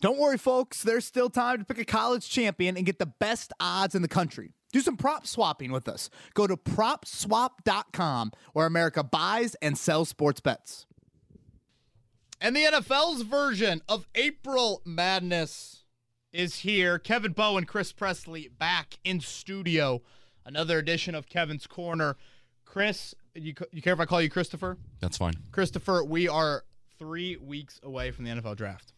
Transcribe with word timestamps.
Don't 0.00 0.18
worry, 0.18 0.38
folks. 0.38 0.82
There's 0.82 1.04
still 1.04 1.30
time 1.30 1.58
to 1.58 1.64
pick 1.64 1.78
a 1.78 1.84
college 1.84 2.28
champion 2.28 2.76
and 2.76 2.84
get 2.84 2.98
the 2.98 3.06
best 3.06 3.52
odds 3.58 3.94
in 3.94 4.02
the 4.02 4.08
country. 4.08 4.52
Do 4.72 4.80
some 4.80 4.96
prop 4.96 5.26
swapping 5.26 5.72
with 5.72 5.88
us. 5.88 6.10
Go 6.34 6.46
to 6.46 6.56
propswap.com 6.56 8.32
where 8.52 8.66
America 8.66 9.02
buys 9.02 9.54
and 9.62 9.78
sells 9.78 10.08
sports 10.08 10.40
bets. 10.40 10.86
And 12.40 12.54
the 12.54 12.64
NFL's 12.64 13.22
version 13.22 13.80
of 13.88 14.06
April 14.14 14.82
Madness 14.84 15.84
is 16.32 16.56
here. 16.56 16.98
Kevin 16.98 17.32
Bowen, 17.32 17.58
and 17.58 17.68
Chris 17.68 17.92
Presley 17.92 18.48
back 18.48 18.98
in 19.04 19.20
studio. 19.20 20.02
Another 20.44 20.78
edition 20.78 21.14
of 21.14 21.28
Kevin's 21.28 21.66
Corner. 21.66 22.16
Chris, 22.66 23.14
you, 23.34 23.54
you 23.72 23.80
care 23.80 23.94
if 23.94 24.00
I 24.00 24.04
call 24.04 24.20
you 24.20 24.28
Christopher? 24.28 24.76
That's 25.00 25.16
fine. 25.16 25.32
Christopher, 25.50 26.04
we 26.04 26.28
are 26.28 26.64
three 26.98 27.36
weeks 27.36 27.80
away 27.82 28.10
from 28.10 28.24
the 28.26 28.30
NFL 28.30 28.56
draft. 28.56 28.92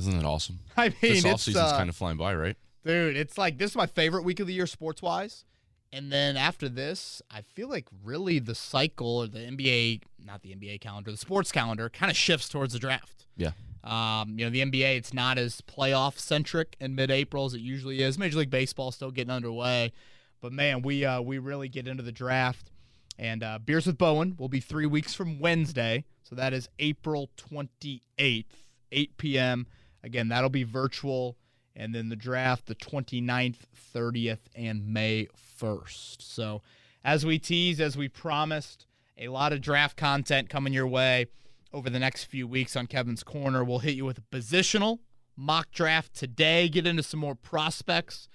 Isn't 0.00 0.18
that 0.18 0.26
awesome? 0.26 0.60
I 0.76 0.88
mean, 0.88 0.94
this 1.00 1.24
offseason's 1.24 1.56
uh, 1.56 1.76
kind 1.76 1.88
of 1.88 1.96
flying 1.96 2.16
by, 2.16 2.34
right? 2.34 2.56
Dude, 2.84 3.16
it's 3.16 3.36
like 3.36 3.58
this 3.58 3.70
is 3.70 3.76
my 3.76 3.86
favorite 3.86 4.22
week 4.22 4.40
of 4.40 4.46
the 4.46 4.54
year 4.54 4.66
sports 4.66 5.02
wise. 5.02 5.44
And 5.92 6.12
then 6.12 6.36
after 6.36 6.68
this, 6.68 7.20
I 7.30 7.42
feel 7.42 7.68
like 7.68 7.86
really 8.04 8.38
the 8.38 8.54
cycle 8.54 9.18
or 9.18 9.26
the 9.26 9.40
NBA, 9.40 10.02
not 10.24 10.42
the 10.42 10.54
NBA 10.54 10.80
calendar, 10.80 11.10
the 11.10 11.16
sports 11.16 11.50
calendar 11.50 11.88
kind 11.88 12.10
of 12.10 12.16
shifts 12.16 12.48
towards 12.48 12.72
the 12.72 12.78
draft. 12.78 13.26
Yeah. 13.36 13.50
Um, 13.82 14.38
you 14.38 14.44
know, 14.44 14.50
the 14.50 14.60
NBA, 14.60 14.96
it's 14.96 15.12
not 15.12 15.36
as 15.36 15.62
playoff 15.62 16.18
centric 16.18 16.76
in 16.80 16.94
mid 16.94 17.10
April 17.10 17.46
as 17.46 17.54
it 17.54 17.60
usually 17.60 18.02
is. 18.02 18.18
Major 18.18 18.38
League 18.38 18.50
Baseball 18.50 18.92
still 18.92 19.10
getting 19.10 19.32
underway. 19.32 19.92
But 20.40 20.52
man, 20.52 20.82
we 20.82 21.04
uh, 21.04 21.20
we 21.20 21.38
really 21.38 21.68
get 21.68 21.88
into 21.88 22.02
the 22.02 22.12
draft. 22.12 22.70
And 23.18 23.42
uh, 23.42 23.58
Beers 23.58 23.86
with 23.86 23.98
Bowen 23.98 24.36
will 24.38 24.48
be 24.48 24.60
three 24.60 24.86
weeks 24.86 25.14
from 25.14 25.40
Wednesday. 25.40 26.04
So 26.22 26.34
that 26.36 26.52
is 26.54 26.68
April 26.78 27.28
28th, 27.36 28.44
8 28.92 29.16
p.m. 29.18 29.66
Again, 30.02 30.28
that'll 30.28 30.50
be 30.50 30.64
virtual. 30.64 31.36
And 31.76 31.94
then 31.94 32.08
the 32.08 32.16
draft, 32.16 32.66
the 32.66 32.74
29th, 32.74 33.58
30th, 33.94 34.40
and 34.54 34.86
May 34.86 35.28
1st. 35.60 36.22
So 36.22 36.62
as 37.04 37.24
we 37.24 37.38
tease, 37.38 37.80
as 37.80 37.96
we 37.96 38.08
promised, 38.08 38.86
a 39.16 39.28
lot 39.28 39.52
of 39.52 39.60
draft 39.60 39.96
content 39.96 40.48
coming 40.48 40.72
your 40.72 40.86
way 40.86 41.26
over 41.72 41.88
the 41.88 41.98
next 41.98 42.24
few 42.24 42.46
weeks 42.48 42.76
on 42.76 42.86
Kevin's 42.86 43.22
Corner. 43.22 43.62
We'll 43.62 43.78
hit 43.80 43.94
you 43.94 44.04
with 44.04 44.18
a 44.18 44.36
positional 44.36 44.98
mock 45.36 45.70
draft 45.70 46.14
today, 46.14 46.68
get 46.68 46.86
into 46.86 47.02
some 47.02 47.20
more 47.20 47.34
prospects 47.34 48.28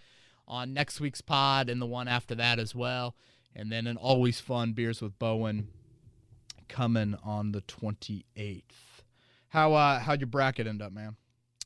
on 0.48 0.74
next 0.74 1.00
week's 1.00 1.22
pod 1.22 1.70
and 1.70 1.82
the 1.82 1.86
one 1.86 2.08
after 2.08 2.36
that 2.36 2.60
as 2.60 2.74
well. 2.74 3.16
And 3.56 3.72
then 3.72 3.88
an 3.88 3.98
always 3.98 4.40
fun 4.40 4.74
Beers 4.74 5.02
with 5.02 5.18
Bowen 5.18 5.70
coming 6.68 7.16
on 7.24 7.52
the 7.52 7.62
28th. 7.62 8.64
How 9.50 9.74
uh 9.74 10.00
how'd 10.00 10.20
your 10.20 10.28
bracket 10.28 10.68
end 10.68 10.82
up, 10.82 10.92
man? 10.92 11.16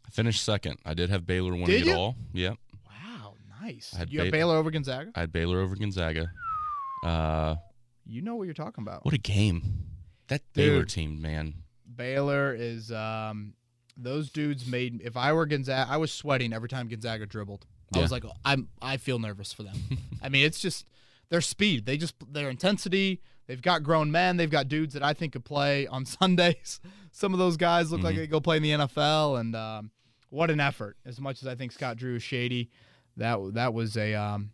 I 0.05 0.09
finished 0.11 0.43
second. 0.43 0.77
I 0.85 0.93
did 0.93 1.09
have 1.09 1.25
Baylor 1.25 1.51
winning 1.51 1.67
Did 1.67 1.81
it 1.81 1.87
you? 1.87 1.93
all. 1.93 2.15
Yeah. 2.33 2.53
Wow, 2.85 3.35
nice. 3.61 3.91
I 3.93 3.99
had 3.99 4.11
You 4.11 4.19
have 4.19 4.27
Ba- 4.27 4.31
Baylor 4.31 4.55
over 4.57 4.71
Gonzaga? 4.71 5.11
I 5.15 5.21
had 5.21 5.31
Baylor 5.31 5.59
over 5.59 5.75
Gonzaga. 5.75 6.31
Uh, 7.03 7.55
You 8.05 8.21
know 8.21 8.35
what 8.35 8.43
you're 8.45 8.53
talking 8.53 8.81
about. 8.83 9.05
what 9.05 9.13
a 9.13 9.17
game. 9.19 9.85
That 10.27 10.41
Dude. 10.53 10.71
Baylor 10.71 10.85
team, 10.85 11.21
man. 11.21 11.55
Baylor 11.95 12.53
is 12.53 12.91
um 12.91 13.53
those 13.97 14.29
dudes 14.29 14.65
made 14.65 15.01
if 15.03 15.17
I 15.17 15.33
were 15.33 15.45
Gonzaga 15.45 15.91
I 15.91 15.97
was 15.97 16.11
sweating 16.11 16.53
every 16.53 16.69
time 16.69 16.87
Gonzaga 16.87 17.25
dribbled. 17.25 17.65
I 17.93 17.97
Yeah. 17.97 18.03
was 18.03 18.11
like 18.11 18.23
I'm 18.45 18.69
I 18.81 18.97
feel 18.97 19.19
nervous 19.19 19.51
for 19.53 19.63
them. 19.63 19.75
I 20.21 20.29
mean 20.29 20.45
it's 20.45 20.59
just 20.59 20.85
their 21.29 21.41
speed. 21.41 21.85
They 21.85 21.97
just 21.97 22.15
their 22.31 22.49
intensity. 22.49 23.21
They've 23.49 23.61
got 23.61 23.81
grown 23.81 24.11
men. 24.11 24.37
They've 24.37 24.47
got 24.49 24.67
dudes 24.67 24.93
that 24.93 25.01
I 25.01 25.13
think 25.13 25.33
could 25.33 25.43
play 25.43 25.87
on 25.87 26.05
Sundays. 26.05 26.79
Some 27.11 27.33
of 27.33 27.39
those 27.39 27.57
guys 27.57 27.91
look 27.91 28.03
like 28.03 28.13
Mhm. 28.13 28.19
they 28.19 28.27
go 28.27 28.39
play 28.39 28.57
in 28.57 28.63
the 28.63 28.69
NFL 28.71 29.39
and 29.39 29.55
um, 29.55 29.89
what 30.29 30.51
an 30.51 30.59
effort. 30.59 30.97
As 31.03 31.19
much 31.19 31.41
as 31.41 31.47
I 31.47 31.55
think 31.55 31.71
Scott 31.71 31.97
Drew 31.97 32.15
is 32.17 32.21
shady, 32.23 32.69
that 33.17 33.39
that 33.55 33.73
was 33.73 33.97
a 33.97 34.13
um, 34.13 34.51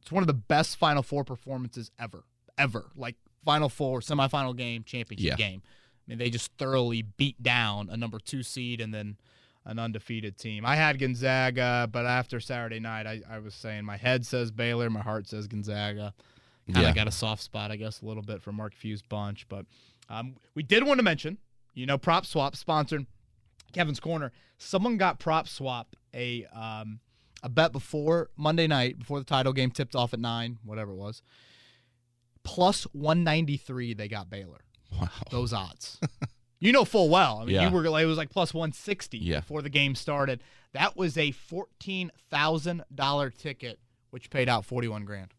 it's 0.00 0.12
one 0.12 0.22
of 0.22 0.28
the 0.28 0.32
best 0.32 0.76
Final 0.76 1.02
Four 1.02 1.24
performances 1.24 1.90
ever, 1.98 2.22
ever. 2.56 2.86
Like 2.94 3.16
Final 3.44 3.68
Four, 3.68 3.98
semifinal 3.98 4.56
game, 4.56 4.84
championship 4.84 5.30
Yeah. 5.30 5.34
game. 5.36 5.62
I 5.66 6.02
mean, 6.12 6.18
they 6.18 6.30
just 6.30 6.52
thoroughly 6.56 7.02
beat 7.02 7.42
down 7.42 7.88
a 7.90 7.96
number 7.96 8.20
two 8.20 8.44
seed 8.44 8.80
and 8.80 8.94
then 8.94 9.16
an 9.64 9.80
undefeated 9.80 10.38
team. 10.38 10.64
I 10.64 10.76
had 10.76 10.98
Gonzaga, 11.00 11.88
but 11.90 12.06
after 12.06 12.38
Saturday 12.38 12.78
night, 12.78 13.06
I, 13.08 13.22
I 13.28 13.40
was 13.40 13.54
saying 13.54 13.84
my 13.84 13.96
head 13.96 14.24
says 14.24 14.52
Baylor, 14.52 14.88
my 14.88 15.02
heart 15.02 15.26
says 15.26 15.48
Gonzaga. 15.48 16.14
Kind 16.72 16.86
of 16.86 16.90
Yeah. 16.90 16.94
got 16.94 17.08
a 17.08 17.12
soft 17.12 17.42
spot, 17.42 17.70
I 17.70 17.76
guess, 17.76 18.02
a 18.02 18.06
little 18.06 18.22
bit 18.22 18.42
for 18.42 18.52
Mark 18.52 18.74
Few's 18.74 19.02
bunch. 19.02 19.46
But 19.48 19.66
um, 20.08 20.36
we 20.54 20.62
did 20.62 20.84
want 20.84 20.98
to 20.98 21.04
mention, 21.04 21.38
you 21.74 21.86
know, 21.86 21.98
Prop 21.98 22.26
Swap 22.26 22.56
sponsored 22.56 23.06
Kevin's 23.72 24.00
Corner. 24.00 24.32
Someone 24.58 24.96
got 24.96 25.18
Prop 25.18 25.48
Swap 25.48 25.94
a 26.14 26.44
um, 26.46 27.00
a 27.42 27.48
bet 27.48 27.72
before 27.72 28.30
Monday 28.36 28.66
night, 28.66 28.98
before 28.98 29.18
the 29.18 29.24
title 29.24 29.52
game 29.52 29.70
tipped 29.70 29.94
off 29.94 30.12
at 30.12 30.20
nine, 30.20 30.58
whatever 30.64 30.92
it 30.92 30.96
was. 30.96 31.22
Plus 32.42 32.84
193, 32.92 33.94
they 33.94 34.08
got 34.08 34.30
Baylor. 34.30 34.60
Wow. 34.98 35.08
Those 35.30 35.52
odds. 35.52 35.98
you 36.60 36.72
know 36.72 36.84
full 36.84 37.08
well. 37.10 37.38
I 37.40 37.44
mean, 37.44 37.54
Yeah. 37.56 37.68
you 37.68 37.74
were 37.74 37.88
like, 37.90 38.02
it 38.02 38.06
was 38.06 38.16
like 38.18 38.30
plus 38.30 38.54
160 38.54 39.18
Yeah. 39.18 39.40
before 39.40 39.60
the 39.62 39.68
game 39.68 39.94
started. 39.94 40.42
That 40.72 40.96
was 40.96 41.16
a 41.18 41.32
$14,000 41.32 43.36
ticket, 43.36 43.78
which 44.10 44.30
paid 44.30 44.48
out 44.48 44.64
41 44.64 45.04
grand. 45.04 45.34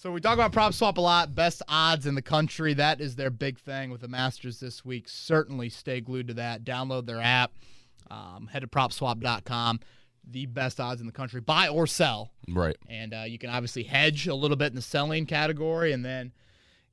So 0.00 0.10
we 0.10 0.22
talk 0.22 0.32
about 0.32 0.52
prop 0.52 0.72
swap 0.72 0.96
a 0.96 1.00
lot. 1.02 1.34
Best 1.34 1.60
odds 1.68 2.06
in 2.06 2.14
the 2.14 2.22
country. 2.22 2.72
That 2.72 3.02
is 3.02 3.16
their 3.16 3.28
big 3.28 3.58
thing 3.58 3.90
with 3.90 4.00
the 4.00 4.08
Masters 4.08 4.58
this 4.58 4.82
week. 4.82 5.10
Certainly 5.10 5.68
stay 5.68 6.00
glued 6.00 6.28
to 6.28 6.34
that. 6.34 6.64
Download 6.64 7.04
their 7.04 7.20
app. 7.20 7.52
Um, 8.10 8.48
head 8.50 8.60
to 8.60 8.66
propswap.com. 8.66 9.80
The 10.26 10.46
best 10.46 10.80
odds 10.80 11.02
in 11.02 11.06
the 11.06 11.12
country. 11.12 11.42
Buy 11.42 11.68
or 11.68 11.86
sell. 11.86 12.30
Right. 12.48 12.78
And 12.88 13.12
uh, 13.12 13.24
you 13.26 13.38
can 13.38 13.50
obviously 13.50 13.82
hedge 13.82 14.26
a 14.26 14.34
little 14.34 14.56
bit 14.56 14.68
in 14.68 14.74
the 14.74 14.80
selling 14.80 15.26
category. 15.26 15.92
And 15.92 16.02
then, 16.02 16.32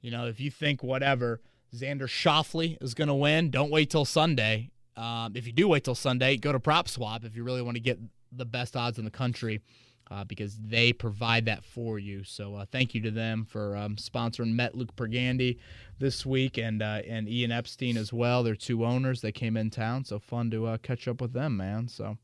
you 0.01 0.11
know, 0.11 0.27
if 0.27 0.41
you 0.41 0.51
think 0.51 0.83
whatever, 0.83 1.39
Xander 1.73 2.09
Schauffele 2.09 2.75
is 2.81 2.93
going 2.93 3.07
to 3.07 3.15
win, 3.15 3.51
don't 3.51 3.71
wait 3.71 3.89
till 3.89 4.03
Sunday. 4.03 4.69
Um, 4.97 5.31
if 5.33 5.47
you 5.47 5.53
do 5.53 5.69
wait 5.69 5.85
till 5.85 5.95
Sunday, 5.95 6.35
go 6.35 6.51
to 6.51 6.59
PropSwap 6.59 7.23
if 7.23 7.37
you 7.37 7.45
really 7.45 7.61
want 7.61 7.75
to 7.75 7.81
get 7.81 7.99
the 8.33 8.45
best 8.45 8.75
odds 8.75 8.99
in 8.99 9.05
the 9.05 9.11
country 9.11 9.61
uh, 10.09 10.23
because 10.23 10.57
they 10.57 10.93
provide 10.93 11.45
that 11.45 11.63
for 11.63 11.99
you. 11.99 12.23
So 12.23 12.55
uh, 12.55 12.65
thank 12.71 12.93
you 12.95 13.01
to 13.01 13.11
them 13.11 13.45
for 13.45 13.75
um, 13.75 13.95
sponsoring 13.95 14.53
Met 14.53 14.75
Luke 14.75 14.95
Pergande 14.95 15.57
this 15.99 16.25
week 16.25 16.57
and 16.57 16.81
uh, 16.81 17.01
and 17.07 17.27
Ian 17.27 17.51
Epstein 17.51 17.97
as 17.97 18.13
well. 18.13 18.43
They're 18.43 18.55
two 18.55 18.85
owners. 18.85 19.21
They 19.21 19.31
came 19.31 19.57
in 19.57 19.69
town, 19.69 20.05
so 20.05 20.19
fun 20.19 20.51
to 20.51 20.67
uh, 20.67 20.77
catch 20.77 21.07
up 21.07 21.21
with 21.21 21.33
them, 21.33 21.57
man. 21.57 21.87
So 21.87 22.17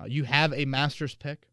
uh, 0.00 0.04
you 0.06 0.24
have 0.24 0.52
a 0.52 0.64
Masters 0.64 1.14
pick. 1.14 1.48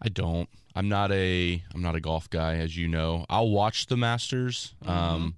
I 0.00 0.08
don't. 0.08 0.48
I'm 0.74 0.88
not 0.88 1.12
a 1.12 1.62
I'm 1.74 1.82
not 1.82 1.94
a 1.94 2.00
golf 2.00 2.28
guy, 2.30 2.56
as 2.56 2.76
you 2.76 2.88
know. 2.88 3.26
I'll 3.28 3.50
watch 3.50 3.86
the 3.86 3.96
Masters. 3.96 4.74
Mm-hmm. 4.84 4.90
Um, 4.90 5.36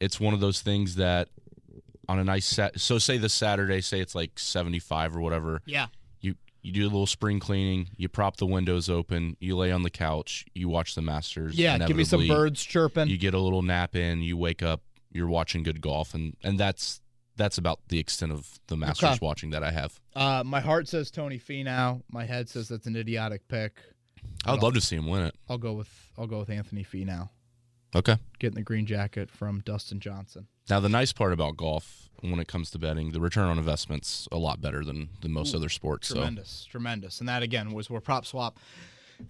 it's 0.00 0.18
one 0.18 0.34
of 0.34 0.40
those 0.40 0.60
things 0.60 0.96
that 0.96 1.28
on 2.08 2.18
a 2.18 2.24
nice 2.24 2.46
set. 2.46 2.80
So 2.80 2.98
say 2.98 3.18
this 3.18 3.34
Saturday, 3.34 3.80
say 3.80 4.00
it's 4.00 4.14
like 4.14 4.38
75 4.38 5.16
or 5.16 5.20
whatever. 5.20 5.62
Yeah. 5.64 5.86
You 6.62 6.72
do 6.72 6.82
a 6.82 6.84
little 6.84 7.06
spring 7.08 7.40
cleaning. 7.40 7.88
You 7.96 8.08
prop 8.08 8.36
the 8.36 8.46
windows 8.46 8.88
open. 8.88 9.36
You 9.40 9.56
lay 9.56 9.72
on 9.72 9.82
the 9.82 9.90
couch. 9.90 10.46
You 10.54 10.68
watch 10.68 10.94
the 10.94 11.02
Masters. 11.02 11.56
Yeah, 11.58 11.76
give 11.78 11.96
me 11.96 12.04
some 12.04 12.26
birds 12.28 12.62
chirping. 12.62 13.08
You 13.08 13.18
get 13.18 13.34
a 13.34 13.38
little 13.38 13.62
nap 13.62 13.96
in. 13.96 14.22
You 14.22 14.36
wake 14.36 14.62
up. 14.62 14.82
You're 15.10 15.28
watching 15.28 15.62
good 15.64 15.80
golf, 15.80 16.14
and 16.14 16.36
and 16.42 16.58
that's 16.58 17.00
that's 17.36 17.58
about 17.58 17.80
the 17.88 17.98
extent 17.98 18.30
of 18.32 18.48
the 18.68 18.76
Masters 18.76 19.10
Okay. 19.10 19.18
watching 19.20 19.50
that 19.50 19.64
I 19.64 19.70
have. 19.72 19.98
Uh, 20.14 20.42
my 20.44 20.60
heart 20.60 20.86
says 20.86 21.10
Tony 21.10 21.38
Finau. 21.38 22.02
My 22.10 22.24
head 22.24 22.48
says 22.48 22.68
that's 22.68 22.86
an 22.86 22.94
idiotic 22.96 23.48
pick. 23.48 23.80
I 24.44 24.52
would 24.52 24.62
love 24.62 24.74
to 24.74 24.80
see 24.80 24.94
him 24.96 25.06
win 25.08 25.22
it. 25.24 25.34
I'll 25.48 25.58
go 25.58 25.72
with 25.72 25.90
I'll 26.16 26.26
go 26.28 26.38
with 26.38 26.50
Anthony 26.50 26.84
Finau. 26.84 27.28
Okay. 27.94 28.16
Getting 28.38 28.56
the 28.56 28.62
green 28.62 28.86
jacket 28.86 29.30
from 29.30 29.60
Dustin 29.60 30.00
Johnson. 30.00 30.46
Now 30.70 30.80
the 30.80 30.88
nice 30.88 31.12
part 31.12 31.32
about 31.32 31.56
golf, 31.56 32.08
when 32.20 32.38
it 32.40 32.48
comes 32.48 32.70
to 32.70 32.78
betting, 32.78 33.12
the 33.12 33.20
return 33.20 33.48
on 33.48 33.58
investment's 33.58 34.28
a 34.32 34.38
lot 34.38 34.60
better 34.60 34.84
than 34.84 35.10
than 35.20 35.32
most 35.32 35.54
Ooh, 35.54 35.58
other 35.58 35.68
sports. 35.68 36.08
So 36.08 36.14
Tremendous, 36.14 36.66
tremendous. 36.70 37.20
And 37.20 37.28
that 37.28 37.42
again 37.42 37.72
was 37.72 37.90
where 37.90 38.00
prop 38.00 38.24
swap 38.24 38.58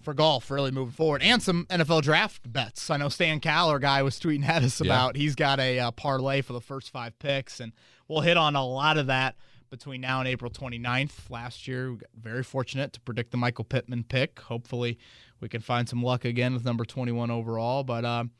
for 0.01 0.13
golf 0.13 0.49
really 0.49 0.71
moving 0.71 0.93
forward, 0.93 1.21
and 1.21 1.41
some 1.41 1.65
NFL 1.69 2.01
draft 2.01 2.51
bets. 2.51 2.89
I 2.89 2.97
know 2.97 3.09
Stan 3.09 3.39
Cal, 3.39 3.69
our 3.69 3.79
guy, 3.79 4.01
was 4.01 4.19
tweeting 4.19 4.47
at 4.47 4.63
us 4.63 4.79
Yeah. 4.81 4.87
about. 4.87 5.15
He's 5.17 5.35
got 5.35 5.59
a 5.59 5.79
uh, 5.79 5.91
parlay 5.91 6.41
for 6.41 6.53
the 6.53 6.61
first 6.61 6.89
five 6.89 7.17
picks, 7.19 7.59
and 7.59 7.73
we'll 8.07 8.21
hit 8.21 8.37
on 8.37 8.55
a 8.55 8.65
lot 8.65 8.97
of 8.97 9.07
that 9.07 9.35
between 9.69 10.01
now 10.01 10.19
and 10.19 10.27
April 10.27 10.49
29th. 10.49 11.29
Last 11.29 11.67
year, 11.67 11.91
we 11.91 11.97
got 11.97 12.09
very 12.19 12.43
fortunate 12.43 12.93
to 12.93 13.01
predict 13.01 13.31
the 13.31 13.37
Michael 13.37 13.65
Pittman 13.65 14.03
pick. 14.03 14.39
Hopefully, 14.39 14.97
we 15.39 15.49
can 15.49 15.61
find 15.61 15.87
some 15.89 16.01
luck 16.01 16.25
again 16.25 16.53
with 16.53 16.63
number 16.65 16.85
21 16.85 17.29
overall. 17.29 17.83
But 17.83 18.05
um, 18.05 18.31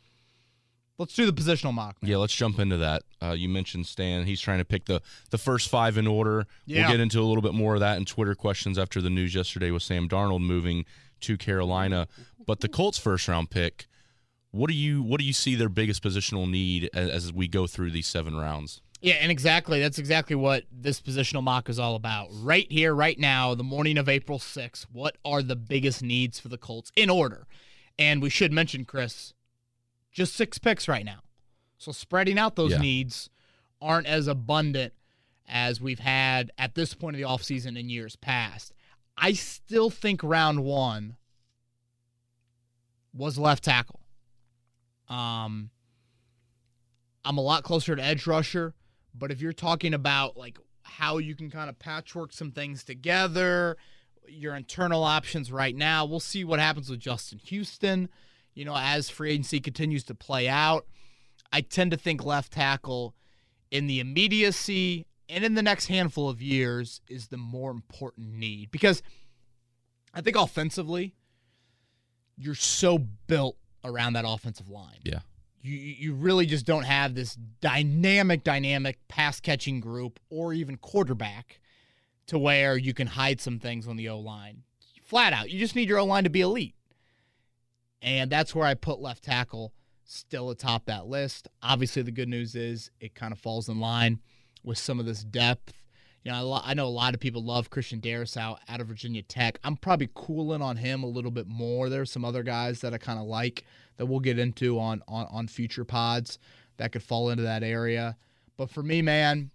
let's 0.97 1.13
do 1.15 1.25
the 1.25 1.33
positional 1.33 1.73
mock. 1.73 2.01
man. 2.01 2.11
yeah, 2.11 2.17
let's 2.17 2.33
jump 2.35 2.59
into 2.59 2.77
that. 2.77 3.03
Uh, 3.21 3.31
you 3.31 3.49
mentioned 3.49 3.85
Stan; 3.85 4.25
he's 4.25 4.41
trying 4.41 4.59
to 4.59 4.65
pick 4.65 4.85
the 4.85 5.01
the 5.31 5.37
first 5.37 5.69
five 5.69 5.97
in 5.97 6.07
order. 6.07 6.45
Yeah. 6.65 6.81
We'll 6.81 6.91
get 6.91 6.99
into 6.99 7.19
a 7.19 7.23
little 7.23 7.41
bit 7.41 7.53
more 7.53 7.75
of 7.75 7.79
that 7.79 7.97
in 7.97 8.05
Twitter 8.05 8.35
questions 8.35 8.77
after 8.77 9.01
the 9.01 9.09
news 9.09 9.35
yesterday 9.35 9.71
with 9.71 9.83
Sam 9.83 10.07
Darnold 10.07 10.41
moving 10.41 10.85
to 11.21 11.37
Carolina. 11.37 12.07
But 12.45 12.59
the 12.59 12.67
Colts' 12.67 12.97
first 12.97 13.27
round 13.27 13.49
pick, 13.49 13.87
what 14.51 14.69
do 14.69 14.75
you 14.75 15.01
what 15.01 15.19
do 15.19 15.25
you 15.25 15.33
see 15.33 15.55
their 15.55 15.69
biggest 15.69 16.03
positional 16.03 16.49
need 16.49 16.89
as, 16.93 17.09
as 17.09 17.33
we 17.33 17.47
go 17.47 17.67
through 17.67 17.91
these 17.91 18.07
seven 18.07 18.35
rounds? 18.35 18.81
Yeah, 19.01 19.15
and 19.15 19.29
exactly. 19.29 19.81
That's 19.81 19.99
exactly 19.99 20.35
what 20.37 20.63
this 20.71 21.01
positional 21.01 21.43
mock 21.43 21.67
is 21.67 21.77
all 21.77 21.95
about. 21.95 22.29
Right 22.31 22.71
here, 22.71 22.95
right 22.95 23.19
now, 23.19 23.53
the 23.53 23.63
morning 23.63 23.97
of 23.97 24.07
April 24.07 24.39
6th, 24.39 24.85
what 24.93 25.17
are 25.25 25.43
the 25.43 25.57
biggest 25.57 26.01
needs 26.01 26.39
for 26.39 26.47
the 26.47 26.57
Colts 26.57 26.89
in 26.95 27.09
order? 27.09 27.45
And 27.99 28.21
we 28.21 28.29
should 28.29 28.53
mention, 28.53 28.85
Chris, 28.85 29.32
just 30.13 30.35
six 30.35 30.57
picks 30.57 30.87
right 30.87 31.03
now. 31.03 31.19
So 31.77 31.91
spreading 31.91 32.37
out 32.39 32.55
those 32.55 32.71
Yeah. 32.71 32.77
needs 32.77 33.29
aren't 33.81 34.07
as 34.07 34.27
abundant 34.27 34.93
as 35.47 35.81
we've 35.81 35.99
had 35.99 36.51
at 36.57 36.75
this 36.75 36.93
point 36.93 37.15
of 37.15 37.19
the 37.19 37.27
offseason 37.27 37.77
in 37.77 37.89
years 37.89 38.15
past. 38.15 38.71
I 39.17 39.33
still 39.33 39.89
think 39.89 40.23
round 40.23 40.63
one 40.63 41.17
was 43.13 43.37
left 43.37 43.63
tackle. 43.65 43.99
Um, 45.09 45.69
I'm 47.25 47.37
a 47.37 47.41
lot 47.41 47.63
closer 47.63 47.95
to 47.95 48.01
edge 48.03 48.25
rusher, 48.25 48.73
but 49.13 49.31
if 49.31 49.41
you're 49.41 49.53
talking 49.53 49.93
about 49.93 50.37
like 50.37 50.57
how 50.83 51.17
you 51.17 51.35
can 51.35 51.49
kind 51.49 51.69
of 51.69 51.77
patchwork 51.77 52.33
some 52.33 52.51
things 52.51 52.83
together, 52.83 53.77
your 54.27 54.55
internal 54.55 55.03
options 55.03 55.51
right 55.51 55.75
now, 55.75 56.05
we'll 56.05 56.19
see 56.19 56.43
what 56.43 56.59
happens 56.59 56.89
with 56.89 56.99
Justin 56.99 57.39
Houston. 57.45 58.09
You 58.53 58.65
know, 58.65 58.75
as 58.77 59.09
free 59.09 59.31
agency 59.31 59.59
continues 59.59 60.03
to 60.05 60.15
play 60.15 60.47
out, 60.47 60.85
I 61.51 61.61
tend 61.61 61.91
to 61.91 61.97
think 61.97 62.23
left 62.23 62.53
tackle 62.53 63.15
in 63.71 63.87
the 63.87 63.99
immediacy 63.99 65.05
and 65.29 65.43
in 65.43 65.55
the 65.55 65.63
next 65.63 65.87
handful 65.87 66.29
of 66.29 66.41
years 66.41 67.01
is 67.09 67.27
the 67.27 67.37
more 67.37 67.71
important 67.71 68.33
need 68.33 68.69
because 68.71 69.01
I 70.13 70.21
think 70.21 70.35
offensively, 70.37 71.15
you're 72.37 72.55
so 72.55 72.99
built 72.99 73.57
around 73.83 74.13
that 74.13 74.25
offensive 74.27 74.69
line 74.69 74.99
Yeah. 75.03 75.19
you 75.61 75.75
you 75.75 76.13
really 76.13 76.45
just 76.45 76.65
don't 76.65 76.83
have 76.83 77.15
this 77.15 77.35
dynamic 77.61 78.43
dynamic 78.43 78.97
pass 79.07 79.39
catching 79.39 79.79
group 79.79 80.19
or 80.29 80.53
even 80.53 80.77
quarterback 80.77 81.59
to 82.27 82.39
where 82.39 82.77
you 82.77 82.93
can 82.93 83.07
hide 83.07 83.41
some 83.41 83.59
things 83.59 83.87
on 83.87 83.97
the 83.97 84.07
O 84.09 84.19
line. 84.19 84.63
Flat 85.03 85.33
out, 85.33 85.49
you 85.49 85.59
just 85.59 85.75
need 85.75 85.89
your 85.89 85.99
O 85.99 86.05
line 86.05 86.23
to 86.23 86.29
be 86.29 86.41
elite. 86.41 86.75
And 88.03 88.29
that's 88.29 88.53
where 88.53 88.67
I 88.67 88.75
put 88.75 88.99
left 88.99 89.23
tackle 89.23 89.73
still 90.03 90.49
atop 90.51 90.85
that 90.85 91.07
list. 91.07 91.47
Obviously, 91.63 92.01
the 92.01 92.11
good 92.11 92.27
news 92.29 92.53
is 92.55 92.91
it 92.99 93.15
kind 93.15 93.31
of 93.31 93.39
falls 93.39 93.69
in 93.69 93.79
line 93.79 94.19
with 94.63 94.77
some 94.77 94.99
of 94.99 95.05
this 95.05 95.23
depth. 95.23 95.73
You 96.23 96.31
know, 96.31 96.51
I, 96.51 96.71
I 96.71 96.73
know 96.73 96.85
a 96.85 96.89
lot 96.89 97.13
of 97.13 97.19
people 97.21 97.43
love 97.43 97.69
Christian 97.69 97.99
Darrisaw, 98.01 98.57
out 98.67 98.81
of 98.81 98.87
Virginia 98.87 99.21
Tech. 99.23 99.57
I'm 99.63 99.77
probably 99.77 100.09
cooling 100.13 100.61
on 100.61 100.77
him 100.77 101.03
a 101.03 101.07
little 101.07 101.31
bit 101.31 101.47
more. 101.47 101.89
There's 101.89 102.11
some 102.11 102.23
other 102.25 102.43
guys 102.43 102.81
that 102.81 102.93
I 102.93 102.97
kind 102.97 103.19
of 103.19 103.25
like 103.25 103.63
that 103.97 104.05
we'll 104.05 104.19
get 104.19 104.37
into 104.39 104.79
on, 104.79 105.01
on 105.07 105.27
on 105.31 105.47
future 105.47 105.85
pods 105.85 106.39
that 106.77 106.91
could 106.91 107.03
fall 107.03 107.29
into 107.29 107.43
that 107.43 107.63
area. 107.63 108.17
But 108.57 108.69
for 108.69 108.83
me, 108.83 109.01
man, 109.01 109.51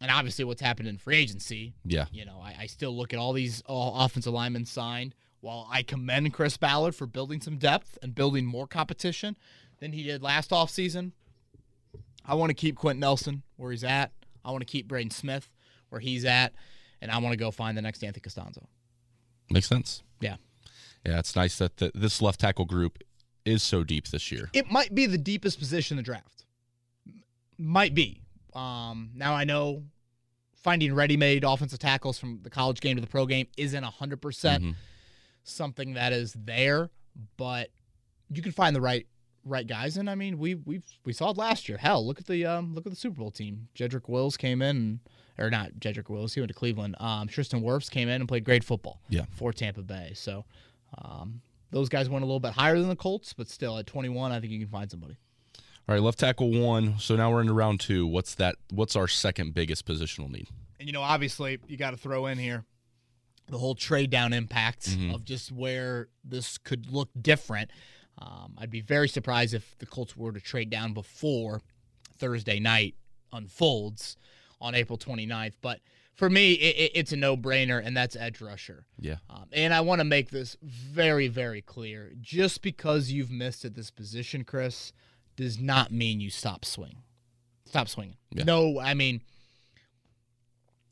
and 0.00 0.10
obviously 0.10 0.44
what's 0.44 0.60
happened 0.60 0.88
in 0.88 0.98
free 0.98 1.16
agency, 1.16 1.74
Yeah. 1.84 2.06
you 2.12 2.24
know, 2.24 2.38
I, 2.42 2.54
I 2.60 2.66
still 2.66 2.94
look 2.96 3.12
at 3.14 3.18
all 3.18 3.32
these 3.32 3.62
all 3.66 3.94
offensive 4.04 4.32
linemen 4.32 4.64
signed. 4.66 5.14
While 5.46 5.68
I 5.70 5.84
commend 5.84 6.32
Chris 6.34 6.56
Ballard 6.56 6.96
for 6.96 7.06
building 7.06 7.40
some 7.40 7.56
depth 7.56 7.98
and 8.02 8.12
building 8.16 8.44
more 8.46 8.66
competition 8.66 9.36
than 9.78 9.92
he 9.92 10.02
did 10.02 10.20
last 10.20 10.50
offseason, 10.50 11.12
I 12.24 12.34
want 12.34 12.50
to 12.50 12.54
keep 12.54 12.74
Quentin 12.74 12.98
Nelson 12.98 13.44
where 13.56 13.70
he's 13.70 13.84
at. 13.84 14.10
I 14.44 14.50
want 14.50 14.62
to 14.62 14.64
keep 14.66 14.88
Braden 14.88 15.12
Smith 15.12 15.48
where 15.88 16.00
he's 16.00 16.24
at, 16.24 16.52
and 17.00 17.12
I 17.12 17.18
want 17.18 17.32
to 17.32 17.36
go 17.36 17.52
find 17.52 17.78
the 17.78 17.82
next 17.82 18.02
Anthony 18.02 18.22
Costanzo. 18.22 18.66
Makes 19.48 19.68
sense. 19.68 20.02
Yeah. 20.20 20.34
Yeah, 21.06 21.20
it's 21.20 21.36
nice 21.36 21.58
that 21.58 21.76
the, 21.76 21.92
this 21.94 22.20
left 22.20 22.40
tackle 22.40 22.64
group 22.64 22.98
is 23.44 23.62
so 23.62 23.84
deep 23.84 24.08
this 24.08 24.32
year. 24.32 24.50
It 24.52 24.68
might 24.68 24.96
be 24.96 25.06
the 25.06 25.16
deepest 25.16 25.60
position 25.60 25.96
in 25.96 25.98
the 25.98 26.02
draft. 26.02 26.44
Might 27.56 27.94
be. 27.94 28.20
Um, 28.52 29.10
now 29.14 29.32
I 29.34 29.44
know 29.44 29.84
finding 30.56 30.92
ready-made 30.92 31.44
offensive 31.44 31.78
tackles 31.78 32.18
from 32.18 32.40
the 32.42 32.50
college 32.50 32.80
game 32.80 32.96
to 32.96 33.00
the 33.00 33.06
pro 33.06 33.26
game 33.26 33.46
isn't 33.56 33.84
100% 33.84 34.18
Mhm. 34.64 34.74
Something 35.48 35.94
that 35.94 36.12
is 36.12 36.34
there, 36.34 36.90
but 37.36 37.70
you 38.30 38.42
can 38.42 38.52
find 38.52 38.74
the 38.74 38.80
right 38.80 39.06
right 39.44 39.66
guys. 39.66 39.96
And 39.96 40.10
I 40.10 40.14
mean, 40.14 40.38
we 40.38 40.56
we 40.56 40.82
we 41.04 41.12
saw 41.12 41.30
it 41.30 41.36
last 41.36 41.68
year. 41.68 41.78
Hell, 41.78 42.06
look 42.06 42.18
at 42.18 42.26
the 42.26 42.44
um, 42.44 42.74
look 42.74 42.86
at 42.86 42.92
the 42.92 42.96
Super 42.96 43.20
Bowl 43.20 43.30
team. 43.30 43.68
Jedrick 43.74 44.08
Wills 44.08 44.36
came 44.36 44.60
in, 44.60 45.00
or 45.38 45.50
not 45.50 45.72
Jedrick 45.78 46.08
Wills. 46.10 46.34
He 46.34 46.40
went 46.40 46.48
to 46.48 46.54
Cleveland. 46.54 46.96
Um, 47.00 47.28
Tristan 47.28 47.62
Wirfs 47.62 47.90
came 47.90 48.08
in 48.08 48.20
and 48.20 48.28
played 48.28 48.44
great 48.44 48.64
football. 48.64 49.00
Yeah. 49.08 49.24
for 49.30 49.52
Tampa 49.52 49.82
Bay. 49.82 50.12
So, 50.14 50.44
um, 50.98 51.40
those 51.70 51.88
guys 51.88 52.08
went 52.08 52.22
a 52.22 52.26
little 52.26 52.40
bit 52.40 52.52
higher 52.52 52.78
than 52.78 52.88
the 52.88 52.96
Colts, 52.96 53.32
but 53.32 53.48
still 53.48 53.78
at 53.78 53.86
21, 53.86 54.32
I 54.32 54.40
think 54.40 54.52
you 54.52 54.60
can 54.60 54.68
find 54.68 54.90
somebody. 54.90 55.16
All 55.88 55.94
right, 55.94 56.02
left 56.02 56.18
tackle 56.18 56.50
one. 56.50 56.98
So 56.98 57.14
now 57.14 57.30
we're 57.30 57.40
into 57.40 57.52
round 57.52 57.78
two. 57.80 58.06
What's 58.06 58.34
that? 58.36 58.56
What's 58.70 58.96
our 58.96 59.06
second 59.06 59.54
biggest 59.54 59.86
positional 59.86 60.28
need? 60.28 60.48
And 60.80 60.88
you 60.88 60.92
know, 60.92 61.02
obviously, 61.02 61.58
you 61.68 61.76
got 61.76 61.92
to 61.92 61.96
throw 61.96 62.26
in 62.26 62.38
here 62.38 62.64
the 63.48 63.58
whole 63.58 63.74
trade 63.74 64.10
down 64.10 64.32
impact 64.32 64.88
Mhm. 64.90 65.14
of 65.14 65.24
just 65.24 65.52
where 65.52 66.08
this 66.24 66.58
could 66.58 66.90
look 66.90 67.10
different. 67.20 67.70
Um, 68.18 68.54
I'd 68.58 68.70
be 68.70 68.80
very 68.80 69.08
surprised 69.08 69.54
if 69.54 69.76
the 69.78 69.86
Colts 69.86 70.16
were 70.16 70.32
to 70.32 70.40
trade 70.40 70.70
down 70.70 70.92
before 70.94 71.60
Thursday 72.18 72.58
night 72.58 72.94
unfolds 73.32 74.16
on 74.60 74.74
April 74.74 74.96
29th. 74.98 75.54
But 75.60 75.80
for 76.14 76.30
me, 76.30 76.52
it, 76.54 76.76
it- 76.76 76.92
it's 76.94 77.12
a 77.12 77.16
no 77.16 77.36
brainer, 77.36 77.84
and 77.84 77.96
that's 77.96 78.16
edge 78.16 78.40
rusher. 78.40 78.86
Yeah. 78.98 79.18
Um, 79.28 79.48
and 79.52 79.74
I 79.74 79.80
want 79.82 80.00
to 80.00 80.04
make 80.04 80.30
this 80.30 80.56
very, 80.62 81.28
very 81.28 81.60
clear. 81.60 82.14
Just 82.20 82.62
because 82.62 83.10
you've 83.12 83.30
missed 83.30 83.64
at 83.64 83.74
this 83.74 83.90
position, 83.90 84.44
Chris, 84.44 84.92
does 85.36 85.58
not 85.60 85.92
mean 85.92 86.20
you 86.20 86.30
stop 86.30 86.64
swing. 86.64 87.02
Stop 87.66 87.88
swinging. 87.88 88.16
Yeah. 88.30 88.44
No, 88.44 88.80
I 88.80 88.94
mean, 88.94 89.20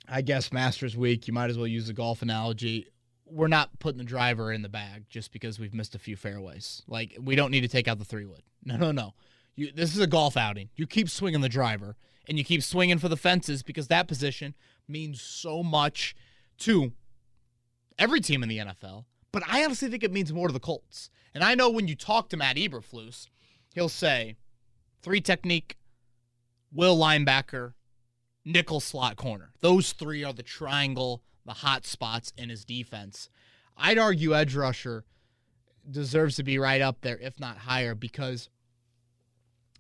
I 0.08 0.22
guess 0.22 0.52
Masters 0.52 0.96
Week, 0.96 1.26
you 1.26 1.32
might 1.32 1.50
as 1.50 1.56
well 1.56 1.66
use 1.66 1.86
the 1.86 1.92
golf 1.92 2.22
analogy. 2.22 2.86
We're 3.26 3.48
not 3.48 3.78
putting 3.78 3.98
the 3.98 4.04
driver 4.04 4.52
in 4.52 4.62
the 4.62 4.68
bag 4.68 5.06
just 5.08 5.32
because 5.32 5.58
we've 5.58 5.74
missed 5.74 5.94
a 5.94 5.98
few 5.98 6.16
fairways. 6.16 6.82
Like, 6.86 7.16
we 7.20 7.36
don't 7.36 7.50
need 7.50 7.62
to 7.62 7.68
take 7.68 7.88
out 7.88 7.98
the 7.98 8.04
three 8.04 8.26
wood. 8.26 8.42
No, 8.66 8.78
no, 8.78 8.92
no. 8.92 9.12
You, 9.56 9.72
this 9.72 9.94
is 9.94 10.00
a 10.00 10.06
golf 10.06 10.38
outing. 10.38 10.70
You 10.74 10.86
keep 10.86 11.10
swinging 11.10 11.42
the 11.42 11.50
driver 11.50 11.96
and 12.26 12.38
you 12.38 12.44
keep 12.44 12.62
swinging 12.62 12.98
for 12.98 13.10
the 13.10 13.16
fences 13.16 13.62
because 13.62 13.88
that 13.88 14.08
position 14.08 14.54
means 14.88 15.20
so 15.20 15.62
much 15.62 16.14
to 16.60 16.92
every 17.98 18.22
team 18.22 18.42
in 18.42 18.48
the 18.48 18.56
NFL. 18.56 19.04
But 19.32 19.42
I 19.46 19.62
honestly 19.64 19.90
think 19.90 20.02
it 20.02 20.12
means 20.12 20.32
more 20.32 20.46
to 20.46 20.52
the 20.54 20.60
Colts. 20.60 21.10
And 21.34 21.44
I 21.44 21.54
know 21.54 21.68
when 21.68 21.88
you 21.88 21.94
talk 21.94 22.28
to 22.30 22.36
Matt 22.36 22.56
Eberflus, 22.56 23.28
he'll 23.74 23.88
say 23.88 24.36
three 25.02 25.20
technique, 25.20 25.76
will 26.72 26.96
linebacker, 26.96 27.74
nickel 28.44 28.80
slot 28.80 29.16
corner. 29.16 29.50
Those 29.60 29.92
three 29.92 30.24
are 30.24 30.32
the 30.32 30.42
triangle, 30.42 31.22
the 31.44 31.52
hot 31.52 31.86
spots 31.86 32.32
in 32.36 32.48
his 32.48 32.64
defense. 32.64 33.28
I'd 33.76 33.98
argue 33.98 34.34
edge 34.34 34.54
rusher 34.54 35.04
deserves 35.90 36.36
to 36.36 36.42
be 36.42 36.58
right 36.58 36.80
up 36.80 37.00
there, 37.00 37.18
if 37.18 37.38
not 37.40 37.58
higher, 37.58 37.94
because 37.94 38.48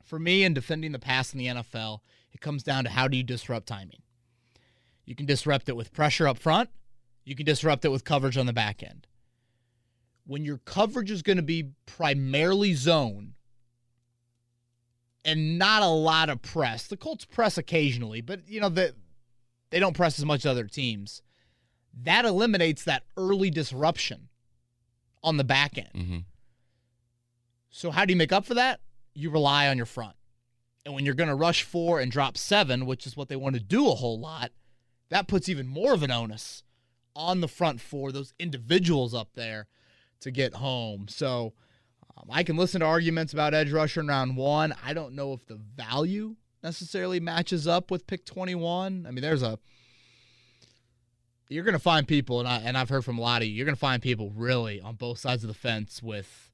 for 0.04 0.18
me 0.18 0.44
in 0.44 0.54
defending 0.54 0.92
the 0.92 0.98
pass 0.98 1.32
in 1.32 1.38
the 1.38 1.46
NFL, 1.46 2.00
it 2.32 2.40
comes 2.40 2.62
down 2.62 2.84
to 2.84 2.90
how 2.90 3.08
do 3.08 3.16
you 3.16 3.22
disrupt 3.22 3.66
timing. 3.66 4.02
You 5.04 5.14
can 5.14 5.26
disrupt 5.26 5.68
it 5.68 5.76
with 5.76 5.92
pressure 5.92 6.26
up 6.26 6.38
front. 6.38 6.70
You 7.24 7.34
can 7.34 7.46
disrupt 7.46 7.84
it 7.84 7.90
with 7.90 8.04
coverage 8.04 8.36
on 8.36 8.46
the 8.46 8.52
back 8.52 8.82
end. 8.82 9.06
When 10.26 10.44
your 10.44 10.58
coverage 10.58 11.10
is 11.10 11.22
going 11.22 11.36
to 11.36 11.42
be 11.42 11.70
primarily 11.86 12.74
zone 12.74 13.34
and 15.24 15.58
not 15.58 15.82
a 15.82 15.88
lot 15.88 16.28
of 16.28 16.42
press, 16.42 16.86
the 16.86 16.96
Colts 16.96 17.24
press 17.24 17.56
occasionally, 17.58 18.20
but 18.20 18.46
you 18.48 18.60
know 18.60 18.68
that 18.70 18.92
they 19.70 19.80
don't 19.80 19.96
press 19.96 20.18
as 20.18 20.24
much 20.24 20.40
as 20.40 20.46
other 20.46 20.66
teams. 20.66 21.22
That 22.02 22.24
eliminates 22.24 22.84
that 22.84 23.04
early 23.16 23.50
disruption 23.50 24.28
on 25.22 25.36
the 25.36 25.44
back 25.44 25.78
end. 25.78 25.90
Mm-hmm. 25.94 26.18
So 27.70 27.90
how 27.90 28.04
do 28.04 28.12
you 28.12 28.16
make 28.16 28.32
up 28.32 28.44
for 28.44 28.54
that? 28.54 28.80
You 29.14 29.30
rely 29.30 29.68
on 29.68 29.76
your 29.76 29.86
front. 29.86 30.16
And 30.84 30.94
when 30.94 31.04
you're 31.04 31.14
going 31.14 31.28
to 31.28 31.34
rush 31.34 31.62
four 31.62 31.98
and 31.98 32.12
drop 32.12 32.36
seven, 32.36 32.84
which 32.84 33.06
is 33.06 33.16
what 33.16 33.28
they 33.28 33.36
want 33.36 33.54
to 33.54 33.60
do 33.60 33.88
a 33.88 33.94
whole 33.94 34.20
lot, 34.20 34.52
that 35.08 35.28
puts 35.28 35.48
even 35.48 35.66
more 35.66 35.94
of 35.94 36.02
an 36.02 36.10
onus 36.10 36.62
on 37.16 37.40
the 37.40 37.48
front 37.48 37.80
four, 37.80 38.12
those 38.12 38.34
individuals 38.38 39.14
up 39.14 39.30
there 39.34 39.66
to 40.20 40.30
get 40.30 40.54
home. 40.54 41.06
So 41.08 41.54
um, 42.16 42.28
I 42.30 42.42
can 42.42 42.56
listen 42.56 42.80
to 42.80 42.86
arguments 42.86 43.32
about 43.32 43.54
edge 43.54 43.72
rusher 43.72 44.00
in 44.00 44.08
round 44.08 44.36
one. 44.36 44.74
I 44.84 44.92
don't 44.94 45.14
know 45.14 45.32
if 45.32 45.46
the 45.46 45.56
value 45.76 46.36
necessarily 46.62 47.20
matches 47.20 47.66
up 47.66 47.90
with 47.90 48.06
pick 48.06 48.24
21. 48.24 49.04
I 49.06 49.10
mean, 49.10 49.22
there's 49.22 49.42
a 49.42 49.58
you're 51.48 51.64
going 51.64 51.74
to 51.74 51.78
find 51.78 52.08
people, 52.08 52.40
and 52.40 52.48
I 52.48 52.56
and 52.58 52.76
I've 52.76 52.88
heard 52.88 53.04
from 53.04 53.18
a 53.18 53.20
lot 53.20 53.42
of 53.42 53.48
you. 53.48 53.54
You're 53.54 53.66
going 53.66 53.76
to 53.76 53.80
find 53.80 54.00
people 54.02 54.30
really 54.34 54.80
on 54.80 54.94
both 54.96 55.18
sides 55.18 55.44
of 55.44 55.48
the 55.48 55.54
fence 55.54 56.02
with, 56.02 56.50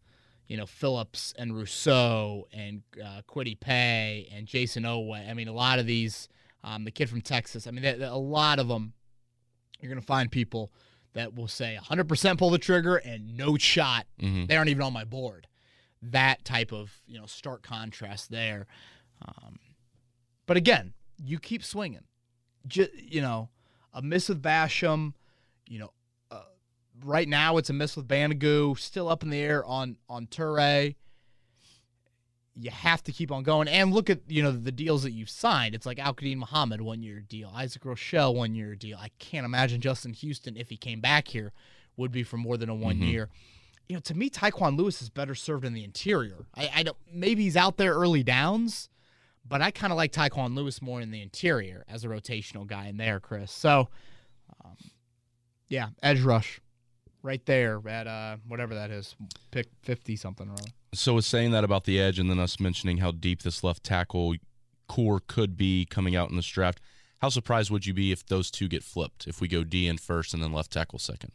you 0.49 0.57
know, 0.57 0.67
Phillips 0.67 1.33
and 1.39 1.57
Rousseau 1.57 2.49
and 2.53 2.83
uh, 3.03 3.23
Kwity 3.29 3.59
Paye 3.59 4.29
and 4.35 4.47
Jayson 4.47 4.83
Oweh. 4.83 5.29
I 5.31 5.33
mean, 5.35 5.49
a 5.49 5.53
lot 5.53 5.79
of 5.79 5.87
these, 5.87 6.29
um, 6.65 6.85
the 6.85 6.91
kid 6.91 7.09
from 7.09 7.21
Texas. 7.21 7.67
I 7.67 7.71
mean, 7.71 7.83
there- 7.83 7.97
there- 7.97 8.11
a 8.11 8.17
lot 8.17 8.59
of 8.59 8.69
them. 8.69 8.93
You're 9.81 9.91
going 9.91 10.01
to 10.01 10.07
find 10.07 10.31
people 10.31 10.71
that 11.15 11.35
will 11.35 11.49
say 11.49 11.79
100% 11.83 12.37
pull 12.37 12.51
the 12.51 12.59
trigger 12.59 12.97
and 12.97 13.35
no 13.37 13.57
shot. 13.57 14.07
Mm-hmm. 14.21 14.45
They 14.47 14.57
aren't 14.57 14.69
even 14.69 14.83
on 14.83 14.93
my 14.93 15.05
board. 15.05 15.47
That 16.03 16.45
type 16.45 16.73
of 16.73 17.01
you 17.07 17.19
know 17.19 17.27
stark 17.27 17.63
contrast 17.63 18.31
there. 18.31 18.67
Um, 19.23 19.59
but 20.47 20.57
again, 20.57 20.95
you 21.23 21.39
keep 21.39 21.63
swinging. 21.63 22.05
Just, 22.67 22.91
you 22.95 23.21
know, 23.21 23.49
a 23.93 24.03
miss 24.03 24.29
with 24.29 24.43
Basham, 24.43 25.13
you 25.67 25.79
know, 25.79 25.93
uh, 26.31 26.43
right 27.05 27.29
now 27.29 27.57
it's 27.59 27.71
a 27.71 27.73
miss 27.73 27.97
with 27.97 28.09
Banogu, 28.09 28.79
still 28.79 29.09
up 29.09 29.23
in 29.23 29.31
the 29.31 29.39
air 29.39 29.65
on 29.65 29.97
on 30.09 30.27
Turay. 30.27 30.97
You 32.57 32.71
have 32.71 33.03
to 33.05 33.13
keep 33.13 33.31
on 33.31 33.43
going 33.43 33.69
and 33.69 33.93
look 33.93 34.11
at 34.11 34.21
you 34.29 34.43
know 34.43 34.53
the 34.53 34.73
deals 34.73 35.03
that 35.05 35.13
you've 35.13 35.31
signed. 35.31 35.75
It's 35.75 35.87
like 35.87 35.99
Al-Quadin 35.99 36.37
Muhammad 36.37 36.81
one 36.81 37.03
year 37.03 37.21
deal, 37.21 37.51
Isaac 37.55 37.83
Rochell 37.85 38.35
one 38.35 38.55
year 38.55 38.75
deal. 38.75 38.99
I 38.99 39.11
can't 39.19 39.45
imagine 39.47 39.81
Justin 39.81 40.13
Houston 40.15 40.57
if 40.57 40.69
he 40.69 40.77
came 40.77 41.01
back 41.01 41.29
here 41.29 41.53
would 41.97 42.11
be 42.13 42.23
for 42.23 42.37
more 42.37 42.57
than 42.57 42.69
a 42.69 42.75
one 42.75 42.97
Mhm. 43.01 43.11
year. 43.11 43.29
You 43.91 43.97
know, 43.97 44.01
to 44.03 44.15
me, 44.15 44.31
Tyquan 44.31 44.79
Lewis 44.79 45.03
is 45.03 45.11
better 45.11 45.35
served 45.35 45.65
in 45.65 45.75
the 45.75 45.83
interior. 45.83 46.47
I, 46.55 46.71
I 46.77 46.83
don't 46.85 46.97
maybe 47.13 47.43
he's 47.43 47.57
out 47.57 47.77
there 47.77 47.93
early 47.93 48.23
downs, 48.23 48.89
but 49.45 49.61
I 49.61 49.73
kind 49.73 49.93
of 49.93 49.97
like 49.97 50.13
Tyquan 50.13 50.55
Lewis 50.55 50.81
more 50.81 51.01
in 51.01 51.11
the 51.11 51.21
interior 51.21 51.85
as 51.89 52.05
a 52.05 52.07
rotational 52.07 52.65
guy 52.65 52.87
in 52.87 52.99
there, 52.99 53.19
Chris. 53.19 53.51
So, 53.51 53.89
um, 54.65 54.77
yeah, 55.69 55.89
edge 56.05 56.21
rush, 56.21 56.61
right 57.25 57.45
there 57.47 57.81
at 57.89 58.07
uh, 58.07 58.37
whatever 58.47 58.77
that 58.77 58.93
is, 58.93 59.17
pick 59.51 59.67
fifty 59.83 60.15
something 60.15 60.49
or 60.49 60.53
other. 60.53 60.71
So 60.95 61.15
was 61.15 61.27
saying 61.27 61.51
that 61.51 61.65
about 61.65 61.83
the 61.83 61.99
edge, 61.99 62.21
and 62.21 62.31
then 62.31 62.39
us 62.39 62.61
mentioning 62.61 62.99
how 62.99 63.11
deep 63.11 63.43
this 63.43 63.65
left 63.65 63.83
tackle 63.83 64.37
core 64.87 65.21
could 65.27 65.57
be 65.57 65.85
coming 65.85 66.15
out 66.15 66.31
in 66.31 66.37
this 66.37 66.47
draft. 66.47 66.81
How 67.21 67.29
surprised 67.29 67.73
would 67.73 67.87
you 67.87 67.95
be 67.95 68.13
if 68.13 68.25
those 68.25 68.53
two 68.53 68.69
get 68.69 68.85
flipped? 68.85 69.27
If 69.27 69.41
we 69.41 69.49
go 69.49 69.65
D 69.65 69.89
in 69.89 69.99
first 69.99 70.33
and 70.33 70.41
then 70.41 70.53
left 70.53 70.71
tackle 70.71 71.01
second? 71.01 71.33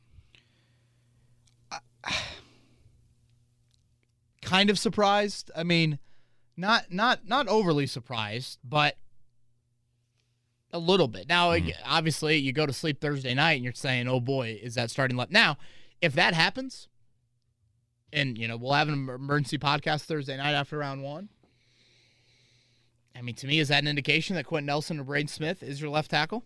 Kind 4.46 4.70
of 4.70 4.78
surprised. 4.80 5.50
I 5.56 5.64
mean, 5.64 6.00
not 6.56 6.92
not 6.92 7.28
not 7.28 7.48
overly 7.48 7.88
surprised, 7.88 8.60
but 8.64 8.98
a 10.72 10.80
little 10.80 11.08
bit. 11.08 11.28
Now, 11.28 11.52
Mhm. 11.52 11.74
obviously, 11.84 12.38
you 12.38 12.52
go 12.54 12.66
to 12.66 12.74
sleep 12.74 13.00
Thursday 13.02 13.34
night 13.34 13.54
and 13.54 13.64
you're 13.64 13.74
saying, 13.74 14.08
"Oh 14.08 14.20
boy, 14.20 14.60
is 14.62 14.76
that 14.76 14.92
starting 14.92 15.18
left?" 15.18 15.32
Now, 15.32 15.58
if 16.02 16.14
that 16.14 16.34
happens, 16.34 16.88
and 18.14 18.38
you 18.38 18.48
know 18.48 18.56
we'll 18.58 18.74
have 18.74 18.88
an 18.88 19.10
emergency 19.10 19.58
podcast 19.58 20.04
Thursday 20.04 20.38
night 20.38 20.54
after 20.54 20.78
round 20.78 21.02
one. 21.04 21.30
I 23.16 23.22
mean, 23.22 23.36
to 23.36 23.48
me, 23.48 23.60
is 23.60 23.70
that 23.70 23.82
an 23.82 23.88
indication 23.88 24.36
that 24.36 24.44
Quenton 24.46 24.66
Nelson 24.68 25.00
or 25.00 25.06
Braden 25.06 25.30
Smith 25.30 25.64
is 25.64 25.80
your 25.82 25.90
left 25.90 26.12
tackle? 26.12 26.46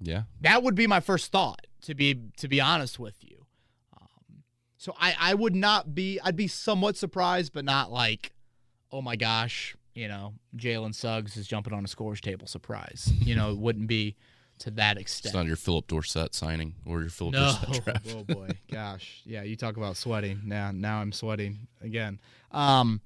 Yeah. 0.00 0.24
That 0.40 0.62
would 0.62 0.74
be 0.74 0.86
my 0.86 1.00
first 1.00 1.30
thought, 1.30 1.66
to 1.82 1.94
be 1.94 2.14
to 2.38 2.48
be 2.48 2.60
honest 2.60 2.98
with 2.98 3.22
you. 3.22 3.35
So 4.86 4.94
I 5.00 5.16
I 5.18 5.34
would 5.34 5.56
not 5.56 5.96
be 5.96 6.20
I'd 6.22 6.36
be 6.36 6.46
somewhat 6.46 6.96
surprised, 6.96 7.52
but 7.52 7.64
not 7.64 7.90
like, 7.90 8.32
oh 8.92 9.02
my 9.02 9.16
gosh, 9.16 9.74
you 9.96 10.06
know, 10.06 10.34
Jalen 10.56 10.94
Suggs 10.94 11.36
is 11.36 11.48
jumping 11.48 11.72
on 11.72 11.84
a 11.84 11.88
scores 11.88 12.20
table 12.20 12.46
surprise. 12.46 13.10
You 13.18 13.34
know, 13.34 13.50
it 13.50 13.58
wouldn't 13.58 13.88
be 13.88 14.14
to 14.60 14.70
that 14.70 14.92
It's 14.96 15.02
extent. 15.02 15.34
not 15.34 15.46
your 15.46 15.56
Phillip 15.56 15.88
Dorsett 15.88 16.36
signing 16.36 16.76
or 16.86 17.00
your 17.00 17.10
Phillip 17.10 17.32
No, 17.34 17.52
Dorsett 17.64 17.84
draft. 17.84 18.14
oh 18.16 18.22
boy, 18.22 18.50
gosh, 18.70 19.22
yeah. 19.26 19.42
You 19.42 19.56
talk 19.56 19.76
about 19.76 19.96
sweating. 19.96 20.42
Now, 20.44 20.70
now 20.70 21.00
I'm 21.00 21.10
sweating 21.10 21.66
again. 21.82 22.20
Um, 22.52 23.00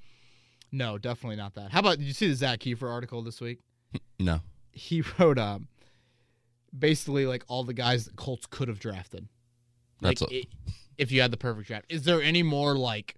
no, 0.71 0.99
definitely 0.99 1.37
not 1.37 1.55
that. 1.55 1.71
How 1.71 1.81
about 1.81 1.97
did 1.97 2.05
you 2.07 2.13
see 2.13 2.29
the 2.29 2.35
Zak 2.35 2.59
Keefer 2.61 2.91
article 2.93 3.23
this 3.23 3.41
week? 3.41 3.61
No. 4.19 4.41
He 4.71 5.03
wrote 5.19 5.39
um, 5.39 5.67
basically 6.79 7.25
like 7.25 7.43
all 7.49 7.65
the 7.65 7.73
guys 7.75 8.05
that 8.05 8.17
Colts 8.17 8.45
could 8.45 8.69
have 8.69 8.79
drafted. 8.79 9.27
Like 10.03 10.19
That's 10.19 10.31
a- 10.31 10.37
i- 10.41 10.45
if 11.01 11.11
you 11.11 11.21
had 11.23 11.31
the 11.31 11.37
perfect 11.37 11.67
draft. 11.69 11.87
Is 11.89 12.03
there 12.05 12.21
any 12.23 12.43
more 12.43 12.77
like 12.77 13.17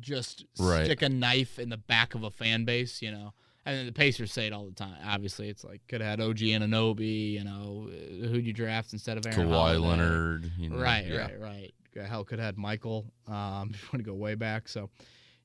just 0.00 0.44
Right. 0.58 0.84
stick 0.84 1.02
a 1.02 1.08
knife 1.08 1.58
in 1.58 1.68
the 1.68 1.76
back 1.76 2.14
of 2.14 2.22
a 2.22 2.30
fan 2.30 2.64
base? 2.64 3.02
You 3.02 3.10
know. 3.10 3.34
And 3.64 3.76
then 3.78 3.86
the 3.86 3.92
Pacers 3.92 4.32
say 4.32 4.48
it 4.48 4.52
all 4.52 4.64
the 4.66 4.72
time. 4.72 4.96
Obviously, 5.04 5.48
it's 5.48 5.62
like 5.62 5.82
could 5.88 6.00
have 6.00 6.18
had 6.18 6.20
OG 6.20 6.38
Anunoby. 6.38 7.32
You 7.32 7.44
know, 7.44 7.90
uh, 7.92 8.26
who'd 8.28 8.44
you 8.46 8.52
draft 8.52 8.92
instead 8.92 9.16
of 9.18 9.24
Aaron 9.26 9.38
Kawhi 9.38 9.52
Holiday? 9.52 9.78
Leonard. 9.78 10.52
You 10.58 10.70
know, 10.70 10.78
Right, 10.78 11.06
yeah. 11.06 11.16
right, 11.18 11.40
right. 11.40 11.72
Hell 12.08 12.24
could 12.24 12.38
have 12.40 12.46
had 12.46 12.58
Michael. 12.58 13.12
Um, 13.28 13.70
if 13.74 13.82
you 13.82 13.88
want 13.92 14.04
to 14.04 14.10
go 14.10 14.14
way 14.14 14.34
back. 14.34 14.68
So, 14.68 14.90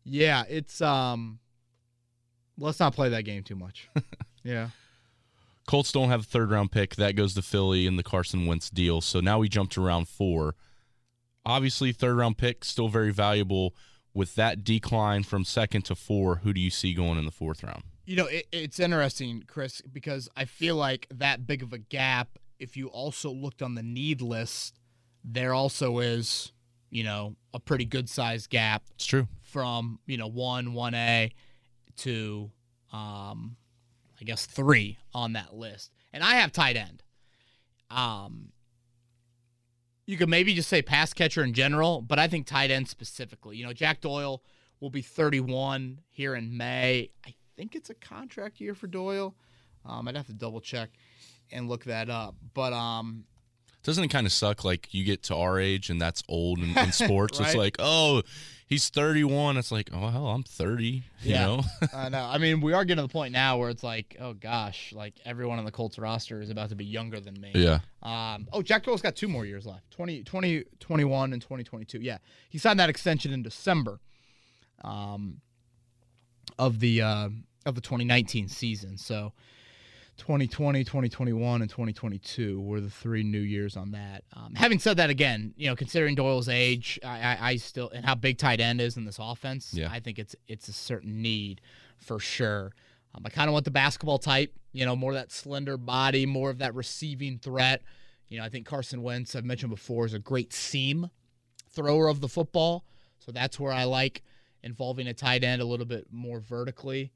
yeah, 0.04 0.44
it's 0.50 0.82
um. 0.82 1.40
Let's 2.58 2.80
not 2.80 2.96
play 2.96 3.10
that 3.10 3.22
game 3.24 3.44
too 3.44 3.56
much. 3.56 3.88
yeah. 4.44 4.70
Colts 5.68 5.92
don't 5.92 6.10
have 6.10 6.22
a 6.22 6.24
third 6.24 6.50
round 6.50 6.72
pick. 6.72 6.96
That 6.96 7.16
goes 7.16 7.36
to 7.36 7.42
Philly 7.44 7.86
in 7.86 7.98
the 7.98 8.04
Carson 8.04 8.46
Wentz 8.48 8.70
deal. 8.72 9.00
So 9.02 9.20
now 9.20 9.38
we 9.38 9.48
jump 9.50 9.70
to 9.72 9.82
round 9.82 10.08
four. 10.08 10.56
Obviously, 11.48 11.94
third 11.94 12.16
round 12.18 12.38
pick 12.38 12.66
still 12.66 12.90
very 12.90 13.12
valuable. 13.12 13.74
With 14.14 14.36
that 14.36 14.64
decline 14.64 15.24
from 15.24 15.46
second 15.46 15.84
to 15.86 15.96
four, 15.96 16.38
who 16.38 16.52
do 16.52 16.60
you 16.60 16.70
see 16.72 16.94
going 16.94 17.18
in 17.20 17.26
the 17.26 17.32
fourth 17.32 17.64
round? 17.64 17.84
You 18.06 18.16
know, 18.18 18.26
it, 18.26 18.48
it's 18.52 18.80
interesting, 18.80 19.44
Chris, 19.48 19.82
because 19.82 20.28
I 20.36 20.46
feel 20.46 20.76
like 20.76 21.08
that 21.14 21.46
big 21.46 21.62
of 21.64 21.72
a 21.72 21.78
gap. 21.78 22.40
If 22.60 22.76
you 22.76 22.88
also 22.88 23.32
looked 23.32 23.62
on 23.62 23.76
the 23.76 23.84
need 23.84 24.22
list, 24.22 24.80
there 25.24 25.54
also 25.54 26.00
is, 26.00 26.52
you 26.90 27.04
know, 27.04 27.36
a 27.54 27.60
pretty 27.60 27.86
good 27.86 28.10
sized 28.10 28.50
gap 28.50 28.84
It's 28.96 29.06
true. 29.06 29.28
from 29.44 30.00
you 30.08 30.18
know 30.18 30.28
one 30.28 30.74
one 30.74 30.96
A 30.96 31.32
to 31.98 32.50
um 32.92 33.56
I 34.20 34.24
guess 34.24 34.46
three 34.48 34.98
on 35.14 35.34
that 35.34 35.54
list, 35.54 35.92
and 36.12 36.24
I 36.24 36.36
have 36.36 36.52
tight 36.52 36.76
end. 36.76 37.04
Um, 37.92 38.50
you 40.08 40.18
could 40.18 40.30
maybe 40.30 40.54
just 40.56 40.70
say 40.70 40.82
pass 40.82 41.14
catcher 41.14 41.44
in 41.44 41.54
general, 41.54 42.02
but 42.02 42.18
I 42.18 42.28
think 42.28 42.48
tight 42.48 42.72
end 42.72 42.88
specifically. 42.88 43.58
You 43.58 43.66
know, 43.66 43.74
Jack 43.74 44.02
Doyle 44.02 44.42
will 44.80 44.90
be 44.90 45.02
31 45.02 46.00
here 46.10 46.34
in 46.34 46.56
May. 46.56 47.12
I 47.26 47.36
think 47.56 47.76
it's 47.76 47.90
a 47.90 47.94
contract 47.94 48.60
year 48.62 48.74
for 48.74 48.88
Doyle. 48.88 49.36
Um, 49.86 50.08
I'd 50.08 50.16
have 50.16 50.28
to 50.28 50.34
double 50.34 50.62
check 50.62 50.90
and 51.52 51.68
look 51.68 51.84
that 51.84 52.10
up, 52.10 52.36
but 52.54 52.74
um, 52.74 53.26
Doesn't 53.84 54.04
it 54.04 54.10
kind 54.10 54.26
of 54.26 54.32
suck? 54.32 54.64
Like 54.64 54.94
you 54.94 55.04
get 55.04 55.24
to 55.24 55.36
our 55.36 55.60
age 55.60 55.90
and 55.90 56.02
that's 56.02 56.24
old 56.30 56.60
in, 56.60 56.78
in 56.78 56.92
sports. 56.94 57.40
It's 57.40 57.56
like, 57.56 57.76
oh, 57.80 58.22
he's 58.68 58.90
31. 58.90 59.58
It's 59.58 59.72
like, 59.72 59.90
oh 59.94 60.08
hell, 60.10 60.28
I'm 60.28 60.44
30. 60.44 60.86
You 60.86 61.02
Yeah. 61.22 61.46
know, 61.46 61.62
I 61.94 62.10
know. 62.10 62.24
I 62.24 62.38
mean, 62.38 62.62
we 62.62 62.74
are 62.74 62.86
getting 62.86 63.02
to 63.02 63.08
the 63.08 63.12
point 63.12 63.32
now 63.34 63.58
where 63.58 63.70
it's 63.70 63.84
like, 63.84 64.16
oh 64.20 64.34
gosh, 64.34 64.94
like 64.94 65.16
everyone 65.26 65.58
on 65.58 65.66
the 65.66 65.72
Colts 65.72 65.98
roster 65.98 66.42
is 66.42 66.50
about 66.50 66.70
to 66.70 66.76
be 66.76 66.86
younger 66.86 67.20
than 67.20 67.40
me. 67.42 67.52
yeah. 67.56 67.80
Um, 68.04 68.48
oh, 68.54 68.62
Jack 68.62 68.84
Doyle's 68.84 69.02
got 69.02 69.16
two 69.16 69.28
more 69.28 69.46
years 69.46 69.66
left 69.66 69.90
20, 69.92 70.24
20, 70.24 70.64
21 70.80 71.34
and 71.34 71.42
2022. 71.42 72.00
Yeah. 72.02 72.18
He 72.50 72.58
signed 72.58 72.80
that 72.80 72.90
extension 72.90 73.34
in 73.34 73.42
December 73.42 74.00
um, 74.84 75.42
of 76.60 76.80
the 76.80 77.02
uh, 77.02 77.30
of 77.66 77.76
the 77.76 77.82
2019 77.82 78.48
season. 78.48 78.98
So 78.98 79.34
2020, 80.18 80.84
2021, 80.84 81.62
and 81.62 81.70
2022 81.70 82.60
were 82.60 82.82
the 82.82 82.90
three 82.90 83.24
new 83.24 83.40
years 83.40 83.78
on 83.78 83.92
that. 83.92 84.24
Um, 84.34 84.56
having 84.56 84.80
said 84.80 84.98
that, 84.98 85.10
again, 85.10 85.54
you 85.56 85.68
know, 85.68 85.76
considering 85.76 86.16
Doyle's 86.16 86.50
age, 86.50 87.00
I, 87.04 87.20
I, 87.20 87.38
I 87.42 87.56
still 87.58 87.90
and 87.90 88.06
how 88.06 88.16
big 88.16 88.38
tight 88.38 88.60
end 88.60 88.82
is 88.82 88.98
in 88.98 89.06
this 89.06 89.18
offense, 89.20 89.74
Yeah. 89.74 89.90
I 89.92 90.00
think 90.00 90.20
it's 90.20 90.36
it's 90.48 90.68
a 90.68 90.74
certain 90.74 91.22
need 91.22 91.62
for 91.98 92.20
sure. 92.20 92.74
Um, 93.16 93.24
I 93.26 93.30
kind 93.30 93.48
of 93.50 93.54
want 93.54 93.66
the 93.66 93.72
basketball 93.72 94.20
type, 94.20 94.54
you 94.74 94.86
know, 94.86 94.96
more 94.96 95.12
of 95.12 95.18
that 95.18 95.32
slender 95.32 95.78
body, 95.78 96.26
more 96.26 96.50
of 96.50 96.60
that 96.60 96.74
receiving 96.76 97.38
threat. 97.40 97.82
You 98.30 98.40
know, 98.40 98.44
I 98.46 98.50
think 98.50 98.66
Carson 98.66 99.02
Wentz, 99.04 99.36
I've 99.36 99.46
mentioned 99.46 99.70
before, 99.70 100.06
is 100.06 100.14
a 100.14 100.20
great 100.20 100.52
seam 100.54 101.10
thrower 101.70 102.08
of 102.08 102.22
the 102.22 102.28
football. 102.28 102.86
So 103.20 103.32
that's 103.32 103.60
where 103.60 103.72
I 103.72 103.86
like 103.86 104.24
involving 104.64 105.08
a 105.08 105.14
tight 105.14 105.44
end 105.44 105.62
a 105.62 105.66
little 105.66 105.86
bit 105.86 106.08
more 106.12 106.40
vertically. 106.40 107.12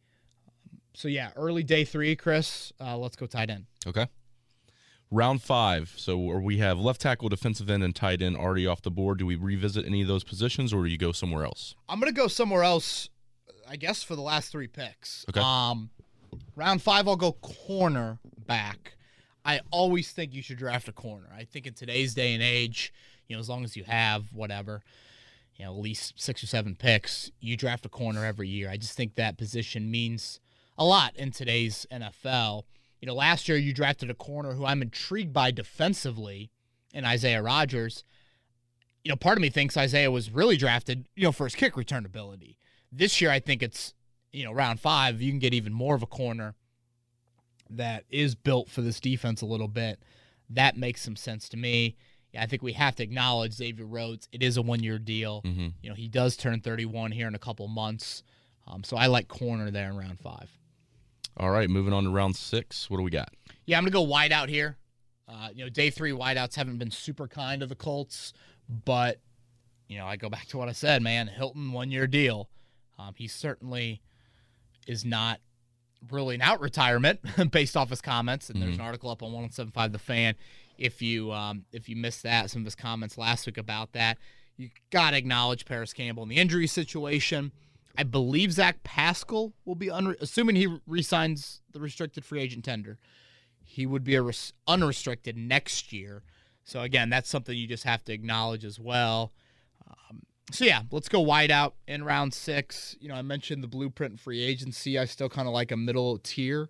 So 0.94 1.08
yeah, 1.08 1.32
early 1.36 1.64
day 1.64 1.86
three, 1.86 2.16
Chris. 2.16 2.72
Uh, 2.80 2.98
let's 2.98 3.16
go 3.16 3.26
tight 3.26 3.50
end. 3.50 3.66
Okay. 3.88 4.08
Round 5.10 5.42
five. 5.42 5.94
So 5.98 6.18
we 6.18 6.58
have 6.60 6.80
left 6.80 7.02
tackle, 7.02 7.28
defensive 7.30 7.70
end, 7.70 7.84
and 7.84 7.94
tight 7.96 8.22
end 8.22 8.38
already 8.38 8.66
off 8.66 8.82
the 8.82 8.92
board. 8.92 9.20
Do 9.20 9.26
we 9.26 9.36
revisit 9.36 9.86
any 9.86 10.02
of 10.02 10.08
those 10.08 10.24
positions, 10.24 10.74
or 10.74 10.84
do 10.84 10.90
you 10.90 10.98
go 10.98 11.12
somewhere 11.12 11.44
else? 11.44 11.76
I'm 11.90 12.00
gonna 12.00 12.12
go 12.14 12.28
somewhere 12.28 12.64
else. 12.64 13.10
I 13.68 13.76
guess 13.76 14.04
for 14.04 14.16
the 14.16 14.22
last 14.22 14.52
three 14.52 14.68
picks. 14.68 15.26
Okay. 15.30 15.42
Um, 15.44 15.90
round 16.56 16.82
five, 16.82 17.08
I'll 17.08 17.16
go 17.16 17.34
corner 17.34 18.20
back. 18.46 18.96
I 19.44 19.62
always 19.72 20.12
think 20.12 20.34
you 20.34 20.42
should 20.42 20.58
draft 20.58 20.88
a 20.88 20.92
corner. 20.92 21.28
I 21.36 21.44
think 21.46 21.68
in 21.68 21.74
today's 21.74 22.14
day 22.14 22.34
and 22.34 22.44
age, 22.44 22.94
you 23.28 23.36
know, 23.36 23.40
as 23.40 23.50
long 23.50 23.64
as 23.64 23.76
you 23.76 23.84
have 23.86 24.26
whatever, 24.34 24.82
you 25.56 25.66
know, 25.66 25.72
at 25.72 25.80
least 25.80 26.14
six 26.22 26.44
or 26.44 26.48
seven 26.48 26.76
picks, 26.76 27.32
you 27.40 27.58
draft 27.58 27.86
a 27.86 27.90
corner 27.90 28.26
every 28.26 28.48
year. 28.48 28.70
I 28.70 28.78
just 28.78 28.96
think 28.96 29.16
that 29.16 29.38
position 29.38 29.90
means 29.90 30.40
a 30.82 30.84
lot 30.84 31.16
in 31.16 31.30
today's 31.30 31.86
NFL. 31.92 32.64
You 33.00 33.06
know, 33.06 33.14
last 33.14 33.48
year 33.48 33.56
you 33.56 33.72
drafted 33.72 34.10
a 34.10 34.16
corner 34.16 34.54
who 34.54 34.66
I'm 34.66 34.82
intrigued 34.82 35.32
by 35.32 35.52
defensively 35.52 36.50
in 36.92 37.06
Isaiah 37.06 37.44
Rodgers. 37.44 38.04
You 39.04 39.10
know, 39.10 39.16
part 39.16 39.38
of 39.38 39.44
me 39.44 39.50
thinks 39.50 39.78
Isaiah 39.78 40.10
was 40.10 40.32
really 40.32 40.58
drafted, 40.58 41.08
you 41.16 41.24
know, 41.24 41.32
for 41.32 41.44
his 41.44 41.54
kick 41.54 41.78
return 41.78 42.04
ability. 42.04 42.58
This 42.92 43.22
year, 43.22 43.30
I 43.30 43.40
think 43.40 43.62
it's, 43.62 43.94
you 44.34 44.44
know, 44.44 44.52
round 44.52 44.80
five, 44.80 45.22
you 45.22 45.32
can 45.32 45.38
get 45.38 45.54
even 45.54 45.72
more 45.72 45.94
of 45.94 46.02
a 46.02 46.08
corner 46.08 46.56
that 47.70 48.06
is 48.10 48.34
built 48.34 48.68
for 48.68 48.82
this 48.82 49.00
defense 49.00 49.44
a 49.44 49.46
little 49.46 49.68
bit. 49.68 50.02
That 50.50 50.78
makes 50.78 51.02
some 51.02 51.16
sense 51.16 51.48
to 51.50 51.58
me. 51.58 51.96
Yeah, 52.34 52.42
I 52.42 52.48
think 52.48 52.64
we 52.64 52.74
have 52.74 52.96
to 52.96 53.04
acknowledge 53.04 53.54
Xavier 53.54 53.86
Rhodes. 53.86 54.28
It 54.32 54.42
is 54.42 54.58
a 54.58 54.64
one 54.64 54.82
year 54.82 54.98
deal. 54.98 55.44
Mm-hmm. 55.44 55.68
You 55.84 55.90
know, 55.90 55.96
he 55.96 56.08
does 56.08 56.36
turn 56.36 56.60
31 56.60 57.12
here 57.12 57.28
in 57.28 57.36
a 57.36 57.40
couple 57.40 57.68
months. 57.68 58.24
Um, 58.66 58.84
so 58.84 58.98
I 58.98 59.06
like 59.06 59.28
corner 59.28 59.70
there 59.70 59.90
in 59.92 59.98
round 59.98 60.20
five. 60.20 60.50
All 61.38 61.50
right, 61.50 61.70
moving 61.70 61.94
on 61.94 62.04
to 62.04 62.10
round 62.10 62.36
six. 62.36 62.90
What 62.90 62.98
do 62.98 63.04
we 63.04 63.12
got? 63.12 63.30
Yeah, 63.66 63.78
I'm 63.78 63.84
gonna 63.84 63.92
go 63.92 64.02
wide 64.02 64.32
out 64.32 64.50
here. 64.50 64.78
Uh, 65.28 65.50
you 65.54 65.64
know, 65.64 65.70
day 65.70 65.90
three 65.90 66.12
wideouts 66.12 66.56
haven't 66.56 66.78
been 66.78 66.92
super 66.92 67.28
kind 67.28 67.62
to 67.62 67.68
the 67.68 67.76
Colts, 67.76 68.34
but 68.68 69.20
you 69.88 69.98
know, 69.98 70.06
I 70.06 70.16
go 70.16 70.30
back 70.30 70.48
to 70.48 70.58
what 70.58 70.70
I 70.70 70.74
said, 70.74 71.02
man. 71.02 71.28
Hilton 71.28 71.72
one 71.72 71.92
year 71.92 72.08
deal. 72.08 72.50
Um, 72.98 73.14
he 73.18 73.28
certainly 73.28 74.02
is 74.88 75.04
not 75.06 75.40
ruling 76.10 76.42
out 76.42 76.62
retirement 76.62 77.20
based 77.52 77.78
off 77.78 77.90
his 77.90 78.02
comments. 78.02 78.50
And 78.50 78.62
there's 78.62 78.76
an 78.76 78.82
article 78.82 79.10
up 79.10 79.22
on 79.22 79.32
1075 79.32 79.92
The 79.92 80.00
Fan. 80.00 80.36
If 80.78 81.02
you 81.02 81.32
um, 81.32 81.66
if 81.72 81.90
you 81.90 81.96
missed 81.96 82.24
that, 82.24 82.50
some 82.50 82.62
of 82.62 82.66
his 82.66 82.76
comments 82.76 83.18
last 83.18 83.46
week 83.46 83.58
about 83.58 83.94
that, 83.94 84.18
you 84.58 84.70
got 84.92 85.12
to 85.12 85.18
acknowledge 85.18 85.66
Parris 85.66 85.94
Campbell 85.94 86.24
in 86.24 86.30
the 86.30 86.38
injury 86.38 86.68
situation. 86.68 87.52
I 87.98 88.04
believe 88.04 88.52
Zach 88.54 88.84
Pascal 88.84 89.54
will 89.66 89.76
be 89.76 89.88
unre- 89.88 90.20
assuming 90.22 90.56
he 90.56 90.78
resigns 90.88 91.62
the 91.72 91.80
restricted 91.80 92.24
free 92.26 92.42
agent 92.42 92.66
tender. 92.66 92.98
He 93.64 93.86
would 93.86 94.04
be 94.04 94.16
a 94.16 94.22
res- 94.22 94.54
unrestricted 94.68 95.38
next 95.38 95.92
year. 95.94 96.24
So 96.64 96.82
again, 96.82 97.10
that's 97.10 97.30
something 97.30 97.58
you 97.58 97.68
just 97.68 97.84
have 97.84 98.04
to 98.06 98.14
acknowledge 98.14 98.64
as 98.66 98.80
well. 98.80 99.34
Um, 99.88 100.22
so 100.52 100.66
yeah, 100.66 100.84
let's 100.92 101.10
go 101.10 101.20
wide 101.22 101.52
out 101.52 101.76
in 101.88 102.04
round 102.04 102.34
six. 102.34 102.96
You 103.00 103.10
know, 103.10 103.16
I 103.16 103.22
mentioned 103.22 103.64
the 103.64 103.68
blueprint 103.68 104.20
free 104.20 104.42
agency. 104.44 104.98
I 104.98 105.06
still 105.06 105.30
kind 105.30 105.48
of 105.48 105.54
like 105.54 105.72
a 105.72 105.78
middle 105.78 106.18
tier 106.18 106.70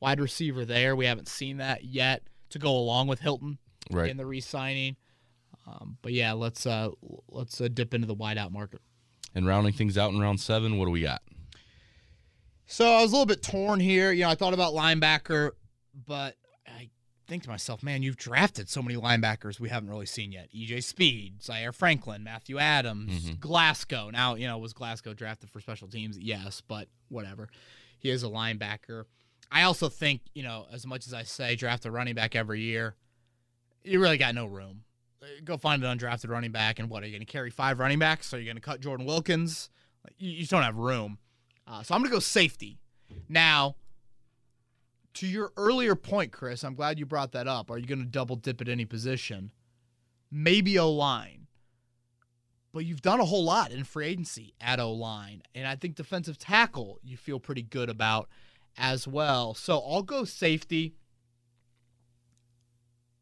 wide 0.00 0.20
receiver 0.20 0.64
there. 0.64 0.94
We 0.96 1.06
haven't 1.06 1.28
seen 1.28 1.56
that 1.58 1.84
yet 1.84 2.22
to 2.50 2.58
go 2.58 2.70
along 2.70 3.08
with 3.08 3.20
Hilton 3.20 3.58
Right. 3.90 4.10
in 4.10 4.16
the 4.16 4.26
re-signing. 4.26 4.96
Um, 5.66 5.96
but 6.02 6.12
yeah, 6.12 6.32
let's 6.32 6.66
uh, 6.66 6.90
let's 7.28 7.60
uh, 7.60 7.68
dip 7.72 7.92
into 7.94 8.06
the 8.06 8.14
wide 8.14 8.38
out 8.38 8.52
market. 8.52 8.80
And 9.36 9.46
rounding 9.46 9.74
things 9.74 9.98
out 9.98 10.12
in 10.12 10.18
round 10.18 10.40
seven, 10.40 10.78
what 10.78 10.86
do 10.86 10.90
we 10.90 11.02
got? 11.02 11.20
So 12.64 12.90
I 12.90 13.02
was 13.02 13.12
a 13.12 13.14
little 13.14 13.26
bit 13.26 13.42
torn 13.42 13.80
here. 13.80 14.10
You 14.10 14.22
know, 14.22 14.30
I 14.30 14.34
thought 14.34 14.54
about 14.54 14.72
linebacker, 14.72 15.50
but 16.06 16.36
I 16.66 16.88
think 17.28 17.42
to 17.42 17.50
myself, 17.50 17.82
man, 17.82 18.02
you've 18.02 18.16
drafted 18.16 18.70
so 18.70 18.80
many 18.80 18.98
linebackers 18.98 19.60
we 19.60 19.68
haven't 19.68 19.90
really 19.90 20.06
seen 20.06 20.32
yet. 20.32 20.48
EJ 20.56 20.82
Speed, 20.84 21.42
Zaire 21.42 21.74
Franklin, 21.74 22.24
Matthew 22.24 22.58
Adams, 22.58 23.12
mm-hmm. 23.12 23.34
Glasgow. 23.38 24.08
Now, 24.08 24.36
you 24.36 24.46
know, 24.46 24.56
was 24.56 24.72
Glasgow 24.72 25.12
drafted 25.12 25.50
for 25.50 25.60
special 25.60 25.86
teams? 25.86 26.18
Yes, 26.18 26.62
but 26.66 26.88
whatever. 27.10 27.50
He 27.98 28.08
is 28.08 28.22
a 28.22 28.28
linebacker. 28.28 29.04
I 29.52 29.64
also 29.64 29.90
think, 29.90 30.22
you 30.34 30.44
know, 30.44 30.66
as 30.72 30.86
much 30.86 31.06
as 31.06 31.12
I 31.12 31.24
say 31.24 31.56
draft 31.56 31.84
a 31.84 31.90
running 31.90 32.14
back 32.14 32.34
every 32.34 32.62
year, 32.62 32.96
you 33.84 34.00
really 34.00 34.16
got 34.16 34.34
no 34.34 34.46
room. 34.46 34.84
Go 35.44 35.56
find 35.56 35.82
an 35.84 35.98
undrafted 35.98 36.30
running 36.30 36.52
back, 36.52 36.78
and 36.78 36.88
what 36.88 37.02
are 37.02 37.06
you 37.06 37.12
going 37.12 37.24
to 37.24 37.30
carry 37.30 37.50
five 37.50 37.78
running 37.78 37.98
backs? 37.98 38.32
Are 38.32 38.38
you 38.38 38.44
going 38.44 38.56
to 38.56 38.62
cut 38.62 38.80
Jordan 38.80 39.06
Wilkins? 39.06 39.70
You, 40.18 40.30
you 40.30 40.38
just 40.40 40.50
don't 40.50 40.62
have 40.62 40.76
room. 40.76 41.18
Uh, 41.66 41.82
so 41.82 41.94
I'm 41.94 42.00
going 42.00 42.10
to 42.10 42.16
go 42.16 42.20
safety. 42.20 42.78
Now, 43.28 43.76
to 45.14 45.26
your 45.26 45.52
earlier 45.56 45.94
point, 45.94 46.32
Chris, 46.32 46.62
I'm 46.62 46.74
glad 46.74 46.98
you 46.98 47.06
brought 47.06 47.32
that 47.32 47.48
up. 47.48 47.70
Are 47.70 47.78
you 47.78 47.86
going 47.86 48.00
to 48.00 48.04
double 48.04 48.36
dip 48.36 48.60
at 48.60 48.68
any 48.68 48.84
position? 48.84 49.50
Maybe 50.30 50.78
O 50.78 50.90
line. 50.90 51.46
But 52.72 52.84
you've 52.84 53.02
done 53.02 53.20
a 53.20 53.24
whole 53.24 53.44
lot 53.44 53.72
in 53.72 53.84
free 53.84 54.06
agency 54.06 54.52
at 54.60 54.78
O 54.78 54.92
line. 54.92 55.42
And 55.54 55.66
I 55.66 55.76
think 55.76 55.94
defensive 55.94 56.38
tackle 56.38 56.98
you 57.02 57.16
feel 57.16 57.40
pretty 57.40 57.62
good 57.62 57.88
about 57.88 58.28
as 58.76 59.08
well. 59.08 59.54
So 59.54 59.78
I'll 59.78 60.02
go 60.02 60.24
safety 60.24 60.94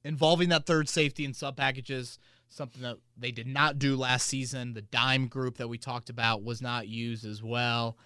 involving 0.05 0.51
that 0.51 0.67
third 0.67 0.89
safety 0.89 1.25
in 1.25 1.35
sub 1.35 1.57
packages, 1.57 2.19
something 2.49 2.83
that 2.83 2.99
they 3.17 3.33
did 3.33 3.47
not 3.47 3.79
do 3.79 3.97
last 3.97 4.27
season. 4.27 4.75
The 4.75 4.83
dime 4.83 5.27
group 5.27 5.57
that 5.57 5.69
we 5.69 5.79
talked 5.79 6.11
about 6.11 6.43
was 6.43 6.63
not 6.63 6.87
used 6.87 7.25
as 7.25 7.43
well. 7.43 7.97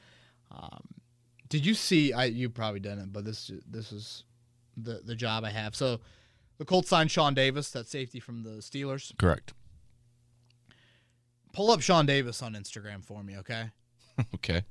Um, 0.50 0.84
did 1.48 1.66
you 1.66 1.74
see? 1.74 2.12
I 2.12 2.24
you 2.24 2.48
probably 2.48 2.80
didn't, 2.80 3.12
but 3.12 3.24
this 3.24 3.50
this 3.68 3.92
is 3.92 4.24
the 4.76 5.00
the 5.04 5.14
job 5.14 5.44
I 5.44 5.50
have. 5.50 5.74
So 5.74 6.00
the 6.58 6.64
Colts 6.64 6.88
signed 6.88 7.10
Sean 7.10 7.34
Davis, 7.34 7.70
that 7.70 7.88
safety 7.88 8.20
from 8.20 8.42
the 8.42 8.60
Steelers. 8.60 9.16
Correct. 9.18 9.54
Pull 11.52 11.70
up 11.70 11.80
Sean 11.80 12.06
Davis 12.06 12.42
on 12.42 12.54
Instagram 12.54 13.04
for 13.04 13.22
me, 13.22 13.36
okay? 13.38 13.70
okay. 14.34 14.62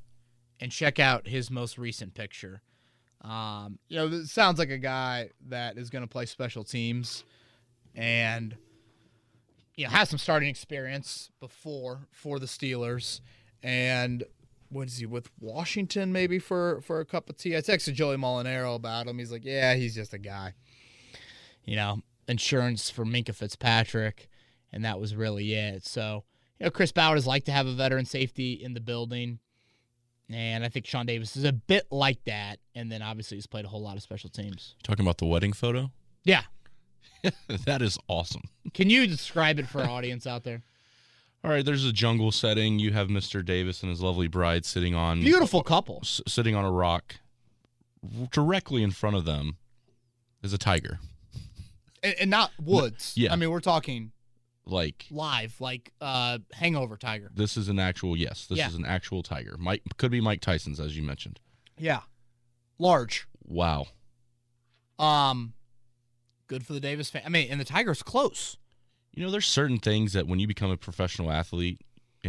and 0.59 0.71
check 0.71 0.99
out 0.99 1.27
his 1.27 1.49
most 1.49 1.77
recent 1.77 2.13
picture. 2.13 2.61
Um, 3.21 3.79
you 3.89 3.97
know, 3.97 4.23
sounds 4.23 4.59
like 4.59 4.69
a 4.69 4.77
guy 4.77 5.29
that 5.47 5.77
is 5.77 5.89
going 5.89 6.03
to 6.03 6.07
play 6.07 6.25
special 6.25 6.63
teams 6.63 7.23
and 7.95 8.55
you 9.75 9.85
know 9.85 9.89
has 9.89 10.09
some 10.09 10.19
starting 10.19 10.49
experience 10.49 11.31
before 11.39 12.07
for 12.11 12.39
the 12.39 12.45
Steelers 12.45 13.21
and 13.63 14.23
what 14.69 14.87
is 14.87 14.97
he 14.97 15.05
with 15.05 15.29
Washington 15.39 16.11
maybe 16.11 16.39
for 16.39 16.81
for 16.81 16.99
a 16.99 17.05
cup 17.05 17.29
of 17.29 17.37
tea? 17.37 17.55
I 17.55 17.61
texted 17.61 17.93
Joey 17.93 18.17
Molinaro 18.17 18.75
about 18.75 19.07
him. 19.07 19.17
He's 19.17 19.31
like, 19.31 19.45
yeah, 19.45 19.75
he's 19.75 19.95
just 19.95 20.13
a 20.13 20.17
guy. 20.17 20.53
You 21.63 21.75
know, 21.75 22.01
insurance 22.27 22.89
for 22.89 23.05
Minkah 23.05 23.35
Fitzpatrick, 23.35 24.29
and 24.71 24.85
that 24.85 24.99
was 24.99 25.15
really 25.15 25.53
it. 25.53 25.85
So, 25.85 26.23
you 26.59 26.65
know, 26.65 26.69
Chris 26.69 26.91
has 26.95 27.27
liked 27.27 27.45
to 27.47 27.51
have 27.51 27.67
a 27.67 27.73
veteran 27.73 28.05
safety 28.05 28.53
in 28.53 28.73
the 28.73 28.79
building. 28.79 29.39
And 30.29 30.65
I 30.65 30.69
think 30.69 30.85
Sean 30.85 31.05
Davis 31.05 31.37
is 31.37 31.43
a 31.45 31.53
bit 31.53 31.87
like 31.89 32.23
that. 32.25 32.59
And 32.75 32.91
then 32.91 33.01
obviously 33.01 33.37
he's 33.37 33.47
played 33.47 33.63
a 33.65 33.69
whole 33.69 33.81
lot 33.81 33.95
of 33.95 34.03
special 34.03 34.29
teams. 34.29 34.75
Talking 34.83 35.05
about 35.05 35.17
the 35.19 35.25
wedding 35.25 35.53
photo? 35.53 35.91
Yeah. 36.25 36.41
that 37.65 37.81
is 37.81 37.97
awesome. 38.07 38.43
Can 38.73 38.89
you 38.89 39.07
describe 39.07 39.57
it 39.59 39.67
for 39.67 39.81
our 39.81 39.89
audience 39.89 40.27
out 40.27 40.43
there? 40.43 40.63
All 41.43 41.51
right, 41.51 41.63
there's 41.63 41.85
a 41.85 41.93
jungle 41.93 42.31
setting. 42.31 42.77
You 42.79 42.91
have 42.91 43.07
Mr. 43.07 43.45
Davis 43.45 43.81
and 43.83 43.89
his 43.89 44.01
lovely 44.01 44.27
bride 44.27 44.65
sitting 44.65 44.95
on 44.95 45.21
Beautiful 45.21 45.63
couple. 45.63 45.99
s- 46.03 46.19
sitting 46.27 46.55
on 46.55 46.65
a 46.65 46.71
rock. 46.71 47.15
Directly 48.31 48.83
in 48.83 48.91
front 48.91 49.15
of 49.15 49.25
them 49.25 49.57
is 50.43 50.51
a 50.51 50.57
tiger. 50.57 50.99
And, 52.03 52.15
and 52.21 52.29
not 52.29 52.51
woods. 52.61 53.13
Yeah. 53.15 53.31
I 53.31 53.35
mean, 53.37 53.49
we're 53.49 53.59
talking 53.59 54.11
Like 54.67 55.05
live, 55.09 55.55
like 55.59 55.91
uh 56.01 56.39
hangover 56.53 56.97
tiger. 56.97 57.31
this 57.33 57.55
is 57.57 57.69
an 57.69 57.79
actual 57.79 58.17
yes, 58.17 58.45
this 58.47 58.57
Yeah. 58.57 58.67
is 58.67 58.75
an 58.75 58.85
actual 58.85 59.23
tiger. 59.23 59.55
Mike 59.57 59.81
could 59.97 60.11
be 60.11 60.21
Mike 60.21 60.41
Tyson's 60.41 60.79
as 60.79 60.95
you 60.97 61.03
mentioned. 61.03 61.39
Yeah. 61.77 62.01
Large. 62.77 63.27
Wow. 63.45 63.85
Um 64.99 65.53
good 66.47 66.65
for 66.65 66.73
the 66.73 66.79
Davis 66.79 67.09
fan. 67.09 67.21
I 67.25 67.29
mean, 67.29 67.47
and 67.51 67.59
the 67.59 67.65
Tiger's 67.65 68.01
close. 68.03 68.57
You 69.13 69.23
know, 69.23 69.31
there's 69.31 69.47
certain 69.47 69.79
things 69.79 70.13
that 70.13 70.27
when 70.27 70.39
you 70.39 70.47
become 70.47 70.71
a 70.71 70.77
professional 70.77 71.31
athlete 71.31 71.81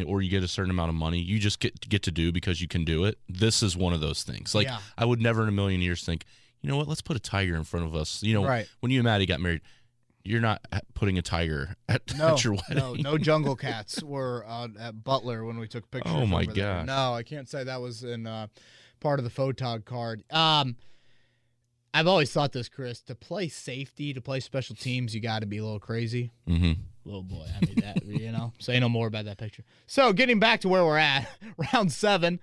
or 0.06 0.22
you 0.22 0.30
get 0.30 0.42
a 0.42 0.48
certain 0.48 0.70
amount 0.70 0.88
of 0.90 0.94
money, 0.94 1.18
you 1.20 1.38
just 1.38 1.60
get 1.60 1.88
get 1.88 2.02
to 2.04 2.10
do 2.10 2.32
because 2.32 2.60
you 2.60 2.68
can 2.68 2.84
do 2.84 3.04
it. 3.04 3.18
This 3.28 3.62
is 3.62 3.76
one 3.76 3.92
of 3.92 4.00
those 4.00 4.22
things. 4.22 4.54
Like 4.54 4.66
Yeah. 4.66 4.78
I 4.96 5.04
would 5.04 5.20
never 5.20 5.42
in 5.42 5.48
a 5.48 5.52
million 5.52 5.80
years 5.82 6.04
think, 6.04 6.24
you 6.62 6.68
know 6.68 6.76
what, 6.76 6.88
let's 6.88 7.02
put 7.02 7.16
a 7.16 7.20
tiger 7.20 7.56
in 7.56 7.64
front 7.64 7.86
of 7.86 7.94
us. 7.94 8.22
You 8.22 8.34
know, 8.34 8.44
Right. 8.44 8.68
when 8.80 8.90
you 8.92 9.00
and 9.00 9.04
Maddie 9.04 9.26
got 9.26 9.40
married, 9.40 9.60
you're 10.24 10.40
not 10.40 10.60
putting 10.94 11.16
a 11.18 11.22
tiger 11.22 11.74
at, 11.88 12.16
No, 12.16 12.28
at 12.34 12.44
your 12.44 12.54
wedding. 12.54 12.76
no, 12.76 12.94
no 12.94 13.18
jungle 13.18 13.56
cats 13.56 14.02
were 14.02 14.44
uh, 14.46 14.68
at 14.78 15.02
Butler 15.04 15.44
when 15.44 15.58
we 15.58 15.68
took 15.68 15.90
pictures. 15.90 16.12
Oh, 16.14 16.26
my 16.26 16.44
god! 16.44 16.86
No, 16.86 17.14
I 17.14 17.22
can't 17.22 17.48
say 17.48 17.64
that 17.64 17.80
was 17.80 18.02
in 18.04 18.26
uh, 18.26 18.48
part 19.00 19.18
of 19.20 19.24
the 19.24 19.30
photog 19.30 19.84
card. 19.84 20.22
Um, 20.32 20.76
I've 21.94 22.06
always 22.06 22.30
thought 22.30 22.52
this, 22.52 22.68
Chris. 22.68 23.00
To 23.02 23.14
play 23.14 23.48
safety, 23.48 24.12
to 24.12 24.20
play 24.20 24.40
special 24.40 24.76
teams, 24.76 25.14
you 25.14 25.20
got 25.20 25.40
to 25.40 25.46
be 25.46 25.58
a 25.58 25.64
little 25.64 25.80
crazy. 25.80 26.30
hmm 26.46 26.72
Little 27.04 27.22
boy, 27.22 27.46
I 27.56 27.64
mean 27.64 27.76
that. 27.76 28.04
you 28.06 28.30
know, 28.30 28.52
say 28.58 28.78
no 28.78 28.88
more 28.90 29.06
about 29.06 29.24
that 29.24 29.38
picture. 29.38 29.64
So, 29.86 30.12
getting 30.12 30.38
back 30.38 30.60
to 30.60 30.68
where 30.68 30.84
we're 30.84 30.98
at, 30.98 31.26
round 31.72 31.90
seven. 31.92 32.40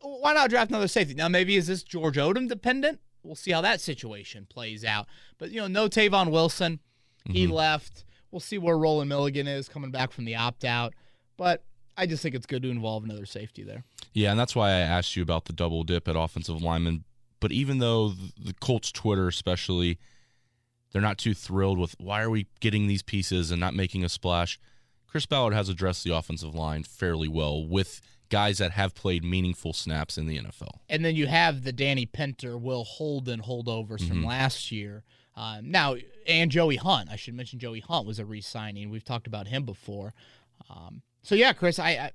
Why 0.00 0.34
not 0.34 0.50
draft 0.50 0.70
another 0.70 0.88
safety? 0.88 1.14
Now, 1.14 1.28
maybe 1.28 1.56
is 1.56 1.66
this 1.66 1.82
George 1.82 2.16
Odum 2.16 2.48
dependent? 2.48 3.00
We'll 3.24 3.34
see 3.36 3.50
how 3.52 3.60
that 3.62 3.80
situation 3.80 4.46
plays 4.48 4.84
out. 4.84 5.06
But 5.38 5.50
you 5.50 5.60
know, 5.60 5.66
no 5.66 5.88
Tavon 5.88 6.30
Wilson. 6.30 6.78
He 7.28 7.44
Mm-hmm. 7.44 7.52
left. 7.52 8.04
We'll 8.30 8.40
see 8.40 8.58
where 8.58 8.76
Rolan 8.76 9.08
Milligan 9.08 9.46
is 9.46 9.68
coming 9.68 9.90
back 9.90 10.12
from 10.12 10.24
the 10.24 10.36
opt 10.36 10.64
out. 10.64 10.94
But 11.36 11.62
I 11.96 12.06
just 12.06 12.22
think 12.22 12.34
it's 12.34 12.46
good 12.46 12.62
to 12.62 12.70
involve 12.70 13.04
another 13.04 13.26
safety 13.26 13.62
there. 13.62 13.84
Yeah, 14.12 14.30
and 14.32 14.38
that's 14.40 14.54
why 14.56 14.68
I 14.70 14.78
asked 14.80 15.16
you 15.16 15.22
about 15.22 15.44
the 15.46 15.52
double 15.52 15.82
dip 15.84 16.08
at 16.08 16.16
offensive 16.16 16.60
lineman. 16.62 17.04
But 17.40 17.52
even 17.52 17.78
though 17.78 18.08
the 18.10 18.54
Colts 18.60 18.90
Twitter, 18.92 19.28
especially, 19.28 19.98
they're 20.92 21.02
not 21.02 21.18
too 21.18 21.34
thrilled 21.34 21.78
with 21.78 21.94
why 21.98 22.22
are 22.22 22.30
we 22.30 22.46
getting 22.60 22.86
these 22.86 23.02
pieces 23.02 23.50
and 23.50 23.60
not 23.60 23.74
making 23.74 24.04
a 24.04 24.08
splash. 24.08 24.58
Chris 25.06 25.24
Ballard 25.26 25.54
has 25.54 25.68
addressed 25.68 26.04
the 26.04 26.14
offensive 26.14 26.54
line 26.54 26.82
fairly 26.82 27.28
well 27.28 27.64
with 27.66 28.00
guys 28.28 28.58
that 28.58 28.72
have 28.72 28.94
played 28.94 29.24
meaningful 29.24 29.72
snaps 29.72 30.18
in 30.18 30.26
the 30.26 30.38
NFL. 30.38 30.80
And 30.88 31.02
then 31.04 31.16
you 31.16 31.26
have 31.28 31.64
the 31.64 31.72
Danny 31.72 32.04
Pinter, 32.04 32.58
Will 32.58 32.84
Holden 32.84 33.40
holdovers 33.42 34.06
from 34.06 34.18
Mm-hmm. 34.18 34.26
last 34.26 34.70
year. 34.72 35.04
Um, 35.38 35.70
now, 35.70 35.94
and 36.26 36.50
Joey 36.50 36.74
Hunt. 36.76 37.08
I 37.10 37.16
should 37.16 37.34
mention 37.34 37.60
Joey 37.60 37.78
Hunt 37.78 38.06
was 38.06 38.18
a 38.18 38.24
re-signing. 38.24 38.90
We've 38.90 39.04
talked 39.04 39.28
about 39.28 39.46
him 39.46 39.62
before. 39.62 40.12
Um, 40.68 41.02
so 41.22 41.36
yeah, 41.36 41.52
Chris, 41.52 41.78
I, 41.78 41.90
I, 41.90 42.10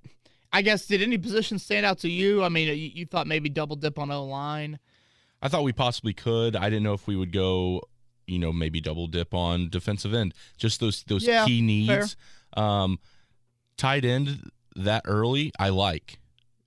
I 0.51 0.61
guess 0.61 0.85
did 0.85 1.01
any 1.01 1.17
position 1.17 1.57
stand 1.57 1.85
out 1.85 1.99
to 1.99 2.09
you? 2.09 2.43
I 2.43 2.49
mean, 2.49 2.67
you, 2.67 2.73
you 2.73 3.05
thought 3.05 3.25
maybe 3.25 3.47
double 3.47 3.77
dip 3.77 3.97
on 3.97 4.11
O 4.11 4.25
line. 4.25 4.77
I 5.41 5.47
thought 5.47 5.63
we 5.63 5.71
possibly 5.71 6.13
could. 6.13 6.57
I 6.57 6.65
didn't 6.65 6.83
know 6.83 6.93
if 6.93 7.07
we 7.07 7.15
would 7.15 7.31
go, 7.31 7.83
you 8.27 8.39
know, 8.39 8.51
maybe 8.51 8.81
double 8.81 9.07
dip 9.07 9.33
on 9.33 9.69
defensive 9.69 10.13
end. 10.13 10.33
Just 10.57 10.81
those 10.81 11.03
those 11.03 11.25
Yeah, 11.25 11.45
key 11.45 11.61
needs. 11.61 12.17
Um, 12.57 12.99
tight 13.77 14.03
end 14.03 14.51
that 14.75 15.03
early, 15.05 15.53
I 15.57 15.69
like. 15.69 16.19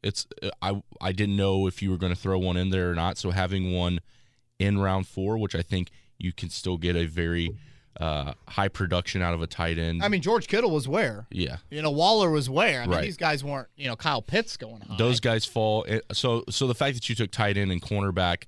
It's 0.03 0.27
I 0.63 0.83
I 1.03 1.13
didn't 1.13 1.37
know 1.37 1.67
if 1.67 1.83
you 1.83 1.91
were 1.91 1.99
going 1.99 2.15
to 2.15 2.21
throw 2.21 2.39
one 2.39 2.57
in 2.57 2.71
there 2.71 2.91
or 2.91 2.95
not. 2.95 3.19
So 3.19 3.31
having 3.31 3.75
one 3.75 4.01
in 4.59 4.79
round 4.79 5.07
four, 5.07 5.37
which 5.37 5.55
I 5.55 5.63
think 5.63 5.91
you 6.19 6.33
can 6.33 6.51
still 6.51 6.77
get 6.77 6.97
a 6.97 7.07
very 7.07 7.57
uh, 8.01 8.33
high 8.49 8.69
production 8.69 9.23
out 9.23 9.33
of 9.35 9.41
a 9.41 9.47
tight 9.47 9.79
end. 9.79 10.03
I 10.03 10.09
mean, 10.09 10.21
George 10.21 10.49
Kittle 10.49 10.71
was 10.71 10.87
where? 10.87 11.27
yeah, 11.31 11.57
You 11.71 11.81
know, 11.81 11.91
Waller 11.91 12.31
was 12.31 12.51
where? 12.51 12.83
I 12.83 12.87
mean, 12.87 12.91
Right. 12.97 13.03
these 13.05 13.17
guys 13.17 13.43
weren't, 13.43 13.69
you 13.77 13.87
know, 13.87 13.97
Kyle 13.97 14.21
Pitts 14.21 14.57
going 14.59 14.83
high. 14.83 14.97
those 14.99 15.19
guys 15.21 15.45
fall. 15.47 15.87
So 16.13 16.45
so 16.51 16.67
the 16.67 16.75
fact 16.75 16.95
that 16.95 17.09
you 17.09 17.15
took 17.15 17.31
tight 17.31 17.57
end 17.57 17.73
and 17.73 17.81
cornerback, 17.81 18.45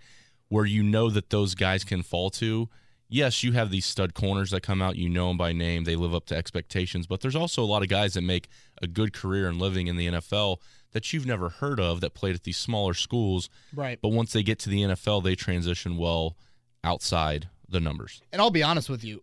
where 0.49 0.67
you 0.67 0.83
know 0.83 1.09
that 1.11 1.31
those 1.31 1.55
guys 1.55 1.85
can 1.85 2.03
fall 2.03 2.31
to. 2.31 2.69
Yes, 3.11 3.43
you 3.43 3.53
have 3.53 3.71
these 3.71 3.87
stud 3.87 4.13
corners 4.13 4.51
that 4.51 4.63
come 4.63 4.83
out. 4.83 4.97
You 4.97 5.09
know 5.09 5.29
them 5.29 5.39
by 5.39 5.55
name. 5.55 5.85
They 5.85 5.97
live 5.97 6.15
up 6.15 6.27
to 6.27 6.37
expectations. 6.37 7.07
But 7.07 7.23
there's 7.23 7.35
also 7.37 7.63
a 7.63 7.65
lot 7.65 7.83
of 7.83 7.89
guys 7.89 8.13
that 8.15 8.21
make 8.21 8.49
a 8.83 8.87
good 8.87 9.15
career 9.15 9.49
and 9.49 9.59
living 9.59 9.87
in 9.87 9.97
the 9.97 10.09
NFL 10.09 10.59
that 10.93 11.11
you've 11.15 11.25
never 11.25 11.49
heard 11.49 11.81
of 11.81 12.03
that 12.03 12.13
played 12.13 12.35
at 12.35 12.43
these 12.45 12.59
smaller 12.59 12.93
schools. 12.93 13.49
Right. 13.75 13.99
But 14.03 14.11
once 14.11 14.35
they 14.35 14.43
get 14.43 14.59
to 14.61 14.69
the 14.69 14.83
NFL, 14.83 15.23
they 15.25 15.35
transition 15.35 15.97
well 15.97 16.37
outside 16.85 17.49
the 17.69 17.81
numbers. 17.81 18.23
And 18.33 18.41
I'll 18.41 18.51
be 18.51 18.63
honest 18.63 18.89
with 18.89 19.05
you, 19.05 19.23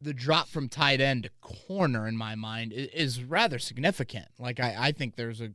the 0.00 0.14
drop 0.14 0.48
from 0.48 0.68
tight 0.68 1.00
end 1.00 1.24
to 1.24 1.30
corner 1.40 2.06
in 2.06 2.16
my 2.16 2.34
mind 2.34 2.72
is, 2.72 3.22
rather 3.22 3.58
significant. 3.58 4.26
Like 4.38 4.60
I, 4.60 4.76
I 4.78 4.92
think 4.92 5.16
there's 5.16 5.40
a 5.40 5.50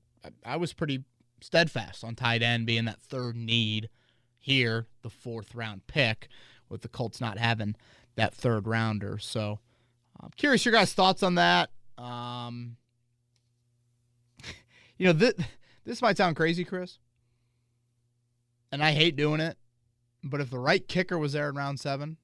I 0.46 0.58
was 0.58 0.74
pretty 0.74 1.04
steadfast 1.42 2.04
on 2.04 2.16
tight 2.16 2.42
end 2.42 2.66
being 2.66 2.86
that 2.86 3.02
third 3.02 3.36
need 3.36 3.90
here, 4.40 4.88
the 5.02 5.10
fourth 5.10 5.56
round 5.56 5.88
pick, 5.88 6.28
with 6.70 6.82
the 6.82 6.88
Colts 6.88 7.22
not 7.22 7.38
having 7.38 7.76
that 8.16 8.34
third 8.34 8.68
rounder. 8.68 9.18
So 9.18 9.60
I'm 10.22 10.32
curious 10.36 10.66
your 10.66 10.74
guys' 10.74 10.94
thoughts 10.94 11.24
on 11.24 11.36
that. 11.36 11.70
Um, 11.98 12.78
you 14.98 15.08
know, 15.08 15.14
this, 15.14 15.34
this 15.86 16.02
might 16.02 16.18
sound 16.18 16.36
crazy, 16.36 16.64
Chris. 16.64 17.00
And 18.72 18.84
I 18.84 18.92
hate 18.92 19.16
doing 19.16 19.40
it, 19.40 19.58
but 20.24 20.42
if 20.42 20.50
the 20.50 20.60
right 20.60 20.88
kicker 20.88 21.18
was 21.18 21.34
there 21.34 21.50
in 21.50 21.56
round 21.56 21.80
seven, 21.80 22.18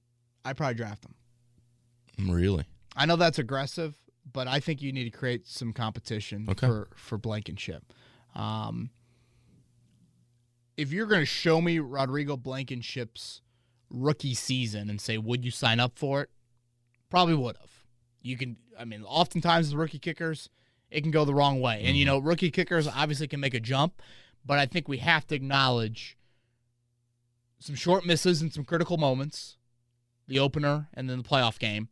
I'd 0.46 0.58
probably 0.58 0.76
draft 0.76 1.06
him. 1.06 1.16
Really? 2.32 2.66
I 2.96 3.06
know 3.06 3.16
that's 3.16 3.40
aggressive, 3.40 3.96
but 4.32 4.48
I 4.48 4.60
think 4.60 4.82
you 4.82 4.92
need 4.92 5.06
to 5.06 5.18
create 5.18 5.48
some 5.48 5.74
competition 5.74 6.46
Okay. 6.50 6.68
for 6.68 6.88
for 6.96 7.18
Blankenship. 7.18 7.84
Um, 8.36 8.90
if 10.78 10.92
you're 10.92 11.06
going 11.08 11.22
to 11.22 11.26
show 11.26 11.62
me 11.62 11.80
Rodrigo 11.80 12.38
Blankenship's 12.38 13.42
rookie 13.90 14.34
season 14.34 14.90
and 14.90 15.02
say, 15.02 15.18
would 15.18 15.44
you 15.44 15.52
sign 15.52 15.80
up 15.80 15.98
for 15.98 16.22
it? 16.22 16.30
Probably 17.10 17.34
would 17.36 17.58
have. 17.58 17.72
You 18.22 18.38
can. 18.38 18.58
I 18.78 18.86
mean, 18.86 19.04
oftentimes 19.04 19.72
the 19.72 19.78
rookie 19.78 20.00
kickers, 20.00 20.50
it 20.92 21.02
can 21.02 21.12
go 21.12 21.26
the 21.26 21.34
wrong 21.34 21.60
way, 21.60 21.84
and 21.86 21.98
you 21.98 22.06
know, 22.06 22.18
rookie 22.20 22.52
kickers 22.52 22.88
obviously 22.88 23.28
can 23.28 23.40
make 23.40 23.54
a 23.54 23.60
jump, 23.60 24.02
but 24.46 24.60
I 24.60 24.66
think 24.66 24.88
we 24.88 24.98
have 24.98 25.26
to 25.28 25.36
acknowledge 25.36 26.18
some 27.60 27.76
short 27.76 28.06
misses 28.06 28.42
and 28.42 28.54
some 28.54 28.64
critical 28.64 28.98
moments, 28.98 29.58
the 30.28 30.40
opener 30.40 30.88
and 30.94 31.10
then 31.10 31.18
the 31.18 31.24
playoff 31.24 31.60
game 31.60 31.90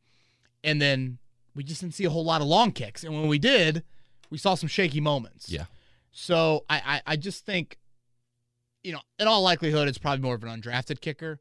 and 0.64 0.82
then 0.82 1.18
we 1.56 1.64
just 1.64 1.82
didn't 1.82 1.96
see 1.96 2.06
a 2.06 2.10
whole 2.10 2.26
lot 2.26 2.42
of 2.42 2.48
long 2.48 2.72
kicks. 2.72 3.04
And 3.04 3.14
when 3.14 3.28
we 3.28 3.40
did, 3.40 3.84
we 4.30 4.38
saw 4.38 4.56
some 4.56 4.68
shaky 4.68 5.00
moments. 5.00 5.50
Yeah. 5.50 5.66
So 6.12 6.66
I, 6.70 6.82
I, 6.86 7.14
I 7.14 7.16
just 7.16 7.46
think, 7.46 7.78
you 8.84 8.92
know, 8.92 9.00
in 9.18 9.28
all 9.28 9.42
likelihood, 9.42 9.88
it's 9.88 9.98
probably 9.98 10.22
more 10.22 10.36
of 10.36 10.44
an 10.44 10.50
undrafted 10.62 11.00
kicker, 11.02 11.40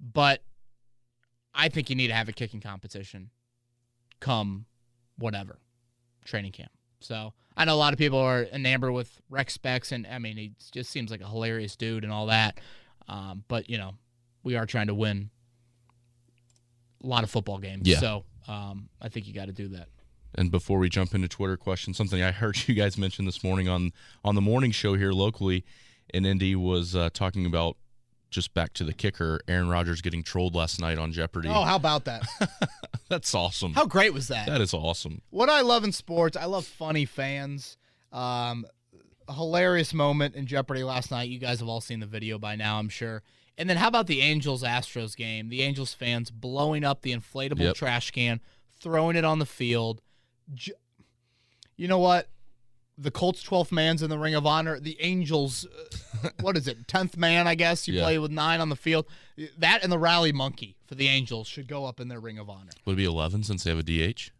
but 0.00 0.42
I 1.54 1.68
think 1.68 1.90
you 1.90 1.96
need 1.96 2.08
to 2.08 2.14
have 2.14 2.28
a 2.28 2.32
kicking 2.32 2.60
competition 2.60 3.30
come 4.20 4.66
whatever 5.18 5.58
training 6.24 6.52
camp. 6.52 6.70
So 7.00 7.32
I 7.56 7.64
know 7.64 7.74
a 7.74 7.76
lot 7.76 7.92
of 7.92 7.98
people 7.98 8.18
are 8.18 8.44
enamored 8.44 8.92
with 8.92 9.20
Rec 9.30 9.50
Specs, 9.50 9.90
and 9.90 10.06
I 10.06 10.18
mean, 10.18 10.36
he 10.36 10.52
just 10.72 10.90
seems 10.90 11.10
like 11.10 11.20
a 11.20 11.28
hilarious 11.28 11.76
dude 11.76 12.04
and 12.04 12.12
all 12.12 12.26
that. 12.26 12.60
Um, 13.08 13.44
but 13.48 13.68
you 13.70 13.78
know, 13.78 13.94
we 14.42 14.56
are 14.56 14.66
trying 14.66 14.88
to 14.88 14.94
win 14.94 15.30
a 17.02 17.06
lot 17.06 17.24
of 17.24 17.30
football 17.30 17.58
games. 17.58 17.86
Yeah. 17.86 17.98
So 17.98 18.24
um, 18.48 18.88
I 19.00 19.08
think 19.08 19.26
you 19.26 19.34
got 19.34 19.46
to 19.46 19.52
do 19.52 19.68
that. 19.68 19.88
And 20.34 20.50
before 20.50 20.78
we 20.78 20.88
jump 20.88 21.14
into 21.14 21.28
Twitter 21.28 21.56
questions, 21.56 21.96
something 21.96 22.22
I 22.22 22.30
heard 22.30 22.56
you 22.68 22.74
guys 22.74 22.98
mention 22.98 23.24
this 23.24 23.42
morning 23.42 23.68
on 23.68 23.92
on 24.24 24.34
the 24.34 24.40
morning 24.40 24.70
show 24.70 24.94
here 24.94 25.12
locally 25.12 25.64
in 26.12 26.24
Indy 26.24 26.54
was 26.54 26.94
uh, 26.94 27.10
talking 27.12 27.46
about 27.46 27.76
just 28.30 28.54
back 28.54 28.72
to 28.74 28.84
the 28.84 28.92
kicker, 28.92 29.40
Aaron 29.48 29.68
Rodgers 29.68 30.00
getting 30.02 30.22
trolled 30.22 30.54
last 30.54 30.80
night 30.80 30.98
on 30.98 31.12
Jeopardy. 31.12 31.48
Oh, 31.48 31.62
how 31.62 31.76
about 31.76 32.04
that? 32.04 32.22
That's 33.08 33.34
awesome. 33.34 33.72
how 33.72 33.86
great 33.86 34.12
was 34.12 34.28
that? 34.28 34.46
that 34.46 34.60
is 34.60 34.74
awesome. 34.74 35.22
what 35.30 35.48
I 35.48 35.60
love 35.60 35.84
in 35.84 35.92
sports, 35.92 36.36
I 36.36 36.44
love 36.46 36.66
funny 36.66 37.04
fans. 37.04 37.78
Um, 38.12 38.66
a 38.66 38.75
hilarious 39.32 39.92
moment 39.94 40.34
in 40.34 40.46
Jeopardy 40.46 40.82
last 40.84 41.10
night. 41.10 41.28
You 41.28 41.38
guys 41.38 41.60
have 41.60 41.68
all 41.68 41.80
seen 41.80 42.00
the 42.00 42.06
video 42.06 42.38
by 42.38 42.56
now, 42.56 42.78
I'm 42.78 42.88
sure. 42.88 43.22
And 43.58 43.68
then 43.70 43.76
how 43.78 43.88
about 43.88 44.06
the 44.06 44.20
Angels 44.20 44.62
Astros 44.62 45.16
game? 45.16 45.48
The 45.48 45.62
Angels 45.62 45.94
fans 45.94 46.30
blowing 46.30 46.84
up 46.84 47.02
the 47.02 47.12
inflatable 47.12 47.60
Yep. 47.60 47.76
trash 47.76 48.10
can, 48.10 48.40
throwing 48.78 49.16
it 49.16 49.24
on 49.24 49.38
the 49.38 49.46
field. 49.46 50.02
J- 50.54 50.72
you 51.76 51.88
know 51.88 51.98
what? 51.98 52.28
The 52.98 53.10
Colts 53.10 53.42
12th 53.42 53.72
man's 53.72 54.02
in 54.02 54.08
the 54.10 54.18
Ring 54.18 54.34
of 54.34 54.46
Honor. 54.46 54.78
The 54.80 54.96
Angels, 55.00 55.66
uh, 56.22 56.28
what 56.40 56.56
is 56.56 56.66
it? 56.68 56.86
10th 56.86 57.16
man, 57.16 57.46
I 57.46 57.54
guess. 57.54 57.86
You 57.88 57.94
Yeah. 57.94 58.02
play 58.04 58.18
with 58.18 58.30
nine 58.30 58.60
on 58.60 58.68
the 58.70 58.76
field. 58.76 59.06
That 59.58 59.82
and 59.82 59.90
the 59.92 59.98
rally 59.98 60.32
monkey 60.32 60.76
for 60.86 60.94
the 60.94 61.08
Angels 61.08 61.46
should 61.46 61.66
go 61.66 61.84
up 61.84 61.98
in 62.00 62.08
their 62.08 62.20
Ring 62.20 62.38
of 62.38 62.48
Honor. 62.48 62.70
Would 62.84 62.92
it 62.94 62.96
be 62.96 63.04
11 63.04 63.42
since 63.42 63.64
they 63.64 63.70
have 63.70 63.78
a 63.78 63.82
DH? 63.82 64.30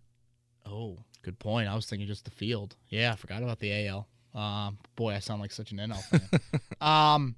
Oh, 0.64 0.98
good 1.22 1.38
point. 1.38 1.68
I 1.68 1.74
was 1.74 1.86
thinking 1.86 2.06
just 2.08 2.24
the 2.24 2.30
field. 2.30 2.76
Yeah, 2.88 3.12
I 3.12 3.16
forgot 3.16 3.42
about 3.42 3.58
the 3.60 3.72
AL. 3.86 4.08
Um, 4.36 4.78
boy, 4.96 5.14
I 5.14 5.18
sound 5.20 5.40
like 5.40 5.50
such 5.50 5.72
an 5.72 5.78
NL 5.78 6.02
fan. 6.02 6.40
um, 6.80 7.36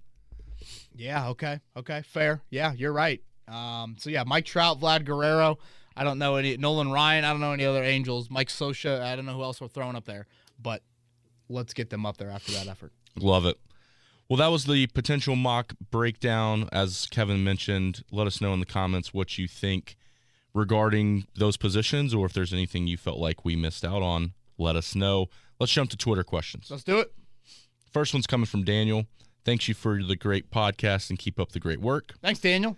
yeah, 0.97 1.29
okay, 1.29 1.61
okay, 1.77 2.03
fair. 2.03 2.43
Yeah, 2.51 2.73
you're 2.73 2.93
right. 2.93 3.23
Um, 3.47 3.97
so 3.99 4.11
yeah, 4.11 4.25
Mike 4.27 4.45
Trout, 4.45 4.81
Vlad 4.81 5.05
Guerrero. 5.05 5.59
I 5.97 6.05
don't 6.05 6.19
know 6.19 6.37
any 6.37 6.57
Nolan 6.57 6.91
Ryan. 6.91 7.25
I 7.25 7.31
don't 7.31 7.41
know 7.41 7.53
any 7.53 7.65
other 7.65 7.83
Angels. 7.83 8.29
Mike 8.31 8.49
Scioscia. 8.49 9.01
I 9.01 9.17
don't 9.17 9.27
know 9.27 9.35
who 9.35 9.43
else 9.43 9.61
we're 9.61 9.69
throwing 9.69 9.97
up 9.97 10.05
there, 10.05 10.27
but 10.61 10.83
let's 11.49 11.73
get 11.73 11.91
them 11.91 12.05
up 12.05 12.17
there 12.19 12.31
after 12.31 12.53
that 12.53 12.67
effort. 12.67 12.93
Love 13.17 13.47
it. 13.47 13.59
Well, 14.29 14.37
that 14.37 14.49
was 14.49 14.65
the 14.65 14.89
potential 14.89 15.37
mock 15.37 15.73
breakdown. 15.91 16.69
As 16.71 17.07
Kevin 17.07 17.43
mentioned, 17.43 18.05
let 18.11 18.27
us 18.27 18.41
know 18.41 18.53
in 18.53 18.61
the 18.61 18.67
comments 18.67 19.15
what 19.15 19.39
you 19.39 19.49
think 19.49 19.97
regarding 20.53 21.27
those 21.35 21.57
positions 21.57 22.13
or 22.13 22.27
if 22.27 22.33
there's 22.33 22.53
anything 22.53 22.87
you 22.87 22.97
felt 22.97 23.19
like 23.19 23.45
we 23.45 23.57
missed 23.57 23.85
out 23.85 24.03
on. 24.03 24.35
Let 24.59 24.77
us 24.77 24.95
know. 24.95 25.29
Let's 25.61 25.73
jump 25.73 25.91
to 25.91 25.97
Twitter 25.97 26.25
questions. 26.25 26.69
Let's 26.71 26.85
do 26.85 26.99
it. 26.99 27.13
First 27.93 28.15
one's 28.15 28.27
coming 28.27 28.47
from 28.47 28.65
Daniel. 28.65 29.07
Thanks 29.45 29.67
you 29.67 29.75
for 29.75 30.03
the 30.03 30.17
great 30.17 30.51
podcast 30.51 31.11
and 31.11 31.19
keep 31.19 31.41
up 31.41 31.53
the 31.53 31.61
great 31.61 31.81
work. 31.81 32.15
Thanks, 32.21 32.41
Daniel. 32.41 32.77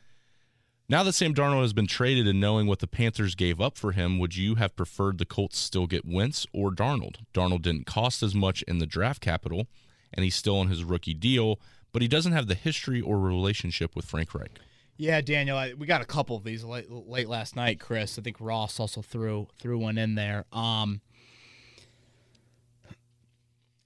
Now 0.88 1.04
that 1.04 1.12
Sam 1.12 1.34
Darnold 1.34 1.62
has 1.62 1.72
been 1.72 1.86
traded 1.86 2.26
and 2.26 2.40
knowing 2.40 2.66
what 2.66 2.80
the 2.80 2.86
Panthers 2.88 3.36
gave 3.36 3.60
up 3.60 3.76
for 3.76 3.92
him, 3.92 4.18
would 4.18 4.36
you 4.36 4.56
have 4.56 4.74
preferred 4.74 5.18
the 5.18 5.24
Colts 5.24 5.58
still 5.58 5.86
get 5.86 6.04
Wentz 6.04 6.46
or 6.52 6.70
Darnold? 6.72 7.16
Darnold 7.32 7.62
didn't 7.62 7.86
cost 7.86 8.24
as 8.24 8.34
much 8.34 8.62
in 8.62 8.78
the 8.78 8.86
draft 8.86 9.20
capital, 9.20 9.68
and 10.12 10.24
he's 10.24 10.34
still 10.34 10.58
on 10.58 10.66
his 10.66 10.82
rookie 10.82 11.14
deal, 11.14 11.60
but 11.92 12.02
he 12.02 12.08
doesn't 12.08 12.32
have 12.32 12.48
the 12.48 12.56
history 12.56 13.00
or 13.00 13.20
relationship 13.20 13.94
with 13.94 14.04
Frank 14.04 14.34
Reich. 14.34 14.58
Yeah, 14.96 15.20
Daniel, 15.20 15.56
I, 15.56 15.74
we 15.74 15.86
got 15.86 16.02
a 16.02 16.06
couple 16.06 16.36
of 16.36 16.44
these 16.44 16.64
late, 16.64 16.90
late 16.90 17.28
last 17.28 17.54
night. 17.54 17.78
Chris, 17.78 18.18
I 18.18 18.22
think 18.22 18.36
Ross 18.40 18.80
also 18.80 19.00
threw 19.00 19.46
threw 19.60 19.78
one 19.78 19.96
in 19.96 20.14
there. 20.14 20.44
Um, 20.52 21.00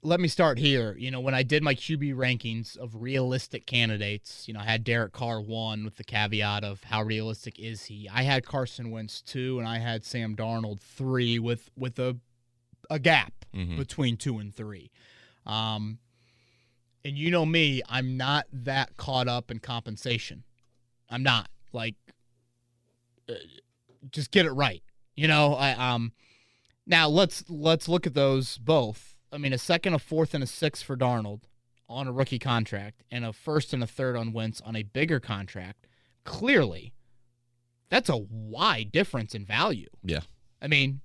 let 0.04 0.20
me 0.20 0.28
start 0.28 0.58
here. 0.58 0.94
You 0.98 1.10
know, 1.10 1.18
when 1.20 1.34
I 1.34 1.42
did 1.42 1.62
my 1.62 1.74
QB 1.74 2.14
rankings 2.14 2.76
of 2.76 2.94
realistic 3.02 3.64
candidates, 3.66 4.46
you 4.46 4.52
know, 4.54 4.60
I 4.60 4.64
had 4.64 4.84
Derek 4.84 5.12
Carr 5.12 5.40
one 5.40 5.84
with 5.84 5.96
the 5.96 6.04
caveat 6.04 6.62
of 6.62 6.84
how 6.84 7.02
realistic 7.02 7.58
is 7.58 7.86
he. 7.86 8.08
I 8.12 8.22
had 8.22 8.44
Carson 8.44 8.90
Wentz 8.90 9.22
two, 9.22 9.58
and 9.58 9.66
I 9.66 9.78
had 9.78 10.04
Sam 10.04 10.36
Darnold 10.36 10.80
three 10.80 11.38
with 11.38 11.70
with 11.76 11.98
a 11.98 12.18
a 12.90 12.98
gap 12.98 13.32
Mhm. 13.54 13.78
between 13.78 14.16
two 14.18 14.38
and 14.38 14.54
three. 14.54 14.90
Um, 15.46 15.98
and 17.04 17.16
you 17.16 17.30
know 17.30 17.46
me, 17.46 17.80
I'm 17.88 18.16
not 18.16 18.46
that 18.52 18.96
caught 18.96 19.26
up 19.28 19.50
in 19.50 19.58
compensation. 19.58 20.44
I'm 21.08 21.22
not 21.22 21.48
like 21.72 21.94
uh, 23.28 23.34
just 24.10 24.30
get 24.30 24.44
it 24.44 24.52
right. 24.52 24.82
You 25.16 25.28
know, 25.28 25.54
I 25.54 25.70
um 25.72 26.12
now 26.86 27.08
let's 27.08 27.44
let's 27.48 27.88
look 27.88 28.06
at 28.06 28.12
those 28.14 28.58
both. 28.58 29.13
I 29.34 29.38
mean, 29.38 29.52
a 29.52 29.58
second, 29.58 29.94
a 29.94 29.98
fourth, 29.98 30.32
and 30.32 30.44
a 30.44 30.46
sixth 30.46 30.84
for 30.84 30.96
Darnold 30.96 31.42
on 31.88 32.06
a 32.06 32.12
rookie 32.12 32.38
contract, 32.38 33.02
and 33.10 33.24
a 33.24 33.32
first 33.32 33.74
and 33.74 33.82
a 33.82 33.86
third 33.86 34.16
on 34.16 34.32
Wentz 34.32 34.60
on 34.60 34.76
a 34.76 34.84
bigger 34.84 35.18
contract. 35.20 35.86
Clearly, 36.24 36.94
that's 37.90 38.08
a 38.08 38.16
wide 38.16 38.92
difference 38.92 39.34
in 39.34 39.44
value. 39.44 39.88
Yeah. 40.02 40.20
I 40.62 40.68
mean, 40.68 41.00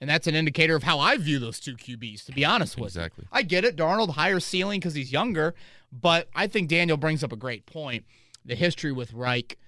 and 0.00 0.10
that's 0.10 0.26
an 0.26 0.34
indicator 0.34 0.74
of 0.74 0.82
how 0.82 0.98
I 0.98 1.16
view 1.16 1.38
those 1.38 1.60
two 1.60 1.76
QBs. 1.76 2.24
To 2.26 2.32
be 2.32 2.44
honest 2.44 2.76
with 2.76 2.94
you. 2.94 3.00
Exactly. 3.00 3.26
I 3.30 3.42
get 3.42 3.64
it. 3.64 3.76
Darnold 3.76 4.10
higher 4.10 4.40
ceiling 4.40 4.80
because 4.80 4.94
he's 4.94 5.12
younger, 5.12 5.54
but 5.92 6.28
I 6.34 6.48
think 6.48 6.68
Daniel 6.68 6.96
brings 6.96 7.22
up 7.22 7.32
a 7.32 7.36
great 7.36 7.66
point. 7.66 8.04
The 8.44 8.56
history 8.56 8.90
with 8.90 9.12
Reich, 9.12 9.58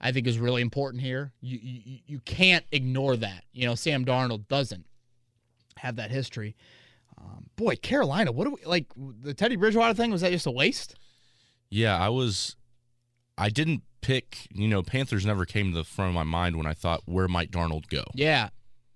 I 0.00 0.12
think, 0.12 0.26
is 0.26 0.38
really 0.38 0.60
important 0.60 1.02
here. 1.02 1.32
You 1.40 1.58
you, 1.62 1.98
you 2.06 2.18
can't 2.20 2.66
ignore 2.72 3.16
that. 3.16 3.44
You 3.52 3.66
know, 3.66 3.74
Sam 3.74 4.04
Darnold 4.04 4.48
doesn't 4.48 4.84
have 5.78 5.96
that 5.96 6.10
history. 6.10 6.54
Um, 7.20 7.46
boy, 7.56 7.76
Carolina, 7.76 8.32
what 8.32 8.44
do 8.44 8.50
we 8.50 8.64
like? 8.64 8.86
The 8.96 9.34
Teddy 9.34 9.56
Bridgewater 9.56 9.94
thing 9.94 10.10
was 10.10 10.20
that 10.20 10.32
just 10.32 10.46
a 10.46 10.50
waste? 10.50 10.94
Yeah, 11.70 11.96
I 11.96 12.08
was. 12.08 12.56
I 13.36 13.50
didn't 13.50 13.82
pick. 14.00 14.48
You 14.52 14.68
know, 14.68 14.82
Panthers 14.82 15.26
never 15.26 15.44
came 15.44 15.72
to 15.72 15.78
the 15.78 15.84
front 15.84 16.08
of 16.10 16.14
my 16.14 16.22
mind 16.24 16.56
when 16.56 16.66
I 16.66 16.74
thought 16.74 17.02
where 17.06 17.28
might 17.28 17.50
Darnold 17.50 17.88
go. 17.88 18.04
Yeah. 18.14 18.48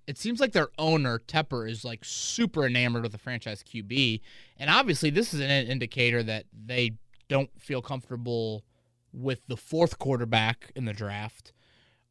It 0.08 0.18
seems 0.18 0.40
like 0.40 0.52
their 0.52 0.68
owner, 0.78 1.20
Tepper, 1.20 1.68
is 1.68 1.84
like 1.84 2.04
super 2.04 2.66
enamored 2.66 3.04
with 3.04 3.12
the 3.12 3.18
franchise 3.18 3.62
QB. 3.62 4.20
And 4.58 4.68
obviously, 4.68 5.10
this 5.10 5.32
is 5.32 5.40
an 5.40 5.48
indicator 5.48 6.24
that 6.24 6.46
they 6.52 6.96
don't 7.28 7.50
feel 7.58 7.80
comfortable 7.80 8.64
with 9.12 9.46
the 9.46 9.56
fourth 9.56 9.98
quarterback 9.98 10.72
in 10.74 10.86
the 10.86 10.92
draft, 10.92 11.52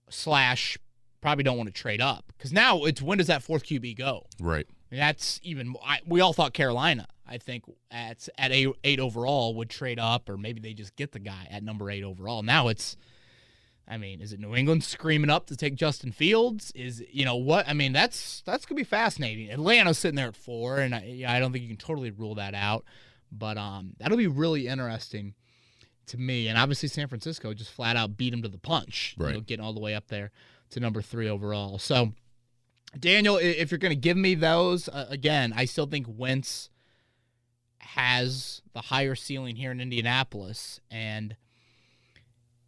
slash, 0.10 0.78
probably 1.20 1.44
don't 1.44 1.58
want 1.58 1.68
to 1.68 1.74
trade 1.74 2.00
up. 2.00 2.32
Because 2.38 2.54
now 2.54 2.84
it's 2.86 3.02
when 3.02 3.18
does 3.18 3.28
that 3.28 3.44
fourth 3.44 3.66
QB 3.66 3.98
go? 3.98 4.26
Right. 4.40 4.68
That's 4.92 5.40
even, 5.44 5.76
I, 5.86 6.00
we 6.06 6.22
all 6.22 6.34
thought 6.34 6.54
Carolina, 6.54 7.08
I 7.26 7.38
think, 7.38 7.64
at, 7.90 8.28
at 8.38 8.52
eight, 8.52 8.70
eight 8.84 9.00
overall 9.00 9.56
would 9.56 9.70
trade 9.70 10.00
up, 10.00 10.30
or 10.30 10.38
maybe 10.38 10.60
they 10.60 10.74
just 10.74 10.96
get 10.96 11.12
the 11.14 11.20
guy 11.20 11.48
at 11.50 11.64
number 11.64 11.90
eight 11.90 12.04
overall. 12.04 12.44
Now 12.44 12.68
it's, 12.68 12.98
I 13.88 13.98
mean, 13.98 14.22
is 14.22 14.32
it 14.32 14.40
New 14.40 14.56
England 14.56 14.84
screaming 14.84 15.30
up 15.30 15.48
to 15.48 15.56
take 15.56 15.76
Justin 15.76 16.12
Fields? 16.12 16.72
Is 16.76 17.04
you 17.12 17.26
know 17.26 17.36
what? 17.36 17.68
I 17.68 17.74
mean, 17.74 17.92
that's 17.92 18.42
that's 18.46 18.66
gonna 18.66 18.78
be 18.78 18.86
fascinating. 18.86 19.50
Atlanta's 19.50 19.98
sitting 19.98 20.16
there 20.16 20.30
at 20.30 20.36
four, 20.36 20.78
and 20.78 20.96
I, 20.96 21.04
yeah, 21.04 21.34
I 21.34 21.40
don't 21.40 21.52
think 21.52 21.64
you 21.64 21.68
can 21.68 21.78
totally 21.78 22.12
rule 22.12 22.36
that 22.36 22.54
out. 22.54 22.86
But 23.32 23.58
um, 23.58 23.94
that'll 23.98 24.18
be 24.18 24.28
really 24.28 24.68
interesting 24.68 25.34
to 26.08 26.18
me. 26.18 26.48
And 26.48 26.58
obviously, 26.58 26.88
San 26.88 27.08
Francisco 27.08 27.54
just 27.54 27.72
flat 27.72 27.98
out 27.98 28.16
beat 28.16 28.34
him 28.34 28.42
to 28.44 28.50
the 28.50 28.58
punch, 28.58 29.16
right? 29.18 29.30
You 29.30 29.34
know, 29.36 29.42
getting 29.42 29.66
all 29.66 29.74
the 29.74 29.82
way 29.82 29.94
up 29.94 30.08
there 30.08 30.32
to 30.70 30.80
number 30.80 31.02
three 31.02 31.28
overall. 31.28 31.78
So, 31.78 32.14
Daniel, 33.00 33.38
if 33.38 33.72
you're 33.72 33.78
gonna 33.78 33.96
give 33.96 34.18
me 34.18 34.36
those 34.36 34.90
uh, 34.90 35.08
again, 35.10 35.54
I 35.56 35.66
still 35.66 35.86
think 35.86 36.08
Wentz 36.10 36.70
has 37.80 38.62
the 38.74 38.82
higher 38.82 39.16
ceiling 39.16 39.56
here 39.56 39.72
in 39.72 39.80
Indianapolis, 39.82 40.80
and 40.90 41.36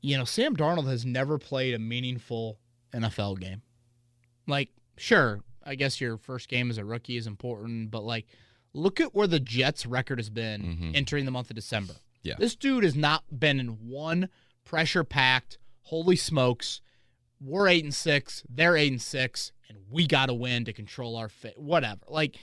you 0.01 0.17
know, 0.17 0.25
Sam 0.25 0.55
Darnold 0.55 0.87
has 0.89 1.05
never 1.05 1.37
played 1.37 1.73
a 1.73 1.79
meaningful 1.79 2.59
NFL 2.93 3.39
game. 3.39 3.61
Like, 4.47 4.69
sure, 4.97 5.41
I 5.63 5.75
guess 5.75 6.01
your 6.01 6.17
first 6.17 6.49
game 6.49 6.69
as 6.69 6.77
a 6.77 6.85
rookie 6.85 7.17
is 7.17 7.25
important, 7.25 7.89
but 7.89 8.03
like, 8.03 8.27
look 8.73 8.99
at 8.99 9.15
where 9.15 9.27
the 9.27 9.39
Jets' 9.39 9.85
record 9.85 10.19
has 10.19 10.29
been 10.29 10.61
mm-hmm. 10.61 10.91
entering 10.93 11.25
the 11.25 11.31
month 11.31 11.49
of 11.49 11.55
December. 11.55 11.93
Yeah. 12.21 12.35
This 12.37 12.55
dude 12.55 12.83
has 12.83 12.95
not 12.95 13.23
been 13.39 13.59
in 13.59 13.67
one 13.87 14.29
pressure 14.65 15.03
packed, 15.03 15.57
holy 15.83 16.15
smokes, 16.15 16.81
we're 17.41 17.67
eight 17.67 17.83
and 17.83 17.93
six, 17.93 18.43
they're 18.49 18.77
eight 18.77 18.91
and 18.91 19.01
six, 19.01 19.51
and 19.69 19.77
we 19.89 20.07
got 20.07 20.27
to 20.27 20.33
win 20.33 20.65
to 20.65 20.73
control 20.73 21.15
our 21.15 21.29
fit. 21.29 21.57
Whatever. 21.57 22.01
Like, 22.07 22.37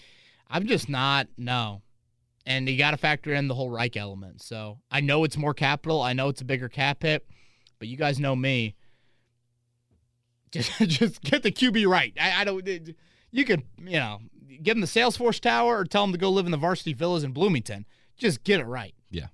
I'm 0.48 0.66
just 0.66 0.88
not, 0.88 1.28
no. 1.36 1.82
And 2.46 2.68
you 2.68 2.78
got 2.78 2.92
to 2.92 2.96
factor 2.96 3.32
in 3.34 3.48
the 3.48 3.54
whole 3.54 3.70
Reich 3.70 3.96
element. 3.96 4.42
So 4.42 4.78
I 4.90 5.00
know 5.00 5.24
it's 5.24 5.36
more 5.36 5.54
capital. 5.54 6.00
I 6.00 6.12
know 6.12 6.28
it's 6.28 6.40
a 6.40 6.44
bigger 6.44 6.68
cap 6.68 7.02
hit. 7.02 7.26
But 7.78 7.88
you 7.88 7.96
guys 7.96 8.20
know 8.20 8.36
me. 8.36 8.76
Just 10.52 10.72
just 10.80 11.22
get 11.22 11.44
the 11.44 11.52
QB 11.52 11.86
right. 11.86 12.12
I, 12.20 12.40
I 12.40 12.44
don't. 12.44 12.68
You 13.30 13.44
could 13.44 13.62
you 13.78 14.00
know 14.00 14.18
give 14.64 14.76
him 14.76 14.80
the 14.80 14.88
Salesforce 14.88 15.38
Tower 15.38 15.78
or 15.78 15.84
tell 15.84 16.02
him 16.02 16.10
to 16.10 16.18
go 16.18 16.28
live 16.28 16.44
in 16.44 16.50
the 16.50 16.58
Varsity 16.58 16.92
Villas 16.92 17.22
in 17.22 17.30
Bloomington. 17.30 17.86
Just 18.16 18.42
get 18.42 18.58
it 18.58 18.64
right. 18.64 18.92
Yeah. 19.10 19.28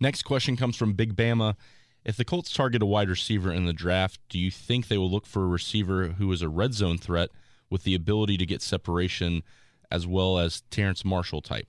Next 0.00 0.22
question 0.22 0.56
comes 0.56 0.74
from 0.74 0.94
Big 0.94 1.14
Bama. 1.16 1.56
If 2.04 2.16
the 2.16 2.24
Colts 2.24 2.52
target 2.52 2.82
a 2.82 2.86
wide 2.86 3.08
receiver 3.08 3.52
in 3.52 3.64
the 3.64 3.72
draft, 3.72 4.20
do 4.28 4.38
you 4.38 4.50
think 4.50 4.88
they 4.88 4.98
will 4.98 5.10
look 5.10 5.26
for 5.26 5.44
a 5.44 5.48
receiver 5.48 6.08
who 6.18 6.30
is 6.32 6.42
a 6.42 6.48
red 6.48 6.74
zone 6.74 6.98
threat 6.98 7.30
with 7.70 7.84
the 7.84 7.94
ability 7.94 8.36
to 8.38 8.46
get 8.46 8.60
separation 8.60 9.42
as 9.90 10.06
well 10.06 10.38
as 10.38 10.62
Terrace 10.70 11.04
Marshall 11.04 11.42
type? 11.42 11.68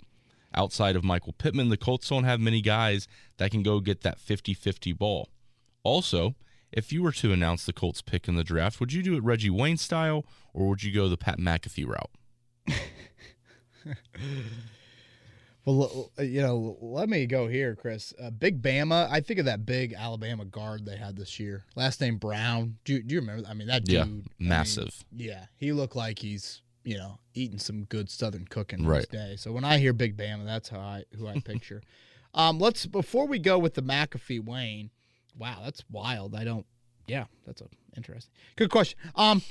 outside 0.55 0.95
of 0.95 1.03
Michael 1.03 1.33
Pittman, 1.33 1.69
the 1.69 1.77
Colts 1.77 2.09
don't 2.09 2.23
have 2.23 2.39
many 2.39 2.61
guys 2.61 3.07
that 3.37 3.51
can 3.51 3.63
go 3.63 3.79
get 3.79 4.01
that 4.01 4.19
50 4.19 4.53
50 4.53 4.93
ball. 4.93 5.29
Also, 5.83 6.35
if 6.71 6.91
you 6.91 7.03
were 7.03 7.11
to 7.11 7.31
announce 7.31 7.65
the 7.65 7.73
Colts 7.73 8.01
pick 8.01 8.27
in 8.27 8.35
the 8.35 8.43
draft, 8.43 8.79
would 8.79 8.93
you 8.93 9.03
do 9.03 9.15
it 9.15 9.23
Reggie 9.23 9.49
Wayne 9.49 9.77
style 9.77 10.25
or 10.53 10.69
would 10.69 10.83
you 10.83 10.91
go 10.91 11.09
the 11.09 11.17
Pat 11.17 11.39
McAfee 11.39 11.87
route? 11.87 12.11
well, 15.65 16.11
you 16.19 16.41
know, 16.41 16.77
let 16.81 17.09
me 17.09 17.25
go 17.25 17.47
here, 17.47 17.75
Chris. 17.75 18.13
Uh, 18.21 18.29
big 18.29 18.61
Bama. 18.61 19.09
I 19.09 19.21
think 19.21 19.39
of 19.39 19.45
that 19.45 19.65
big 19.65 19.93
Alabama 19.93 20.45
guard 20.45 20.85
they 20.85 20.97
had 20.97 21.15
this 21.15 21.39
year. 21.39 21.65
Last 21.75 22.01
name 22.01 22.17
Brown. 22.17 22.77
Do, 22.85 23.01
do 23.01 23.15
you 23.15 23.21
remember? 23.21 23.47
I 23.47 23.53
mean, 23.53 23.67
that 23.67 23.85
dude. 23.85 23.95
Yeah, 23.95 24.05
massive. 24.39 25.03
I 25.11 25.15
mean, 25.15 25.27
yeah, 25.29 25.45
he 25.55 25.71
looked 25.71 25.95
like 25.95 26.19
he's 26.19 26.61
you 26.83 26.97
know, 26.97 27.19
eating 27.33 27.59
some 27.59 27.85
good 27.85 28.09
Southern 28.09 28.45
cooking 28.45 28.85
right. 28.85 29.09
day. 29.09 29.35
So 29.37 29.51
when 29.51 29.63
I 29.63 29.77
hear 29.77 29.93
Big 29.93 30.17
Bama, 30.17 30.45
that's 30.45 30.69
how 30.69 30.79
I 30.79 31.03
who 31.17 31.27
I 31.27 31.39
picture. 31.39 31.81
um, 32.33 32.59
let's 32.59 32.85
before 32.85 33.25
we 33.25 33.39
go 33.39 33.57
with 33.57 33.73
the 33.73 33.81
McAfee 33.81 34.43
Wayne. 34.43 34.89
Wow, 35.37 35.59
that's 35.63 35.83
wild. 35.89 36.35
I 36.35 36.43
don't. 36.43 36.65
Yeah, 37.07 37.25
that's 37.45 37.61
a 37.61 37.65
interesting. 37.97 38.33
Good 38.55 38.69
question. 38.69 38.97
Um, 39.15 39.41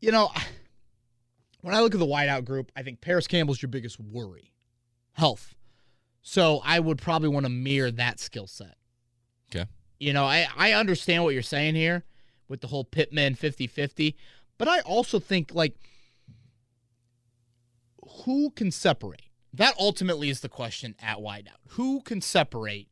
you 0.00 0.12
know, 0.12 0.30
when 1.62 1.74
I 1.74 1.80
look 1.80 1.94
at 1.94 2.00
the 2.00 2.06
wideout 2.06 2.44
group, 2.44 2.70
I 2.76 2.82
think 2.82 3.00
Parris 3.00 3.26
Campbell's 3.26 3.60
your 3.60 3.68
biggest 3.68 3.98
worry, 4.00 4.52
health. 5.12 5.54
So 6.22 6.60
I 6.64 6.80
would 6.80 6.98
probably 6.98 7.28
want 7.28 7.46
to 7.46 7.50
mirror 7.50 7.90
that 7.92 8.20
skill 8.20 8.46
set. 8.46 8.76
Okay. 9.50 9.68
You 9.98 10.12
know, 10.12 10.24
I 10.24 10.46
I 10.56 10.72
understand 10.72 11.24
what 11.24 11.34
you're 11.34 11.42
saying 11.42 11.74
here 11.74 12.04
with 12.48 12.60
the 12.60 12.66
whole 12.66 12.84
Pittman 12.84 13.34
50-50. 13.34 14.14
But 14.58 14.68
I 14.68 14.80
also 14.80 15.18
think 15.18 15.54
like 15.54 15.74
who 18.24 18.50
can 18.50 18.70
separate? 18.70 19.22
That 19.54 19.74
ultimately 19.78 20.28
is 20.28 20.40
the 20.40 20.48
question 20.48 20.94
at 21.00 21.18
wideout. 21.18 21.60
Who 21.70 22.00
can 22.02 22.20
separate? 22.20 22.88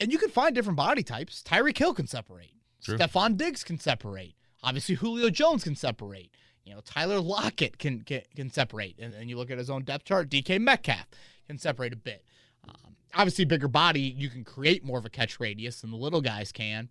And 0.00 0.12
you 0.12 0.18
can 0.18 0.30
find 0.30 0.54
different 0.54 0.76
body 0.76 1.02
types. 1.02 1.42
Tyreek 1.42 1.78
Hill 1.78 1.94
can 1.94 2.06
separate. 2.06 2.54
True. 2.82 2.98
Stefon 2.98 3.36
Diggs 3.36 3.64
can 3.64 3.78
separate. 3.78 4.34
Obviously, 4.62 4.96
Julio 4.96 5.30
Jones 5.30 5.64
can 5.64 5.76
separate. 5.76 6.32
You 6.68 6.74
know, 6.74 6.82
Tyler 6.84 7.18
Lockett 7.18 7.78
can 7.78 8.02
can, 8.02 8.20
can 8.36 8.50
separate. 8.50 8.98
And, 8.98 9.14
and 9.14 9.30
you 9.30 9.38
look 9.38 9.50
at 9.50 9.56
his 9.56 9.70
own 9.70 9.84
depth 9.84 10.04
chart, 10.04 10.28
DK 10.28 10.60
Metcalf 10.60 11.06
can 11.46 11.56
separate 11.56 11.94
a 11.94 11.96
bit. 11.96 12.22
Um, 12.68 12.94
obviously, 13.14 13.46
bigger 13.46 13.68
body, 13.68 14.02
you 14.02 14.28
can 14.28 14.44
create 14.44 14.84
more 14.84 14.98
of 14.98 15.06
a 15.06 15.10
catch 15.10 15.40
radius 15.40 15.80
than 15.80 15.90
the 15.90 15.96
little 15.96 16.20
guys 16.20 16.52
can. 16.52 16.90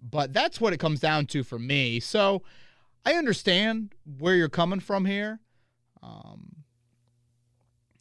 But 0.00 0.32
that's 0.32 0.60
what 0.60 0.72
it 0.72 0.78
comes 0.78 1.00
down 1.00 1.26
to 1.26 1.42
for 1.42 1.58
me. 1.58 1.98
So 1.98 2.44
I 3.04 3.14
understand 3.14 3.92
where 4.18 4.36
you're 4.36 4.48
coming 4.48 4.78
from 4.78 5.04
here. 5.04 5.40
Um, 6.00 6.58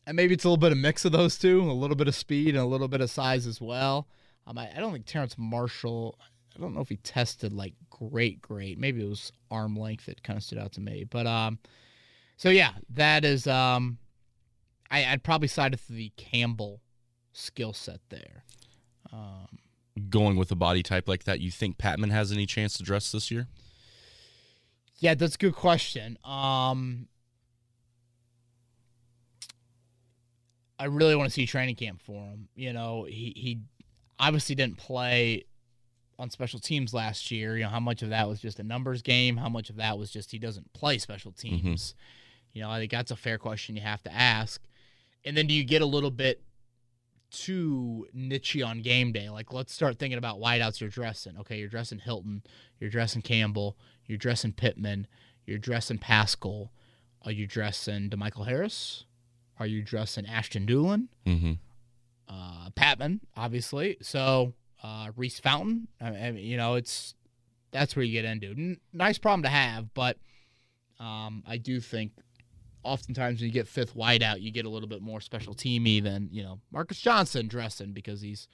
and 0.05 0.15
maybe 0.15 0.35
it's 0.35 0.43
a 0.43 0.47
little 0.47 0.57
bit 0.57 0.71
of 0.71 0.77
mix 0.77 1.03
of 1.03 1.13
those 1.13 1.39
two, 1.39 1.63
a 1.63 1.73
little 1.73 1.95
bit 1.95 2.07
of 2.07 2.13
speed 2.13 2.49
and 2.49 2.59
a 2.59 2.65
little 2.65 2.87
bit 2.87 3.01
of 3.01 3.09
size 3.09 3.47
as 3.47 3.59
well. 3.59 4.07
Um, 4.45 4.59
I, 4.59 4.69
I 4.75 4.79
don't 4.79 4.93
think 4.93 5.07
Terrence 5.07 5.35
Marshall, 5.35 6.19
I 6.57 6.61
don't 6.61 6.73
know 6.73 6.81
if 6.81 6.89
he 6.89 6.97
tested 6.97 7.53
like 7.53 7.73
great, 7.89 8.41
great. 8.41 8.79
Maybe 8.79 9.03
it 9.03 9.09
was 9.09 9.31
arm 9.51 9.75
length 9.75 10.07
that 10.07 10.23
kind 10.23 10.37
of 10.37 10.43
stood 10.43 10.57
out 10.57 10.71
to 10.73 10.81
me. 10.81 11.03
But 11.03 11.27
um, 11.27 11.59
so 12.35 12.49
yeah, 12.49 12.71
that 12.89 13.23
is 13.23 13.45
um, 13.45 13.99
I, 14.89 15.05
I'd 15.05 15.23
probably 15.23 15.47
side 15.47 15.71
with 15.71 15.87
the 15.87 16.11
Campbell 16.17 16.81
skill 17.33 17.73
set 17.73 17.99
there. 18.09 18.43
Um, 19.13 19.47
going 20.09 20.35
with 20.37 20.51
a 20.51 20.55
body 20.55 20.81
type 20.81 21.07
like 21.07 21.25
that, 21.25 21.39
you 21.39 21.51
think 21.51 21.77
Patmon 21.77 22.11
has 22.11 22.31
any 22.31 22.45
chance 22.45 22.75
to 22.77 22.83
dress 22.83 23.11
this 23.11 23.29
year? 23.29 23.47
Yeah, 24.97 25.13
that's 25.13 25.35
a 25.35 25.37
good 25.37 25.55
question. 25.55 26.17
Um, 26.23 27.07
I 30.79 30.85
really 30.85 31.15
want 31.15 31.29
to 31.29 31.33
see 31.33 31.45
training 31.45 31.75
camp 31.75 32.01
for 32.01 32.23
him. 32.25 32.47
You 32.55 32.73
know, 32.73 33.03
he 33.03 33.33
he 33.35 33.59
obviously 34.19 34.55
didn't 34.55 34.77
play 34.77 35.45
on 36.19 36.29
special 36.29 36.59
teams 36.59 36.93
last 36.93 37.31
year. 37.31 37.57
You 37.57 37.63
know, 37.63 37.69
how 37.69 37.79
much 37.79 38.01
of 38.01 38.09
that 38.09 38.27
was 38.27 38.39
just 38.39 38.59
a 38.59 38.63
numbers 38.63 39.01
game? 39.01 39.37
How 39.37 39.49
much 39.49 39.69
of 39.69 39.75
that 39.77 39.97
was 39.97 40.11
just 40.11 40.31
he 40.31 40.39
doesn't 40.39 40.73
play 40.73 40.97
special 40.97 41.31
mm-hmm. 41.31 41.65
teams? 41.65 41.91
Mm-hmm. 41.91 42.57
You 42.57 42.61
know, 42.63 42.69
I 42.71 42.79
think 42.79 42.91
that's 42.91 43.11
a 43.11 43.15
fair 43.15 43.37
question 43.37 43.75
you 43.75 43.81
have 43.81 44.03
to 44.03 44.13
ask. 44.13 44.61
And 45.23 45.35
then 45.35 45.47
do 45.47 45.53
you 45.53 45.63
get 45.63 45.81
a 45.81 45.85
little 45.85 46.11
bit 46.11 46.41
too 47.29 48.07
niche 48.13 48.61
on 48.61 48.81
game 48.81 49.11
day. 49.11 49.29
Like, 49.29 49.51
let's 49.53 49.73
start 49.73 49.99
thinking 49.99 50.17
about 50.17 50.39
wideouts 50.39 50.79
you're 50.79 50.89
dressing. 50.89 51.37
Okay, 51.39 51.57
you're 51.57 51.69
dressing 51.69 51.99
Hilton, 51.99 52.43
you're 52.79 52.89
dressing 52.89 53.21
Campbell, 53.21 53.77
you're 54.05 54.17
dressing 54.17 54.53
Pittman, 54.53 55.07
you're 55.45 55.57
dressing 55.57 55.97
Pascal. 55.97 56.71
Are 57.23 57.31
you 57.31 57.47
dressing 57.47 58.09
DeMichael 58.09 58.47
Harris? 58.47 59.05
Are 59.59 59.67
you 59.67 59.81
dressing 59.81 60.25
Ashton 60.25 60.65
Dulin? 60.65 61.07
Mm-hmm. 61.25 61.53
Uh, 62.29 62.69
Patmon, 62.71 63.21
obviously. 63.35 63.97
So 64.01 64.53
uh, 64.83 65.11
Reese 65.15 65.39
Fountain. 65.39 65.87
I 66.01 66.11
mean, 66.31 66.37
you 66.37 66.57
know, 66.57 66.75
it's 66.75 67.13
that's 67.71 67.95
where 67.95 68.03
you 68.05 68.11
get 68.13 68.25
into. 68.25 68.47
N- 68.51 68.79
nice 68.93 69.17
problem 69.17 69.43
to 69.43 69.49
have, 69.49 69.93
but 69.93 70.17
um, 70.99 71.43
I 71.47 71.57
do 71.57 71.79
think 71.79 72.11
oftentimes 72.83 73.39
when 73.41 73.47
you 73.47 73.53
get 73.53 73.67
fifth 73.67 73.95
wideout, 73.95 74.41
you 74.41 74.51
get 74.51 74.65
a 74.65 74.69
little 74.69 74.87
bit 74.87 75.01
more 75.01 75.19
special 75.21 75.53
teamy 75.53 76.01
than 76.01 76.29
you 76.31 76.43
know 76.43 76.59
Marcus 76.71 76.99
Johnson 76.99 77.47
dressing 77.47 77.91
because 77.93 78.21
he's 78.21 78.47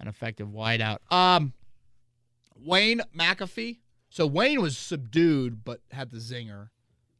an 0.00 0.08
effective 0.08 0.48
wideout. 0.48 0.98
Um, 1.10 1.52
Wayne 2.54 3.00
McAfee. 3.16 3.78
So 4.10 4.26
Wayne 4.26 4.60
was 4.62 4.76
subdued 4.78 5.64
but 5.64 5.80
had 5.90 6.10
the 6.10 6.18
zinger. 6.18 6.68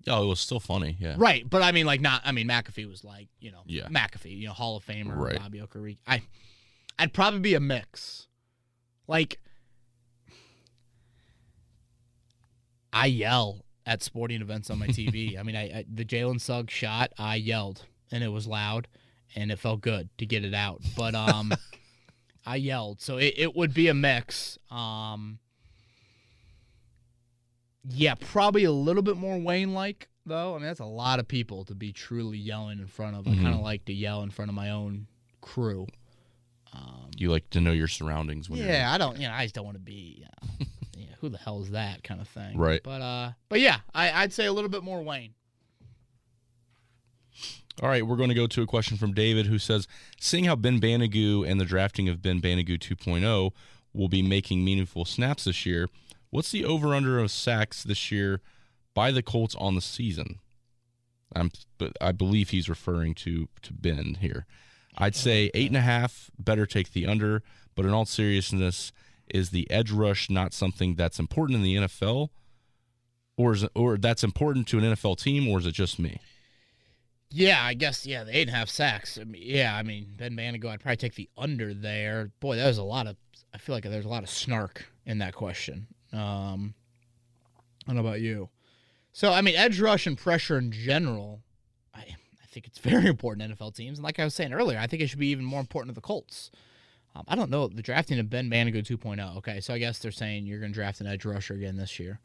Oh, 0.08 0.22
it 0.24 0.26
was 0.28 0.40
still 0.40 0.60
funny. 0.60 0.96
Yeah. 1.00 1.16
Right, 1.18 1.48
but 1.48 1.62
I 1.62 1.72
mean, 1.72 1.84
like, 1.84 2.00
not. 2.00 2.22
I 2.24 2.30
mean, 2.32 2.46
McAfee 2.46 2.88
was 2.88 3.02
like, 3.02 3.28
you 3.40 3.50
know, 3.50 3.62
Yeah. 3.66 3.88
McAfee, 3.88 4.38
you 4.38 4.46
know, 4.46 4.52
Hall 4.52 4.76
of 4.76 4.86
Famer, 4.86 5.16
Right. 5.16 5.36
Bobby 5.38 5.58
Okereke. 5.60 5.98
I, 6.06 6.22
I'd 6.98 7.12
probably 7.12 7.40
be 7.40 7.54
a 7.54 7.60
mix. 7.60 8.26
Like, 9.06 9.38
I 12.92 13.06
yell 13.06 13.64
at 13.84 14.02
sporting 14.02 14.40
events 14.40 14.70
on 14.70 14.78
my 14.78 14.88
TV. 14.88 15.38
I 15.38 15.42
mean, 15.42 15.56
I, 15.56 15.62
I 15.78 15.84
the 15.92 16.04
Jalen 16.04 16.40
Suggs 16.40 16.72
shot, 16.72 17.12
I 17.18 17.36
yelled, 17.36 17.84
and 18.10 18.24
it 18.24 18.28
was 18.28 18.46
loud, 18.46 18.88
and 19.34 19.50
it 19.50 19.58
felt 19.58 19.80
good 19.80 20.08
to 20.18 20.26
get 20.26 20.44
it 20.44 20.54
out. 20.54 20.80
But 20.96 21.14
um, 21.14 21.52
I 22.46 22.56
yelled, 22.56 23.00
so 23.00 23.18
it, 23.18 23.34
it 23.36 23.56
would 23.56 23.74
be 23.74 23.88
a 23.88 23.94
mix. 23.94 24.58
Um, 24.70 25.38
yeah, 27.88 28.14
probably 28.18 28.64
a 28.64 28.72
little 28.72 29.02
bit 29.02 29.16
more 29.16 29.38
Wayne 29.38 29.74
like 29.74 30.08
though. 30.24 30.54
I 30.54 30.58
mean, 30.58 30.66
that's 30.66 30.80
a 30.80 30.84
lot 30.84 31.20
of 31.20 31.28
people 31.28 31.64
to 31.66 31.74
be 31.74 31.92
truly 31.92 32.38
yelling 32.38 32.78
in 32.80 32.86
front 32.88 33.14
of. 33.16 33.28
I 33.28 33.30
Mhm. 33.30 33.42
kind 33.42 33.54
of 33.54 33.60
like 33.60 33.84
to 33.84 33.92
yell 33.92 34.22
in 34.22 34.30
front 34.30 34.48
of 34.48 34.54
my 34.56 34.70
own 34.70 35.06
crew. 35.40 35.86
Um, 36.76 37.10
You 37.16 37.30
like 37.30 37.48
to 37.50 37.60
know 37.60 37.72
your 37.72 37.88
surroundings 37.88 38.50
when 38.50 38.60
yeah, 38.60 38.92
I 38.92 38.98
don't. 38.98 39.16
You 39.18 39.28
know, 39.28 39.34
I 39.34 39.44
just 39.44 39.54
don't 39.54 39.64
want 39.64 39.76
to 39.76 39.82
be. 39.82 40.18
You 40.18 40.24
know, 40.24 40.66
yeah, 40.96 41.14
who 41.20 41.28
the 41.28 41.38
hell 41.38 41.60
is 41.60 41.70
that 41.70 42.02
kind 42.04 42.20
of 42.20 42.28
thing? 42.28 42.56
Right. 42.56 42.80
But 42.82 43.02
uh, 43.02 43.32
but 43.48 43.60
yeah, 43.60 43.78
I, 43.94 44.22
I'd 44.22 44.32
say 44.32 44.46
a 44.46 44.52
little 44.52 44.70
bit 44.70 44.82
more 44.82 45.02
Wayne. 45.02 45.34
All 47.82 47.90
right, 47.90 48.06
we're 48.06 48.16
going 48.16 48.30
to 48.30 48.34
go 48.34 48.46
to 48.46 48.62
a 48.62 48.66
question 48.66 48.96
from 48.96 49.12
David 49.12 49.46
who 49.46 49.58
says, 49.58 49.86
"Seeing 50.18 50.44
how 50.44 50.56
Ben 50.56 50.80
Banogu 50.80 51.46
and 51.46 51.60
the 51.60 51.66
drafting 51.66 52.08
of 52.08 52.22
Ben 52.22 52.40
Banogu 52.40 52.78
2.0 52.78 53.50
will 53.92 54.08
be 54.08 54.22
making 54.22 54.64
meaningful 54.64 55.04
snaps 55.04 55.44
this 55.44 55.66
year, 55.66 55.88
what's 56.30 56.50
the 56.50 56.64
over/under 56.64 57.18
of 57.18 57.30
sacks 57.30 57.82
this 57.82 58.10
year 58.10 58.40
by 58.94 59.10
the 59.12 59.22
Colts 59.22 59.54
on 59.56 59.74
the 59.74 59.82
season?" 59.82 60.38
I'm, 61.34 61.50
but 61.76 61.92
I 62.00 62.12
believe 62.12 62.50
he's 62.50 62.68
referring 62.68 63.14
to 63.16 63.48
to 63.62 63.72
Ben 63.74 64.16
here. 64.20 64.46
I'd 64.98 65.14
say 65.14 65.50
eight 65.54 65.68
and 65.68 65.76
a 65.76 65.82
half. 65.82 66.30
Better 66.38 66.66
take 66.66 66.92
the 66.92 67.06
under. 67.06 67.42
But 67.74 67.84
in 67.84 67.92
all 67.92 68.06
seriousness, 68.06 68.92
is 69.28 69.50
the 69.50 69.70
edge 69.70 69.90
rush 69.90 70.30
not 70.30 70.52
something 70.52 70.94
that's 70.94 71.18
important 71.18 71.56
in 71.56 71.62
the 71.62 71.76
NFL, 71.76 72.30
or 73.36 73.52
is 73.52 73.64
it, 73.64 73.72
or 73.74 73.98
that's 73.98 74.24
important 74.24 74.66
to 74.68 74.78
an 74.78 74.84
NFL 74.84 75.18
team, 75.18 75.48
or 75.48 75.58
is 75.58 75.66
it 75.66 75.72
just 75.72 75.98
me? 75.98 76.20
Yeah, 77.30 77.62
I 77.62 77.74
guess 77.74 78.06
yeah, 78.06 78.24
the 78.24 78.36
eight 78.36 78.48
and 78.48 78.50
a 78.50 78.58
half 78.58 78.68
sacks. 78.68 79.18
I 79.20 79.24
mean, 79.24 79.42
yeah, 79.44 79.76
I 79.76 79.82
mean 79.82 80.14
Ben 80.16 80.36
Banogu, 80.36 80.66
I'd 80.66 80.80
probably 80.80 80.96
take 80.96 81.16
the 81.16 81.28
under 81.36 81.74
there. 81.74 82.30
Boy, 82.40 82.56
that 82.56 82.66
was 82.66 82.78
a 82.78 82.84
lot 82.84 83.06
of. 83.06 83.16
I 83.52 83.58
feel 83.58 83.74
like 83.74 83.84
there's 83.84 84.04
a 84.04 84.08
lot 84.10 84.22
of 84.22 84.30
snark 84.30 84.86
in 85.04 85.18
that 85.18 85.34
question. 85.34 85.86
Um, 86.12 86.74
I 87.84 87.88
don't 87.88 87.96
know 87.96 88.08
about 88.08 88.20
you. 88.20 88.48
So 89.12 89.32
I 89.32 89.40
mean, 89.40 89.56
edge 89.56 89.80
rush 89.80 90.06
and 90.06 90.16
pressure 90.16 90.58
in 90.58 90.70
general, 90.70 91.42
think 92.56 92.66
it's 92.66 92.78
very 92.90 93.06
important 93.06 93.50
to 93.50 93.54
NFL 93.54 93.76
teams. 93.76 93.98
And 93.98 94.04
like 94.04 94.18
I 94.18 94.24
was 94.24 94.34
saying 94.34 94.54
earlier, 94.54 94.78
I 94.78 94.86
think 94.86 95.02
it 95.02 95.08
should 95.08 95.18
be 95.18 95.28
even 95.28 95.44
more 95.44 95.60
important 95.60 95.90
to 95.90 95.94
the 95.94 96.00
Colts. 96.00 96.50
Um, 97.14 97.24
I 97.28 97.36
don't 97.36 97.50
know 97.50 97.68
the 97.68 97.82
drafting 97.82 98.18
of 98.18 98.30
Ben 98.30 98.50
Banogu 98.50 98.82
2.0. 98.82 99.36
Okay, 99.38 99.60
so 99.60 99.74
I 99.74 99.78
guess 99.78 99.98
they're 99.98 100.10
saying 100.10 100.46
you're 100.46 100.58
going 100.58 100.72
to 100.72 100.74
draft 100.74 101.00
an 101.00 101.06
edge 101.06 101.24
rusher 101.24 101.54
again 101.54 101.76
this 101.76 101.98
year. 102.00 102.18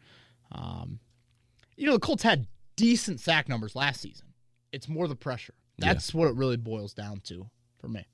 Um, 0.53 0.99
you 1.75 1.85
know, 1.85 1.93
the 1.93 1.99
Colts 1.99 2.23
had 2.23 2.47
decent 2.77 3.19
sack 3.19 3.49
numbers 3.49 3.75
last 3.75 4.01
season. 4.01 4.27
It's 4.71 4.87
more 4.87 5.07
the 5.07 5.15
pressure. 5.15 5.53
Yeah. 5.77 5.93
That's 5.93 6.13
what 6.13 6.27
it 6.27 6.35
really 6.35 6.57
boils 6.57 6.93
down 6.93 7.21
to 7.25 7.49
for 7.79 7.89
me. 7.89 8.05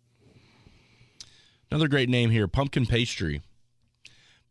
Another 1.69 1.88
great 1.88 2.10
name 2.10 2.32
here, 2.32 2.47
Pumpkin 2.47 2.86
Pastry. 2.86 3.41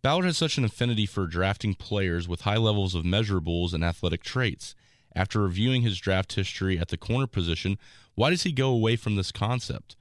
Ballard 0.03 0.27
has 0.27 0.37
such 0.37 0.59
an 0.59 0.65
affinity 0.65 1.07
for 1.07 1.27
drafting 1.27 1.75
players 1.75 2.29
with 2.29 2.43
high 2.43 2.59
levels 2.59 2.95
of 2.95 3.05
measurables 3.05 3.73
and 3.73 3.83
athletic 3.83 4.23
traits. 4.23 4.75
After 5.17 5.41
reviewing 5.41 5.81
his 5.81 5.99
draft 5.99 6.35
history 6.35 6.79
at 6.79 6.89
the 6.89 6.99
corner 6.99 7.27
position, 7.27 7.79
why 8.15 8.29
does 8.29 8.43
he 8.43 8.53
go 8.53 8.69
away 8.69 8.97
from 8.97 9.17
this 9.17 9.33
concept? 9.33 9.97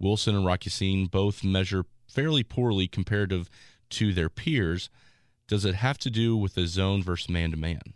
Wilson 0.00 0.34
and 0.34 0.44
Rock 0.44 0.66
Ya-Sin 0.66 1.06
both 1.06 1.44
measure 1.44 1.84
fairly 2.08 2.42
poorly 2.42 2.88
comparative 2.88 3.48
to 3.90 4.12
their 4.12 4.28
peers. 4.28 4.90
Does 5.46 5.64
it 5.64 5.76
have 5.76 5.98
to 5.98 6.10
do 6.10 6.36
with 6.36 6.54
the 6.54 6.66
zone 6.66 7.00
versus 7.00 7.28
man 7.28 7.52
to 7.52 7.56
man? 7.56 7.94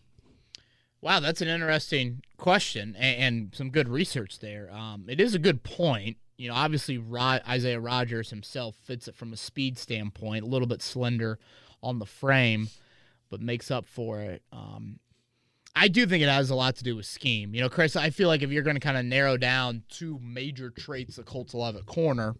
Wow, 1.00 1.18
that's 1.18 1.40
an 1.40 1.48
interesting 1.48 2.22
question 2.36 2.94
and, 2.96 3.16
and 3.16 3.54
some 3.54 3.70
good 3.70 3.88
research 3.88 4.38
there. 4.38 4.70
Um, 4.72 5.06
it 5.08 5.20
is 5.20 5.34
a 5.34 5.40
good 5.40 5.64
point. 5.64 6.18
You 6.36 6.48
know, 6.48 6.54
obviously 6.54 6.98
Rod, 6.98 7.42
Isaiah 7.48 7.80
Rodgers 7.80 8.30
himself 8.30 8.76
fits 8.76 9.08
it 9.08 9.16
from 9.16 9.32
a 9.32 9.36
speed 9.36 9.76
standpoint, 9.76 10.44
a 10.44 10.48
little 10.48 10.68
bit 10.68 10.82
slender 10.82 11.40
on 11.82 11.98
the 11.98 12.06
frame, 12.06 12.68
but 13.28 13.40
makes 13.40 13.72
up 13.72 13.86
for 13.86 14.20
it. 14.20 14.42
Um, 14.52 15.00
I 15.74 15.88
do 15.88 16.06
think 16.06 16.22
it 16.22 16.28
has 16.28 16.50
a 16.50 16.54
lot 16.54 16.76
to 16.76 16.84
do 16.84 16.96
with 16.96 17.06
scheme. 17.06 17.54
You 17.54 17.62
know, 17.62 17.68
Chris, 17.68 17.96
I 17.96 18.10
feel 18.10 18.28
like 18.28 18.42
if 18.42 18.50
you're 18.50 18.62
going 18.62 18.76
to 18.76 18.80
kind 18.80 18.96
of 18.96 19.04
narrow 19.04 19.36
down 19.36 19.84
two 19.88 20.18
major 20.22 20.70
traits 20.70 21.16
the 21.16 21.22
Colts 21.22 21.54
will 21.54 21.64
have 21.64 21.76
at 21.76 21.86
corner, 21.86 22.34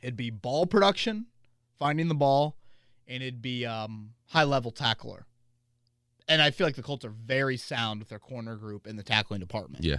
it'd 0.00 0.16
be 0.16 0.30
ball 0.30 0.66
production, 0.66 1.26
finding 1.78 2.08
the 2.08 2.14
ball, 2.14 2.56
and 3.06 3.22
it'd 3.22 3.42
be 3.42 3.66
um, 3.66 4.10
high 4.26 4.44
level 4.44 4.70
tackler. 4.70 5.26
And 6.28 6.42
I 6.42 6.50
feel 6.50 6.66
like 6.66 6.76
the 6.76 6.82
Colts 6.82 7.04
are 7.04 7.10
very 7.10 7.56
sound 7.56 8.00
with 8.00 8.08
their 8.08 8.18
corner 8.18 8.56
group 8.56 8.86
in 8.86 8.96
the 8.96 9.02
tackling 9.02 9.40
department. 9.40 9.84
Yeah. 9.84 9.96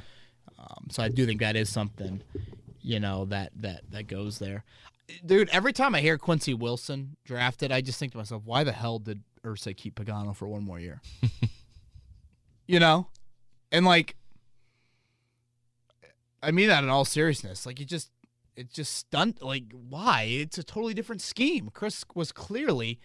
Um, 0.57 0.87
so 0.89 1.03
I 1.03 1.09
do 1.09 1.25
think 1.25 1.41
that 1.41 1.55
is 1.55 1.69
something, 1.69 2.21
you 2.81 2.99
know, 2.99 3.25
that 3.25 3.51
that 3.57 3.91
that 3.91 4.07
goes 4.07 4.39
there. 4.39 4.63
Dude, 5.25 5.49
every 5.49 5.73
time 5.73 5.95
I 5.95 6.01
hear 6.01 6.17
Quincy 6.17 6.53
Wilson 6.53 7.17
drafted, 7.25 7.71
I 7.71 7.81
just 7.81 7.99
think 7.99 8.11
to 8.11 8.17
myself, 8.17 8.43
why 8.45 8.63
the 8.63 8.71
hell 8.71 8.99
did 8.99 9.23
Irsay 9.43 9.75
keep 9.75 9.95
Pagano 9.95 10.35
for 10.35 10.47
one 10.47 10.63
more 10.63 10.79
year? 10.79 11.01
you 12.69 12.79
know? 12.79 13.07
And 13.71 13.83
like 13.83 14.15
I 16.41 16.51
mean 16.51 16.69
that 16.69 16.83
in 16.83 16.89
all 16.89 17.03
seriousness. 17.03 17.65
Like 17.65 17.81
it 17.81 17.85
just 17.85 18.11
it 18.55 18.71
just 18.71 18.93
stunned 18.93 19.41
like 19.41 19.65
why? 19.71 20.23
It's 20.29 20.59
a 20.59 20.63
totally 20.63 20.93
different 20.93 21.21
scheme. 21.21 21.71
Chris 21.73 22.05
was 22.13 22.31
clearly 22.31 22.99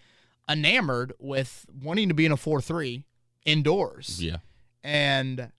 enamored 0.47 1.13
with 1.19 1.65
wanting 1.83 2.07
to 2.09 2.13
be 2.13 2.27
in 2.27 2.31
a 2.31 2.37
4-3 2.37 3.03
indoors. 3.45 4.23
Yeah. 4.23 4.37
And 4.83 5.51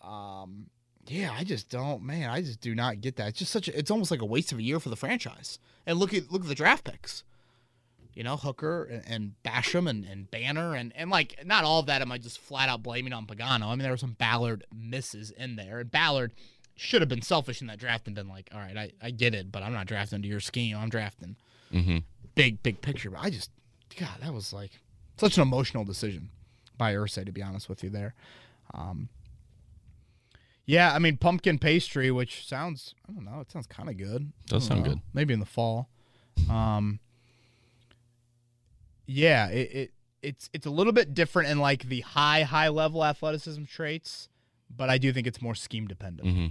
um 0.00 0.70
yeah, 1.06 1.34
I 1.36 1.44
just 1.44 1.68
don't 1.68 2.02
man, 2.02 2.30
I 2.30 2.40
just 2.40 2.62
do 2.62 2.74
not 2.74 3.02
get 3.02 3.16
that. 3.16 3.28
It's 3.28 3.38
just 3.40 3.52
such 3.52 3.68
a, 3.68 3.78
it's 3.78 3.90
almost 3.90 4.10
like 4.10 4.22
a 4.22 4.26
waste 4.26 4.52
of 4.52 4.58
a 4.58 4.62
year 4.62 4.80
for 4.80 4.88
the 4.88 4.96
franchise. 4.96 5.58
And 5.86 5.98
look 5.98 6.14
at 6.14 6.32
look 6.32 6.42
at 6.42 6.48
the 6.48 6.54
draft 6.54 6.84
picks. 6.84 7.24
You 8.18 8.24
know, 8.24 8.36
Hooker 8.36 8.82
and, 8.82 9.02
and 9.06 9.32
Basham 9.44 9.88
and, 9.88 10.04
and 10.04 10.28
Banner 10.28 10.74
and, 10.74 10.92
and 10.96 11.08
like 11.08 11.46
not 11.46 11.62
all 11.62 11.78
of 11.78 11.86
that 11.86 12.02
am 12.02 12.10
I 12.10 12.18
just 12.18 12.40
flat 12.40 12.68
out 12.68 12.82
blaming 12.82 13.12
on 13.12 13.26
Pagano. 13.26 13.66
I 13.66 13.70
mean 13.70 13.78
there 13.78 13.92
were 13.92 13.96
some 13.96 14.16
Ballard 14.18 14.64
misses 14.74 15.30
in 15.30 15.54
there. 15.54 15.78
And 15.78 15.88
Ballard 15.88 16.32
should 16.74 17.00
have 17.00 17.08
been 17.08 17.22
selfish 17.22 17.60
in 17.60 17.68
that 17.68 17.78
draft 17.78 18.08
and 18.08 18.16
been 18.16 18.28
like, 18.28 18.50
all 18.52 18.58
right, 18.58 18.76
I, 18.76 18.90
I 19.00 19.10
get 19.12 19.36
it, 19.36 19.52
but 19.52 19.62
I'm 19.62 19.72
not 19.72 19.86
drafting 19.86 20.20
to 20.22 20.26
your 20.26 20.40
scheme. 20.40 20.76
I'm 20.76 20.88
drafting 20.88 21.36
Mm-hmm. 21.72 21.98
big, 22.34 22.60
big 22.64 22.80
picture. 22.80 23.10
But 23.10 23.20
I 23.20 23.30
just, 23.30 23.50
God, 24.00 24.16
that 24.20 24.34
was 24.34 24.52
like 24.52 24.72
such 25.16 25.36
an 25.36 25.42
emotional 25.42 25.84
decision 25.84 26.30
by 26.76 26.94
Irsay, 26.94 27.24
to 27.24 27.30
be 27.30 27.42
honest 27.42 27.68
with 27.68 27.84
you 27.84 27.90
there. 27.90 28.14
Um, 28.74 29.10
yeah, 30.66 30.92
I 30.92 30.98
mean, 30.98 31.18
pumpkin 31.18 31.58
pastry, 31.58 32.10
which 32.10 32.46
sounds, 32.46 32.94
I 33.08 33.12
don't 33.12 33.24
know, 33.24 33.40
it 33.40 33.50
sounds 33.52 33.66
kind 33.68 33.88
of 33.88 33.96
good. 33.96 34.32
Does 34.46 34.66
sound 34.66 34.82
know. 34.82 34.90
good. 34.90 35.00
Maybe 35.14 35.32
in 35.34 35.40
the 35.40 35.46
fall. 35.46 35.88
Um, 36.50 36.98
yeah, 39.08 39.48
it, 39.48 39.72
it 39.72 39.90
it's 40.22 40.50
it's 40.52 40.66
a 40.66 40.70
little 40.70 40.92
bit 40.92 41.14
different 41.14 41.48
in 41.48 41.58
like 41.58 41.84
the 41.88 42.00
high 42.02 42.42
high 42.42 42.68
level 42.68 43.04
athleticism 43.04 43.64
traits, 43.64 44.28
but 44.74 44.88
I 44.90 44.98
do 44.98 45.12
think 45.12 45.26
it's 45.26 45.42
more 45.42 45.54
scheme 45.56 45.88
dependent. 45.88 46.28
Mm-hmm. 46.28 46.46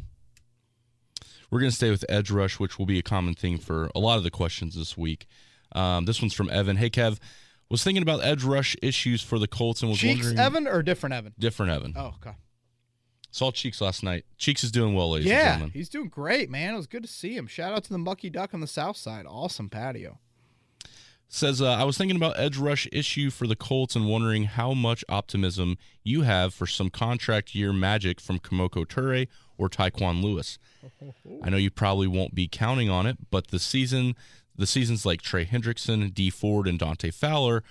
We're 1.49 1.59
going 1.59 1.69
to 1.71 1.75
stay 1.75 1.89
with 1.91 2.03
edge 2.09 2.29
rush, 2.29 2.59
which 2.59 2.77
will 2.77 2.85
be 2.85 2.99
a 2.99 3.03
common 3.03 3.33
theme 3.33 3.57
for 3.57 3.89
a 3.95 3.99
lot 3.99 4.17
of 4.17 4.23
the 4.23 4.31
questions 4.31 4.75
this 4.75 4.97
week. 4.97 5.27
Um, 5.71 6.03
this 6.05 6.21
one's 6.21 6.33
from 6.33 6.49
Evan. 6.49 6.75
Hey, 6.75 6.89
Kev, 6.89 7.19
was 7.69 7.83
thinking 7.85 8.03
about 8.03 8.21
edge 8.21 8.43
rush 8.43 8.75
issues 8.81 9.21
for 9.21 9.39
the 9.39 9.47
Colts 9.47 9.81
and 9.81 9.89
was 9.89 9.99
Cheeks 9.99 10.25
wondering. 10.25 10.39
Evan 10.39 10.67
or 10.67 10.83
different 10.83 11.15
Evan? 11.15 11.33
Different 11.39 11.71
Evan. 11.71 11.93
Oh, 11.95 12.15
okay. 12.21 12.35
Saw 13.31 13.51
Cheeks 13.51 13.79
last 13.79 14.03
night. 14.03 14.25
Cheeks 14.37 14.63
is 14.63 14.71
doing 14.71 14.93
well, 14.93 15.11
ladies 15.11 15.27
and 15.27 15.37
Yeah, 15.37 15.45
gentlemen. 15.51 15.71
he's 15.71 15.89
doing 15.89 16.09
great, 16.09 16.49
man. 16.49 16.73
It 16.73 16.77
was 16.77 16.87
good 16.87 17.03
to 17.03 17.09
see 17.09 17.35
him. 17.35 17.47
Shout 17.47 17.71
out 17.71 17.83
to 17.85 17.91
the 17.91 17.97
Mucky 17.97 18.29
Duck 18.29 18.53
on 18.53 18.59
the 18.59 18.67
south 18.67 18.97
side. 18.97 19.25
Awesome 19.25 19.69
patio. 19.69 20.19
Says, 21.29 21.61
uh, 21.61 21.73
I 21.73 21.83
was 21.83 21.97
thinking 21.97 22.15
about 22.15 22.39
edge 22.39 22.57
rush 22.57 22.87
issue 22.91 23.29
for 23.29 23.47
the 23.47 23.55
Colts 23.55 23.95
and 23.95 24.07
wondering 24.07 24.45
how 24.45 24.73
much 24.73 25.03
optimism 25.09 25.77
you 26.03 26.21
have 26.21 26.53
for 26.53 26.65
some 26.65 26.89
contract 26.89 27.53
year 27.53 27.73
magic 27.73 28.21
from 28.21 28.39
Kemoko 28.39 28.85
Turay 28.85 29.27
or 29.57 29.67
Tyquan 29.67 30.23
Lewis. 30.23 30.57
I 31.43 31.49
know 31.49 31.57
you 31.57 31.69
probably 31.69 32.07
won't 32.07 32.33
be 32.33 32.47
counting 32.47 32.89
on 32.89 33.05
it, 33.05 33.17
but 33.29 33.47
the 33.47 33.59
season, 33.59 34.15
the 34.55 34.65
seasons 34.67 35.05
like 35.05 35.21
Trey 35.21 35.45
Hendrickson, 35.45 36.13
Dee 36.13 36.29
Ford, 36.29 36.65
and 36.65 36.79
Dante 36.79 37.11
Fowler 37.11 37.61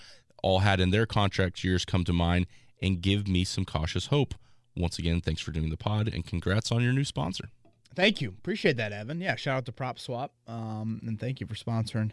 all 0.42 0.58
had 0.60 0.78
in 0.78 0.90
their 0.90 1.06
contract 1.06 1.64
years 1.64 1.86
come 1.86 2.04
to 2.04 2.12
mind 2.12 2.46
and 2.82 3.00
give 3.00 3.26
me 3.26 3.42
some 3.42 3.64
cautious 3.64 4.06
hope. 4.06 4.34
Once 4.76 4.98
again, 4.98 5.22
thanks 5.22 5.40
for 5.40 5.50
doing 5.50 5.70
the 5.70 5.78
pod 5.78 6.08
and 6.08 6.26
congrats 6.26 6.70
on 6.70 6.82
your 6.82 6.92
new 6.92 7.04
sponsor. 7.04 7.48
Thank 7.94 8.20
you. 8.20 8.28
Appreciate 8.28 8.76
that, 8.76 8.92
Evan. 8.92 9.22
Yeah, 9.22 9.36
shout 9.36 9.56
out 9.56 9.64
to 9.64 9.72
Prop 9.72 9.98
Swap. 9.98 10.32
Um, 10.46 11.00
and 11.06 11.18
thank 11.18 11.40
you 11.40 11.46
for 11.46 11.54
sponsoring 11.54 12.12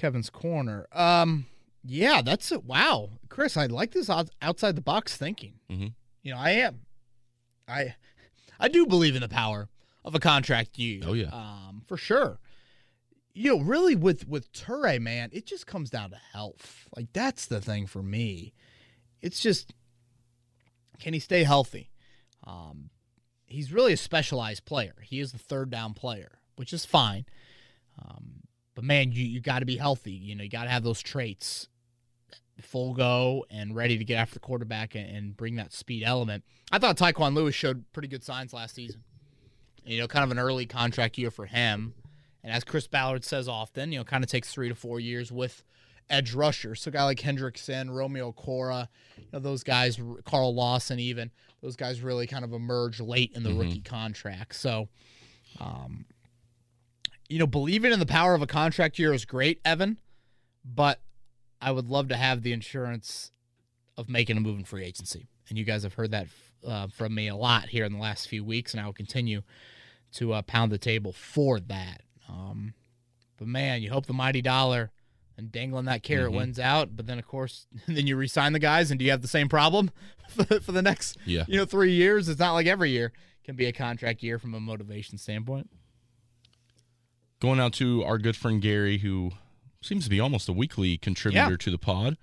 Kevin's 0.00 0.30
Corner. 0.30 0.86
Um, 0.92 1.46
yeah, 1.84 2.22
that's 2.22 2.50
it. 2.52 2.64
Wow. 2.64 3.10
Chris, 3.28 3.56
I 3.56 3.66
like 3.66 3.92
this 3.92 4.08
outside 4.08 4.74
the 4.76 4.80
box 4.80 5.16
thinking. 5.16 5.54
Mhm. 5.70 5.92
You 6.22 6.32
know, 6.32 6.38
I 6.38 6.50
am. 6.52 6.80
I 7.68 7.94
I 8.58 8.68
do 8.68 8.86
believe 8.86 9.14
in 9.14 9.20
the 9.22 9.28
power 9.28 9.68
of 10.04 10.14
a 10.14 10.18
contract 10.18 10.78
year. 10.78 11.02
Oh, 11.04 11.12
yeah. 11.12 11.28
um, 11.28 11.82
for 11.86 11.96
sure. 11.96 12.38
You 13.34 13.56
know, 13.56 13.62
really 13.62 13.94
with 13.94 14.26
with 14.26 14.50
Turay, 14.52 14.98
man, 15.00 15.28
it 15.32 15.46
just 15.46 15.66
comes 15.66 15.90
down 15.90 16.10
to 16.10 16.16
health. 16.32 16.88
Like 16.96 17.12
that's 17.12 17.46
the 17.46 17.60
thing 17.60 17.86
for 17.86 18.02
me. 18.02 18.54
It's 19.20 19.40
just 19.40 19.74
can 20.98 21.12
he 21.14 21.20
stay 21.20 21.44
healthy? 21.44 21.90
Um, 22.46 22.90
he's 23.46 23.72
really 23.72 23.92
a 23.92 23.96
specialized 23.98 24.64
player. 24.64 24.94
He 25.02 25.20
is 25.20 25.32
the 25.32 25.38
third 25.38 25.70
down 25.70 25.92
player, 25.94 26.38
which 26.56 26.72
is 26.72 26.84
fine. 26.86 27.24
Um, 27.98 28.39
but 28.80 28.86
man, 28.86 29.12
you 29.12 29.24
you 29.24 29.40
got 29.40 29.58
to 29.58 29.66
be 29.66 29.76
healthy. 29.76 30.12
You 30.12 30.34
know, 30.34 30.42
you 30.42 30.48
got 30.48 30.64
to 30.64 30.70
have 30.70 30.82
those 30.82 31.02
traits, 31.02 31.68
full 32.62 32.94
go 32.94 33.44
and 33.50 33.74
ready 33.74 33.98
to 33.98 34.04
get 34.04 34.16
after 34.16 34.34
the 34.34 34.40
quarterback 34.40 34.94
and, 34.94 35.08
and 35.14 35.36
bring 35.36 35.56
that 35.56 35.72
speed 35.72 36.02
element. 36.02 36.44
I 36.72 36.78
thought 36.78 36.96
Tyquan 36.96 37.34
Lewis 37.34 37.54
showed 37.54 37.84
pretty 37.92 38.08
good 38.08 38.22
signs 38.24 38.52
last 38.52 38.74
season. 38.74 39.02
You 39.84 39.98
know, 40.00 40.08
kind 40.08 40.24
of 40.24 40.30
an 40.30 40.38
early 40.38 40.66
contract 40.66 41.16
year 41.18 41.30
for 41.30 41.46
him. 41.46 41.94
And 42.42 42.52
as 42.52 42.64
Chris 42.64 42.86
Ballard 42.86 43.24
says 43.24 43.48
often, 43.48 43.92
you 43.92 43.98
know, 43.98 44.04
kind 44.04 44.24
of 44.24 44.30
takes 44.30 44.52
three 44.52 44.68
to 44.68 44.74
four 44.74 44.98
years 45.00 45.30
with 45.32 45.62
edge 46.08 46.32
rusher. 46.34 46.74
So 46.74 46.88
a 46.88 46.92
guy 46.92 47.04
like 47.04 47.18
Hendrickson, 47.20 47.94
Romeo 47.94 48.32
Okwara, 48.32 48.88
you 49.18 49.24
know, 49.32 49.38
those 49.40 49.62
guys, 49.62 49.98
Carl 50.24 50.54
Lawson, 50.54 50.98
even 50.98 51.30
those 51.62 51.76
guys 51.76 52.00
really 52.00 52.26
kind 52.26 52.44
of 52.44 52.52
emerge 52.52 53.00
late 53.00 53.32
in 53.34 53.42
the 53.42 53.50
Mhm. 53.50 53.58
rookie 53.58 53.80
contract. 53.80 54.54
So, 54.56 54.88
um, 55.58 56.04
you 57.30 57.38
know, 57.38 57.46
believing 57.46 57.92
in 57.92 57.98
the 58.00 58.06
power 58.06 58.34
of 58.34 58.42
a 58.42 58.46
contract 58.46 58.98
year 58.98 59.14
is 59.14 59.24
great, 59.24 59.60
Evan, 59.64 59.98
but 60.64 61.00
I 61.62 61.70
would 61.70 61.88
love 61.88 62.08
to 62.08 62.16
have 62.16 62.42
the 62.42 62.52
insurance 62.52 63.30
of 63.96 64.08
making 64.08 64.36
a 64.36 64.40
move 64.40 64.58
in 64.58 64.64
free 64.64 64.84
agency. 64.84 65.28
And 65.48 65.56
you 65.56 65.64
guys 65.64 65.82
have 65.84 65.94
heard 65.94 66.10
that 66.10 66.26
uh, 66.66 66.88
from 66.88 67.14
me 67.14 67.28
a 67.28 67.36
lot 67.36 67.68
here 67.68 67.84
in 67.84 67.92
the 67.92 67.98
last 67.98 68.28
few 68.28 68.44
weeks, 68.44 68.74
and 68.74 68.80
I 68.82 68.86
will 68.86 68.92
continue 68.92 69.42
to 70.14 70.32
uh, 70.34 70.42
pound 70.42 70.72
the 70.72 70.78
table 70.78 71.12
for 71.12 71.60
that. 71.60 72.02
Um, 72.28 72.74
but 73.38 73.46
man, 73.48 73.80
you 73.82 73.90
hope 73.90 74.06
the 74.06 74.12
mighty 74.12 74.42
dollar 74.42 74.90
and 75.38 75.50
dangling 75.52 75.86
that 75.86 76.02
carrot 76.02 76.32
Mhm. 76.32 76.36
wins 76.36 76.58
out. 76.58 76.96
But 76.96 77.06
then, 77.06 77.18
of 77.18 77.26
course, 77.26 77.66
then 77.86 78.06
you 78.06 78.16
resign 78.16 78.52
the 78.52 78.58
guys, 78.58 78.90
and 78.90 78.98
do 78.98 79.04
you 79.04 79.10
have 79.12 79.22
the 79.22 79.28
same 79.28 79.48
problem 79.48 79.90
for, 80.28 80.44
for 80.60 80.72
the 80.72 80.82
next, 80.82 81.16
Yeah. 81.24 81.44
you 81.48 81.56
know, 81.56 81.64
three 81.64 81.92
years? 81.92 82.28
It's 82.28 82.40
not 82.40 82.52
like 82.54 82.66
every 82.66 82.90
year 82.90 83.12
can 83.44 83.54
be 83.56 83.66
a 83.66 83.72
contract 83.72 84.22
year 84.22 84.38
from 84.38 84.52
a 84.54 84.60
motivation 84.60 85.16
standpoint. 85.16 85.70
Going 87.40 87.58
out 87.60 87.72
to 87.74 88.04
our 88.04 88.18
good 88.18 88.36
friend 88.36 88.60
Gary, 88.60 88.98
who 88.98 89.32
seems 89.80 90.04
to 90.04 90.10
be 90.10 90.20
almost 90.20 90.48
a 90.48 90.52
weekly 90.52 90.98
contributor 90.98 91.50
Yeah. 91.52 91.56
to 91.56 91.70
the 91.70 91.78
pod. 91.78 92.18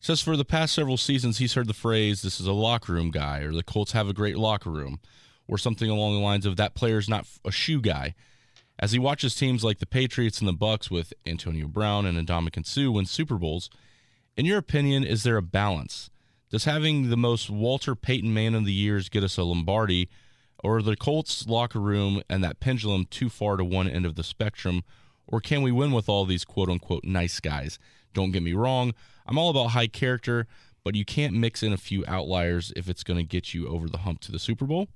Says 0.00 0.20
for 0.20 0.36
the 0.36 0.44
past 0.44 0.74
several 0.74 0.96
seasons, 0.96 1.38
he's 1.38 1.54
heard 1.54 1.66
the 1.66 1.74
phrase, 1.74 2.22
this 2.22 2.40
is 2.40 2.46
a 2.46 2.52
locker 2.52 2.92
room 2.92 3.10
guy, 3.10 3.40
or 3.40 3.52
the 3.52 3.64
Colts 3.64 3.92
have 3.92 4.08
a 4.08 4.12
great 4.12 4.38
locker 4.38 4.70
room, 4.70 5.00
or 5.48 5.58
something 5.58 5.90
along 5.90 6.14
the 6.14 6.20
lines 6.20 6.46
of 6.46 6.56
that 6.56 6.74
player's 6.74 7.08
not 7.08 7.26
a 7.44 7.50
shoe 7.50 7.80
guy. 7.80 8.14
As 8.78 8.92
he 8.92 8.98
watches 9.00 9.34
teams 9.34 9.64
like 9.64 9.78
the 9.80 9.86
Patriots 9.86 10.38
and 10.38 10.46
the 10.46 10.52
Bucks 10.52 10.88
with 10.88 11.12
Antonio 11.26 11.66
Brown 11.66 12.06
and 12.06 12.16
Ndamukong 12.16 12.64
Suh 12.64 12.92
win 12.92 13.06
Super 13.06 13.36
Bowls, 13.38 13.68
in 14.36 14.46
your 14.46 14.58
opinion, 14.58 15.02
is 15.02 15.24
there 15.24 15.36
a 15.36 15.42
balance? 15.42 16.10
Does 16.48 16.64
having 16.64 17.10
the 17.10 17.16
most 17.16 17.50
Walter 17.50 17.96
Payton 17.96 18.32
man 18.32 18.54
of 18.54 18.64
the 18.64 18.72
years 18.72 19.08
get 19.08 19.24
us 19.24 19.36
a 19.36 19.42
Lombardi, 19.42 20.08
or 20.64 20.82
the 20.82 20.96
Colts 20.96 21.46
locker 21.46 21.80
room 21.80 22.22
and 22.28 22.42
that 22.42 22.60
pendulum 22.60 23.06
too 23.06 23.28
far 23.28 23.56
to 23.56 23.64
one 23.64 23.88
end 23.88 24.04
of 24.06 24.14
the 24.16 24.24
spectrum, 24.24 24.82
or 25.26 25.40
can 25.40 25.62
we 25.62 25.70
win 25.72 25.92
with 25.92 26.08
all 26.08 26.24
these 26.24 26.44
quote 26.44 26.68
unquote 26.68 27.04
nice 27.04 27.40
guys? 27.40 27.78
Don't 28.14 28.32
get 28.32 28.42
me 28.42 28.52
wrong, 28.52 28.94
I'm 29.26 29.38
all 29.38 29.50
about 29.50 29.68
high 29.68 29.86
character, 29.86 30.46
but 30.84 30.94
you 30.94 31.04
can't 31.04 31.34
mix 31.34 31.62
in 31.62 31.72
a 31.72 31.76
few 31.76 32.04
outliers 32.08 32.72
if 32.74 32.88
it's 32.88 33.04
going 33.04 33.18
to 33.18 33.24
get 33.24 33.52
you 33.52 33.68
over 33.68 33.88
the 33.88 33.98
hump 33.98 34.20
to 34.22 34.32
the 34.32 34.38
Super 34.38 34.64
Bowl. 34.64 34.88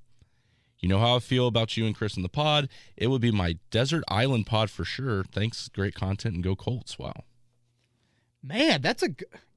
You 0.80 0.88
know 0.88 0.98
how 0.98 1.14
I 1.16 1.18
feel 1.20 1.46
about 1.46 1.76
you 1.76 1.86
and 1.86 1.94
Chris 1.94 2.16
in 2.16 2.22
the 2.24 2.28
pod. 2.28 2.68
It 2.96 3.06
would 3.06 3.20
be 3.20 3.30
my 3.30 3.58
desert 3.70 4.02
island 4.08 4.46
pod 4.46 4.68
for 4.68 4.84
sure. 4.84 5.22
Thanks, 5.22 5.68
great 5.68 5.94
content, 5.94 6.34
and 6.34 6.42
go 6.42 6.56
Colts. 6.56 6.98
Wow, 6.98 7.22
Man, 8.42 8.82
that's 8.82 9.02
a 9.04 9.10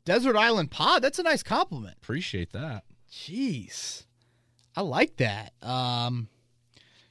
desert 0.04 0.36
island 0.36 0.70
pod. 0.70 1.02
That's 1.02 1.18
a 1.18 1.24
nice 1.24 1.42
compliment. 1.42 1.98
appreciate 2.04 2.52
that. 2.52 2.84
Jeez. 3.12 4.05
I 4.76 4.82
like 4.82 5.18
that. 5.18 5.54
Um 5.62 6.30